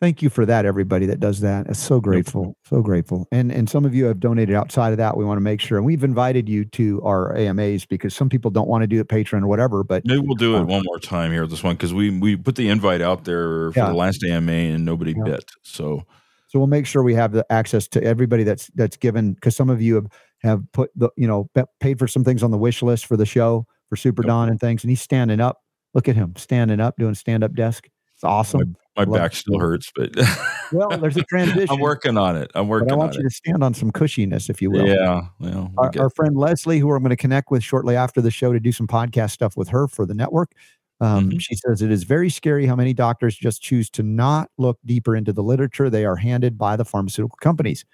thank 0.00 0.22
you 0.22 0.30
for 0.30 0.46
that 0.46 0.64
everybody 0.64 1.06
that 1.06 1.20
does 1.20 1.40
that 1.40 1.66
it's 1.66 1.78
so 1.78 2.00
grateful 2.00 2.56
so 2.64 2.80
grateful 2.82 3.26
and 3.30 3.52
and 3.52 3.68
some 3.68 3.84
of 3.84 3.94
you 3.94 4.04
have 4.06 4.20
donated 4.20 4.54
outside 4.54 4.90
of 4.90 4.98
that 4.98 5.16
we 5.16 5.24
want 5.24 5.36
to 5.36 5.42
make 5.42 5.60
sure 5.60 5.78
and 5.78 5.86
we've 5.86 6.04
invited 6.04 6.48
you 6.48 6.64
to 6.64 7.00
our 7.02 7.36
amas 7.36 7.84
because 7.86 8.14
some 8.14 8.28
people 8.28 8.50
don't 8.50 8.68
want 8.68 8.82
to 8.82 8.86
do 8.86 9.00
it 9.00 9.08
patron 9.08 9.44
or 9.44 9.46
whatever 9.46 9.84
but 9.84 10.04
maybe 10.04 10.20
we'll 10.20 10.34
do 10.34 10.56
it 10.56 10.60
um, 10.60 10.66
one 10.66 10.82
more 10.84 10.98
time 10.98 11.30
here 11.30 11.46
this 11.46 11.62
one 11.62 11.74
because 11.74 11.94
we 11.94 12.10
we 12.18 12.36
put 12.36 12.56
the 12.56 12.68
invite 12.68 13.00
out 13.00 13.24
there 13.24 13.72
for 13.72 13.78
yeah. 13.78 13.88
the 13.88 13.94
last 13.94 14.24
ama 14.24 14.52
and 14.52 14.84
nobody 14.84 15.14
yeah. 15.16 15.24
bit 15.24 15.50
so 15.62 16.02
so 16.48 16.58
we'll 16.58 16.66
make 16.66 16.86
sure 16.86 17.02
we 17.02 17.14
have 17.14 17.32
the 17.32 17.46
access 17.50 17.86
to 17.86 18.02
everybody 18.02 18.42
that's 18.42 18.68
that's 18.74 18.96
given 18.96 19.34
because 19.34 19.54
some 19.54 19.70
of 19.70 19.80
you 19.80 19.94
have 19.94 20.06
have 20.42 20.62
put 20.72 20.90
the 20.96 21.10
you 21.16 21.26
know 21.26 21.48
paid 21.80 21.98
for 21.98 22.08
some 22.08 22.24
things 22.24 22.42
on 22.42 22.50
the 22.50 22.58
wish 22.58 22.82
list 22.82 23.06
for 23.06 23.16
the 23.16 23.26
show 23.26 23.66
for 23.88 23.96
super 23.96 24.22
yep. 24.22 24.28
don 24.28 24.48
and 24.48 24.58
things 24.58 24.82
and 24.82 24.90
he's 24.90 25.02
standing 25.02 25.40
up 25.40 25.58
Look 25.94 26.08
at 26.08 26.16
him 26.16 26.34
standing 26.36 26.80
up, 26.80 26.96
doing 26.98 27.14
stand 27.14 27.42
up 27.42 27.54
desk. 27.54 27.88
It's 28.14 28.24
awesome. 28.24 28.76
My, 29.08 29.12
my 29.12 29.18
back 29.18 29.34
still 29.34 29.58
hurts, 29.58 29.92
but 29.94 30.10
well, 30.72 30.88
there's 30.90 31.16
a 31.16 31.22
transition. 31.24 31.68
I'm 31.70 31.80
working 31.80 32.16
on 32.16 32.36
it. 32.36 32.50
I'm 32.54 32.68
working. 32.68 32.88
But 32.88 32.94
I 32.94 32.96
want 32.96 33.14
you 33.14 33.20
it. 33.20 33.24
to 33.24 33.30
stand 33.30 33.64
on 33.64 33.74
some 33.74 33.90
cushiness, 33.90 34.50
if 34.50 34.60
you 34.60 34.70
will. 34.70 34.86
Yeah. 34.86 35.22
Well, 35.38 35.72
our, 35.78 35.90
our 35.98 36.10
friend 36.10 36.36
Leslie, 36.36 36.78
who 36.78 36.92
I'm 36.92 37.02
going 37.02 37.10
to 37.10 37.16
connect 37.16 37.50
with 37.50 37.62
shortly 37.62 37.96
after 37.96 38.20
the 38.20 38.30
show 38.30 38.52
to 38.52 38.60
do 38.60 38.72
some 38.72 38.86
podcast 38.86 39.30
stuff 39.30 39.56
with 39.56 39.68
her 39.68 39.88
for 39.88 40.06
the 40.06 40.14
network. 40.14 40.52
Um, 41.00 41.30
mm-hmm. 41.30 41.38
She 41.38 41.54
says 41.54 41.80
it 41.80 41.90
is 41.90 42.04
very 42.04 42.28
scary 42.28 42.66
how 42.66 42.76
many 42.76 42.92
doctors 42.92 43.34
just 43.34 43.62
choose 43.62 43.88
to 43.90 44.02
not 44.02 44.50
look 44.58 44.78
deeper 44.84 45.16
into 45.16 45.32
the 45.32 45.42
literature 45.42 45.88
they 45.88 46.04
are 46.04 46.16
handed 46.16 46.58
by 46.58 46.76
the 46.76 46.84
pharmaceutical 46.84 47.38
companies. 47.40 47.84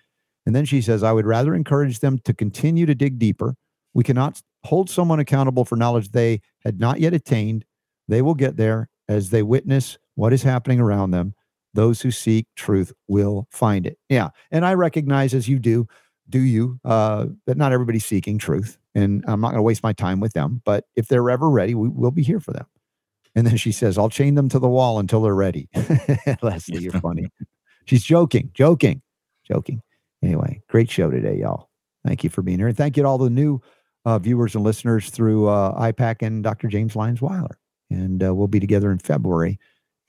And 0.45 0.55
then 0.55 0.65
she 0.65 0.81
says, 0.81 1.03
I 1.03 1.13
would 1.13 1.27
rather 1.27 1.55
encourage 1.55 2.01
them 2.01 2.19
to 2.21 2.35
continue 2.35 2.87
to 2.87 2.95
dig 2.95 3.19
deeper. 3.19 3.55
We 3.95 4.05
cannot 4.05 4.41
hold 4.65 4.91
someone 4.91 5.21
accountable 5.21 5.65
for 5.65 5.77
knowledge 5.77 6.11
they 6.11 6.41
had 6.65 6.81
not 6.81 7.01
yet 7.01 7.15
attained. 7.15 7.65
They 8.09 8.23
will 8.23 8.35
get 8.35 8.57
there 8.57 8.89
as 9.09 9.31
they 9.31 9.43
witness 9.43 9.99
what 10.17 10.33
is 10.33 10.43
happening 10.43 10.81
around 10.81 11.13
them. 11.13 11.35
Those 11.75 12.01
who 12.01 12.11
seek 12.11 12.47
truth 12.57 12.93
will 13.07 13.47
find 13.51 13.87
it. 13.87 13.99
Yeah. 14.09 14.31
And 14.51 14.65
I 14.67 14.75
recognize, 14.75 15.35
as 15.35 15.49
you 15.49 15.59
do, 15.59 15.87
do 16.29 16.41
you, 16.41 16.81
uh, 16.85 17.27
that 17.47 17.57
not 17.57 17.73
everybody's 17.73 18.05
seeking 18.05 18.39
truth. 18.39 18.79
And 18.95 19.23
I'm 19.29 19.41
not 19.41 19.49
going 19.49 19.59
to 19.59 19.63
waste 19.63 19.83
my 19.83 19.93
time 19.93 20.19
with 20.19 20.33
them. 20.33 20.63
But 20.65 20.85
if 20.97 21.09
they're 21.09 21.31
ever 21.31 21.49
ready, 21.49 21.75
we 21.75 21.89
will 21.89 22.11
be 22.11 22.23
here 22.23 22.41
for 22.41 22.53
them. 22.53 22.67
And 23.35 23.47
then 23.47 23.59
she 23.59 23.71
says, 23.71 23.99
I'll 23.99 24.09
chain 24.09 24.35
them 24.35 24.49
to 24.49 24.59
the 24.59 24.69
wall 24.69 24.99
until 24.99 25.21
they're 25.21 25.35
ready. 25.35 25.69
Leslie, 26.43 26.79
you're 26.79 26.93
funny. 27.01 27.29
She's 27.85 28.03
joking, 28.03 28.51
joking, 28.55 29.03
joking. 29.47 29.83
Anyway, 30.23 30.63
great 30.69 30.91
show 30.91 31.11
today, 31.11 31.37
y'all. 31.37 31.69
Thank 32.07 32.25
you 32.25 32.31
for 32.31 32.41
being 32.41 32.59
here. 32.59 32.69
And 32.69 32.77
thank 32.77 32.97
you 32.97 33.03
to 33.03 33.09
all 33.09 33.19
the 33.19 33.29
new 33.29 33.61
uh, 34.07 34.19
viewers 34.19 34.55
and 34.55 34.65
listeners 34.65 35.11
through 35.11 35.49
uh, 35.49 35.79
IPAK 35.79 36.23
and 36.23 36.43
Dr. 36.43 36.69
James 36.69 36.97
Lyons 36.97 37.21
Weiler. 37.21 37.59
And 37.91 38.25
uh, 38.25 38.35
we'll 38.35 38.49
be 38.49 38.61
together 38.61 38.91
in 38.91 38.99
February 38.99 39.59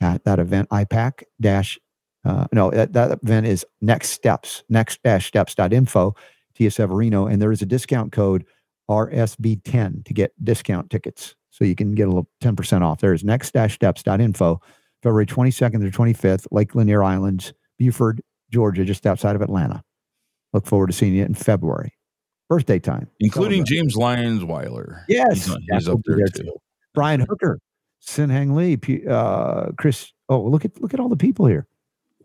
at 0.02 0.24
that 0.26 0.40
event, 0.40 0.69
IPAK 0.69 1.24
dash. 1.41 1.80
Uh, 2.26 2.45
no, 2.52 2.69
that, 2.72 2.94
that 2.94 3.19
event 3.24 3.48
is 3.48 3.65
next 3.82 4.10
steps, 4.10 4.64
next 4.69 5.02
dash 5.03 5.28
steps.info, 5.28 6.15
Tia 6.56 6.72
Severino. 6.72 7.28
And 7.28 7.41
there 7.41 7.52
is 7.52 7.61
a 7.61 7.65
discount 7.65 8.11
code 8.11 8.45
RSB10 8.90 10.06
to 10.06 10.14
get 10.14 10.32
discount 10.44 10.90
tickets. 10.90 11.36
So 11.52 11.65
you 11.65 11.76
can 11.76 11.95
get 11.95 12.03
a 12.03 12.11
little 12.11 12.30
10% 12.44 12.82
off. 12.82 12.99
There 12.99 13.14
is 13.14 13.24
next 13.24 13.52
dash 13.53 13.76
steps.info, 13.76 14.61
February 15.02 15.26
22nd 15.26 15.91
to 15.91 15.98
25th, 15.98 16.45
Lake 16.52 16.76
Lanier 16.76 17.03
Islands, 17.03 17.53
Buford, 17.80 18.22
Georgia, 18.52 18.86
just 18.86 19.06
outside 19.07 19.36
of 19.36 19.41
Atlanta. 19.41 19.84
Look 20.53 20.65
forward 20.65 20.88
to 20.88 20.94
seeing 20.94 21.15
you 21.15 21.26
in 21.26 21.34
February. 21.34 21.94
Birthday 22.49 22.80
time. 22.80 23.10
Including 23.19 23.65
James 23.65 23.95
Lyons 23.95 24.44
Weiler. 24.44 25.03
Yes. 25.10 25.48
He's, 25.48 25.57
he's 25.69 25.90
up 25.90 25.99
there, 26.06 26.18
there 26.18 26.28
too. 26.28 26.53
Brian 26.94 27.19
Hooker, 27.19 27.60
Sin 27.99 28.30
Hang 28.30 28.56
Lee, 28.56 28.80
uh, 29.10 29.72
Chris. 29.78 30.11
Oh, 30.30 30.41
look 30.41 30.65
at 30.65 30.82
look 30.82 30.94
at 30.94 30.99
all 30.99 31.10
the 31.10 31.18
people 31.18 31.45
here. 31.45 31.68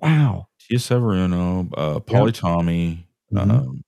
Wow. 0.01 0.49
Tia 0.59 0.79
Severino, 0.79 1.69
uh, 1.77 2.01
Polly 2.01 2.27
yep. 2.27 2.35
Tommey, 2.35 3.07
mm-hmm. 3.33 3.51
um, 3.51 3.85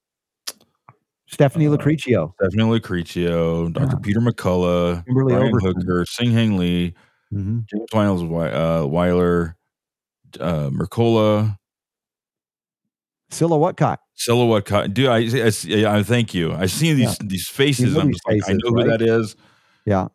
Stephanie 1.26 1.66
uh, 1.66 1.76
Lucrecio, 1.76 2.32
Stephanie 2.40 2.64
Lucrecio, 2.64 3.72
Dr. 3.72 3.86
Yeah. 3.86 3.98
Peter 4.02 4.20
McCullough, 4.20 5.04
Kimberly 5.04 5.34
Brian 5.34 5.48
Overton. 5.48 5.80
Hooker, 5.80 6.04
Sin 6.06 6.32
Hang 6.32 6.56
Lee, 6.56 6.94
mm-hmm. 7.32 7.60
James 7.66 7.88
Wiles 7.92 8.22
uh, 8.22 8.86
Weiler, 8.86 9.56
uh, 10.40 10.70
Mercola, 10.70 11.56
Silhouette 13.30 13.76
Cot. 13.76 14.00
Silhouette 14.14 14.64
Cot. 14.64 14.94
Dude, 14.94 15.08
I, 15.08 15.18
I, 15.18 15.98
I, 15.98 16.02
thank 16.02 16.34
you. 16.34 16.52
I 16.52 16.66
see 16.66 16.92
these 16.92 17.16
yeah. 17.20 17.26
these 17.26 17.48
faces. 17.48 17.96
I'm 17.96 18.12
just 18.12 18.22
faces, 18.26 18.48
like, 18.48 18.50
I 18.50 18.58
know 18.62 18.70
right? 18.70 18.84
who 18.84 18.90
that 18.90 19.02
is. 19.02 19.36
Yeah. 19.84 20.08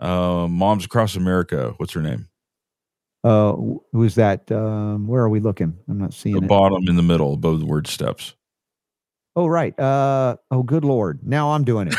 Uh, 0.00 0.46
Moms 0.48 0.84
Across 0.84 1.16
America. 1.16 1.74
What's 1.78 1.92
her 1.92 2.02
name? 2.02 2.28
Uh, 3.24 3.56
who's 3.92 4.14
that? 4.14 4.50
Um, 4.52 5.06
where 5.06 5.22
are 5.22 5.28
we 5.28 5.40
looking? 5.40 5.76
I'm 5.88 5.98
not 5.98 6.14
seeing 6.14 6.36
the 6.36 6.42
it. 6.42 6.48
bottom 6.48 6.88
in 6.88 6.96
the 6.96 7.02
middle 7.02 7.34
above 7.34 7.60
the 7.60 7.66
word 7.66 7.86
steps. 7.86 8.34
Oh 9.34 9.46
right. 9.46 9.78
Uh, 9.78 10.36
oh, 10.50 10.62
good 10.62 10.84
lord! 10.84 11.20
Now 11.22 11.52
I'm 11.52 11.64
doing 11.64 11.88
it. 11.88 11.94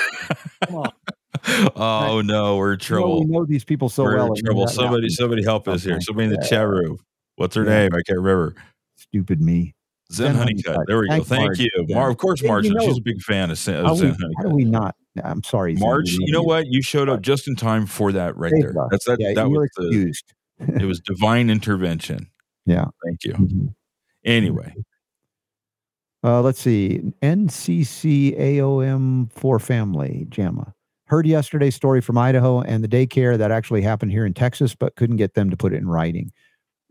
oh 1.76 2.22
no, 2.24 2.58
we're 2.58 2.74
in 2.74 2.80
trouble. 2.80 3.20
You 3.20 3.26
know, 3.26 3.28
we 3.28 3.38
know 3.40 3.46
these 3.46 3.64
people 3.64 3.90
so 3.90 4.04
we're 4.04 4.16
well. 4.16 4.34
In 4.34 4.44
trouble. 4.44 4.68
Somebody, 4.68 5.10
somebody 5.10 5.44
help 5.44 5.68
us 5.68 5.84
here. 5.84 6.00
Somebody 6.02 6.30
in 6.30 6.34
the 6.34 6.48
chat 6.48 6.68
room. 6.68 6.98
What's 7.36 7.56
her 7.56 7.64
yeah. 7.64 7.80
name? 7.82 7.94
I 7.94 8.02
can't 8.08 8.20
remember. 8.20 8.56
Stupid 8.96 9.42
me. 9.42 9.76
Zen, 10.12 10.28
Zen 10.28 10.36
Honeycutt. 10.36 10.66
Honeycutt. 10.66 10.88
There 10.88 11.00
we 11.00 11.08
Thanks, 11.08 11.28
go. 11.30 11.36
Thank 11.36 11.48
Marge. 11.48 11.60
you. 11.60 11.70
Mar- 11.90 12.10
of 12.10 12.18
course, 12.18 12.44
Marge. 12.44 12.66
You 12.66 12.74
know, 12.74 12.86
she's 12.86 12.98
a 12.98 13.02
big 13.02 13.22
fan 13.22 13.52
of, 13.52 13.58
Zen, 13.58 13.86
of 13.86 13.98
Zen 13.98 14.12
Honeycutt. 14.12 14.32
How 14.38 14.44
do 14.44 14.56
we 14.56 14.64
not? 14.64 14.96
I'm 15.24 15.44
sorry. 15.44 15.76
March, 15.76 16.10
you 16.12 16.32
know 16.32 16.44
what? 16.44 16.68
You 16.68 16.82
showed 16.82 17.10
up 17.10 17.22
just 17.22 17.48
in 17.48 17.56
time 17.56 17.86
for 17.86 18.12
that 18.12 18.38
right 18.38 18.54
there. 18.60 18.74
That's 18.90 19.06
that. 19.06 19.18
Yeah, 19.20 19.34
that 19.34 19.50
was 19.50 19.66
excused. 19.66 20.34
The, 20.60 20.82
it 20.82 20.86
was 20.86 21.00
divine 21.00 21.50
intervention. 21.50 22.30
Yeah. 22.66 22.86
Thank 23.06 23.24
you. 23.24 23.34
Mm-hmm. 23.34 23.68
Anyway. 24.26 24.74
Uh, 26.24 26.42
let's 26.42 26.60
see. 26.62 27.14
NCCAOM 27.22 28.72
for 29.32 29.60
family, 29.60 30.26
JAMA. 30.30 30.74
Heard 31.06 31.26
yesterday's 31.26 31.76
story 31.76 32.02
from 32.02 32.18
Idaho 32.18 32.62
and 32.62 32.84
the 32.84 32.88
daycare 32.88 33.38
that 33.38 33.52
actually 33.52 33.82
happened 33.82 34.12
here 34.12 34.26
in 34.26 34.34
Texas, 34.34 34.76
but 34.76 34.96
couldn't 34.96 35.16
get 35.18 35.36
them 35.36 35.50
to 35.50 35.58
put 35.58 35.74
it 35.74 35.78
in 35.78 35.88
writing. 35.88 36.34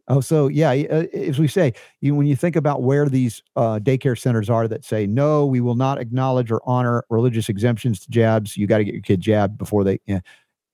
Oh, 0.09 0.20
so 0.20 0.47
yeah, 0.47 0.70
uh, 0.70 1.07
as 1.15 1.39
we 1.39 1.49
say, 1.49 1.73
you, 2.01 2.15
when 2.15 2.28
you 2.28 2.37
think 2.37 2.55
about 2.55 2.83
where 2.83 3.09
these 3.09 3.43
uh, 3.57 3.81
daycare 3.83 4.16
centers 4.19 4.49
are 4.49 4.69
that 4.69 4.85
say 4.85 5.05
no, 5.07 5.45
we 5.45 5.61
will 5.61 5.74
not 5.74 6.01
acknowledge 6.01 6.53
or 6.53 6.61
honor 6.65 7.05
religious 7.11 7.49
exemptions 7.49 7.99
to 8.01 8.11
jabs. 8.11 8.57
You 8.57 8.69
got 8.69 8.78
to 8.78 8.85
get 8.85 8.95
your 8.95 9.03
kid 9.03 9.20
jabbed 9.20 9.59
before 9.59 9.83
they. 9.83 9.99
Yeah. 10.07 10.20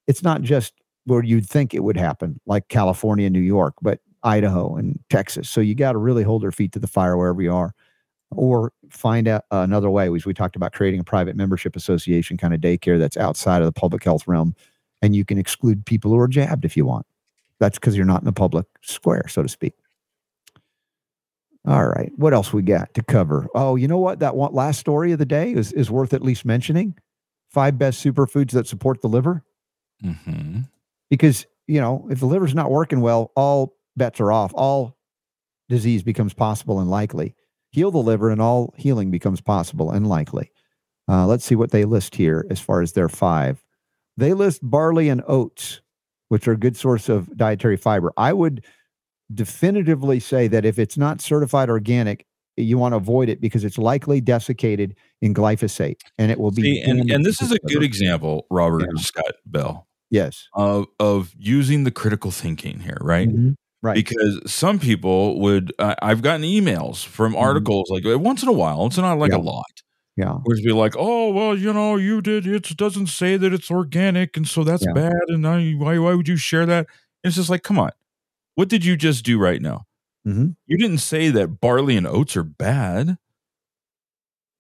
It's 0.07 0.23
not 0.23 0.43
just 0.43 0.75
where 1.05 1.25
you'd 1.25 1.49
think 1.49 1.73
it 1.73 1.83
would 1.83 1.97
happen, 1.97 2.41
like 2.47 2.69
California, 2.69 3.31
New 3.31 3.41
York, 3.41 3.75
but 3.81 4.01
Idaho 4.23 4.77
and 4.77 5.01
Texas. 5.09 5.49
So 5.49 5.61
you 5.61 5.75
got 5.75 5.93
to 5.93 5.99
really 5.99 6.23
hold 6.23 6.43
their 6.43 6.53
feet 6.53 6.73
to 6.73 6.79
the 6.79 6.87
fire 6.87 7.17
wherever 7.17 7.41
you 7.41 7.55
are, 7.55 7.75
or 8.31 8.73
find 8.91 9.27
out 9.29 9.45
another 9.51 9.91
way. 9.91 10.13
As 10.15 10.27
we 10.27 10.35
talked 10.35 10.57
about 10.57 10.73
creating 10.73 11.01
a 11.01 11.05
private 11.05 11.37
membership 11.37 11.75
association 11.75 12.37
kind 12.37 12.55
of 12.55 12.61
daycare 12.61 12.99
that's 12.99 13.17
outside 13.17 13.63
of 13.63 13.67
the 13.67 13.73
public 13.73 14.05
health 14.05 14.29
realm, 14.29 14.55
and 15.01 15.17
you 15.17 15.25
can 15.25 15.39
exclude 15.39 15.87
people 15.87 16.11
who 16.11 16.19
are 16.19 16.29
jabbed 16.29 16.65
if 16.65 16.77
you 16.77 16.85
want. 16.85 17.07
That's 17.63 17.79
because 17.79 17.97
you're 17.97 18.05
not 18.05 18.23
in 18.23 18.25
the 18.25 18.33
public 18.33 18.67
square, 18.81 19.29
so 19.29 19.41
to 19.41 19.49
speak. 19.49 19.75
All 21.65 21.87
right. 21.87 22.11
What 22.17 22.35
else 22.35 22.53
we 22.53 22.61
got 22.61 22.93
to 22.95 23.05
cover? 23.05 23.47
Oh, 23.55 23.77
you 23.77 23.87
know 23.87 23.99
what? 23.99 24.19
That 24.19 24.35
one 24.35 24.53
last 24.53 24.81
story 24.81 25.13
of 25.13 25.21
the 25.21 25.27
day 25.27 25.53
is, 25.53 25.73
is 25.73 25.89
worth 25.89 26.13
at 26.13 26.23
least 26.23 26.45
mentioning. 26.45 26.99
Five 27.53 27.79
best 27.79 28.05
superfoods 28.05 28.51
that 28.51 28.67
support 28.67 29.01
the 29.01 29.09
liver. 29.09 29.45
Mm-hmm. 30.05 30.63
Because, 31.09 31.47
you 31.69 31.81
know, 31.81 32.09
if 32.11 32.19
the 32.19 32.27
liver's 32.27 32.53
not 32.53 32.73
working 32.73 33.01
well, 33.01 33.31
all 33.37 33.77
bets 33.97 34.19
are 34.19 34.33
off. 34.33 34.51
All 34.57 34.97
disease 35.69 36.03
becomes 36.03 36.35
possible 36.35 36.81
and 36.81 36.91
likely. 36.91 37.37
Heal 37.71 37.93
the 37.93 37.99
liver, 37.99 38.29
and 38.29 38.43
all 38.43 38.75
healing 38.77 39.13
becomes 39.13 39.41
possible 39.41 39.93
and 39.93 40.09
likely. 40.09 40.51
Uh, 41.09 41.29
let's 41.29 41.45
see 41.45 41.55
what 41.55 41.71
they 41.71 41.85
list 41.85 42.17
here 42.17 42.45
as 42.51 42.59
far 42.59 42.83
as 42.83 42.95
their 42.95 43.09
five. 43.09 43.65
They 44.17 44.33
list 44.33 44.69
barley 44.69 45.09
and 45.09 45.23
oats 45.29 45.81
which 46.33 46.49
are 46.49 46.53
a 46.53 46.57
good 46.57 46.79
source 46.79 47.11
of 47.11 47.37
dietary 47.37 47.77
fiber. 47.77 48.11
I 48.17 48.33
would 48.33 48.65
definitively 49.35 50.19
say 50.19 50.49
that 50.49 50.65
if 50.65 50.79
it's 50.79 50.97
not 50.97 51.21
certified 51.21 51.69
organic, 51.69 52.25
you 52.57 52.79
want 52.79 52.95
to 52.95 52.97
avoid 52.97 53.29
it 53.29 53.39
because 53.39 53.65
it's 53.65 53.77
likely 53.77 54.23
desiccated 54.23 54.97
in 55.21 55.35
glyphosate 55.35 56.01
and 56.17 56.31
it 56.31 56.41
will 56.41 56.51
be. 56.51 56.63
See, 56.63 56.81
and, 56.81 57.11
and 57.11 57.23
this 57.23 57.43
is 57.43 57.53
a 57.53 57.59
good 57.67 57.83
example, 57.83 58.47
Robert 58.51 58.81
yeah. 58.81 59.03
Scott 59.03 59.35
Bell. 59.45 59.87
Yes. 60.09 60.49
Of, 60.55 60.87
of 60.99 61.35
using 61.39 61.85
the 61.85 61.91
critical 61.91 62.31
thinking 62.31 62.81
here, 62.81 62.97
right? 63.03 63.29
Mm-hmm. 63.29 63.51
Right. 63.83 63.95
Because 63.95 64.41
some 64.51 64.79
people 64.79 65.39
would, 65.41 65.75
uh, 65.79 65.97
I've 66.01 66.23
gotten 66.23 66.47
emails 66.47 67.05
from 67.05 67.35
mm-hmm. 67.35 67.43
articles 67.43 67.91
mm-hmm. 67.91 68.09
like 68.09 68.19
once 68.19 68.43
in 68.43 68.49
a 68.49 68.53
while, 68.53 68.87
it's 68.87 68.97
not 68.97 69.19
like 69.19 69.33
yeah. 69.33 69.37
a 69.37 69.45
lot, 69.45 69.82
yeah. 70.17 70.35
Whereas 70.43 70.61
be 70.61 70.73
like, 70.73 70.95
oh 70.97 71.31
well, 71.31 71.57
you 71.57 71.73
know, 71.73 71.97
you 71.97 72.21
did 72.21 72.47
it 72.47 72.77
doesn't 72.77 73.09
say 73.09 73.37
that 73.37 73.53
it's 73.53 73.71
organic, 73.71 74.37
and 74.37 74.47
so 74.47 74.65
that's 74.65 74.85
yeah. 74.85 74.93
bad. 74.93 75.23
And 75.29 75.47
I, 75.47 75.73
why 75.73 75.99
why 75.99 76.15
would 76.15 76.29
you 76.29 76.37
share 76.37 76.67
that? 76.67 76.87
And 77.25 77.31
it's 77.31 77.37
just 77.37 77.51
like, 77.51 77.63
come 77.63 77.79
on, 77.79 77.91
what 78.55 78.69
did 78.69 78.85
you 78.85 78.97
just 78.97 79.25
do 79.25 79.39
right 79.39 79.63
now? 79.63 79.85
Mm-hmm. 80.27 80.51
You 80.67 80.79
didn't 80.79 80.99
say 80.99 81.31
that 81.31 81.61
barley 81.61 81.97
and 81.97 82.07
oats 82.07 82.37
are 82.37 82.45
bad. 82.45 83.17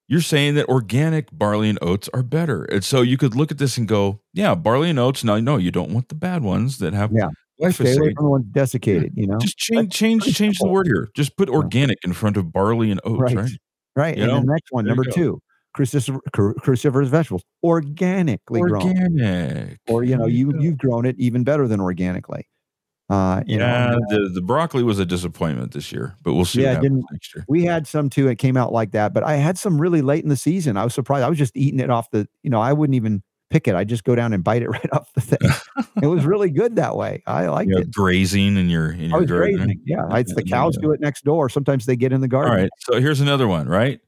You're 0.09 0.21
saying 0.21 0.57
that 0.57 0.69
organic 0.69 1.31
barley 1.33 1.71
and 1.71 1.79
oats 1.81 2.09
are 2.13 2.23
better. 2.23 2.65
And 2.65 2.85
so 2.85 3.01
you 3.01 3.17
could 3.17 3.35
look 3.35 3.51
at 3.51 3.59
this 3.59 3.79
and 3.79 3.89
go, 3.89 4.21
yeah, 4.35 4.55
barley 4.55 4.91
and 4.91 4.99
oats. 4.99 5.25
Now, 5.25 5.39
no, 5.39 5.57
you 5.57 5.71
don't 5.71 5.91
want 5.91 6.09
the 6.09 6.15
bad 6.15 6.43
ones 6.43 6.79
that 6.79 6.93
have 6.93 7.13
yeah. 7.13 7.29
Stay 7.71 7.97
away 7.97 8.13
from 8.15 8.25
the 8.25 8.31
ones 8.31 8.47
desiccated, 8.51 9.13
you 9.15 9.27
know? 9.27 9.39
Just 9.39 9.57
change, 9.57 9.93
change, 9.93 10.25
change 10.35 10.59
the 10.59 10.67
word 10.67 10.87
here. 10.87 11.11
Just 11.15 11.37
put 11.37 11.49
organic 11.49 11.99
in 12.05 12.13
front 12.13 12.37
of 12.37 12.53
barley 12.53 12.91
and 12.91 13.01
oats, 13.05 13.21
right? 13.21 13.37
right? 13.37 13.51
Right. 13.95 14.17
You 14.17 14.25
and 14.25 14.33
know? 14.33 14.41
the 14.41 14.47
next 14.47 14.71
one, 14.71 14.85
there 14.85 14.95
number 14.95 15.11
two, 15.11 15.41
cruciferous, 15.77 16.21
cruciferous 16.35 17.07
vegetables, 17.07 17.43
organically 17.63 18.61
grown. 18.61 18.83
Organic. 18.83 19.19
grown. 19.19 19.79
Or, 19.89 20.05
you 20.05 20.17
know, 20.17 20.27
you, 20.27 20.53
you've 20.59 20.79
grown 20.79 21.07
it 21.07 21.17
even 21.19 21.45
better 21.45 21.69
than 21.69 21.81
organically. 21.81 22.47
Uh, 23.11 23.43
yeah, 23.47 23.91
know, 23.91 23.99
the, 24.09 24.31
the 24.33 24.41
broccoli 24.41 24.83
was 24.83 24.99
a 24.99 25.05
disappointment 25.05 25.73
this 25.73 25.93
year, 25.93 26.17
but 26.23 26.33
we'll 26.33 26.47
see. 26.47 26.63
Yeah, 26.63 26.81
didn't, 26.81 27.05
next 27.13 27.35
year. 27.35 27.45
We 27.47 27.63
had 27.63 27.87
some 27.87 28.09
too. 28.09 28.29
It 28.29 28.37
came 28.37 28.57
out 28.57 28.73
like 28.73 28.93
that, 28.93 29.13
but 29.13 29.23
I 29.23 29.35
had 29.35 29.59
some 29.59 29.79
really 29.79 30.01
late 30.01 30.23
in 30.23 30.31
the 30.31 30.37
season. 30.37 30.79
I 30.79 30.85
was 30.85 30.95
surprised. 30.95 31.23
I 31.23 31.29
was 31.29 31.37
just 31.37 31.55
eating 31.55 31.79
it 31.79 31.91
off 31.91 32.11
the, 32.11 32.27
you 32.43 32.49
know, 32.49 32.61
I 32.61 32.73
wouldn't 32.73 32.95
even 32.95 33.23
pick 33.53 33.69
it. 33.69 33.75
I 33.75 33.85
just 33.85 34.03
go 34.05 34.15
down 34.15 34.33
and 34.33 34.43
bite 34.43 34.63
it 34.63 34.69
right 34.71 34.93
off 34.93 35.13
the 35.15 35.21
thing. 35.21 35.39
it 36.03 36.07
was 36.07 36.25
really 36.25 36.51
good 36.51 36.77
that 36.77 36.97
way. 36.97 37.23
I 37.27 37.47
liked 37.49 37.71
you 37.71 37.77
it. 37.79 37.93
Grazing 37.93 38.57
in 38.57 38.69
your 38.69 38.91
in 38.93 39.11
your 39.11 39.17
I 39.17 39.21
was 39.21 39.29
garden. 39.31 39.57
grazing. 39.57 39.81
Yeah, 39.85 40.17
it's 40.17 40.35
the 40.35 40.43
cows 40.43 40.77
do 40.79 40.91
it 40.93 41.01
next 41.01 41.25
door. 41.25 41.49
Sometimes 41.49 41.87
they 41.87 41.97
get 41.97 42.13
in 42.13 42.21
the 42.21 42.29
garden. 42.29 42.53
All 42.53 42.59
right. 42.59 42.71
So 42.81 43.01
here's 43.01 43.21
another 43.21 43.47
one, 43.47 43.69
right? 43.69 44.01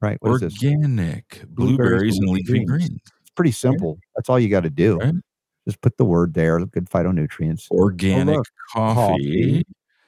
Right. 0.00 0.16
What 0.20 0.32
is 0.34 0.40
this? 0.40 0.54
Organic 0.64 1.42
blueberries, 1.48 2.18
and 2.18 2.28
leafy 2.28 2.64
greens. 2.64 2.90
It's 2.90 3.30
pretty 3.36 3.52
simple. 3.52 3.98
That's 4.16 4.28
all 4.28 4.40
you 4.40 4.48
got 4.48 4.64
to 4.64 4.70
do. 4.70 4.96
Right. 4.98 5.14
Just 5.66 5.80
put 5.80 5.96
the 5.96 6.04
word 6.04 6.34
there. 6.34 6.58
Good 6.66 6.90
phytonutrients. 6.90 7.70
Organic 7.70 8.36
look, 8.36 8.46
coffee. 8.72 9.62
coffee. 9.62 9.64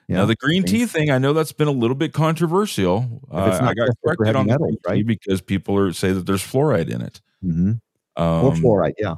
Now 0.09 0.27
the 0.27 0.35
green 0.37 0.65
tea 0.65 0.85
thing, 0.87 1.11
I 1.11 1.19
know 1.19 1.33
that's 1.33 1.53
been 1.53 1.69
a 1.69 1.73
little 1.73 1.95
bit 1.95 2.13
controversial. 2.13 3.23
Uh, 3.31 3.59
I 3.63 3.73
got 3.73 3.89
corrected 4.05 4.37
on 4.37 4.47
metals, 4.47 4.77
right? 4.87 5.07
because 5.07 5.41
people 5.41 5.79
are 5.79 5.93
say 5.93 6.13
that 6.13 6.27
there's 6.27 6.43
fluoride 6.43 6.91
in 6.91 7.01
it. 7.01 7.21
Mhm. 7.43 7.81
Um, 8.17 8.45
or 8.45 8.53
fluoride. 8.53 8.95
Yeah. 8.99 9.15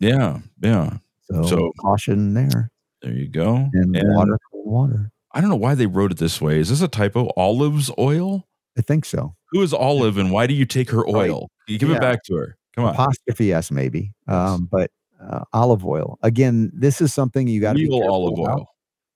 Yeah, 0.00 0.38
yeah. 0.60 0.98
So, 1.30 1.42
So- 1.44 1.72
caution 1.80 2.34
there. 2.34 2.70
There 3.02 3.12
you 3.12 3.28
go. 3.28 3.68
And, 3.72 3.96
water. 4.14 4.38
Water. 4.52 5.12
I 5.32 5.40
don't 5.40 5.50
know 5.50 5.56
why 5.56 5.74
they 5.76 5.86
wrote 5.86 6.10
it 6.10 6.18
this 6.18 6.40
way. 6.40 6.58
Is 6.58 6.68
this 6.70 6.80
a 6.82 6.88
typo? 6.88 7.30
Olives 7.36 7.90
oil? 7.98 8.46
I 8.76 8.80
think 8.82 9.04
so. 9.04 9.34
Who 9.52 9.62
is 9.62 9.72
Olive 9.72 10.18
and 10.18 10.32
why 10.32 10.46
do 10.48 10.54
you 10.54 10.64
take 10.64 10.90
her 10.90 11.02
Right. 11.02 11.30
oil? 11.30 11.48
You 11.68 11.78
give 11.78 11.90
Yeah. 11.90 11.96
it 11.96 12.00
back 12.00 12.24
to 12.24 12.34
her. 12.36 12.56
Come 12.74 12.86
on. 12.86 12.94
Apostrophe 12.94 13.52
S 13.52 13.70
maybe. 13.70 14.12
Um, 14.26 14.68
but 14.70 14.90
uh, 15.20 15.44
olive 15.52 15.84
oil. 15.84 16.18
Again, 16.22 16.70
this 16.74 17.00
is 17.00 17.12
something 17.14 17.46
you 17.46 17.60
got 17.60 17.72
to 17.74 17.78
be 17.78 17.88
careful 17.88 18.10
olive 18.12 18.38
about. 18.38 18.58
oil. 18.60 18.66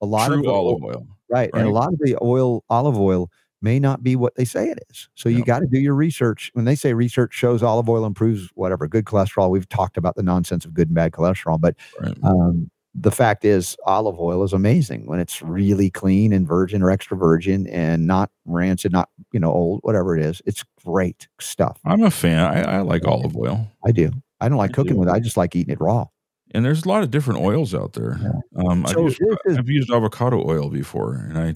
A 0.01 0.07
lot 0.07 0.27
True 0.29 0.41
of 0.41 0.47
olive 0.55 0.83
oil- 0.83 0.91
oil. 0.91 1.07
Right. 1.31 1.51
And 1.55 1.67
a 1.67 1.71
lot 1.71 1.93
of 1.93 1.99
the 2.01 2.17
oil, 2.23 2.63
olive 2.71 2.99
oil, 2.99 3.31
may 3.63 3.79
not 3.79 4.03
be 4.03 4.17
what 4.17 4.35
they 4.35 4.45
say 4.45 4.69
it 4.69 4.79
is. 4.91 5.09
So 5.15 5.29
you 5.29 5.39
Yep. 5.39 5.47
got 5.47 5.59
to 5.61 5.67
do 5.67 5.79
your 5.79 5.95
research. 5.95 6.51
When 6.55 6.65
they 6.65 6.75
say 6.75 6.93
research 6.95 7.33
shows 7.33 7.63
olive 7.63 7.89
oil 7.89 8.05
improves 8.05 8.51
whatever 8.55 8.87
good 8.89 9.05
cholesterol, 9.05 9.51
we've 9.51 9.69
talked 9.69 9.97
about 9.97 10.17
the 10.17 10.23
nonsense 10.23 10.65
of 10.65 10.75
good 10.75 10.89
and 10.89 10.95
bad 10.95 11.13
cholesterol. 11.13 11.61
But 11.61 11.77
Right. 12.01 12.17
um, 12.23 12.71
the 12.95 13.11
fact 13.11 13.45
is, 13.45 13.77
olive 13.87 14.21
oil 14.21 14.43
is 14.45 14.53
amazing 14.53 15.07
when 15.07 15.19
it's 15.21 15.41
really 15.41 15.89
clean 15.89 16.33
and 16.33 16.47
virgin 16.47 16.83
or 16.83 16.91
extra 16.91 17.17
virgin 17.17 17.67
and 17.69 18.07
not 18.07 18.31
rancid, 18.45 18.93
not 18.93 19.09
you 19.33 19.41
know 19.41 19.51
old, 19.51 19.81
whatever 19.83 20.15
it 20.17 20.23
is. 20.25 20.43
It's 20.45 20.63
great 20.85 21.27
stuff. 21.41 21.81
I'm 21.87 22.03
a 22.03 22.11
fan. 22.11 22.41
I, 22.41 22.79
I 22.79 22.81
like 22.81 23.07
olive 23.07 23.35
oil. 23.37 23.67
I 23.87 23.93
do. 23.93 24.11
I 24.41 24.49
don't 24.51 24.59
like 24.59 24.73
I 24.73 24.75
cooking 24.75 24.95
do. 24.95 24.99
with. 24.99 25.09
it. 25.09 25.13
I 25.13 25.21
just 25.21 25.37
like 25.39 25.57
eating 25.57 25.73
it 25.73 25.81
raw. 25.81 26.07
And 26.55 26.63
there's 26.67 26.85
a 26.85 26.89
lot 26.89 27.03
of 27.03 27.11
different 27.11 27.41
oils 27.41 27.75
out 27.75 27.95
there. 27.95 28.19
Um, 28.57 28.85
I've, 28.85 28.95
used, 28.99 29.23
is- 29.47 29.57
I've 29.57 29.71
used 29.71 29.91
avocado 29.91 30.47
oil 30.47 30.69
before, 30.69 31.15
and 31.15 31.39
I 31.39 31.55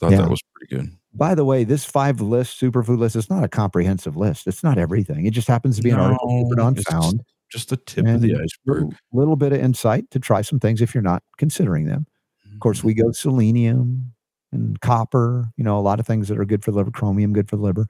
thought 0.00 0.12
Yeah. 0.12 0.22
that 0.22 0.30
was 0.30 0.40
pretty 0.54 0.74
good. 0.74 0.90
By 1.14 1.34
the 1.34 1.44
way, 1.44 1.64
this 1.64 1.84
five 1.84 2.20
list, 2.20 2.60
superfood 2.60 2.98
list, 2.98 3.16
is 3.16 3.30
not 3.30 3.42
a 3.42 3.48
comprehensive 3.48 4.16
list. 4.16 4.46
It's 4.46 4.62
not 4.62 4.78
everything. 4.78 5.26
It 5.26 5.32
just 5.32 5.48
happens 5.48 5.76
to 5.76 5.82
be 5.82 5.90
an 5.90 5.98
article 5.98 6.42
No, 6.42 6.48
put 6.48 6.60
on 6.60 6.74
found. 6.76 7.22
Just 7.50 7.70
the 7.70 7.78
tip 7.78 8.06
of 8.06 8.20
the 8.20 8.34
iceberg. 8.34 8.48
little, 8.66 8.92
little 9.12 9.36
bit 9.36 9.52
of 9.52 9.60
insight 9.60 10.10
to 10.10 10.18
try 10.18 10.42
some 10.42 10.60
things 10.60 10.82
if 10.82 10.94
you're 10.94 11.02
not 11.02 11.22
considering 11.38 11.86
them. 11.86 12.06
Of 12.52 12.60
course, 12.60 12.84
we 12.84 12.94
mm-hmm. 12.94 13.06
go 13.06 13.12
selenium 13.12 14.12
and 14.52 14.80
copper, 14.80 15.48
you 15.56 15.64
know, 15.64 15.78
a 15.78 15.80
lot 15.80 16.00
of 16.00 16.06
things 16.06 16.28
that 16.28 16.38
are 16.38 16.44
good 16.44 16.62
for 16.62 16.72
the 16.72 16.76
liver, 16.76 16.90
chromium, 16.90 17.32
good 17.32 17.48
for 17.48 17.56
the 17.56 17.62
liver. 17.62 17.86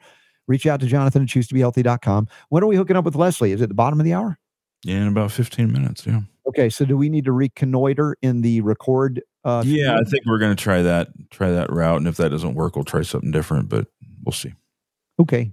Reach 0.46 0.66
out 0.66 0.80
to 0.80 0.86
Jonathan 0.86 1.22
at 1.22 1.28
choosetobehealthy.com. 1.28 2.28
When 2.50 2.62
are 2.62 2.66
we 2.66 2.76
hooking 2.76 2.96
up 2.96 3.04
with 3.04 3.16
Leslie? 3.16 3.52
Is 3.52 3.60
it 3.60 3.68
the 3.68 3.74
bottom 3.74 4.00
of 4.00 4.04
the 4.04 4.14
hour? 4.14 4.38
Yeah, 4.84 5.02
in 5.02 5.08
about 5.08 5.32
15 5.32 5.72
minutes. 5.72 6.06
Yeah. 6.06 6.20
Okay, 6.48 6.70
so 6.70 6.86
do 6.86 6.96
we 6.96 7.10
need 7.10 7.26
to 7.26 7.32
reconnoiter 7.32 8.16
in 8.22 8.40
the 8.40 8.62
record? 8.62 9.22
Uh, 9.44 9.62
yeah, 9.66 9.98
I 9.98 10.04
think 10.04 10.24
we're 10.24 10.38
going 10.38 10.56
to 10.56 10.62
try 10.62 10.80
that, 10.80 11.08
try 11.30 11.50
that 11.50 11.70
route. 11.70 11.98
And 11.98 12.08
if 12.08 12.16
that 12.16 12.30
doesn't 12.30 12.54
work, 12.54 12.74
we'll 12.74 12.86
try 12.86 13.02
something 13.02 13.30
different, 13.30 13.68
but 13.68 13.88
we'll 14.24 14.32
see. 14.32 14.54
Okay. 15.20 15.52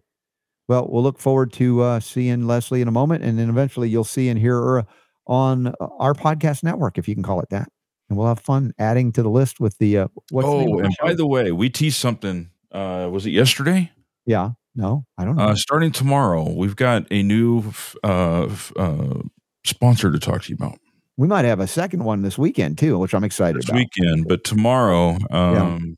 Well, 0.69 0.87
we'll 0.89 1.03
look 1.03 1.19
forward 1.19 1.51
to 1.53 1.81
uh, 1.81 1.99
seeing 1.99 2.47
Leslie 2.47 2.81
in 2.81 2.87
a 2.87 2.91
moment, 2.91 3.25
and 3.25 3.37
then 3.37 3.49
eventually 3.49 3.89
you'll 3.89 4.05
see 4.05 4.29
and 4.29 4.39
hear 4.39 4.55
her 4.55 4.85
on 5.27 5.67
uh, 5.67 5.73
our 5.99 6.13
podcast 6.13 6.63
network, 6.63 6.97
if 6.97 7.09
you 7.09 7.13
can 7.13 7.23
call 7.23 7.41
it 7.41 7.49
that. 7.49 7.67
And 8.09 8.17
we'll 8.17 8.27
have 8.27 8.39
fun 8.39 8.71
adding 8.79 9.11
to 9.13 9.21
the 9.21 9.29
list 9.29 9.59
with 9.59 9.77
the 9.79 9.97
uh, 9.97 10.07
what's 10.29 10.47
oh, 10.47 10.77
the 10.77 10.85
and 10.85 10.95
by 11.01 11.13
the 11.13 11.27
way, 11.27 11.51
we 11.51 11.69
teased 11.69 11.97
something. 11.97 12.51
Uh, 12.71 13.09
was 13.11 13.25
it 13.25 13.31
yesterday? 13.31 13.91
yeah, 14.25 14.51
no, 14.75 15.05
I 15.17 15.25
don't 15.25 15.35
know. 15.35 15.43
Uh, 15.43 15.55
starting 15.55 15.91
tomorrow, 15.91 16.49
we've 16.51 16.75
got 16.75 17.05
a 17.11 17.23
new 17.23 17.73
uh, 18.03 18.47
uh, 18.75 19.21
sponsor 19.63 20.11
to 20.11 20.19
talk 20.19 20.43
to 20.43 20.49
you 20.49 20.55
about 20.55 20.77
we 21.17 21.27
might 21.27 21.45
have 21.45 21.59
a 21.59 21.67
second 21.67 22.03
one 22.03 22.21
this 22.21 22.37
weekend 22.37 22.77
too, 22.77 22.97
which 22.99 23.13
I'm 23.13 23.23
excited 23.23 23.61
this 23.61 23.69
about. 23.69 23.77
weekend. 23.77 24.27
But 24.27 24.43
tomorrow, 24.43 25.17
um, 25.29 25.97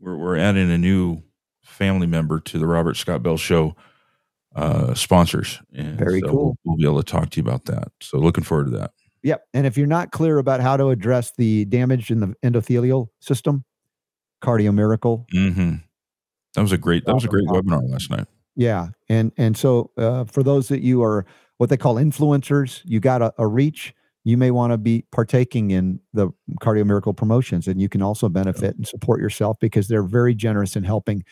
we're, 0.00 0.16
we're 0.16 0.36
adding 0.36 0.70
a 0.70 0.78
new 0.78 1.22
family 1.62 2.06
member 2.06 2.40
to 2.40 2.58
the 2.58 2.66
Robert 2.66 2.96
Scott 2.96 3.22
Bell 3.22 3.36
Show 3.36 3.76
uh, 4.54 4.94
sponsors. 4.94 5.60
And 5.74 5.98
Very 5.98 6.20
so 6.20 6.28
cool. 6.28 6.44
We'll, 6.44 6.56
we'll 6.64 6.76
be 6.76 6.84
able 6.84 7.02
to 7.02 7.10
talk 7.10 7.30
to 7.30 7.40
you 7.40 7.46
about 7.46 7.66
that. 7.66 7.88
So 8.00 8.18
looking 8.18 8.44
forward 8.44 8.66
to 8.66 8.78
that. 8.78 8.92
Yep. 9.22 9.44
And 9.54 9.66
if 9.66 9.76
you're 9.76 9.86
not 9.86 10.12
clear 10.12 10.38
about 10.38 10.60
how 10.60 10.76
to 10.76 10.88
address 10.88 11.32
the 11.36 11.64
damage 11.66 12.10
in 12.10 12.20
the 12.20 12.34
endothelial 12.44 13.08
system, 13.20 13.64
Cardio 14.42 14.72
Miracle. 14.72 15.26
hmm 15.32 15.74
That 16.54 16.62
was 16.62 16.72
a 16.72 16.78
great. 16.78 17.04
That 17.06 17.14
was 17.14 17.24
a 17.24 17.28
great 17.28 17.46
webinar 17.46 17.88
last 17.90 18.10
night. 18.10 18.26
Yeah. 18.54 18.88
And 19.08 19.32
and 19.36 19.56
so 19.56 19.90
uh, 19.96 20.24
for 20.24 20.42
those 20.42 20.68
that 20.68 20.82
you 20.82 21.02
are 21.02 21.26
what 21.56 21.70
they 21.70 21.76
call 21.76 21.96
influencers, 21.96 22.82
you 22.84 23.00
got 23.00 23.22
a, 23.22 23.32
a 23.38 23.46
reach. 23.46 23.94
You 24.28 24.36
may 24.36 24.50
want 24.50 24.74
to 24.74 24.76
be 24.76 25.06
partaking 25.10 25.70
in 25.70 26.00
the 26.12 26.28
Cardio 26.60 26.84
Miracle 26.84 27.14
promotions, 27.14 27.66
and 27.66 27.80
you 27.80 27.88
can 27.88 28.02
also 28.02 28.28
benefit 28.28 28.76
and 28.76 28.86
support 28.86 29.22
yourself 29.22 29.56
because 29.58 29.88
they're 29.88 30.02
very 30.02 30.34
generous 30.34 30.76
in 30.76 30.84
helping 30.84 31.24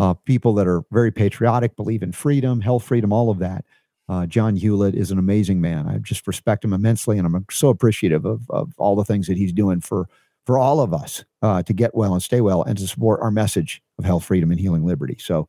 uh, 0.00 0.14
people 0.14 0.52
that 0.54 0.66
are 0.66 0.82
very 0.90 1.12
patriotic, 1.12 1.76
believe 1.76 2.02
in 2.02 2.10
freedom, 2.10 2.60
health 2.60 2.82
freedom, 2.82 3.12
all 3.12 3.30
of 3.30 3.38
that. 3.38 3.64
Uh, 4.08 4.26
John 4.26 4.56
Hewlett 4.56 4.96
is 4.96 5.12
an 5.12 5.18
amazing 5.20 5.60
man. 5.60 5.86
I 5.86 5.98
just 5.98 6.26
respect 6.26 6.64
him 6.64 6.72
immensely, 6.72 7.18
and 7.18 7.24
I'm 7.24 7.46
so 7.52 7.68
appreciative 7.68 8.24
of, 8.24 8.50
of 8.50 8.72
all 8.78 8.96
the 8.96 9.04
things 9.04 9.28
that 9.28 9.36
he's 9.36 9.52
doing 9.52 9.80
for 9.80 10.08
for 10.44 10.58
all 10.58 10.80
of 10.80 10.92
us 10.92 11.24
uh, 11.42 11.62
to 11.62 11.72
get 11.72 11.94
well 11.94 12.14
and 12.14 12.22
stay 12.22 12.40
well, 12.40 12.64
and 12.64 12.76
to 12.78 12.88
support 12.88 13.20
our 13.20 13.30
message 13.30 13.80
of 13.96 14.04
health, 14.04 14.24
freedom, 14.24 14.50
and 14.50 14.58
healing 14.58 14.84
liberty. 14.84 15.16
So, 15.20 15.48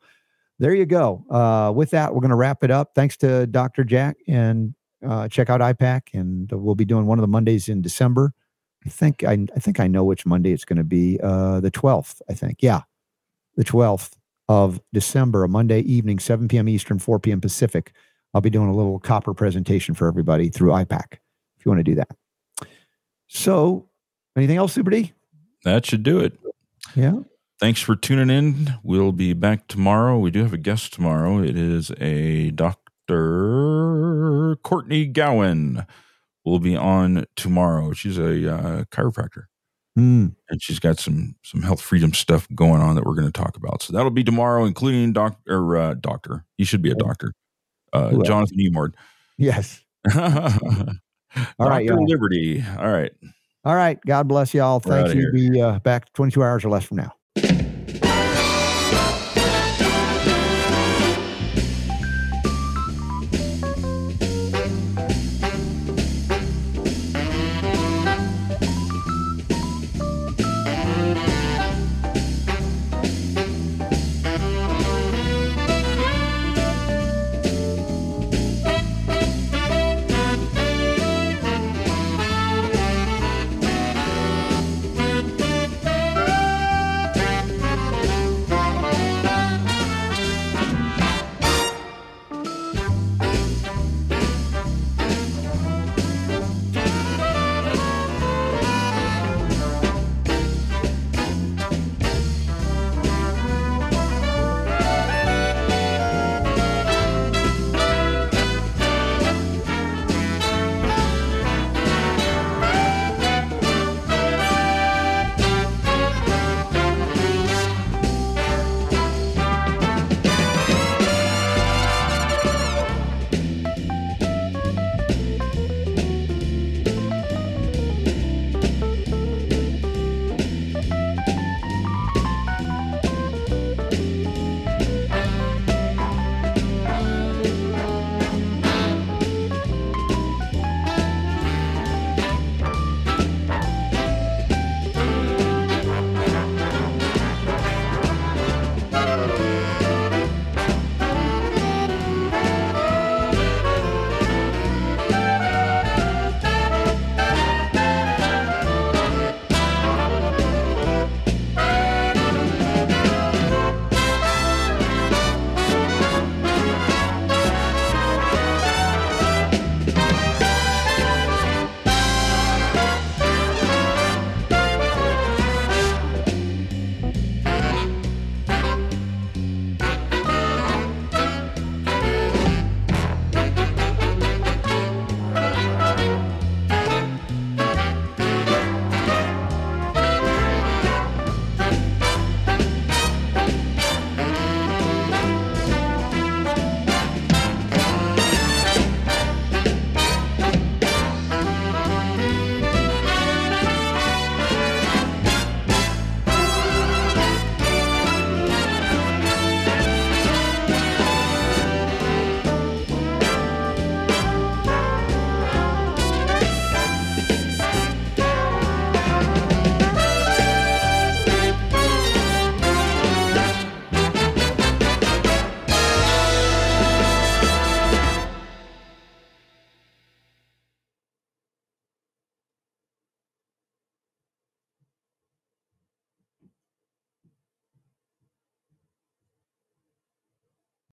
there 0.59 0.75
you 0.75 0.85
go. 0.85 1.25
Uh, 1.31 1.71
with 1.75 1.89
that, 1.89 2.13
we're 2.13 2.21
going 2.21 2.29
to 2.29 2.35
wrap 2.35 2.63
it 2.63 2.69
up. 2.69 2.91
Thanks 2.93 3.17
to 3.17 3.47
Dr. 3.47 3.83
Jack, 3.83 4.17
and 4.27 4.75
uh, 5.07 5.27
check 5.27 5.49
out 5.49 5.61
IPAK, 5.61 6.13
and 6.13 6.51
we'll 6.51 6.75
be 6.75 6.85
doing 6.85 7.05
one 7.05 7.17
of 7.17 7.21
the 7.21 7.27
Mondays 7.27 7.69
in 7.69 7.81
December. 7.81 8.33
I 8.85 8.89
think 8.89 9.23
I, 9.23 9.45
I 9.55 9.59
think 9.59 9.79
I 9.79 9.87
know 9.87 10.03
which 10.03 10.25
Monday 10.25 10.51
it's 10.51 10.65
going 10.65 10.77
to 10.77 10.83
be. 10.83 11.19
Uh, 11.21 11.59
the 11.59 11.71
12th, 11.71 12.21
I 12.29 12.33
think. 12.33 12.57
Yeah, 12.61 12.81
the 13.55 13.63
12th 13.63 14.13
of 14.49 14.81
December, 14.93 15.43
a 15.43 15.49
Monday 15.49 15.79
evening, 15.81 16.19
7 16.19 16.47
p.m. 16.47 16.67
Eastern, 16.67 16.99
4 16.99 17.19
p.m. 17.19 17.41
Pacific. 17.41 17.93
I'll 18.33 18.41
be 18.41 18.49
doing 18.49 18.69
a 18.69 18.75
little 18.75 18.99
copper 18.99 19.33
presentation 19.33 19.93
for 19.93 20.07
everybody 20.07 20.49
through 20.49 20.71
IPAK 20.71 21.13
if 21.57 21.65
you 21.65 21.71
want 21.71 21.79
to 21.79 21.83
do 21.83 21.95
that. 21.95 22.09
So, 23.27 23.87
anything 24.35 24.57
else, 24.57 24.73
Super 24.73 24.89
D? 24.89 25.13
That 25.63 25.85
should 25.85 26.03
do 26.03 26.19
it. 26.19 26.37
Yeah. 26.95 27.19
Thanks 27.59 27.79
for 27.79 27.95
tuning 27.95 28.35
in. 28.35 28.73
We'll 28.81 29.11
be 29.11 29.33
back 29.33 29.67
tomorrow. 29.67 30.17
We 30.17 30.31
do 30.31 30.41
have 30.41 30.53
a 30.53 30.57
guest 30.57 30.93
tomorrow. 30.93 31.39
It 31.39 31.55
is 31.55 31.91
a 32.01 32.49
Dr. 33.11 34.55
Courtney 34.63 35.05
Gowan. 35.05 35.85
Will 36.43 36.59
be 36.59 36.75
on 36.75 37.27
tomorrow. 37.35 37.93
She's 37.93 38.17
a 38.17 38.51
uh, 38.51 38.83
chiropractor, 38.85 39.43
Mm, 39.95 40.35
and 40.49 40.61
she's 40.61 40.79
got 40.79 40.97
some 40.97 41.35
some 41.43 41.61
health 41.61 41.81
freedom 41.81 42.13
stuff 42.13 42.47
going 42.55 42.81
on 42.81 42.95
that 42.95 43.05
we're 43.05 43.13
going 43.13 43.31
to 43.31 43.31
talk 43.31 43.55
about. 43.57 43.83
So 43.83 43.93
that'll 43.93 44.09
be 44.09 44.23
tomorrow, 44.23 44.65
including 44.65 45.13
doctor 45.13 45.77
uh, 45.77 45.93
doctor. 45.93 46.43
He 46.57 46.63
should 46.63 46.81
be 46.81 46.89
a 46.89 46.95
doctor. 46.95 47.35
Uh? 47.93 48.23
Jonathan 48.23 48.57
Emord. 48.57 48.93
yes. 49.37 49.83
All 50.15 51.69
right, 51.69 51.87
Dr. 51.87 52.01
Liberty. 52.01 52.63
All 52.79 52.91
right. 52.91 53.11
All 53.63 53.75
right. 53.75 53.99
God 54.03 54.27
bless 54.27 54.51
y'all. 54.55 54.79
Thank 54.79 55.13
you. 55.13 55.31
Be 55.31 55.61
uh, 55.61 55.77
back 55.79 56.11
22 56.13 56.41
hours 56.41 56.65
or 56.65 56.69
less 56.69 56.85
from 56.85 56.97
now. 56.97 57.13